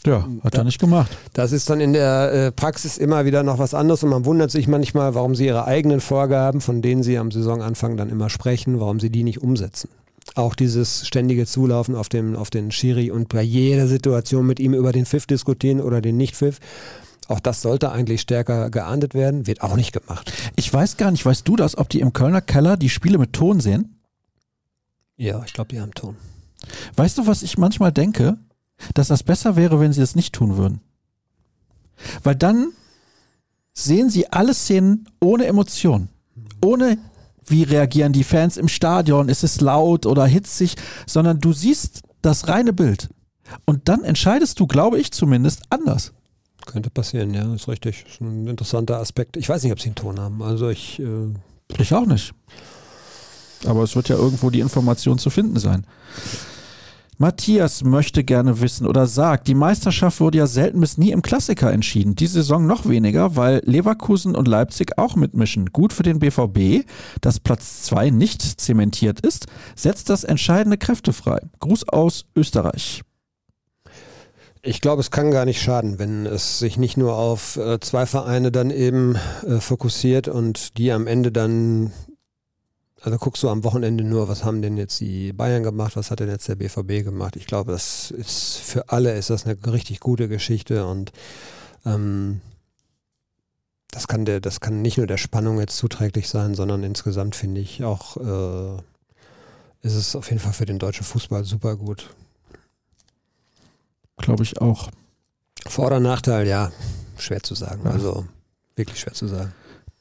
Ja, 0.05 0.27
hat 0.43 0.53
er 0.53 0.63
nicht 0.63 0.79
gemacht. 0.79 1.11
Das 1.33 1.51
ist 1.51 1.71
dann 1.71 1.81
in 1.81 1.93
der 1.93 2.31
äh, 2.31 2.51
Praxis 2.51 2.99
immer 2.99 3.25
wieder 3.25 3.41
noch 3.41 3.57
was 3.57 3.73
anderes 3.73 4.03
und 4.03 4.11
man 4.11 4.25
wundert 4.25 4.51
sich 4.51 4.67
manchmal, 4.67 5.15
warum 5.15 5.33
sie 5.33 5.47
ihre 5.47 5.65
eigenen 5.65 6.01
Vorgaben, 6.01 6.61
von 6.61 6.83
denen 6.83 7.01
sie 7.01 7.17
am 7.17 7.31
Saisonanfang 7.31 7.97
dann 7.97 8.09
immer 8.09 8.29
sprechen, 8.29 8.79
warum 8.79 8.99
sie 8.99 9.09
die 9.09 9.23
nicht 9.23 9.41
umsetzen. 9.41 9.89
Auch 10.35 10.55
dieses 10.55 11.05
ständige 11.05 11.45
Zulaufen 11.45 11.95
auf, 11.95 12.09
dem, 12.09 12.35
auf 12.35 12.49
den 12.49 12.71
Schiri 12.71 13.11
und 13.11 13.29
bei 13.29 13.41
jeder 13.41 13.87
Situation 13.87 14.45
mit 14.45 14.59
ihm 14.59 14.73
über 14.73 14.91
den 14.91 15.05
Pfiff 15.05 15.25
diskutieren 15.27 15.81
oder 15.81 16.01
den 16.01 16.17
Nicht-Pfiff. 16.17 16.59
Auch 17.27 17.39
das 17.39 17.61
sollte 17.61 17.91
eigentlich 17.91 18.21
stärker 18.21 18.69
geahndet 18.69 19.13
werden, 19.13 19.47
wird 19.47 19.61
auch 19.61 19.75
nicht 19.75 19.93
gemacht. 19.93 20.33
Ich 20.55 20.73
weiß 20.73 20.97
gar 20.97 21.11
nicht, 21.11 21.25
weißt 21.25 21.47
du 21.47 21.55
das, 21.55 21.77
ob 21.77 21.89
die 21.89 21.99
im 21.99 22.13
Kölner 22.13 22.41
Keller 22.41 22.77
die 22.77 22.89
Spiele 22.89 23.17
mit 23.17 23.33
Ton 23.33 23.59
sehen? 23.59 23.99
Ja, 25.15 25.43
ich 25.45 25.53
glaube, 25.53 25.69
die 25.69 25.79
haben 25.79 25.93
Ton. 25.93 26.17
Weißt 26.95 27.17
du, 27.17 27.27
was 27.27 27.43
ich 27.43 27.57
manchmal 27.57 27.91
denke? 27.91 28.37
Dass 28.93 29.07
das 29.07 29.23
besser 29.23 29.55
wäre, 29.55 29.79
wenn 29.79 29.93
sie 29.93 30.01
das 30.01 30.15
nicht 30.15 30.33
tun 30.33 30.57
würden. 30.57 30.81
Weil 32.23 32.35
dann 32.35 32.73
sehen 33.73 34.09
sie 34.09 34.27
alle 34.31 34.53
Szenen 34.53 35.07
ohne 35.21 35.45
Emotion. 35.45 36.09
Ohne, 36.61 36.97
wie 37.47 37.63
reagieren 37.63 38.13
die 38.13 38.23
Fans 38.23 38.57
im 38.57 38.67
Stadion, 38.67 39.29
ist 39.29 39.43
es 39.43 39.61
laut 39.61 40.05
oder 40.05 40.25
hitzig, 40.25 40.75
sondern 41.05 41.39
du 41.39 41.53
siehst 41.53 42.01
das 42.21 42.47
reine 42.47 42.73
Bild. 42.73 43.09
Und 43.65 43.89
dann 43.89 44.03
entscheidest 44.03 44.59
du, 44.59 44.67
glaube 44.67 44.99
ich 44.99 45.11
zumindest, 45.11 45.63
anders. 45.69 46.13
Könnte 46.65 46.89
passieren, 46.89 47.33
ja, 47.33 47.53
ist 47.53 47.67
richtig. 47.67 48.05
Ist 48.07 48.21
ein 48.21 48.47
interessanter 48.47 48.99
Aspekt. 48.99 49.35
Ich 49.37 49.49
weiß 49.49 49.63
nicht, 49.63 49.73
ob 49.73 49.81
sie 49.81 49.87
einen 49.87 49.95
Ton 49.95 50.19
haben. 50.19 50.41
Also 50.41 50.69
ich 50.69 50.99
äh, 50.99 51.33
Ich 51.77 51.93
auch 51.93 52.05
nicht. 52.05 52.33
Aber 53.65 53.83
es 53.83 53.95
wird 53.95 54.09
ja 54.09 54.15
irgendwo 54.15 54.49
die 54.49 54.59
Information 54.59 55.17
zu 55.17 55.29
finden 55.29 55.59
sein. 55.59 55.85
Matthias 57.19 57.83
möchte 57.83 58.23
gerne 58.23 58.61
wissen 58.61 58.87
oder 58.87 59.07
sagt, 59.07 59.47
die 59.47 59.55
Meisterschaft 59.55 60.19
wurde 60.19 60.39
ja 60.39 60.47
selten 60.47 60.79
bis 60.79 60.97
nie 60.97 61.11
im 61.11 61.21
Klassiker 61.21 61.71
entschieden. 61.71 62.15
Die 62.15 62.27
Saison 62.27 62.65
noch 62.65 62.87
weniger, 62.87 63.35
weil 63.35 63.61
Leverkusen 63.65 64.35
und 64.35 64.47
Leipzig 64.47 64.97
auch 64.97 65.15
mitmischen. 65.15 65.67
Gut 65.67 65.93
für 65.93 66.03
den 66.03 66.19
BVB, 66.19 66.87
dass 67.21 67.39
Platz 67.39 67.83
2 67.83 68.09
nicht 68.09 68.41
zementiert 68.41 69.19
ist, 69.19 69.47
setzt 69.75 70.09
das 70.09 70.23
entscheidende 70.23 70.77
Kräfte 70.77 71.13
frei. 71.13 71.39
Gruß 71.59 71.89
aus 71.89 72.25
Österreich. 72.35 73.03
Ich 74.65 74.79
glaube, 74.79 75.01
es 75.01 75.11
kann 75.11 75.31
gar 75.31 75.43
nicht 75.43 75.61
schaden, 75.61 75.99
wenn 75.99 76.25
es 76.25 76.59
sich 76.59 76.77
nicht 76.77 76.95
nur 76.95 77.17
auf 77.17 77.57
äh, 77.57 77.81
zwei 77.81 78.05
Vereine 78.05 78.49
dann 78.49 78.71
eben 78.71 79.17
äh, 79.45 79.59
fokussiert 79.59 80.29
und 80.29 80.77
die 80.77 80.93
am 80.93 81.05
Ende 81.05 81.33
dann, 81.33 81.91
also 83.03 83.17
guckst 83.17 83.43
du 83.43 83.49
am 83.49 83.65
Wochenende 83.65 84.05
nur, 84.05 84.29
was 84.29 84.45
haben 84.45 84.61
denn 84.61 84.77
jetzt 84.77 85.01
die 85.01 85.33
Bayern 85.33 85.61
gemacht, 85.61 85.97
was 85.97 86.09
hat 86.09 86.21
denn 86.21 86.29
jetzt 86.29 86.47
der 86.47 86.55
BVB 86.55 87.03
gemacht. 87.03 87.35
Ich 87.35 87.47
glaube, 87.47 87.73
das 87.73 88.11
ist 88.11 88.57
für 88.57 88.89
alle 88.89 89.13
ist 89.13 89.29
das 89.29 89.45
eine 89.45 89.57
richtig 89.73 89.99
gute 89.99 90.29
Geschichte 90.29 90.85
und 90.85 91.11
ähm, 91.85 92.39
das 93.91 94.07
kann 94.07 94.23
der, 94.23 94.39
das 94.39 94.61
kann 94.61 94.81
nicht 94.81 94.97
nur 94.97 95.05
der 95.05 95.17
Spannung 95.17 95.59
jetzt 95.59 95.75
zuträglich 95.75 96.29
sein, 96.29 96.55
sondern 96.55 96.81
insgesamt 96.83 97.35
finde 97.35 97.59
ich 97.59 97.83
auch 97.83 98.15
äh, 98.15 98.81
ist 99.81 99.95
es 99.95 100.15
auf 100.15 100.29
jeden 100.29 100.39
Fall 100.39 100.53
für 100.53 100.65
den 100.65 100.79
deutschen 100.79 101.03
Fußball 101.03 101.43
super 101.43 101.75
gut. 101.75 102.09
Glaube 104.15 104.43
ich 104.43 104.61
auch. 104.61 104.89
Vor- 105.67 105.87
oder 105.87 105.99
Nachteil, 105.99 106.47
ja, 106.47 106.71
schwer 107.17 107.43
zu 107.43 107.53
sagen. 107.53 107.85
Also 107.85 108.25
wirklich 108.77 109.01
schwer 109.01 109.13
zu 109.13 109.27
sagen. 109.27 109.53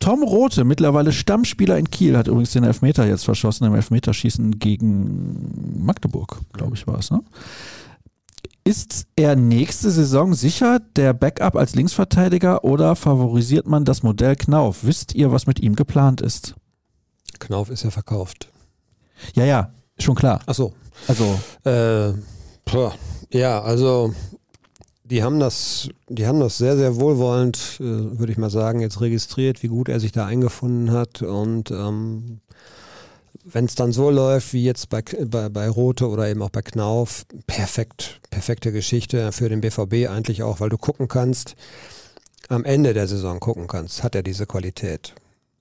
Tom 0.03 0.25
Rote, 0.25 0.65
mittlerweile 0.65 1.13
Stammspieler 1.13 1.79
in 1.79 1.89
Kiel, 1.89 2.17
hat 2.17 2.27
übrigens 2.27 2.51
den 2.51 2.65
Elfmeter 2.65 3.07
jetzt 3.07 3.25
verschossen 3.25 3.69
im 3.69 3.75
Elfmeterschießen 3.77 4.59
gegen 4.59 5.79
Magdeburg, 5.79 6.41
glaube 6.53 6.75
ich 6.75 6.89
war 6.89 6.99
es. 6.99 7.13
Ne? 7.13 7.23
Ist 8.65 9.07
er 9.15 9.37
nächste 9.37 9.93
Saison 9.93 10.35
sicher 10.35 10.81
der 10.97 11.13
Backup 11.13 11.55
als 11.55 11.77
Linksverteidiger 11.77 12.65
oder 12.65 12.97
favorisiert 12.97 13.69
man 13.69 13.85
das 13.85 14.03
Modell 14.03 14.35
Knauf? 14.35 14.83
Wisst 14.83 15.15
ihr, 15.15 15.31
was 15.31 15.47
mit 15.47 15.61
ihm 15.61 15.77
geplant 15.77 16.21
ist? 16.21 16.57
Knauf 17.39 17.71
ist 17.71 17.85
ja 17.85 17.91
verkauft. 17.91 18.49
Ja, 19.37 19.45
ja, 19.45 19.73
schon 20.01 20.17
klar. 20.17 20.41
Ach 20.47 20.55
so. 20.55 20.73
Also, 21.07 21.39
Äh, 21.65 22.13
ja, 23.31 23.63
also 23.63 24.13
die 25.13 25.23
haben 25.23 25.39
das, 25.39 25.91
die 26.09 26.27
haben 26.27 26.41
das 26.41 26.57
sehr, 26.57 26.75
sehr 26.79 26.97
wohlwollend, 26.97 27.79
äh, 27.81 28.19
würde 28.19 28.33
ich 28.33 28.39
mal 28.39 28.49
sagen, 28.49 28.81
jetzt 28.81 29.03
registriert, 29.03 29.63
wie 29.63 29.69
gut 29.69 29.91
er 29.91 30.01
sich 30.01 30.11
da 30.11 30.25
eingefunden 30.25 30.91
hat. 30.91 31.21
Und 31.21 31.71
ähm, 31.71 32.41
wenn 33.45 33.67
es 33.67 33.75
dann 33.75 33.93
so 33.93 34.09
läuft 34.09 34.55
wie 34.55 34.65
jetzt 34.65 34.89
bei, 34.89 35.03
bei, 35.27 35.51
bei 35.51 35.69
Rote 35.69 36.09
oder 36.09 36.29
eben 36.31 36.41
auch 36.41 36.49
bei 36.49 36.63
Knauf, 36.63 37.27
perfekt, 37.47 38.21
perfekte 38.31 38.73
Geschichte 38.73 39.33
für 39.33 39.51
den 39.51 39.61
BVB 39.61 40.09
eigentlich 40.09 40.43
auch, 40.43 40.61
weil 40.61 40.71
du 40.71 40.79
gucken 40.79 41.09
kannst, 41.09 41.57
am 42.49 42.65
Ende 42.65 42.95
der 42.95 43.07
Saison 43.07 43.39
gucken 43.39 43.67
kannst, 43.67 44.03
hat 44.03 44.15
er 44.15 44.23
diese 44.23 44.47
Qualität. 44.47 45.13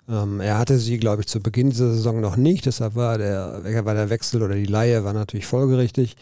Ähm, 0.07 0.39
er 0.39 0.59
hatte 0.59 0.77
sie, 0.77 0.97
glaube 0.97 1.23
ich, 1.23 1.27
zu 1.27 1.41
Beginn 1.41 1.71
dieser 1.71 1.93
Saison 1.93 2.21
noch 2.21 2.37
nicht, 2.37 2.67
deshalb 2.67 2.95
war 2.95 3.17
der, 3.17 3.63
war 3.83 3.95
der 3.95 4.09
Wechsel 4.09 4.43
oder 4.43 4.55
die 4.55 4.63
Laie 4.63 5.03
war 5.03 5.11
natürlich 5.11 5.45
folgerichtig. 5.45 6.15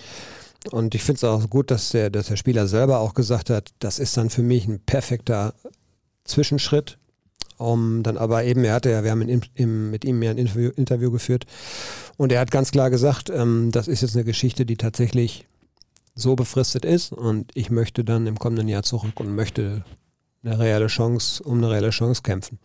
Und 0.71 0.93
ich 0.93 1.03
finde 1.03 1.17
es 1.17 1.23
auch 1.23 1.49
gut, 1.49 1.71
dass 1.71 1.89
der, 1.89 2.09
dass 2.09 2.27
der 2.27 2.35
Spieler 2.35 2.67
selber 2.67 2.99
auch 2.99 3.13
gesagt 3.13 3.49
hat, 3.49 3.71
das 3.79 3.99
ist 3.99 4.17
dann 4.17 4.29
für 4.29 4.41
mich 4.41 4.67
ein 4.67 4.79
perfekter 4.79 5.53
Zwischenschritt. 6.25 6.97
Um, 7.57 8.03
dann 8.03 8.17
aber 8.17 8.45
eben, 8.45 8.63
er 8.63 8.73
hatte 8.73 8.89
ja, 8.89 9.03
wir 9.03 9.11
haben 9.11 9.27
in, 9.27 9.41
im, 9.55 9.91
mit 9.91 10.05
ihm 10.05 10.23
ja 10.23 10.31
ein 10.31 10.37
Interview, 10.37 10.69
Interview, 10.77 11.11
geführt 11.11 11.45
und 12.15 12.31
er 12.31 12.39
hat 12.39 12.51
ganz 12.51 12.71
klar 12.71 12.89
gesagt, 12.89 13.29
ähm, 13.29 13.71
das 13.73 13.89
ist 13.89 14.01
jetzt 14.01 14.15
eine 14.15 14.23
Geschichte, 14.23 14.65
die 14.65 14.77
tatsächlich 14.77 15.45
so 16.15 16.37
befristet 16.37 16.85
ist 16.85 17.11
und 17.11 17.51
ich 17.55 17.69
möchte 17.69 18.05
dann 18.05 18.27
im 18.27 18.39
kommenden 18.39 18.69
Jahr 18.69 18.83
zurück 18.83 19.19
und 19.19 19.35
möchte 19.35 19.83
eine 20.41 20.57
reelle 20.57 20.87
Chance, 20.87 21.43
um 21.43 21.57
eine 21.57 21.69
reelle 21.69 21.89
Chance 21.89 22.21
kämpfen. 22.21 22.59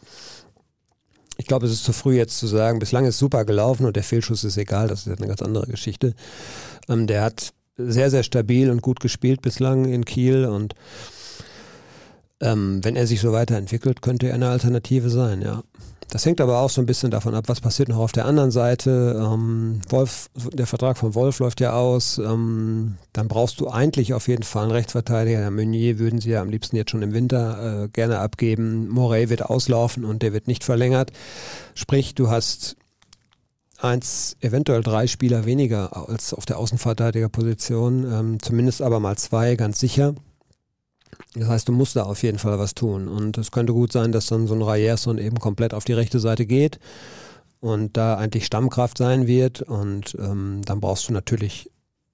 Ich 1.39 1.47
glaube, 1.47 1.67
es 1.67 1.73
ist 1.73 1.83
zu 1.83 1.93
früh 1.93 2.17
jetzt 2.17 2.39
zu 2.39 2.47
sagen, 2.47 2.79
bislang 2.79 3.05
ist 3.05 3.19
super 3.19 3.45
gelaufen 3.45 3.87
und 3.87 3.97
der 3.97 4.05
Fehlschuss 4.05 4.45
ist 4.45 4.57
egal, 4.57 4.87
das 4.87 5.09
ist 5.09 5.19
eine 5.19 5.27
ganz 5.27 5.43
andere 5.43 5.67
Geschichte. 5.67 6.15
Ähm, 6.89 7.09
der 7.09 7.23
hat 7.23 7.53
sehr, 7.77 8.11
sehr 8.11 8.23
stabil 8.23 8.71
und 8.71 8.83
gut 8.83 9.01
gespielt 9.01 9.43
bislang 9.43 9.85
in 9.87 10.05
Kiel 10.05 10.47
und 10.47 10.75
ähm, 12.41 12.85
wenn 12.85 12.97
er 12.97 13.07
sich 13.07 13.21
so 13.21 13.33
weiterentwickelt, 13.33 14.03
könnte 14.03 14.29
er 14.29 14.35
eine 14.35 14.49
Alternative 14.49 15.09
sein, 15.09 15.41
ja. 15.43 15.63
Das 16.11 16.27
hängt 16.27 16.41
aber 16.41 16.61
auch 16.61 16.71
so 16.71 16.81
ein 16.81 16.87
bisschen 16.87 17.11
davon 17.11 17.35
ab, 17.35 17.45
was 17.49 17.61
passiert 17.61 17.89
noch 17.89 17.99
auf 17.99 18.13
der 18.13 18.27
anderen 18.27 18.51
Seite. 18.51 19.19
Ähm, 19.19 19.81
Wolf, 19.89 20.31
der 20.53 20.67
Vertrag 20.67 20.99
von 20.99 21.15
Wolf 21.15 21.39
läuft 21.39 21.61
ja 21.61 21.73
aus. 21.73 22.19
Ähm, 22.19 22.97
dann 23.13 23.27
brauchst 23.27 23.59
du 23.59 23.69
eigentlich 23.69 24.15
auf 24.15 24.29
jeden 24.29 24.43
Fall 24.43 24.65
einen 24.65 24.73
Rechtsverteidiger. 24.73 25.39
Der 25.39 25.51
Meunier 25.51 25.99
würden 25.99 26.21
sie 26.21 26.31
ja 26.31 26.43
am 26.43 26.51
liebsten 26.51 26.77
jetzt 26.77 26.91
schon 26.91 27.03
im 27.03 27.15
Winter 27.15 27.85
äh, 27.85 27.89
gerne 27.89 28.19
abgeben. 28.19 28.89
Morey 28.89 29.31
wird 29.31 29.47
auslaufen 29.47 30.05
und 30.05 30.23
der 30.23 30.33
wird 30.33 30.47
nicht 30.47 30.63
verlängert. 30.63 31.11
Sprich, 31.75 32.15
du 32.15 32.31
hast 32.31 32.77
eins, 33.85 34.37
eventuell 34.41 34.83
drei 34.83 35.07
Spieler 35.07 35.45
weniger 35.45 36.09
als 36.09 36.35
auf 36.35 36.47
der 36.47 36.59
Außenverteidigerposition, 36.59 38.11
ähm, 38.13 38.43
zumindest 38.43 38.83
aber 38.83 38.99
mal 38.99 39.17
zwei, 39.17 39.57
ganz 39.57 39.79
sicher. 39.79 40.15
Das 41.35 41.49
heißt, 41.49 41.69
du 41.69 41.73
musst 41.73 41.97
da 41.97 42.05
auf 42.05 42.23
jeden 42.23 42.39
Fall 42.39 42.59
was 42.59 42.75
tun. 42.75 43.09
Und 43.09 43.39
es 43.39 43.51
könnte 43.51 43.73
gut 43.73 43.93
sein, 43.93 44.13
dass 44.13 44.27
dann 44.27 44.47
so 44.47 44.55
ein 44.55 44.63
Rayerson 44.63 45.19
eben 45.19 45.39
komplett 45.39 45.75
auf 45.75 45.85
die 45.85 45.93
rechte 45.93 46.19
Seite 46.19 46.47
geht 46.47 46.79
und 47.61 47.97
da 47.97 48.17
eigentlich 48.17 48.47
Stammkraft 48.47 48.99
sein 48.99 49.27
wird. 49.27 49.63
Und 49.63 50.17
ähm, 50.19 50.63
dann 50.65 50.81
brauchst 50.81 51.09
du 51.09 51.13
natürlich 51.13 51.71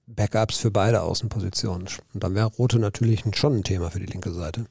Backups 0.07 0.57
für 0.57 0.71
beide 0.71 1.01
Außenpositionen. 1.01 1.87
Und 2.13 2.23
dann 2.23 2.35
wäre 2.35 2.47
Rote 2.47 2.79
natürlich 2.79 3.23
schon 3.33 3.57
ein 3.57 3.63
Thema 3.63 3.89
für 3.89 3.99
die 3.99 4.05
linke 4.05 4.33
Seite. 4.33 4.65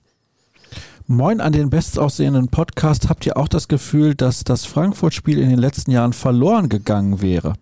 Moin 1.13 1.41
an 1.41 1.53
den 1.53 1.71
bestaussehenden 1.71 2.47
Podcast. 2.51 3.09
Habt 3.09 3.27
ihr 3.27 3.37
auch 3.37 3.49
das 3.49 3.67
Gefühl, 3.67 4.15
dass 4.15 4.45
das 4.45 4.65
Frankfurt-Spiel 4.65 5.41
in 5.41 5.51
den 5.51 5.59
letzten 5.59 5.91
Jahren 5.91 6.13
verloren 6.13 6.69
gegangen 6.69 7.21
wäre? 7.21 7.55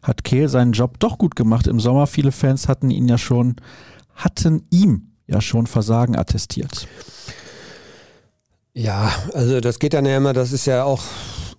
Hat 0.00 0.22
Kehl 0.22 0.48
seinen 0.48 0.70
Job 0.70 1.00
doch 1.00 1.18
gut 1.18 1.34
gemacht 1.34 1.66
im 1.66 1.80
Sommer? 1.80 2.06
Viele 2.06 2.30
Fans 2.30 2.68
hatten 2.68 2.90
ihn 2.90 3.08
ja 3.08 3.18
schon, 3.18 3.56
hatten 4.14 4.68
ihm 4.70 5.10
ja 5.26 5.40
schon 5.40 5.66
Versagen 5.66 6.14
attestiert. 6.14 6.86
Ja, 8.74 9.10
also 9.32 9.58
das 9.58 9.80
geht 9.80 9.92
dann 9.92 10.06
ja 10.06 10.16
immer, 10.16 10.32
das 10.32 10.52
ist 10.52 10.66
ja 10.66 10.84
auch 10.84 11.02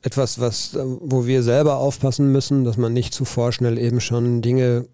etwas, 0.04 0.40
was, 0.40 0.78
wo 1.02 1.26
wir 1.26 1.44
selber 1.44 1.80
aufpassen 1.80 2.32
müssen, 2.32 2.64
dass 2.64 2.78
man 2.78 2.94
nicht 2.94 3.14
zu 3.14 3.26
vorschnell 3.26 3.78
eben 3.78 4.00
schon 4.00 4.42
Dinge 4.42 4.88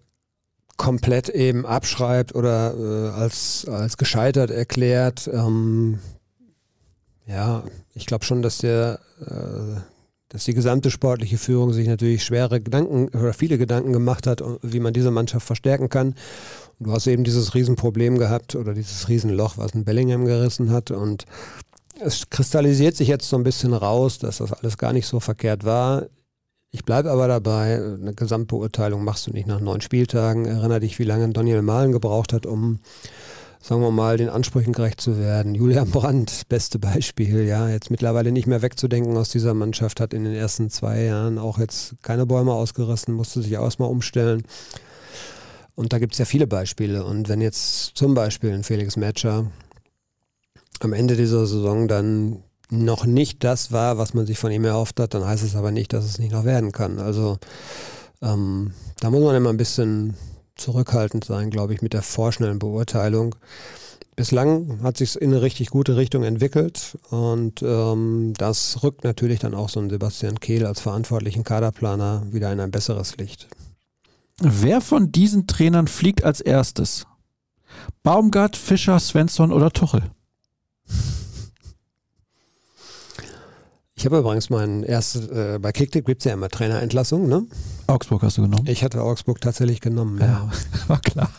komplett 0.76 1.28
eben 1.28 1.64
abschreibt 1.66 2.34
oder 2.34 2.74
äh, 2.76 3.10
als, 3.10 3.64
als 3.70 3.96
gescheitert 3.96 4.50
erklärt. 4.50 5.30
Ähm, 5.32 6.00
ja, 7.26 7.64
ich 7.94 8.06
glaube 8.06 8.24
schon, 8.24 8.42
dass 8.42 8.58
der, 8.58 9.00
äh, 9.20 9.80
dass 10.28 10.44
die 10.44 10.54
gesamte 10.54 10.90
sportliche 10.90 11.38
Führung 11.38 11.72
sich 11.72 11.86
natürlich 11.86 12.24
schwere 12.24 12.60
Gedanken 12.60 13.08
oder 13.08 13.32
viele 13.32 13.58
Gedanken 13.58 13.92
gemacht 13.92 14.26
hat, 14.26 14.42
wie 14.62 14.80
man 14.80 14.92
diese 14.92 15.10
Mannschaft 15.10 15.46
verstärken 15.46 15.88
kann. 15.88 16.14
Und 16.78 16.86
du 16.88 16.92
hast 16.92 17.06
eben 17.06 17.24
dieses 17.24 17.54
Riesenproblem 17.54 18.18
gehabt 18.18 18.56
oder 18.56 18.74
dieses 18.74 19.08
Riesenloch, 19.08 19.58
was 19.58 19.74
ein 19.74 19.84
Bellingham 19.84 20.24
gerissen 20.24 20.70
hat. 20.70 20.90
Und 20.90 21.26
es 22.00 22.30
kristallisiert 22.30 22.96
sich 22.96 23.08
jetzt 23.08 23.28
so 23.28 23.36
ein 23.36 23.44
bisschen 23.44 23.74
raus, 23.74 24.18
dass 24.18 24.38
das 24.38 24.52
alles 24.52 24.78
gar 24.78 24.92
nicht 24.92 25.06
so 25.06 25.20
verkehrt 25.20 25.64
war. 25.64 26.06
Ich 26.74 26.84
bleibe 26.84 27.10
aber 27.10 27.28
dabei, 27.28 27.76
eine 27.76 28.14
Gesamtbeurteilung 28.14 29.04
machst 29.04 29.26
du 29.26 29.30
nicht 29.30 29.46
nach 29.46 29.60
neun 29.60 29.82
Spieltagen. 29.82 30.46
Erinner 30.46 30.80
dich, 30.80 30.98
wie 30.98 31.04
lange 31.04 31.28
Daniel 31.28 31.60
Mahlen 31.60 31.92
gebraucht 31.92 32.32
hat, 32.32 32.46
um, 32.46 32.78
sagen 33.62 33.80
wir 33.80 33.92
mal, 33.92 34.16
den 34.16 34.28
Ansprüchen 34.28 34.72
gerecht 34.72 35.00
zu 35.00 35.18
werden. 35.18 35.54
Julian 35.54 35.88
Brandt, 35.88 36.48
beste 36.48 36.80
Beispiel, 36.80 37.44
ja, 37.44 37.68
jetzt 37.68 37.90
mittlerweile 37.90 38.32
nicht 38.32 38.48
mehr 38.48 38.60
wegzudenken 38.60 39.16
aus 39.16 39.28
dieser 39.28 39.54
Mannschaft, 39.54 40.00
hat 40.00 40.12
in 40.12 40.24
den 40.24 40.34
ersten 40.34 40.68
zwei 40.68 41.04
Jahren 41.04 41.38
auch 41.38 41.58
jetzt 41.58 41.94
keine 42.02 42.26
Bäume 42.26 42.52
ausgerissen, 42.52 43.14
musste 43.14 43.40
sich 43.40 43.56
auch 43.56 43.64
erstmal 43.64 43.88
umstellen. 43.88 44.42
Und 45.76 45.92
da 45.92 46.00
gibt 46.00 46.14
es 46.14 46.18
ja 46.18 46.24
viele 46.24 46.48
Beispiele. 46.48 47.04
Und 47.04 47.28
wenn 47.28 47.40
jetzt 47.40 47.92
zum 47.94 48.14
Beispiel 48.14 48.52
ein 48.52 48.64
Felix 48.64 48.96
Matcher 48.96 49.46
am 50.80 50.92
Ende 50.92 51.16
dieser 51.16 51.46
Saison 51.46 51.86
dann 51.86 52.42
noch 52.68 53.06
nicht 53.06 53.44
das 53.44 53.70
war, 53.70 53.96
was 53.96 54.12
man 54.12 54.26
sich 54.26 54.38
von 54.38 54.50
ihm 54.50 54.64
erhofft 54.64 54.98
hat, 54.98 55.14
dann 55.14 55.24
heißt 55.24 55.44
es 55.44 55.54
aber 55.54 55.70
nicht, 55.70 55.92
dass 55.92 56.04
es 56.04 56.18
nicht 56.18 56.32
noch 56.32 56.44
werden 56.44 56.72
kann. 56.72 56.98
Also 56.98 57.38
ähm, 58.22 58.72
da 58.98 59.10
muss 59.10 59.22
man 59.22 59.36
immer 59.36 59.50
ein 59.50 59.56
bisschen 59.56 60.14
zurückhaltend 60.62 61.24
sein, 61.24 61.50
glaube 61.50 61.74
ich, 61.74 61.82
mit 61.82 61.92
der 61.92 62.02
vorschnellen 62.02 62.58
Beurteilung. 62.58 63.34
Bislang 64.14 64.82
hat 64.82 64.98
sich 64.98 65.20
in 65.20 65.32
eine 65.32 65.42
richtig 65.42 65.70
gute 65.70 65.96
Richtung 65.96 66.22
entwickelt 66.22 66.98
und 67.10 67.62
ähm, 67.62 68.34
das 68.36 68.82
rückt 68.82 69.04
natürlich 69.04 69.40
dann 69.40 69.54
auch 69.54 69.70
so 69.70 69.80
einen 69.80 69.90
Sebastian 69.90 70.38
Kehl 70.38 70.66
als 70.66 70.80
verantwortlichen 70.80 71.44
Kaderplaner 71.44 72.22
wieder 72.30 72.52
in 72.52 72.60
ein 72.60 72.70
besseres 72.70 73.16
Licht. 73.16 73.48
Wer 74.38 74.80
von 74.80 75.12
diesen 75.12 75.46
Trainern 75.46 75.88
fliegt 75.88 76.24
als 76.24 76.40
erstes? 76.40 77.06
Baumgart, 78.02 78.56
Fischer, 78.56 78.98
Svensson 78.98 79.52
oder 79.52 79.70
Tuchel? 79.70 80.10
Ich 83.94 84.06
habe 84.06 84.18
übrigens 84.18 84.48
mein 84.50 84.82
erstes, 84.82 85.28
äh, 85.28 85.58
bei 85.60 85.70
Kicktick 85.72 86.06
gibt 86.06 86.22
es 86.22 86.24
ja 86.24 86.32
immer 86.32 86.48
Trainerentlassung, 86.48 87.28
ne? 87.28 87.46
Augsburg 87.86 88.22
hast 88.22 88.38
du 88.38 88.42
genommen? 88.42 88.66
Ich 88.66 88.82
hatte 88.82 89.02
Augsburg 89.02 89.40
tatsächlich 89.40 89.80
genommen, 89.80 90.18
ja. 90.18 90.26
ja. 90.26 90.50
War 90.88 91.00
klar. 91.00 91.30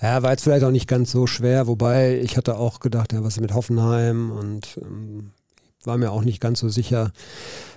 Ja, 0.00 0.22
war 0.22 0.30
jetzt 0.30 0.44
vielleicht 0.44 0.64
auch 0.64 0.70
nicht 0.70 0.86
ganz 0.86 1.10
so 1.10 1.26
schwer, 1.26 1.66
wobei 1.66 2.20
ich 2.20 2.36
hatte 2.36 2.56
auch 2.56 2.78
gedacht, 2.78 3.12
ja, 3.12 3.24
was 3.24 3.34
ist 3.34 3.40
mit 3.40 3.52
Hoffenheim 3.52 4.30
und 4.30 4.78
ähm, 4.80 5.32
war 5.82 5.96
mir 5.96 6.12
auch 6.12 6.22
nicht 6.22 6.40
ganz 6.40 6.60
so 6.60 6.68
sicher. 6.68 7.10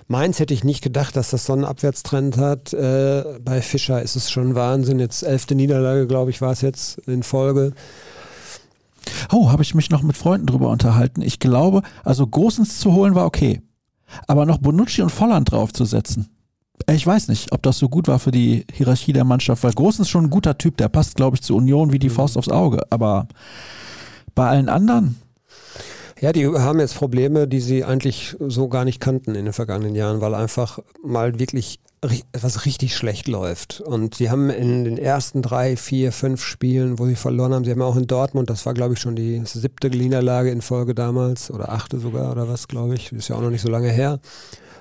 Mainz 0.06 0.38
hätte 0.38 0.54
ich 0.54 0.62
nicht 0.62 0.82
gedacht, 0.82 1.16
dass 1.16 1.30
das 1.30 1.46
so 1.46 1.52
einen 1.52 1.64
Abwärtstrend 1.64 2.36
hat. 2.36 2.72
Äh, 2.74 3.40
bei 3.40 3.60
Fischer 3.60 4.02
ist 4.02 4.14
es 4.14 4.30
schon 4.30 4.54
Wahnsinn. 4.54 5.00
Jetzt 5.00 5.22
elfte 5.22 5.56
Niederlage, 5.56 6.06
glaube 6.06 6.30
ich, 6.30 6.40
war 6.40 6.52
es 6.52 6.60
jetzt 6.60 6.98
in 7.08 7.24
Folge. 7.24 7.72
Oh, 9.32 9.50
habe 9.50 9.62
ich 9.62 9.74
mich 9.74 9.90
noch 9.90 10.02
mit 10.02 10.16
Freunden 10.16 10.46
drüber 10.46 10.68
unterhalten. 10.68 11.22
Ich 11.22 11.40
glaube, 11.40 11.82
also 12.04 12.26
Gosens 12.28 12.78
zu 12.78 12.92
holen 12.92 13.16
war 13.16 13.26
okay. 13.26 13.62
Aber 14.26 14.46
noch 14.46 14.58
Bonucci 14.58 15.02
und 15.02 15.10
Volland 15.10 15.50
draufzusetzen. 15.50 16.28
Äh, 16.86 16.94
ich 16.94 17.06
weiß 17.06 17.28
nicht, 17.28 17.52
ob 17.52 17.62
das 17.62 17.78
so 17.78 17.88
gut 17.88 18.08
war 18.08 18.18
für 18.18 18.30
die 18.30 18.66
Hierarchie 18.72 19.12
der 19.12 19.24
Mannschaft, 19.24 19.62
weil 19.64 19.72
Gosens 19.72 20.08
schon 20.08 20.24
ein 20.24 20.30
guter 20.30 20.58
Typ, 20.58 20.76
der 20.76 20.88
passt, 20.88 21.16
glaube 21.16 21.36
ich, 21.36 21.42
zur 21.42 21.56
Union 21.56 21.92
wie 21.92 21.98
die 21.98 22.08
mhm. 22.08 22.14
Faust 22.14 22.36
aufs 22.36 22.48
Auge. 22.48 22.80
Aber 22.90 23.28
bei 24.34 24.48
allen 24.48 24.68
anderen, 24.68 25.20
ja, 26.22 26.32
die 26.32 26.46
haben 26.46 26.78
jetzt 26.78 26.94
Probleme, 26.94 27.48
die 27.48 27.60
sie 27.60 27.84
eigentlich 27.84 28.36
so 28.38 28.68
gar 28.68 28.84
nicht 28.84 29.00
kannten 29.00 29.34
in 29.34 29.44
den 29.44 29.52
vergangenen 29.52 29.96
Jahren, 29.96 30.20
weil 30.20 30.36
einfach 30.36 30.78
mal 31.02 31.40
wirklich 31.40 31.80
etwas 32.32 32.64
richtig 32.64 32.96
schlecht 32.96 33.26
läuft. 33.26 33.80
Und 33.80 34.14
sie 34.14 34.30
haben 34.30 34.48
in 34.48 34.84
den 34.84 34.98
ersten 34.98 35.42
drei, 35.42 35.76
vier, 35.76 36.12
fünf 36.12 36.44
Spielen, 36.44 37.00
wo 37.00 37.06
sie 37.06 37.16
verloren 37.16 37.52
haben, 37.52 37.64
sie 37.64 37.72
haben 37.72 37.82
auch 37.82 37.96
in 37.96 38.06
Dortmund, 38.06 38.50
das 38.50 38.64
war 38.66 38.72
glaube 38.72 38.94
ich 38.94 39.00
schon 39.00 39.16
die 39.16 39.42
siebte 39.44 39.90
Niederlage 39.90 40.50
in 40.50 40.62
Folge 40.62 40.94
damals 40.94 41.50
oder 41.50 41.72
achte 41.72 41.98
sogar 41.98 42.30
oder 42.30 42.48
was, 42.48 42.68
glaube 42.68 42.94
ich, 42.94 43.10
ist 43.12 43.28
ja 43.28 43.34
auch 43.34 43.40
noch 43.40 43.50
nicht 43.50 43.62
so 43.62 43.70
lange 43.70 43.90
her 43.90 44.20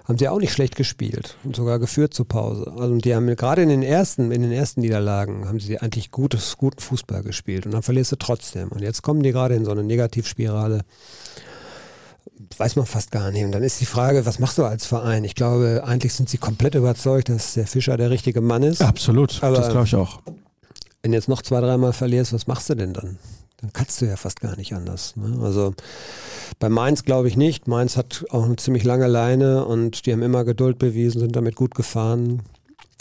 haben 0.05 0.17
sie 0.17 0.27
auch 0.27 0.39
nicht 0.39 0.51
schlecht 0.53 0.75
gespielt 0.75 1.37
und 1.43 1.55
sogar 1.55 1.79
geführt 1.79 2.13
zur 2.13 2.27
Pause. 2.27 2.71
Also 2.77 2.95
die 2.97 3.15
haben 3.15 3.27
gerade 3.35 3.61
in 3.61 3.69
den 3.69 3.83
ersten, 3.83 4.31
in 4.31 4.41
den 4.41 4.51
ersten 4.51 4.81
Niederlagen 4.81 5.47
haben 5.47 5.59
sie 5.59 5.79
eigentlich 5.79 6.11
gutes, 6.11 6.57
guten 6.57 6.79
Fußball 6.79 7.23
gespielt 7.23 7.65
und 7.65 7.73
dann 7.73 7.83
verlierst 7.83 8.11
du 8.11 8.15
trotzdem. 8.15 8.69
Und 8.69 8.81
jetzt 8.81 9.01
kommen 9.01 9.23
die 9.23 9.31
gerade 9.31 9.55
in 9.55 9.65
so 9.65 9.71
eine 9.71 9.83
Negativspirale. 9.83 10.81
Weiß 12.57 12.75
man 12.75 12.85
fast 12.85 13.11
gar 13.11 13.31
nicht. 13.31 13.45
Und 13.45 13.51
dann 13.51 13.63
ist 13.63 13.79
die 13.79 13.85
Frage, 13.85 14.25
was 14.25 14.39
machst 14.39 14.57
du 14.57 14.65
als 14.65 14.85
Verein? 14.85 15.23
Ich 15.23 15.35
glaube, 15.35 15.83
eigentlich 15.85 16.13
sind 16.13 16.29
sie 16.29 16.37
komplett 16.37 16.75
überzeugt, 16.75 17.29
dass 17.29 17.53
der 17.53 17.67
Fischer 17.67 17.97
der 17.97 18.09
richtige 18.09 18.41
Mann 18.41 18.63
ist. 18.63 18.81
Absolut, 18.81 19.41
Aber 19.41 19.55
das 19.55 19.69
glaube 19.69 19.85
ich 19.85 19.95
auch. 19.95 20.21
Wenn 21.01 21.11
du 21.11 21.17
jetzt 21.17 21.29
noch 21.29 21.41
zwei, 21.41 21.61
dreimal 21.61 21.93
verlierst, 21.93 22.33
was 22.33 22.47
machst 22.47 22.69
du 22.69 22.75
denn 22.75 22.93
dann? 22.93 23.17
Dann 23.61 23.73
kannst 23.73 24.01
du 24.01 24.05
ja 24.05 24.15
fast 24.15 24.41
gar 24.41 24.57
nicht 24.57 24.73
anders. 24.73 25.15
Ne? 25.15 25.39
Also 25.43 25.73
bei 26.59 26.67
Mainz 26.69 27.03
glaube 27.03 27.27
ich 27.27 27.37
nicht. 27.37 27.67
Mainz 27.67 27.95
hat 27.95 28.25
auch 28.31 28.45
eine 28.45 28.55
ziemlich 28.55 28.83
lange 28.83 29.07
Leine 29.07 29.65
und 29.65 30.05
die 30.05 30.11
haben 30.11 30.23
immer 30.23 30.43
Geduld 30.43 30.79
bewiesen, 30.79 31.19
sind 31.19 31.35
damit 31.35 31.55
gut 31.55 31.75
gefahren. 31.75 32.41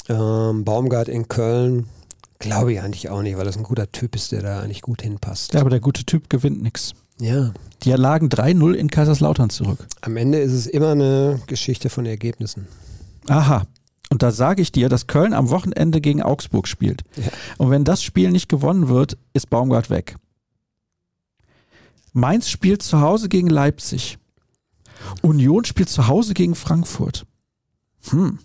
Ähm, 0.09 0.65
Baumgart 0.65 1.09
in 1.09 1.29
Köln 1.29 1.87
glaube 2.39 2.73
ich 2.73 2.81
eigentlich 2.81 3.09
auch 3.09 3.23
nicht, 3.23 3.37
weil 3.37 3.45
das 3.45 3.57
ein 3.57 3.63
guter 3.63 3.91
Typ 3.91 4.15
ist, 4.15 4.33
der 4.33 4.43
da 4.43 4.61
eigentlich 4.61 4.83
gut 4.83 5.03
hinpasst. 5.03 5.55
Ja, 5.55 5.61
aber 5.61 5.71
der 5.71 5.81
gute 5.81 6.05
Typ 6.05 6.29
gewinnt 6.29 6.63
nichts. 6.63 6.93
Ja. 7.21 7.53
Die 7.83 7.93
lagen 7.93 8.29
3-0 8.29 8.73
in 8.73 8.91
Kaiserslautern 8.91 9.51
zurück. 9.51 9.87
Am 10.01 10.17
Ende 10.17 10.39
ist 10.39 10.53
es 10.53 10.67
immer 10.67 10.91
eine 10.91 11.41
Geschichte 11.47 11.91
von 11.91 12.07
Ergebnissen. 12.07 12.67
Aha. 13.29 13.67
Und 14.11 14.23
da 14.23 14.33
sage 14.33 14.61
ich 14.61 14.73
dir, 14.73 14.89
dass 14.89 15.07
Köln 15.07 15.33
am 15.35 15.51
Wochenende 15.51 16.01
gegen 16.01 16.23
Augsburg 16.23 16.67
spielt. 16.67 17.03
Ja. 17.17 17.31
Und 17.59 17.71
wenn 17.71 17.85
das 17.85 18.03
Spiel 18.03 18.31
nicht 18.33 18.49
gewonnen 18.49 18.89
wird, 18.89 19.17
ist 19.35 19.51
Baumgart 19.51 19.89
weg. 19.89 20.17
Mainz 22.13 22.49
spielt 22.49 22.83
zu 22.83 23.01
Hause 23.01 23.29
gegen 23.29 23.49
Leipzig. 23.49 24.19
Union 25.23 25.65
spielt 25.65 25.89
zu 25.89 26.09
Hause 26.09 26.35
gegen 26.35 26.55
Frankfurt. 26.55 27.27
Hm. 28.11 28.39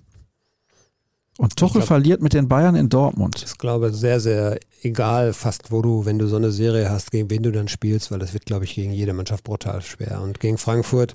Und 1.37 1.57
Tuchel 1.57 1.79
glaub- 1.81 1.87
verliert 1.87 2.21
mit 2.21 2.33
den 2.33 2.47
Bayern 2.47 2.75
in 2.75 2.87
Dortmund. 2.87 3.43
Ich 3.45 3.57
glaube, 3.57 3.93
sehr, 3.93 4.21
sehr 4.21 4.57
egal, 4.81 5.33
fast 5.33 5.71
wo 5.71 5.81
du, 5.81 6.05
wenn 6.05 6.17
du 6.17 6.27
so 6.27 6.37
eine 6.37 6.51
Serie 6.51 6.89
hast, 6.89 7.11
gegen 7.11 7.29
wen 7.29 7.43
du 7.43 7.51
dann 7.51 7.67
spielst, 7.67 8.09
weil 8.11 8.19
das 8.19 8.33
wird, 8.33 8.45
glaube 8.45 8.63
ich, 8.63 8.75
gegen 8.75 8.93
jede 8.93 9.13
Mannschaft 9.13 9.43
brutal 9.43 9.81
schwer. 9.81 10.21
Und 10.21 10.39
gegen 10.39 10.57
Frankfurt, 10.57 11.13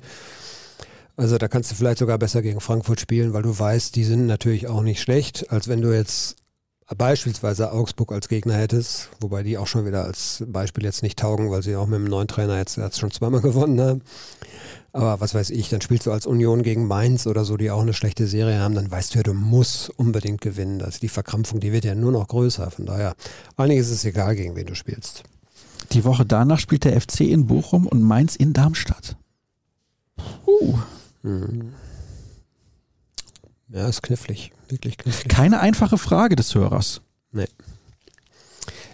also 1.17 1.39
da 1.39 1.49
kannst 1.49 1.71
du 1.71 1.75
vielleicht 1.75 1.99
sogar 1.99 2.19
besser 2.19 2.43
gegen 2.43 2.61
Frankfurt 2.61 3.01
spielen, 3.01 3.33
weil 3.33 3.43
du 3.43 3.59
weißt, 3.59 3.97
die 3.97 4.05
sind 4.05 4.27
natürlich 4.27 4.69
auch 4.69 4.83
nicht 4.83 5.01
schlecht, 5.01 5.51
als 5.51 5.69
wenn 5.69 5.81
du 5.81 5.95
jetzt 5.95 6.37
beispielsweise 6.97 7.73
Augsburg 7.73 8.13
als 8.13 8.29
Gegner 8.29 8.55
hättest, 8.55 9.11
wobei 9.21 9.43
die 9.43 9.59
auch 9.59 9.67
schon 9.67 9.87
wieder 9.87 10.05
als 10.05 10.45
Beispiel 10.47 10.85
jetzt 10.85 11.03
nicht 11.03 11.19
taugen, 11.19 11.51
weil 11.51 11.63
sie 11.63 11.77
auch 11.77 11.87
mit 11.87 11.99
dem 11.99 12.05
neuen 12.05 12.29
Trainer 12.29 12.59
jetzt, 12.59 12.77
jetzt 12.77 12.99
schon 12.99 13.11
zweimal 13.11 13.41
gewonnen 13.43 13.81
haben. 13.81 14.03
Aber 14.93 15.21
was 15.21 15.35
weiß 15.35 15.51
ich, 15.51 15.69
dann 15.69 15.81
spielst 15.81 16.07
du 16.07 16.13
als 16.13 16.27
Union 16.27 16.63
gegen 16.63 16.87
Mainz 16.87 17.29
oder 17.29 17.45
so, 17.45 17.57
die 17.57 17.71
auch 17.71 17.83
eine 17.83 17.93
schlechte 17.95 18.27
Serie 18.27 18.59
haben, 18.59 18.75
dann 18.75 18.91
weißt 18.91 19.15
du 19.15 19.19
ja, 19.19 19.23
du 19.23 19.35
musst 19.35 19.91
unbedingt 19.91 20.41
gewinnen. 20.41 20.83
Also 20.83 20.99
die 20.99 21.09
Verkrampfung, 21.09 21.61
die 21.61 21.73
wird 21.73 21.85
ja 21.85 21.95
nur 21.95 22.11
noch 22.11 22.27
größer. 22.27 22.71
Von 22.73 22.87
daher, 22.87 23.15
eigentlich 23.57 23.79
ist 23.79 23.91
es 23.91 24.05
egal, 24.05 24.35
gegen 24.35 24.57
wen 24.57 24.67
du 24.67 24.75
spielst. 24.75 25.23
Die 25.93 26.05
Woche 26.05 26.27
danach 26.27 26.59
spielt 26.59 26.85
der 26.85 27.01
FC 27.01 27.21
in 27.21 27.47
Bochum 27.47 27.87
und 27.87 28.03
Mainz 28.03 28.35
in 28.35 28.53
Darmstadt. 28.53 29.17
Uh, 30.47 30.77
Mhm. 31.23 31.73
Ja, 33.73 33.89
ist 33.89 34.03
knifflig. 34.03 34.53
Wirklich 34.69 34.99
knifflig. 34.99 35.29
keine 35.29 35.61
einfache 35.61 35.99
Frage 35.99 36.37
des 36.37 36.55
Hörers. 36.55 37.01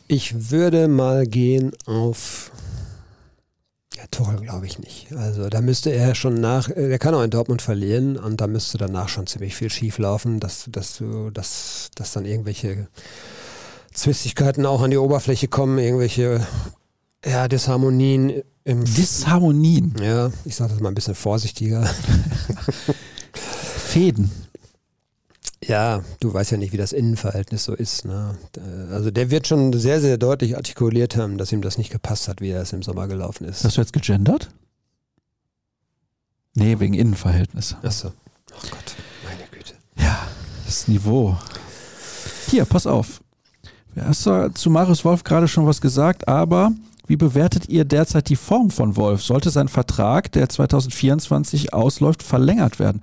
Ich 0.08 0.50
würde 0.50 0.86
mal 0.86 1.26
gehen 1.26 1.72
auf. 1.86 2.52
Ja, 3.96 4.04
Tuchel 4.10 4.36
glaube 4.36 4.66
ich 4.66 4.78
nicht. 4.78 5.12
Also 5.14 5.48
da 5.48 5.60
müsste 5.60 5.90
er 5.90 6.14
schon 6.14 6.34
nach, 6.34 6.68
äh, 6.68 6.90
er 6.90 6.98
kann 6.98 7.14
auch 7.14 7.22
in 7.22 7.30
Dortmund 7.30 7.62
verlieren 7.62 8.16
und 8.16 8.40
da 8.40 8.46
müsste 8.46 8.78
danach 8.78 9.08
schon 9.08 9.26
ziemlich 9.26 9.56
viel 9.56 9.70
schief 9.70 9.98
laufen, 9.98 10.38
dass, 10.38 10.66
dass, 10.70 10.98
du, 10.98 11.30
dass, 11.30 11.90
dass 11.94 12.12
dann 12.12 12.24
irgendwelche 12.24 12.86
Zwistigkeiten 13.92 14.66
auch 14.66 14.82
an 14.82 14.90
die 14.90 14.98
Oberfläche 14.98 15.48
kommen, 15.48 15.78
irgendwelche 15.78 16.46
ja, 17.24 17.48
Disharmonien 17.48 18.42
im 18.64 18.84
Disharmonien, 18.84 19.94
Ja, 20.00 20.30
ich 20.44 20.54
sage 20.54 20.72
das 20.72 20.80
mal 20.80 20.90
ein 20.90 20.94
bisschen 20.94 21.14
vorsichtiger. 21.14 21.88
Fäden. 23.32 24.30
Ja, 25.66 26.05
du 26.20 26.32
weißt 26.32 26.52
ja 26.52 26.59
nicht, 26.59 26.72
wie 26.72 26.76
das 26.76 26.93
Innenverhältnis 26.93 27.64
so 27.64 27.74
ist. 27.74 28.05
Ne? 28.05 28.36
Also 28.90 29.10
der 29.10 29.30
wird 29.30 29.47
schon 29.48 29.72
sehr, 29.72 30.01
sehr 30.01 30.16
deutlich 30.16 30.56
artikuliert 30.56 31.16
haben, 31.16 31.38
dass 31.38 31.51
ihm 31.51 31.62
das 31.62 31.76
nicht 31.76 31.90
gepasst 31.90 32.28
hat, 32.28 32.40
wie 32.40 32.51
er 32.51 32.62
es 32.62 32.72
im 32.72 32.82
Sommer 32.82 33.09
gelaufen 33.09 33.44
ist. 33.44 33.64
Hast 33.64 33.76
du 33.76 33.80
jetzt 33.80 33.93
gegendert? 33.93 34.51
Nee, 36.55 36.78
wegen 36.78 36.94
Innenverhältnisse. 36.94 37.76
Achso. 37.82 38.12
Oh 38.52 38.68
Gott, 38.70 38.94
meine 39.24 39.43
Güte. 39.51 39.74
Ja, 39.98 40.26
das 40.64 40.88
Niveau. 40.88 41.36
Hier, 42.48 42.64
pass 42.64 42.86
auf. 42.86 43.20
Du 43.94 44.02
hast 44.02 44.22
zu 44.59 44.70
Marius 44.70 45.05
Wolf 45.05 45.24
gerade 45.24 45.48
schon 45.48 45.66
was 45.66 45.80
gesagt, 45.80 46.28
aber 46.28 46.72
wie 47.06 47.16
bewertet 47.16 47.68
ihr 47.68 47.84
derzeit 47.84 48.28
die 48.28 48.36
Form 48.36 48.70
von 48.70 48.96
Wolf? 48.96 49.22
Sollte 49.22 49.50
sein 49.50 49.68
Vertrag, 49.68 50.32
der 50.32 50.48
2024 50.48 51.72
ausläuft, 51.72 52.22
verlängert 52.22 52.78
werden? 52.78 53.02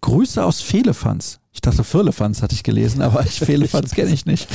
Grüße 0.00 0.44
aus 0.44 0.60
Fehlefanz. 0.60 1.40
Ich 1.52 1.60
dachte, 1.60 1.84
Firlefanz 1.84 2.42
hatte 2.42 2.54
ich 2.54 2.62
gelesen, 2.62 3.02
aber 3.02 3.24
ich 3.24 3.38
Fehlefanz 3.44 3.92
kenne 3.94 4.12
ich 4.12 4.26
nicht. 4.26 4.48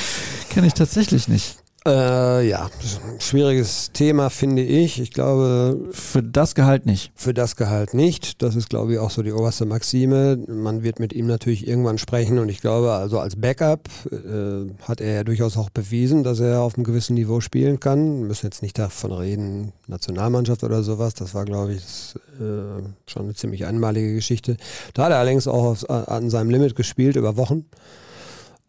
Kenne 0.49 0.68
ich 0.68 0.74
tatsächlich 0.74 1.28
nicht. 1.28 1.57
Äh, 1.88 2.50
ja, 2.50 2.70
schwieriges 3.18 3.94
Thema, 3.94 4.30
finde 4.30 4.62
ich. 4.62 5.00
Ich 5.00 5.12
glaube, 5.12 5.88
Für 5.92 6.22
das 6.22 6.54
Gehalt 6.54 6.86
nicht. 6.86 7.14
für 7.16 7.34
das 7.34 7.56
Gehalt 7.56 7.94
nicht. 7.94 8.42
Das 8.42 8.58
ist, 8.58 8.70
glaube 8.70 8.92
ich, 8.92 9.00
auch 9.00 9.10
so 9.10 9.24
die 9.24 9.32
oberste 9.32 9.66
Maxime. 9.66 10.38
Man 10.48 10.84
wird 10.84 11.00
mit 11.00 11.14
ihm 11.14 11.28
natürlich 11.28 11.66
irgendwann 11.66 11.98
sprechen 11.98 12.40
und 12.40 12.50
ich 12.50 12.60
glaube, 12.60 12.92
also 12.92 13.20
als 13.20 13.38
Backup 13.38 13.88
äh, 14.12 14.70
hat 14.82 15.00
er 15.00 15.14
ja 15.14 15.24
durchaus 15.24 15.56
auch 15.56 15.70
bewiesen, 15.70 16.26
dass 16.26 16.42
er 16.42 16.60
auf 16.60 16.76
einem 16.76 16.84
gewissen 16.84 17.14
Niveau 17.14 17.40
spielen 17.40 17.80
kann. 17.80 18.20
Wir 18.20 18.28
müssen 18.28 18.48
jetzt 18.48 18.62
nicht 18.62 18.78
davon 18.78 19.14
reden, 19.14 19.72
Nationalmannschaft 19.88 20.66
oder 20.66 20.84
sowas. 20.84 21.14
Das 21.14 21.34
war, 21.36 21.46
glaube 21.46 21.76
ich, 21.76 21.82
das, 21.84 22.20
äh, 22.42 22.84
schon 23.10 23.24
eine 23.24 23.34
ziemlich 23.34 23.66
einmalige 23.66 24.14
Geschichte. 24.14 24.58
Da 24.94 25.06
hat 25.06 25.12
er 25.12 25.20
allerdings 25.20 25.48
auch 25.48 25.64
auf, 25.64 25.90
an 25.90 26.30
seinem 26.30 26.50
Limit 26.50 26.76
gespielt 26.76 27.16
über 27.16 27.38
Wochen. 27.38 27.64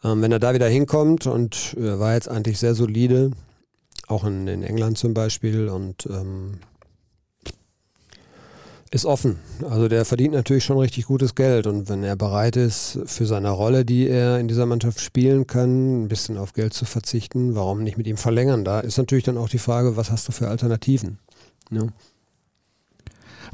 Ähm, 0.05 0.23
wenn 0.23 0.33
er 0.33 0.39
da 0.39 0.55
wieder 0.55 0.69
hinkommt 0.69 1.27
und 1.27 1.75
äh, 1.79 1.99
war 1.99 2.15
jetzt 2.15 2.29
eigentlich 2.29 2.59
sehr 2.59 2.75
solide, 2.75 3.33
auch 4.07 4.25
in, 4.25 4.47
in 4.47 4.63
England 4.63 4.99
zum 4.99 5.15
Beispiel 5.15 5.69
und 5.69 6.07
ähm, 6.07 6.59
ist 8.91 9.05
offen. 9.05 9.39
Also 9.69 9.89
der 9.89 10.05
verdient 10.05 10.35
natürlich 10.35 10.65
schon 10.65 10.79
richtig 10.79 11.07
gutes 11.07 11.35
Geld 11.35 11.67
und 11.67 11.89
wenn 11.89 12.03
er 12.03 12.17
bereit 12.17 12.57
ist, 12.57 12.99
für 13.05 13.27
seine 13.27 13.51
Rolle, 13.51 13.85
die 13.85 14.09
er 14.09 14.39
in 14.39 14.49
dieser 14.49 14.67
Mannschaft 14.67 15.01
spielen 15.01 15.47
kann, 15.47 16.05
ein 16.05 16.09
bisschen 16.09 16.39
auf 16.39 16.53
Geld 16.55 16.73
zu 16.73 16.85
verzichten, 16.85 17.55
warum 17.55 17.83
nicht 17.83 17.99
mit 17.99 18.07
ihm 18.07 18.17
verlängern? 18.17 18.65
Da 18.65 18.81
ist 18.81 18.97
natürlich 18.97 19.25
dann 19.25 19.37
auch 19.37 19.49
die 19.49 19.59
Frage, 19.59 19.97
was 19.97 20.11
hast 20.11 20.29
du 20.29 20.33
für 20.33 20.49
Alternativen? 20.49 21.19
Ne? 21.71 21.93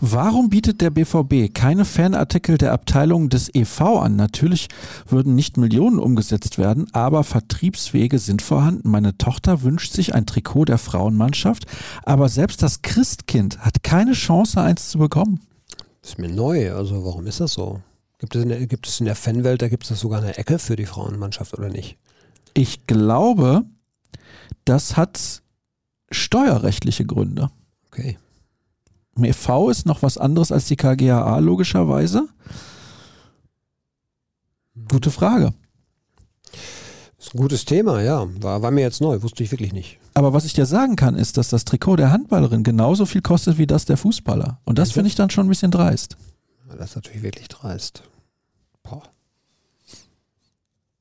Warum 0.01 0.51
bietet 0.51 0.81
der 0.81 0.91
BVB 0.91 1.55
keine 1.55 1.85
Fanartikel 1.85 2.59
der 2.59 2.73
Abteilung 2.73 3.29
des 3.29 3.55
EV 3.55 3.81
an? 4.01 4.17
Natürlich 4.17 4.69
würden 5.09 5.35
nicht 5.35 5.57
Millionen 5.57 5.99
umgesetzt 5.99 6.59
werden, 6.59 6.87
aber 6.93 7.25
Vertriebswege 7.25 8.19
sind 8.19 8.43
vorhanden. 8.43 8.91
Meine 8.91 9.17
Tochter 9.17 9.63
wünscht 9.63 9.93
sich 9.93 10.15
ein 10.15 10.27
Trikot 10.27 10.67
der 10.67 10.79
Frauenmannschaft, 10.79 11.67
aber 12.03 12.29
selbst 12.29 12.63
das 12.63 12.83
Christkind 12.83 13.59
hat 13.61 13.83
keine 13.83 14.13
Chance, 14.13 14.61
eins 14.61 14.91
zu 14.91 14.99
bekommen. 14.99 15.41
Ist 16.03 16.19
mir 16.19 16.29
neu, 16.29 16.73
also 16.73 17.05
warum 17.05 17.27
ist 17.27 17.41
das 17.41 17.53
so? 17.53 17.81
Gibt 18.19 18.37
es 18.37 18.43
in 18.43 18.49
der, 18.49 18.67
gibt 18.67 18.87
es 18.87 19.01
in 19.01 19.07
der 19.07 19.15
Fanwelt, 19.15 19.63
da 19.63 19.69
gibt 19.69 19.91
es 19.91 20.01
sogar 20.01 20.21
eine 20.21 20.37
Ecke 20.37 20.59
für 20.59 20.77
die 20.77 20.87
Frauenmannschaft 20.87 21.57
oder 21.59 21.69
nicht? 21.69 21.97
Ich 22.55 22.87
glaube, 22.87 23.65
das 24.65 24.97
hat 24.97 25.43
steuerrechtliche 26.11 27.05
Gründe. 27.05 27.51
Okay. 27.89 28.19
Im 29.17 29.25
EV 29.25 29.71
ist 29.71 29.87
noch 29.87 30.03
was 30.03 30.19
anderes 30.19 30.51
als 30.51 30.67
die 30.67 30.77
KGAA, 30.77 31.39
logischerweise. 31.39 32.29
Gute 34.91 35.11
Frage. 35.11 35.55
Ist 37.19 37.35
ein 37.35 37.39
gutes 37.39 37.65
Thema, 37.65 38.03
ja. 38.03 38.27
War, 38.43 38.61
war 38.63 38.71
mir 38.71 38.83
jetzt 38.83 39.01
neu, 39.01 39.23
wusste 39.23 39.43
ich 39.43 39.51
wirklich 39.51 39.73
nicht. 39.73 39.99
Aber 40.15 40.33
was 40.33 40.45
ich 40.45 40.53
dir 40.53 40.67
sagen 40.67 40.97
kann, 40.97 41.15
ist, 41.15 41.37
dass 41.39 41.49
das 41.49 41.65
Trikot 41.65 41.97
der 41.97 42.11
Handballerin 42.11 42.65
genauso 42.65 43.07
viel 43.07 43.23
kostet 43.23 43.57
wie 43.57 43.67
das 43.67 43.85
der 43.85 43.97
Fußballer. 43.97 44.61
Und 44.65 44.79
das 44.79 44.93
finde 44.93 45.05
das? 45.05 45.13
ich 45.13 45.17
dann 45.17 45.31
schon 45.31 45.47
ein 45.47 45.49
bisschen 45.49 45.71
dreist. 45.71 46.17
Das 46.69 46.91
ist 46.91 46.97
natürlich 46.97 47.23
wirklich 47.23 47.49
dreist. 47.49 48.03
Boah. 48.83 49.03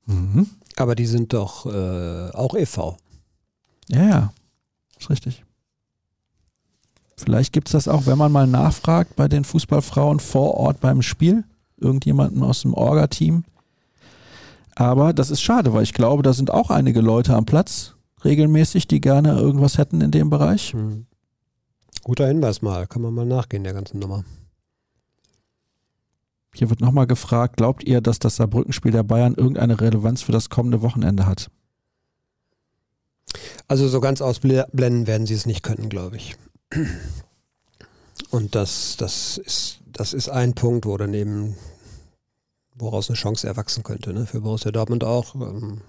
Mhm. 0.06 0.49
Aber 0.77 0.95
die 0.95 1.06
sind 1.06 1.34
doch 1.34 1.65
äh, 1.65 2.30
auch 2.31 2.56
e.V. 2.56 2.98
Ja, 3.90 4.03
ja. 4.06 4.34
Ist 4.99 5.10
richtig. 5.10 5.42
Vielleicht 7.18 7.53
gibt 7.53 7.68
es 7.68 7.73
das 7.73 7.88
auch, 7.88 8.06
wenn 8.06 8.18
man 8.18 8.31
mal 8.31 8.48
nachfragt 8.48 9.15
bei 9.15 9.27
den 9.27 9.44
Fußballfrauen 9.44 10.19
vor 10.19 10.56
Ort 10.56 10.80
beim 10.81 11.02
Spiel. 11.02 11.44
Irgendjemanden 11.77 12.44
aus 12.44 12.61
dem 12.61 12.73
Orga-Team. 12.73 13.44
Aber 14.76 15.14
das 15.14 15.30
ist 15.30 15.41
schade, 15.41 15.73
weil 15.73 15.84
ich 15.84 15.94
glaube, 15.94 16.23
da 16.23 16.34
sind 16.34 16.52
auch 16.52 16.69
einige 16.69 17.02
Leute 17.02 17.35
am 17.35 17.45
Platz 17.45 17.95
regelmäßig, 18.23 18.88
die 18.88 19.02
gerne 19.02 19.38
irgendwas 19.38 19.77
hätten 19.77 20.02
in 20.02 20.11
dem 20.11 20.30
Bereich. 20.30 20.73
Hm. 20.73 21.06
Guter 22.03 22.27
Hinweis 22.27 22.61
mal, 22.61 22.88
kann 22.88 23.02
man 23.02 23.14
mal 23.14 23.26
nachgehen 23.26 23.64
der 23.64 23.73
ganzen 23.73 23.99
Nummer. 23.99 24.23
Hier 26.53 26.69
wird 26.69 26.81
nochmal 26.81 27.07
gefragt, 27.07 27.57
glaubt 27.57 27.84
ihr, 27.84 28.02
dass 28.02 28.19
das 28.19 28.35
Saarbrückenspiel 28.35 28.91
der 28.91 29.03
Bayern 29.03 29.34
irgendeine 29.35 29.80
Relevanz 29.80 30.22
für 30.22 30.31
das 30.31 30.49
kommende 30.49 30.81
Wochenende 30.81 31.26
hat? 31.26 31.49
Also 33.68 33.88
so 33.88 33.99
ganz 34.02 34.22
ausblenden 34.22 35.07
werden 35.07 35.26
sie 35.26 35.34
es 35.34 35.45
nicht 35.45 35.64
können, 35.64 35.90
glaube 35.90 36.18
ich. 36.18 36.35
Und 38.30 38.56
das, 38.56 38.98
das, 38.98 39.38
ist, 39.38 39.80
das 39.85 40.14
ist 40.14 40.30
ein 40.30 40.53
Punkt, 40.53 40.85
wo 40.85 40.98
daneben, 40.98 41.56
woraus 42.76 43.10
eine 43.10 43.18
Chance 43.18 43.48
erwachsen 43.48 43.84
könnte, 43.84 44.14
ne? 44.14 44.26
für 44.26 44.41
Borussia 44.41 44.72
Dortmund 44.72 45.03
auch. 45.03 45.35
Ähm, 45.35 45.81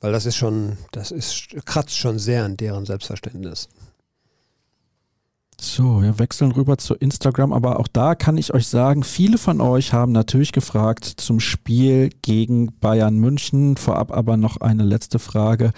weil 0.00 0.12
das 0.12 0.26
ist 0.26 0.36
schon, 0.36 0.76
das 0.90 1.10
ist, 1.10 1.48
kratzt 1.64 1.96
schon 1.96 2.18
sehr 2.18 2.44
an 2.44 2.56
deren 2.56 2.84
Selbstverständnis. 2.84 3.68
So, 5.64 6.02
wir 6.02 6.18
wechseln 6.18 6.50
rüber 6.50 6.76
zu 6.76 6.96
Instagram, 6.96 7.52
aber 7.52 7.78
auch 7.78 7.86
da 7.86 8.16
kann 8.16 8.36
ich 8.36 8.52
euch 8.52 8.66
sagen, 8.66 9.04
viele 9.04 9.38
von 9.38 9.60
euch 9.60 9.92
haben 9.92 10.10
natürlich 10.10 10.50
gefragt 10.50 11.04
zum 11.04 11.38
Spiel 11.38 12.10
gegen 12.20 12.72
Bayern 12.80 13.16
München. 13.16 13.76
Vorab 13.76 14.10
aber 14.10 14.36
noch 14.36 14.56
eine 14.56 14.82
letzte 14.82 15.20
Frage 15.20 15.70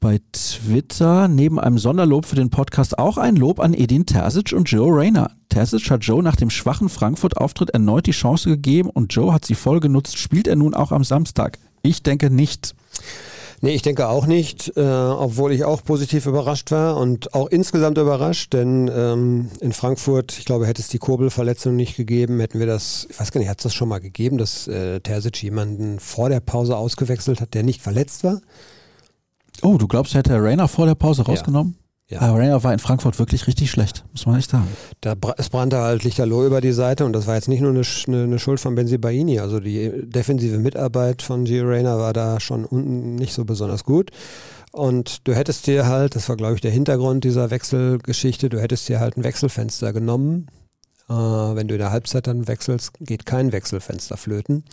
bei 0.00 0.22
Twitter. 0.32 1.28
Neben 1.28 1.60
einem 1.60 1.76
Sonderlob 1.76 2.24
für 2.24 2.36
den 2.36 2.48
Podcast 2.48 2.98
auch 2.98 3.18
ein 3.18 3.36
Lob 3.36 3.60
an 3.60 3.74
Edin 3.74 4.06
Terzic 4.06 4.54
und 4.54 4.70
Joe 4.70 4.88
Rayner. 4.90 5.32
Terzic 5.50 5.90
hat 5.90 6.04
Joe 6.04 6.22
nach 6.22 6.36
dem 6.36 6.48
schwachen 6.48 6.88
Frankfurt-Auftritt 6.88 7.68
erneut 7.68 8.06
die 8.06 8.12
Chance 8.12 8.48
gegeben 8.48 8.88
und 8.88 9.12
Joe 9.12 9.34
hat 9.34 9.44
sie 9.44 9.54
voll 9.54 9.80
genutzt. 9.80 10.16
Spielt 10.16 10.48
er 10.48 10.56
nun 10.56 10.72
auch 10.72 10.90
am 10.90 11.04
Samstag? 11.04 11.58
Ich 11.82 12.02
denke 12.02 12.30
nicht. 12.30 12.74
Nee, 13.64 13.76
ich 13.76 13.82
denke 13.82 14.08
auch 14.08 14.26
nicht, 14.26 14.76
äh, 14.76 14.80
obwohl 14.80 15.52
ich 15.52 15.62
auch 15.62 15.84
positiv 15.84 16.26
überrascht 16.26 16.72
war 16.72 16.96
und 16.96 17.32
auch 17.32 17.46
insgesamt 17.46 17.96
überrascht, 17.96 18.52
denn 18.54 18.90
ähm, 18.92 19.50
in 19.60 19.72
Frankfurt, 19.72 20.36
ich 20.36 20.44
glaube, 20.44 20.66
hätte 20.66 20.82
es 20.82 20.88
die 20.88 20.98
Kurbelverletzung 20.98 21.76
nicht 21.76 21.96
gegeben, 21.96 22.40
hätten 22.40 22.58
wir 22.58 22.66
das, 22.66 23.06
ich 23.08 23.20
weiß 23.20 23.30
gar 23.30 23.38
nicht, 23.38 23.48
hat 23.48 23.60
es 23.60 23.62
das 23.62 23.74
schon 23.74 23.88
mal 23.88 24.00
gegeben, 24.00 24.36
dass 24.36 24.66
äh, 24.66 24.98
Terzic 24.98 25.40
jemanden 25.44 26.00
vor 26.00 26.28
der 26.28 26.40
Pause 26.40 26.76
ausgewechselt 26.76 27.40
hat, 27.40 27.54
der 27.54 27.62
nicht 27.62 27.80
verletzt 27.80 28.24
war? 28.24 28.40
Oh, 29.62 29.78
du 29.78 29.86
glaubst, 29.86 30.14
hätte 30.14 30.42
Rainer 30.42 30.66
vor 30.66 30.86
der 30.86 30.96
Pause 30.96 31.22
rausgenommen? 31.22 31.76
Ja. 31.76 31.81
Aber 32.20 32.38
Rainer 32.38 32.62
war 32.62 32.72
in 32.72 32.78
Frankfurt 32.78 33.18
wirklich 33.18 33.46
richtig 33.46 33.70
schlecht, 33.70 34.04
muss 34.12 34.26
man 34.26 34.38
echt 34.38 34.50
sagen. 34.50 34.68
Da, 35.00 35.14
es 35.36 35.48
brannte 35.48 35.78
halt 35.78 36.04
Lichterloh 36.04 36.46
über 36.46 36.60
die 36.60 36.72
Seite 36.72 37.04
und 37.04 37.12
das 37.12 37.26
war 37.26 37.34
jetzt 37.34 37.48
nicht 37.48 37.60
nur 37.60 37.70
eine, 37.70 37.82
eine, 38.06 38.38
Schuld 38.38 38.60
von 38.60 38.74
Benzi 38.74 38.98
Baini. 38.98 39.38
Also 39.38 39.60
die 39.60 39.90
defensive 40.04 40.58
Mitarbeit 40.58 41.22
von 41.22 41.44
Gio 41.44 41.66
Reyna 41.66 41.98
war 41.98 42.12
da 42.12 42.40
schon 42.40 42.64
unten 42.64 43.14
nicht 43.14 43.34
so 43.34 43.44
besonders 43.44 43.84
gut. 43.84 44.10
Und 44.72 45.26
du 45.28 45.34
hättest 45.34 45.66
dir 45.66 45.86
halt, 45.86 46.16
das 46.16 46.28
war 46.28 46.36
glaube 46.36 46.54
ich 46.54 46.60
der 46.60 46.70
Hintergrund 46.70 47.24
dieser 47.24 47.50
Wechselgeschichte, 47.50 48.48
du 48.48 48.60
hättest 48.60 48.88
dir 48.88 49.00
halt 49.00 49.16
ein 49.16 49.24
Wechselfenster 49.24 49.92
genommen. 49.92 50.48
Äh, 51.08 51.12
wenn 51.14 51.68
du 51.68 51.74
in 51.74 51.80
der 51.80 51.92
Halbzeit 51.92 52.26
dann 52.26 52.48
wechselst, 52.48 52.92
geht 53.00 53.26
kein 53.26 53.52
Wechselfenster 53.52 54.16
flöten. 54.16 54.64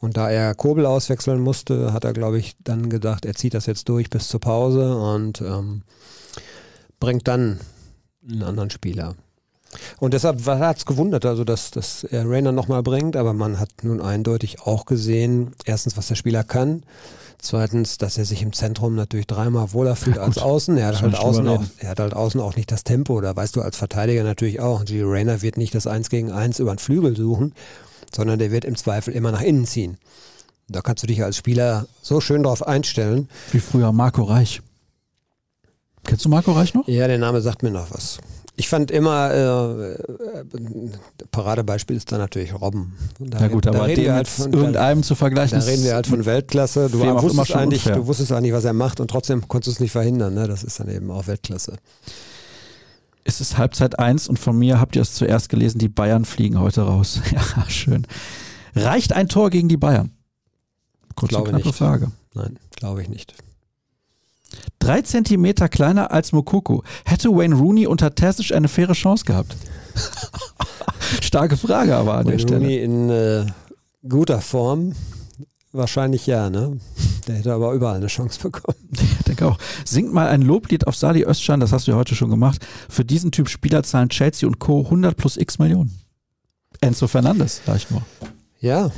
Und 0.00 0.18
da 0.18 0.30
er 0.30 0.54
Kobel 0.54 0.84
auswechseln 0.84 1.40
musste, 1.40 1.94
hat 1.94 2.04
er, 2.04 2.12
glaube 2.12 2.38
ich, 2.38 2.56
dann 2.62 2.90
gedacht, 2.90 3.24
er 3.24 3.34
zieht 3.34 3.54
das 3.54 3.64
jetzt 3.64 3.88
durch 3.88 4.10
bis 4.10 4.28
zur 4.28 4.40
Pause 4.40 4.96
und 4.98 5.40
ähm, 5.40 5.82
bringt 7.04 7.28
dann 7.28 7.60
einen 8.26 8.42
anderen 8.42 8.70
Spieler. 8.70 9.14
Und 9.98 10.14
deshalb 10.14 10.46
hat 10.46 10.78
es 10.78 10.86
gewundert, 10.86 11.26
also 11.26 11.44
dass, 11.44 11.70
dass 11.70 12.02
er 12.04 12.28
Rainer 12.28 12.50
nochmal 12.50 12.82
bringt, 12.82 13.14
aber 13.14 13.34
man 13.34 13.60
hat 13.60 13.68
nun 13.82 14.00
eindeutig 14.00 14.62
auch 14.62 14.86
gesehen, 14.86 15.52
erstens, 15.66 15.98
was 15.98 16.08
der 16.08 16.14
Spieler 16.14 16.44
kann, 16.44 16.82
zweitens, 17.42 17.98
dass 17.98 18.16
er 18.16 18.24
sich 18.24 18.40
im 18.40 18.54
Zentrum 18.54 18.94
natürlich 18.94 19.26
dreimal 19.26 19.74
wohler 19.74 19.96
fühlt 19.96 20.16
ja, 20.16 20.22
als 20.22 20.38
außen. 20.38 20.78
Er 20.78 20.86
hat, 20.86 21.02
halt 21.02 21.14
außen 21.14 21.46
auch, 21.46 21.62
er 21.76 21.90
hat 21.90 22.00
halt 22.00 22.14
außen 22.14 22.40
auch 22.40 22.56
nicht 22.56 22.72
das 22.72 22.84
Tempo, 22.84 23.20
da 23.20 23.36
weißt 23.36 23.54
du 23.54 23.60
als 23.60 23.76
Verteidiger 23.76 24.22
natürlich 24.22 24.60
auch. 24.60 24.86
G. 24.86 25.02
Rainer 25.04 25.42
wird 25.42 25.58
nicht 25.58 25.74
das 25.74 25.86
Eins 25.86 26.08
gegen 26.08 26.32
Eins 26.32 26.58
über 26.58 26.74
den 26.74 26.78
Flügel 26.78 27.14
suchen, 27.14 27.52
sondern 28.14 28.38
der 28.38 28.50
wird 28.50 28.64
im 28.64 28.76
Zweifel 28.76 29.12
immer 29.12 29.30
nach 29.30 29.42
innen 29.42 29.66
ziehen. 29.66 29.98
Da 30.68 30.80
kannst 30.80 31.02
du 31.02 31.06
dich 31.06 31.22
als 31.22 31.36
Spieler 31.36 31.86
so 32.00 32.22
schön 32.22 32.44
drauf 32.44 32.66
einstellen. 32.66 33.28
Wie 33.52 33.60
früher 33.60 33.92
Marco 33.92 34.22
Reich. 34.22 34.62
Kennst 36.04 36.24
du 36.24 36.28
Marco 36.28 36.52
Reich 36.52 36.74
noch? 36.74 36.86
Ja, 36.86 37.08
der 37.08 37.18
Name 37.18 37.40
sagt 37.40 37.62
mir 37.62 37.70
noch 37.70 37.90
was. 37.90 38.18
Ich 38.56 38.68
fand 38.68 38.92
immer, 38.92 39.32
äh, 39.32 39.92
äh 39.92 40.44
Paradebeispiel 41.32 41.96
ist 41.96 42.12
da 42.12 42.18
natürlich 42.18 42.54
Robben. 42.54 42.94
Da 43.18 43.40
ja 43.40 43.48
gut, 43.48 43.66
aber 43.66 43.88
den 43.88 44.12
halt 44.12 44.28
von, 44.28 44.52
irgendeinem 44.52 45.02
zu 45.02 45.16
vergleichen. 45.16 45.58
Da 45.58 45.64
reden 45.64 45.82
wir 45.82 45.94
halt 45.94 46.06
von 46.06 46.24
Weltklasse. 46.24 46.88
Du, 46.88 47.00
wusstest 47.00 47.56
eigentlich, 47.56 47.82
du 47.82 48.06
wusstest 48.06 48.30
eigentlich, 48.30 48.52
was 48.52 48.64
er 48.64 48.72
macht 48.72 49.00
und 49.00 49.08
trotzdem 49.10 49.48
konntest 49.48 49.66
du 49.66 49.70
es 49.72 49.80
nicht 49.80 49.90
verhindern. 49.90 50.34
Ne? 50.34 50.46
Das 50.46 50.62
ist 50.62 50.78
dann 50.78 50.88
eben 50.88 51.10
auch 51.10 51.26
Weltklasse. 51.26 51.78
Es 53.24 53.40
ist 53.40 53.58
Halbzeit 53.58 53.98
1 53.98 54.28
und 54.28 54.38
von 54.38 54.56
mir 54.56 54.78
habt 54.78 54.94
ihr 54.94 55.02
es 55.02 55.14
zuerst 55.14 55.48
gelesen, 55.48 55.78
die 55.78 55.88
Bayern 55.88 56.24
fliegen 56.24 56.60
heute 56.60 56.82
raus. 56.82 57.20
Ja, 57.32 57.68
schön. 57.68 58.06
Reicht 58.76 59.12
ein 59.12 59.28
Tor 59.28 59.50
gegen 59.50 59.68
die 59.68 59.76
Bayern? 59.76 60.12
Kurze 61.16 61.34
glaube 61.34 61.52
nicht. 61.54 61.74
Frage. 61.74 62.12
Nein, 62.34 62.58
glaube 62.76 63.02
ich 63.02 63.08
nicht. 63.08 63.34
Drei 64.84 65.00
Zentimeter 65.00 65.70
kleiner 65.70 66.10
als 66.10 66.32
Mokoko. 66.32 66.82
Hätte 67.06 67.30
Wayne 67.30 67.54
Rooney 67.54 67.86
unter 67.86 68.14
Terzic 68.14 68.52
eine 68.52 68.68
faire 68.68 68.92
Chance 68.92 69.24
gehabt? 69.24 69.56
Starke 71.22 71.56
Frage 71.56 71.96
aber 71.96 72.18
an 72.18 72.26
Wayne 72.26 72.36
der 72.36 72.38
Stelle. 72.38 72.60
Rooney 72.60 72.76
in 72.76 73.08
äh, 73.08 73.46
guter 74.06 74.42
Form. 74.42 74.92
Wahrscheinlich 75.72 76.26
ja, 76.26 76.50
ne? 76.50 76.78
Der 77.26 77.36
hätte 77.36 77.54
aber 77.54 77.72
überall 77.72 77.96
eine 77.96 78.08
Chance 78.08 78.38
bekommen. 78.42 78.76
Ich 79.00 79.24
denke 79.24 79.46
auch. 79.46 79.58
Singt 79.86 80.12
mal 80.12 80.28
ein 80.28 80.42
Loblied 80.42 80.86
auf 80.86 80.96
Sali 80.96 81.24
Özcan, 81.24 81.60
das 81.60 81.72
hast 81.72 81.86
du 81.86 81.92
ja 81.92 81.96
heute 81.96 82.14
schon 82.14 82.28
gemacht. 82.28 82.64
Für 82.90 83.06
diesen 83.06 83.32
Typ 83.32 83.48
Spieler 83.48 83.84
zahlen 83.84 84.10
Chelsea 84.10 84.46
und 84.46 84.58
Co. 84.58 84.82
100 84.82 85.16
plus 85.16 85.38
x 85.38 85.58
Millionen. 85.58 85.98
Enzo 86.82 87.08
Fernandes, 87.08 87.62
ich 87.74 87.90
nur. 87.90 88.02
Ja, 88.60 88.90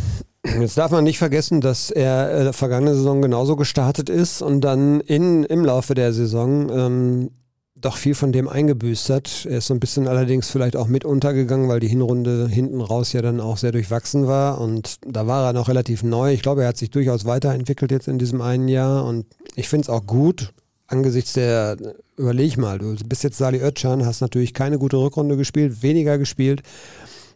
Jetzt 0.60 0.78
darf 0.78 0.90
man 0.90 1.04
nicht 1.04 1.18
vergessen, 1.18 1.60
dass 1.60 1.90
er 1.90 2.30
äh, 2.30 2.52
vergangene 2.52 2.94
Saison 2.94 3.20
genauso 3.22 3.56
gestartet 3.56 4.08
ist 4.08 4.42
und 4.42 4.60
dann 4.60 5.00
in, 5.00 5.44
im 5.44 5.64
Laufe 5.64 5.94
der 5.94 6.12
Saison 6.12 6.70
ähm, 6.70 7.30
doch 7.74 7.96
viel 7.96 8.14
von 8.14 8.32
dem 8.32 8.48
eingebüßt 8.48 9.10
hat. 9.10 9.46
Er 9.48 9.58
ist 9.58 9.66
so 9.66 9.74
ein 9.74 9.80
bisschen 9.80 10.08
allerdings 10.08 10.48
vielleicht 10.48 10.76
auch 10.76 10.88
mit 10.88 11.04
untergegangen, 11.04 11.68
weil 11.68 11.80
die 11.80 11.88
Hinrunde 11.88 12.48
hinten 12.48 12.80
raus 12.80 13.12
ja 13.12 13.22
dann 13.22 13.40
auch 13.40 13.58
sehr 13.58 13.72
durchwachsen 13.72 14.26
war 14.26 14.60
und 14.60 14.96
da 15.06 15.26
war 15.26 15.46
er 15.46 15.52
noch 15.52 15.68
relativ 15.68 16.02
neu. 16.02 16.32
Ich 16.32 16.42
glaube, 16.42 16.62
er 16.62 16.68
hat 16.68 16.78
sich 16.78 16.90
durchaus 16.90 17.26
weiterentwickelt 17.26 17.90
jetzt 17.90 18.08
in 18.08 18.18
diesem 18.18 18.40
einen 18.40 18.68
Jahr 18.68 19.04
und 19.04 19.26
ich 19.56 19.68
finde 19.68 19.82
es 19.82 19.88
auch 19.90 20.06
gut, 20.06 20.52
angesichts 20.86 21.34
der, 21.34 21.76
überleg 22.16 22.56
mal, 22.56 22.78
du 22.78 22.94
bist 23.04 23.24
jetzt 23.24 23.36
Sali 23.38 23.60
Özcan, 23.60 24.06
hast 24.06 24.20
natürlich 24.20 24.54
keine 24.54 24.78
gute 24.78 24.96
Rückrunde 24.96 25.36
gespielt, 25.36 25.82
weniger 25.82 26.18
gespielt. 26.18 26.62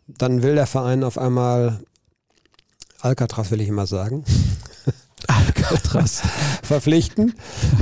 Dann 0.06 0.42
will 0.42 0.54
der 0.54 0.66
Verein 0.66 1.04
auf 1.04 1.18
einmal 1.18 1.80
Alcatraz 3.00 3.50
will 3.50 3.60
ich 3.60 3.68
immer 3.68 3.86
sagen. 3.86 4.24
Alcatraz. 5.26 6.22
verpflichten. 6.62 7.34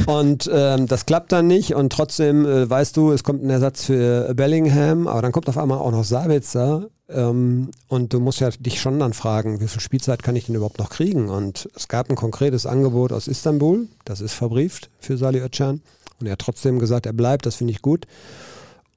Und 0.07 0.51
ähm, 0.53 0.87
das 0.87 1.07
klappt 1.07 1.33
dann 1.33 1.47
nicht. 1.47 1.75
Und 1.75 1.93
trotzdem 1.93 2.45
äh, 2.47 2.69
weißt 2.69 2.97
du, 2.97 3.13
es 3.13 3.25
kommt 3.25 3.43
ein 3.43 3.51
Ersatz 3.51 3.85
für 3.85 4.35
Bellingham, 4.35 5.07
aber 5.07 5.23
dann 5.23 5.33
kommt 5.33 5.49
auf 5.49 5.59
einmal 5.59 5.79
auch 5.79 5.91
noch 5.91 6.05
Sabitzer. 6.05 6.89
Ähm, 7.09 7.71
und 7.89 8.13
du 8.13 8.21
musst 8.21 8.41
ja 8.41 8.51
dich 8.51 8.81
schon 8.81 8.99
dann 8.99 9.13
fragen, 9.13 9.61
wie 9.61 9.69
viel 9.69 9.81
Spielzeit 9.81 10.23
kann 10.23 10.37
ich 10.37 10.47
denn 10.47 10.55
überhaupt 10.55 10.79
noch 10.79 10.91
kriegen? 10.91 11.29
Und 11.29 11.69
es 11.75 11.89
gab 11.89 12.11
ein 12.11 12.17
konkretes 12.17 12.67
Angebot 12.67 13.13
aus 13.13 13.29
Istanbul, 13.29 13.89
das 14.05 14.21
ist 14.21 14.35
verbrieft 14.35 14.91
für 15.01 15.17
Salih 15.17 15.43
Özcan. 15.43 15.81
Und 16.21 16.27
er 16.27 16.33
hat 16.33 16.41
trotzdem 16.41 16.79
gesagt, 16.79 17.07
er 17.07 17.13
bleibt, 17.13 17.47
das 17.47 17.57
finde 17.57 17.73
ich 17.73 17.81
gut. 17.81 18.07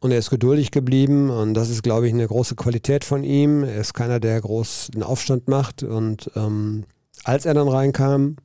Und 0.02 0.12
er 0.12 0.18
ist 0.18 0.32
geduldig 0.32 0.72
geblieben 0.72 1.30
und 1.30 1.54
das 1.54 1.70
ist, 1.70 1.84
glaube 1.84 2.08
ich, 2.08 2.14
eine 2.14 2.28
große 2.28 2.56
Qualität 2.56 3.06
von 3.06 3.24
ihm. 3.24 3.64
Er 3.64 3.80
ist 3.80 3.94
keiner, 3.94 4.20
der 4.20 4.42
groß 4.42 4.90
einen 4.96 5.04
Aufstand 5.04 5.48
macht. 5.48 5.84
Und 5.84 6.32
ähm, 6.36 6.86
als 7.24 7.46
er 7.46 7.54
dann 7.54 7.68
reinkam, 7.68 8.38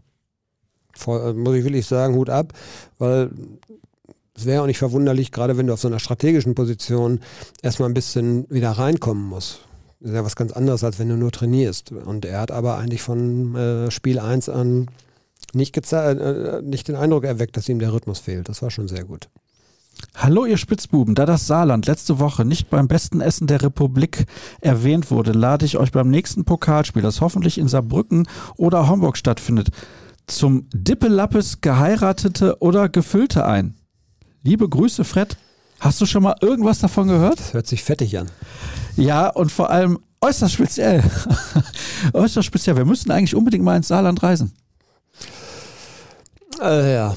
vor, 0.92 1.24
äh, 1.24 1.32
muss 1.32 1.56
ich 1.56 1.64
wirklich 1.64 1.86
sagen, 1.86 2.14
Hut 2.14 2.28
ab, 2.28 2.52
weil 2.98 3.30
es 4.34 4.44
wäre 4.44 4.60
auch 4.60 4.66
nicht 4.66 4.76
verwunderlich, 4.76 5.32
gerade 5.32 5.56
wenn 5.56 5.66
du 5.66 5.72
auf 5.72 5.80
so 5.80 5.88
einer 5.88 5.98
strategischen 5.98 6.54
Position 6.54 7.20
erstmal 7.62 7.88
ein 7.88 7.94
bisschen 7.94 8.44
wieder 8.50 8.72
reinkommen 8.72 9.24
musst. 9.24 9.60
Das 10.00 10.10
ist 10.10 10.14
ja 10.14 10.24
was 10.24 10.36
ganz 10.36 10.52
anderes, 10.52 10.84
als 10.84 10.98
wenn 10.98 11.08
du 11.08 11.16
nur 11.16 11.32
trainierst. 11.32 11.90
Und 11.90 12.26
er 12.26 12.40
hat 12.40 12.50
aber 12.50 12.76
eigentlich 12.76 13.00
von 13.00 13.56
äh, 13.56 13.90
Spiel 13.90 14.18
1 14.18 14.50
an 14.50 14.90
nicht, 15.54 15.74
äh, 15.92 16.60
nicht 16.62 16.88
den 16.88 16.96
Eindruck 16.96 17.24
erweckt, 17.24 17.56
dass 17.56 17.66
ihm 17.70 17.78
der 17.78 17.94
Rhythmus 17.94 18.18
fehlt. 18.18 18.46
Das 18.50 18.60
war 18.60 18.70
schon 18.70 18.88
sehr 18.88 19.04
gut. 19.04 19.30
Hallo 20.18 20.47
ihr 20.47 20.56
Spitzbuben, 20.56 21.14
da 21.14 21.26
das 21.26 21.47
Saarland 21.47 21.86
letzte 21.86 22.18
Woche 22.18 22.47
nicht 22.47 22.70
beim 22.70 22.88
besten 22.88 23.20
Essen 23.20 23.47
der 23.47 23.62
Republik 23.62 24.24
erwähnt 24.62 25.10
wurde, 25.10 25.32
lade 25.32 25.66
ich 25.66 25.76
euch 25.76 25.93
beim 25.93 26.09
nächsten 26.09 26.47
Pokalspiel, 26.47 27.02
das 27.02 27.20
hoffentlich 27.20 27.59
in 27.59 27.68
Saarbrücken 27.68 28.26
oder 28.56 28.88
Homburg 28.88 29.18
stattfindet, 29.18 29.68
zum 30.26 30.70
Dippelappes 30.72 31.60
geheiratete 31.60 32.56
oder 32.60 32.88
gefüllte 32.88 33.44
ein. 33.44 33.74
Liebe 34.43 34.66
Grüße, 34.66 35.05
Fred. 35.05 35.36
Hast 35.80 36.01
du 36.01 36.06
schon 36.06 36.22
mal 36.22 36.36
irgendwas 36.40 36.78
davon 36.78 37.09
gehört? 37.09 37.38
Das 37.38 37.52
hört 37.52 37.66
sich 37.66 37.84
fettig 37.84 38.16
an. 38.18 38.30
Ja, 38.97 39.28
und 39.28 39.52
vor 39.52 39.68
allem 39.68 39.98
äußerst 40.22 40.55
speziell. 40.55 41.05
äußerst 42.14 42.47
speziell. 42.47 42.78
Wir 42.78 42.86
müssten 42.86 43.10
eigentlich 43.10 43.34
unbedingt 43.34 43.64
mal 43.64 43.76
ins 43.76 43.88
Saarland 43.88 44.22
reisen. 44.22 44.55
Äh, 46.59 46.94
ja. 46.94 47.14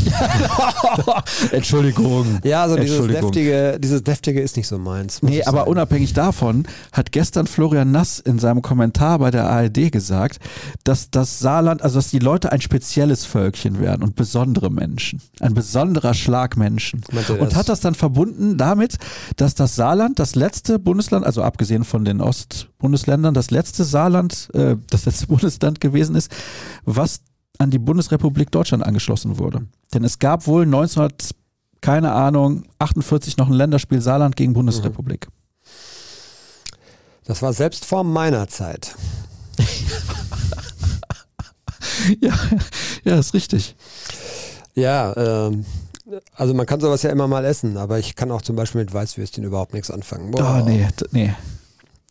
Entschuldigung. 1.52 2.40
Ja, 2.44 2.62
also 2.62 2.76
dieses 2.76 3.06
deftige, 3.06 3.78
dieses 3.80 4.02
deftige 4.02 4.40
ist 4.40 4.56
nicht 4.56 4.68
so 4.68 4.78
meins. 4.78 5.22
Nee, 5.22 5.42
aber 5.44 5.58
sagen. 5.58 5.70
unabhängig 5.70 6.12
davon 6.12 6.66
hat 6.92 7.12
gestern 7.12 7.46
Florian 7.46 7.90
Nass 7.90 8.18
in 8.18 8.38
seinem 8.38 8.62
Kommentar 8.62 9.18
bei 9.18 9.30
der 9.30 9.48
ARD 9.48 9.92
gesagt, 9.92 10.40
dass 10.84 11.10
das 11.10 11.38
Saarland, 11.38 11.82
also 11.82 11.98
dass 11.98 12.10
die 12.10 12.18
Leute 12.18 12.52
ein 12.52 12.60
spezielles 12.60 13.24
Völkchen 13.24 13.80
wären 13.80 14.02
und 14.02 14.16
besondere 14.16 14.70
Menschen. 14.70 15.20
Ein 15.40 15.54
besonderer 15.54 16.14
Schlag 16.14 16.56
Menschen. 16.56 17.02
Und 17.38 17.54
hat 17.54 17.68
das 17.68 17.80
dann 17.80 17.94
verbunden 17.94 18.56
damit, 18.56 18.96
dass 19.36 19.54
das 19.54 19.76
Saarland 19.76 20.18
das 20.18 20.34
letzte 20.34 20.78
Bundesland, 20.78 21.24
also 21.24 21.42
abgesehen 21.42 21.84
von 21.84 22.04
den 22.04 22.20
Ostbundesländern, 22.20 23.34
das 23.34 23.50
letzte 23.50 23.84
Saarland, 23.84 24.48
äh, 24.54 24.76
das 24.90 25.06
letzte 25.06 25.26
Bundesland 25.28 25.80
gewesen 25.80 26.14
ist, 26.14 26.30
was 26.84 27.20
an 27.60 27.70
die 27.70 27.78
Bundesrepublik 27.78 28.50
Deutschland 28.50 28.84
angeschlossen 28.84 29.38
wurde. 29.38 29.66
Denn 29.92 30.02
es 30.02 30.18
gab 30.18 30.46
wohl 30.46 30.66
19 30.66 31.08
keine 31.80 32.12
Ahnung, 32.12 32.64
48 32.78 33.36
noch 33.36 33.48
ein 33.48 33.54
Länderspiel 33.54 34.00
Saarland 34.00 34.36
gegen 34.36 34.52
Bundesrepublik. 34.52 35.28
Das 37.24 37.42
war 37.42 37.52
selbst 37.52 37.84
vor 37.84 38.04
meiner 38.04 38.48
Zeit. 38.48 38.94
ja, 42.20 42.34
ja, 43.04 43.18
ist 43.18 43.34
richtig. 43.34 43.76
Ja, 44.74 45.48
ähm, 45.48 45.64
also 46.34 46.54
man 46.54 46.66
kann 46.66 46.80
sowas 46.80 47.02
ja 47.02 47.10
immer 47.10 47.28
mal 47.28 47.44
essen, 47.44 47.76
aber 47.76 47.98
ich 47.98 48.16
kann 48.16 48.30
auch 48.30 48.42
zum 48.42 48.56
Beispiel 48.56 48.80
mit 48.80 48.92
Weißwürstchen 48.92 49.44
überhaupt 49.44 49.74
nichts 49.74 49.90
anfangen. 49.90 50.30
Boah. 50.32 50.60
Oh, 50.62 50.68
nee, 50.68 50.86
nee, 51.12 51.34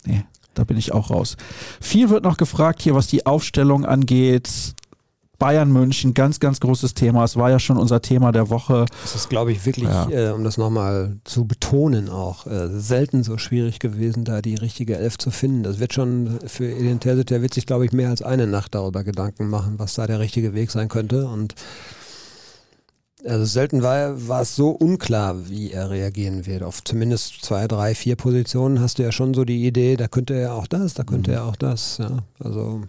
nee, 0.05 0.23
da 0.53 0.63
bin 0.63 0.77
ich 0.77 0.93
auch 0.93 1.09
raus. 1.09 1.37
Viel 1.81 2.09
wird 2.09 2.23
noch 2.23 2.37
gefragt 2.37 2.81
hier, 2.81 2.95
was 2.95 3.07
die 3.07 3.25
Aufstellung 3.25 3.85
angeht. 3.85 4.75
Bayern 5.39 5.71
München, 5.71 6.13
ganz, 6.13 6.39
ganz 6.39 6.59
großes 6.59 6.93
Thema. 6.93 7.23
Es 7.23 7.37
war 7.37 7.49
ja 7.49 7.59
schon 7.59 7.77
unser 7.77 8.01
Thema 8.01 8.31
der 8.31 8.49
Woche. 8.49 8.85
Es 9.03 9.15
ist, 9.15 9.29
glaube 9.29 9.51
ich, 9.53 9.65
wirklich, 9.65 9.89
ja. 9.89 10.09
äh, 10.09 10.31
um 10.31 10.43
das 10.43 10.57
nochmal 10.57 11.17
zu 11.23 11.45
betonen, 11.45 12.09
auch 12.09 12.45
äh, 12.45 12.67
selten 12.69 13.23
so 13.23 13.37
schwierig 13.37 13.79
gewesen, 13.79 14.25
da 14.25 14.41
die 14.41 14.55
richtige 14.55 14.97
Elf 14.97 15.17
zu 15.17 15.31
finden. 15.31 15.63
Das 15.63 15.79
wird 15.79 15.93
schon 15.93 16.39
für 16.45 16.69
Edin 16.69 16.99
Terzic, 16.99 17.27
der 17.27 17.41
wird 17.41 17.53
sich, 17.53 17.65
glaube 17.65 17.85
ich, 17.85 17.93
mehr 17.93 18.09
als 18.09 18.21
eine 18.21 18.45
Nacht 18.45 18.75
darüber 18.75 19.03
Gedanken 19.03 19.49
machen, 19.49 19.75
was 19.77 19.95
da 19.95 20.05
der 20.05 20.19
richtige 20.19 20.53
Weg 20.53 20.69
sein 20.71 20.89
könnte. 20.89 21.25
Und 21.27 21.55
also 23.25 23.45
selten 23.45 23.81
war, 23.81 24.27
war 24.27 24.41
es 24.41 24.55
so 24.55 24.69
unklar, 24.69 25.49
wie 25.49 25.71
er 25.71 25.89
reagieren 25.89 26.45
wird. 26.45 26.63
Auf 26.63 26.83
zumindest 26.83 27.43
zwei, 27.43 27.67
drei, 27.67 27.95
vier 27.95 28.15
Positionen 28.15 28.79
hast 28.79 28.99
du 28.99 29.03
ja 29.03 29.11
schon 29.11 29.33
so 29.33 29.45
die 29.45 29.65
Idee, 29.65 29.97
da 29.97 30.07
könnte 30.07 30.33
er 30.35 30.53
auch 30.53 30.67
das, 30.67 30.93
da 30.93 31.03
könnte 31.03 31.31
mhm. 31.31 31.37
er 31.37 31.45
auch 31.45 31.55
das. 31.55 31.97
Ja, 31.97 32.19
also 32.39 32.83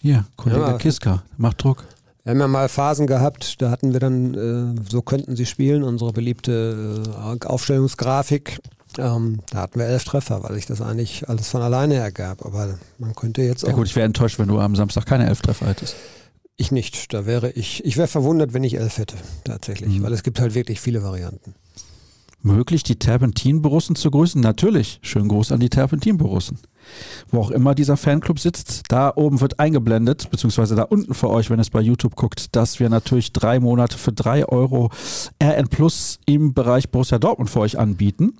hier, 0.00 0.24
Kollege 0.36 0.60
ja, 0.60 0.78
Kiska, 0.78 1.22
macht 1.36 1.62
Druck. 1.62 1.84
Wir 2.24 2.30
haben 2.30 2.40
ja 2.40 2.48
mal 2.48 2.68
Phasen 2.68 3.06
gehabt, 3.06 3.60
da 3.62 3.70
hatten 3.70 3.92
wir 3.92 4.00
dann, 4.00 4.34
äh, 4.78 4.80
so 4.90 5.02
könnten 5.02 5.36
sie 5.36 5.46
spielen, 5.46 5.82
unsere 5.82 6.12
beliebte 6.12 7.02
äh, 7.06 7.46
Aufstellungsgrafik. 7.46 8.60
Ähm, 8.98 9.40
da 9.50 9.58
hatten 9.58 9.78
wir 9.78 9.86
elf 9.86 10.04
Treffer, 10.04 10.42
weil 10.42 10.54
sich 10.54 10.66
das 10.66 10.80
eigentlich 10.80 11.28
alles 11.28 11.48
von 11.48 11.62
alleine 11.62 11.94
ergab. 11.94 12.44
Aber 12.44 12.78
man 12.98 13.14
könnte 13.14 13.42
jetzt 13.42 13.64
auch. 13.64 13.68
Ja 13.68 13.74
gut, 13.74 13.86
ich 13.86 13.96
wäre 13.96 14.06
enttäuscht, 14.06 14.38
wenn 14.38 14.48
du 14.48 14.58
am 14.58 14.74
Samstag 14.74 15.06
keine 15.06 15.28
elf 15.28 15.42
Treffer 15.42 15.68
hättest. 15.68 15.96
Ich 16.56 16.72
nicht. 16.72 17.14
Da 17.14 17.24
wäre 17.24 17.50
ich, 17.50 17.84
ich 17.84 17.96
wäre 17.96 18.08
verwundert, 18.08 18.52
wenn 18.52 18.64
ich 18.64 18.76
elf 18.76 18.98
hätte, 18.98 19.16
tatsächlich. 19.44 19.98
Mhm. 19.98 20.02
Weil 20.02 20.12
es 20.12 20.22
gibt 20.22 20.40
halt 20.40 20.54
wirklich 20.54 20.80
viele 20.80 21.02
Varianten 21.02 21.54
möglich, 22.42 22.82
die 22.82 22.98
Terpentin-Borussen 22.98 23.96
zu 23.96 24.10
grüßen? 24.10 24.40
Natürlich. 24.40 24.98
Schönen 25.02 25.28
Gruß 25.28 25.52
an 25.52 25.60
die 25.60 25.70
Terpentin-Borussen. 25.70 26.58
Wo 27.30 27.40
auch 27.40 27.50
immer 27.50 27.74
dieser 27.74 27.96
Fanclub 27.96 28.38
sitzt, 28.38 28.84
da 28.88 29.12
oben 29.14 29.40
wird 29.40 29.60
eingeblendet, 29.60 30.30
beziehungsweise 30.30 30.74
da 30.74 30.82
unten 30.82 31.14
für 31.14 31.30
euch, 31.30 31.50
wenn 31.50 31.60
es 31.60 31.70
bei 31.70 31.80
YouTube 31.80 32.16
guckt, 32.16 32.56
dass 32.56 32.80
wir 32.80 32.88
natürlich 32.88 33.32
drei 33.32 33.60
Monate 33.60 33.98
für 33.98 34.12
drei 34.12 34.44
Euro 34.46 34.90
RN 35.42 35.68
Plus 35.68 36.18
im 36.26 36.54
Bereich 36.54 36.90
Borussia 36.90 37.18
Dortmund 37.18 37.50
für 37.50 37.60
euch 37.60 37.78
anbieten. 37.78 38.36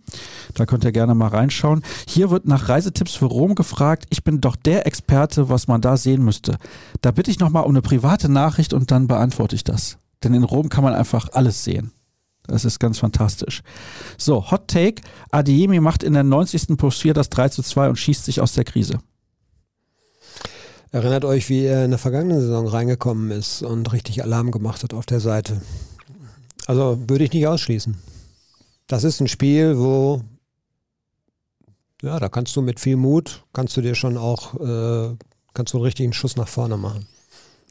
Da 0.54 0.66
könnt 0.66 0.84
ihr 0.84 0.92
gerne 0.92 1.14
mal 1.14 1.28
reinschauen. 1.28 1.82
Hier 2.08 2.30
wird 2.30 2.46
nach 2.46 2.68
Reisetipps 2.68 3.14
für 3.14 3.26
Rom 3.26 3.54
gefragt. 3.54 4.06
Ich 4.10 4.24
bin 4.24 4.40
doch 4.40 4.56
der 4.56 4.86
Experte, 4.86 5.48
was 5.48 5.68
man 5.68 5.80
da 5.80 5.96
sehen 5.96 6.24
müsste. 6.24 6.56
Da 7.02 7.10
bitte 7.10 7.30
ich 7.30 7.38
nochmal 7.38 7.64
um 7.64 7.70
eine 7.70 7.82
private 7.82 8.28
Nachricht 8.28 8.72
und 8.72 8.90
dann 8.90 9.06
beantworte 9.06 9.56
ich 9.56 9.64
das. 9.64 9.98
Denn 10.24 10.34
in 10.34 10.44
Rom 10.44 10.68
kann 10.68 10.84
man 10.84 10.94
einfach 10.94 11.28
alles 11.32 11.64
sehen. 11.64 11.92
Das 12.50 12.64
ist 12.64 12.80
ganz 12.80 12.98
fantastisch. 12.98 13.62
So, 14.18 14.50
Hot 14.50 14.66
Take. 14.66 15.02
Adiemi 15.30 15.78
macht 15.78 16.02
in 16.02 16.14
der 16.14 16.24
90. 16.24 16.76
plus 16.76 16.98
4 16.98 17.14
das 17.14 17.30
3 17.30 17.48
zu 17.50 17.62
2 17.62 17.90
und 17.90 17.96
schießt 17.96 18.24
sich 18.24 18.40
aus 18.40 18.54
der 18.54 18.64
Krise. 18.64 18.98
Erinnert 20.90 21.24
euch, 21.24 21.48
wie 21.48 21.64
er 21.64 21.84
in 21.84 21.90
der 21.90 21.98
vergangenen 22.00 22.40
Saison 22.40 22.66
reingekommen 22.66 23.30
ist 23.30 23.62
und 23.62 23.92
richtig 23.92 24.24
Alarm 24.24 24.50
gemacht 24.50 24.82
hat 24.82 24.92
auf 24.92 25.06
der 25.06 25.20
Seite. 25.20 25.60
Also 26.66 26.98
würde 27.06 27.22
ich 27.22 27.32
nicht 27.32 27.46
ausschließen. 27.46 27.96
Das 28.88 29.04
ist 29.04 29.20
ein 29.20 29.28
Spiel, 29.28 29.78
wo 29.78 30.22
ja, 32.02 32.18
da 32.18 32.28
kannst 32.28 32.56
du 32.56 32.62
mit 32.62 32.80
viel 32.80 32.96
Mut, 32.96 33.44
kannst 33.52 33.76
du 33.76 33.80
dir 33.80 33.94
schon 33.94 34.16
auch, 34.16 34.54
äh, 34.54 35.14
kannst 35.54 35.72
du 35.72 35.78
einen 35.78 35.84
richtigen 35.84 36.12
Schuss 36.12 36.34
nach 36.34 36.48
vorne 36.48 36.76
machen. 36.76 37.06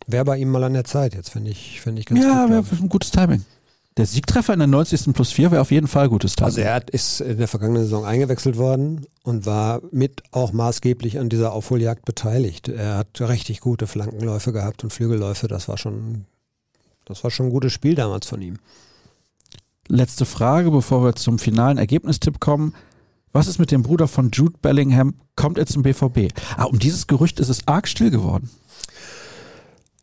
Wäre 0.07 0.23
bei 0.23 0.37
ihm 0.37 0.49
mal 0.49 0.63
an 0.63 0.73
der 0.73 0.85
Zeit 0.85 1.15
jetzt, 1.15 1.31
finde 1.31 1.51
ich, 1.51 1.81
finde 1.81 1.99
ich 1.99 2.05
ganz 2.05 2.21
ja, 2.21 2.45
gut. 2.45 2.51
Ja, 2.51 2.65
wäre 2.65 2.81
ein 2.81 2.89
gutes 2.89 3.11
Timing. 3.11 3.43
Der 3.99 4.05
Siegtreffer 4.05 4.53
in 4.53 4.59
der 4.59 4.67
90. 4.67 5.13
plus 5.13 5.33
4 5.33 5.51
wäre 5.51 5.61
auf 5.61 5.71
jeden 5.71 5.89
Fall 5.89 6.07
gutes 6.07 6.37
Timing. 6.37 6.45
Also 6.45 6.61
er 6.61 6.73
hat, 6.73 6.89
ist 6.89 7.19
in 7.19 7.37
der 7.37 7.49
vergangenen 7.49 7.83
Saison 7.83 8.05
eingewechselt 8.05 8.55
worden 8.55 9.05
und 9.23 9.45
war 9.45 9.81
mit 9.91 10.23
auch 10.31 10.53
maßgeblich 10.53 11.19
an 11.19 11.27
dieser 11.27 11.51
Aufholjagd 11.51 12.05
beteiligt. 12.05 12.69
Er 12.69 12.95
hat 12.95 13.19
richtig 13.19 13.59
gute 13.59 13.87
Flankenläufe 13.87 14.53
gehabt 14.53 14.85
und 14.85 14.93
Flügelläufe. 14.93 15.49
Das 15.49 15.67
war 15.67 15.77
schon, 15.77 16.23
das 17.03 17.25
war 17.25 17.29
schon 17.29 17.47
ein 17.47 17.51
gutes 17.51 17.73
Spiel 17.73 17.93
damals 17.93 18.25
von 18.25 18.41
ihm. 18.41 18.59
Letzte 19.89 20.25
Frage, 20.25 20.71
bevor 20.71 21.03
wir 21.03 21.15
zum 21.15 21.37
finalen 21.37 21.77
Ergebnistipp 21.77 22.39
kommen. 22.39 22.73
Was 23.33 23.47
ist 23.47 23.59
mit 23.59 23.69
dem 23.69 23.83
Bruder 23.83 24.07
von 24.07 24.31
Jude 24.31 24.55
Bellingham? 24.61 25.15
Kommt 25.35 25.57
er 25.57 25.65
zum 25.65 25.83
BVB? 25.83 26.31
Ah, 26.55 26.63
um 26.63 26.79
dieses 26.79 27.07
Gerücht 27.07 27.41
ist 27.41 27.49
es 27.49 27.67
arg 27.67 27.85
still 27.85 28.11
geworden. 28.11 28.49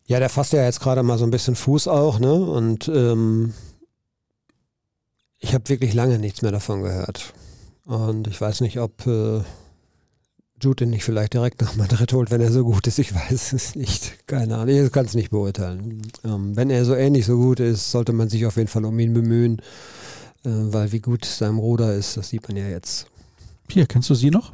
Ja, 0.05 0.19
der 0.19 0.29
fasst 0.29 0.53
ja 0.53 0.63
jetzt 0.63 0.81
gerade 0.81 1.01
mal 1.01 1.17
so 1.17 1.23
ein 1.23 1.31
bisschen 1.31 1.55
Fuß 1.55 1.87
auch, 1.87 2.19
ne? 2.19 2.31
Und 2.31 2.87
ähm, 2.89 3.55
ich 5.39 5.53
habe 5.53 5.69
wirklich 5.69 5.93
lange 5.93 6.19
nichts 6.19 6.41
mehr 6.41 6.51
davon 6.51 6.83
gehört. 6.83 7.33
Und 7.85 8.27
ich 8.27 8.39
weiß 8.39 8.61
nicht, 8.61 8.79
ob 8.79 9.05
äh, 9.07 9.41
Jude 10.61 10.85
ihn 10.85 10.89
nicht 10.89 11.03
vielleicht 11.03 11.33
direkt 11.33 11.61
nach 11.61 11.75
Madrid 11.75 12.11
holt, 12.13 12.31
wenn 12.31 12.41
er 12.41 12.51
so 12.51 12.63
gut 12.63 12.87
ist. 12.87 12.99
Ich 12.99 13.13
weiß 13.13 13.53
es 13.53 13.75
nicht. 13.75 14.27
Keine 14.27 14.57
Ahnung. 14.57 14.85
Ich 14.85 14.91
kann 14.91 15.05
es 15.05 15.13
nicht 15.13 15.29
beurteilen. 15.29 16.01
Ähm, 16.23 16.55
wenn 16.55 16.69
er 16.69 16.83
so 16.85 16.95
ähnlich 16.95 17.25
so 17.25 17.37
gut 17.37 17.59
ist, 17.59 17.91
sollte 17.91 18.13
man 18.13 18.29
sich 18.29 18.45
auf 18.45 18.57
jeden 18.57 18.67
Fall 18.67 18.85
um 18.85 18.97
ihn 18.99 19.13
bemühen. 19.13 19.59
Äh, 20.43 20.49
weil 20.49 20.91
wie 20.91 20.99
gut 20.99 21.25
sein 21.25 21.57
Bruder 21.57 21.93
ist, 21.93 22.17
das 22.17 22.29
sieht 22.29 22.47
man 22.47 22.57
ja 22.57 22.67
jetzt. 22.67 23.07
Hier, 23.69 23.85
kennst 23.85 24.09
du 24.09 24.15
sie 24.15 24.31
noch? 24.31 24.53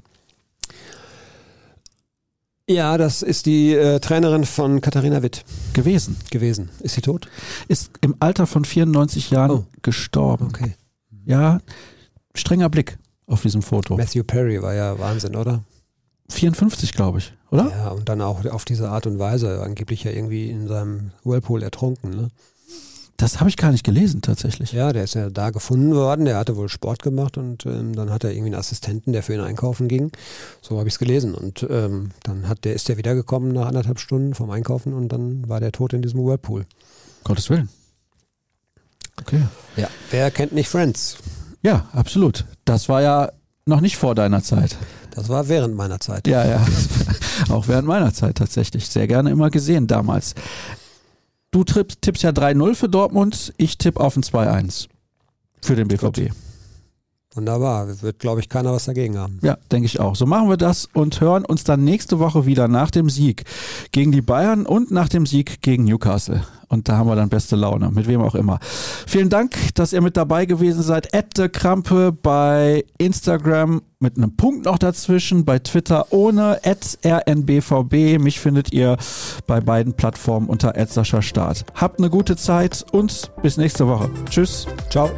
Ja, 2.69 2.98
das 2.98 3.22
ist 3.22 3.45
die 3.45 3.73
äh, 3.73 3.99
Trainerin 3.99 4.45
von 4.45 4.80
Katharina 4.80 5.22
Witt. 5.22 5.44
Gewesen. 5.73 6.15
Gewesen. 6.31 6.69
Ist 6.80 6.95
sie 6.95 7.02
tot? 7.02 7.27
Ist 7.68 7.91
im 8.02 8.15
Alter 8.19 8.48
von 8.48 8.64
94 8.64 9.31
Jahren 9.31 9.52
oh. 9.52 9.65
gestorben. 9.81 10.48
Okay. 10.48 10.76
Ja, 11.26 11.60
strenger 12.34 12.69
Blick 12.69 12.98
auf 13.27 13.41
diesem 13.41 13.61
Foto. 13.61 13.98
Matthew 13.98 14.23
Perry 14.23 14.61
war 14.61 14.73
ja 14.73 14.98
Wahnsinn, 14.98 15.35
oder? 15.35 15.64
54, 16.30 16.94
glaube 16.94 17.19
ich, 17.19 17.34
oder? 17.52 17.69
Ja, 17.69 17.90
und 17.90 18.07
dann 18.07 18.22
auch 18.22 18.45
auf 18.45 18.64
diese 18.64 18.90
Art 18.90 19.07
und 19.07 19.19
Weise, 19.19 19.61
angeblich 19.61 20.06
ja 20.06 20.11
irgendwie 20.11 20.49
in 20.49 20.68
seinem 20.68 21.11
Whirlpool 21.23 21.64
ertrunken, 21.64 22.11
ne? 22.11 22.30
Das 23.24 23.40
habe 23.40 23.50
ich 23.50 23.56
gar 23.56 23.72
nicht 23.72 23.86
gelesen 23.86 24.22
tatsächlich. 24.22 24.74
Ja, 24.74 24.91
der 24.91 25.06
ist 25.06 25.16
ja 25.16 25.30
da 25.30 25.50
gefunden 25.52 25.95
worden, 25.95 26.26
der 26.26 26.36
hatte 26.36 26.58
wohl 26.58 26.68
Sport 26.68 27.02
gemacht 27.02 27.38
und 27.38 27.66
ähm, 27.66 27.95
dann 27.95 28.10
hat 28.10 28.26
er 28.26 28.32
irgendwie 28.32 28.48
einen 28.48 28.60
Assistenten, 28.60 29.14
der 29.14 29.24
für 29.24 29.34
ihn 29.34 29.40
einkaufen 29.40 29.88
ging. 29.88 30.12
So 30.62 30.78
habe 30.78 30.90
ich 30.90 30.95
es 30.95 31.00
gelesen. 31.00 31.34
Und 31.34 31.66
ähm, 31.70 32.10
dann 32.24 32.50
hat 32.50 32.66
der 32.66 32.74
ist 32.74 32.90
der 32.90 32.98
wiedergekommen 32.98 33.54
nach 33.54 33.68
anderthalb 33.68 34.02
Stunden 34.02 34.34
vom 34.34 34.50
Einkaufen 34.52 34.91
und 34.91 35.08
dann 35.08 35.48
war 35.48 35.62
der 35.62 35.72
tot 35.72 35.94
in 35.94 36.02
diesem 36.02 36.20
Whirlpool. 36.20 36.66
Gottes 37.24 37.50
Willen. 37.50 37.70
Okay. 39.22 39.44
Ja, 39.78 39.88
wer 40.12 40.30
kennt 40.30 40.52
nicht 40.52 40.68
Friends? 40.68 41.16
Ja, 41.62 41.88
absolut. 41.94 42.44
Das 42.66 42.90
war 42.90 43.02
ja 43.02 43.32
noch 43.66 43.80
nicht 43.80 43.95
vor 43.95 44.16
deiner 44.16 44.44
Zeit. 44.44 44.76
Das 45.12 45.30
war 45.30 45.48
während 45.48 45.76
meiner 45.76 46.02
Zeit. 46.02 46.28
Ja, 46.28 46.45
ja. 46.45 46.66
Auch 47.50 47.70
während 47.70 47.88
meiner 47.88 48.14
Zeit 48.14 48.36
tatsächlich. 48.36 48.90
Sehr 48.90 49.08
gerne 49.08 49.30
immer 49.30 49.50
gesehen 49.50 49.88
damals. 49.88 50.36
Du 51.53 51.63
tippst 51.63 52.23
ja 52.23 52.31
3-0 52.31 52.73
für 52.73 52.89
Dortmund, 52.89 53.53
ich 53.57 53.77
tippe 53.77 53.99
auf 53.99 54.17
ein 54.17 54.23
2-1 54.23 54.88
für 55.61 55.75
den 55.75 55.88
BVB. 55.88 56.01
Gut. 56.01 56.31
Wunderbar, 57.35 58.01
wird 58.01 58.19
glaube 58.19 58.41
ich 58.41 58.49
keiner 58.49 58.73
was 58.73 58.85
dagegen 58.85 59.18
haben. 59.18 59.39
Ja, 59.41 59.57
denke 59.72 59.88
ich 59.88 59.99
auch. 59.99 60.15
So 60.15 60.26
machen 60.26 60.49
wir 60.49 60.57
das 60.57 60.88
und 60.93 61.19
hören 61.19 61.45
uns 61.45 61.64
dann 61.64 61.84
nächste 61.84 62.19
Woche 62.19 62.45
wieder 62.45 62.68
nach 62.68 62.91
dem 62.91 63.10
Sieg 63.10 63.45
gegen 63.91 64.11
die 64.11 64.22
Bayern 64.22 64.65
und 64.65 64.91
nach 64.91 65.10
dem 65.10 65.26
Sieg 65.26 65.61
gegen 65.61 65.85
Newcastle. 65.85 66.43
Und 66.73 66.89
da 66.89 66.97
haben 66.97 67.07
wir 67.07 67.15
dann 67.15 67.30
beste 67.30 67.55
Laune, 67.55 67.91
mit 67.91 68.07
wem 68.07 68.22
auch 68.22 68.34
immer. 68.34 68.60
Vielen 69.05 69.30
Dank, 69.30 69.55
dass 69.76 69.93
ihr 69.93 70.01
mit 70.01 70.18
dabei 70.18 70.45
gewesen 70.45 70.81
seid. 70.81 71.14
Ette 71.14 71.49
Krampe 71.49 72.11
bei 72.11 72.84
Instagram 72.97 73.84
mit 73.99 74.18
einem 74.18 74.35
Punkt 74.35 74.65
noch 74.65 74.80
dazwischen, 74.80 75.45
bei 75.45 75.60
Twitter 75.60 76.07
ohne 76.11 76.60
rnbvb. 76.64 78.19
Mich 78.19 78.39
findet 78.39 78.73
ihr 78.73 78.97
bei 79.45 79.61
beiden 79.61 79.93
Plattformen 79.93 80.49
unter 80.49 80.73
Start. 80.93 81.65
Habt 81.76 81.99
eine 81.99 82.10
gute 82.10 82.35
Zeit 82.35 82.85
und 82.91 83.31
bis 83.41 83.57
nächste 83.57 83.88
Woche. 83.88 84.10
Tschüss. 84.30 84.65
Ciao. 84.89 85.11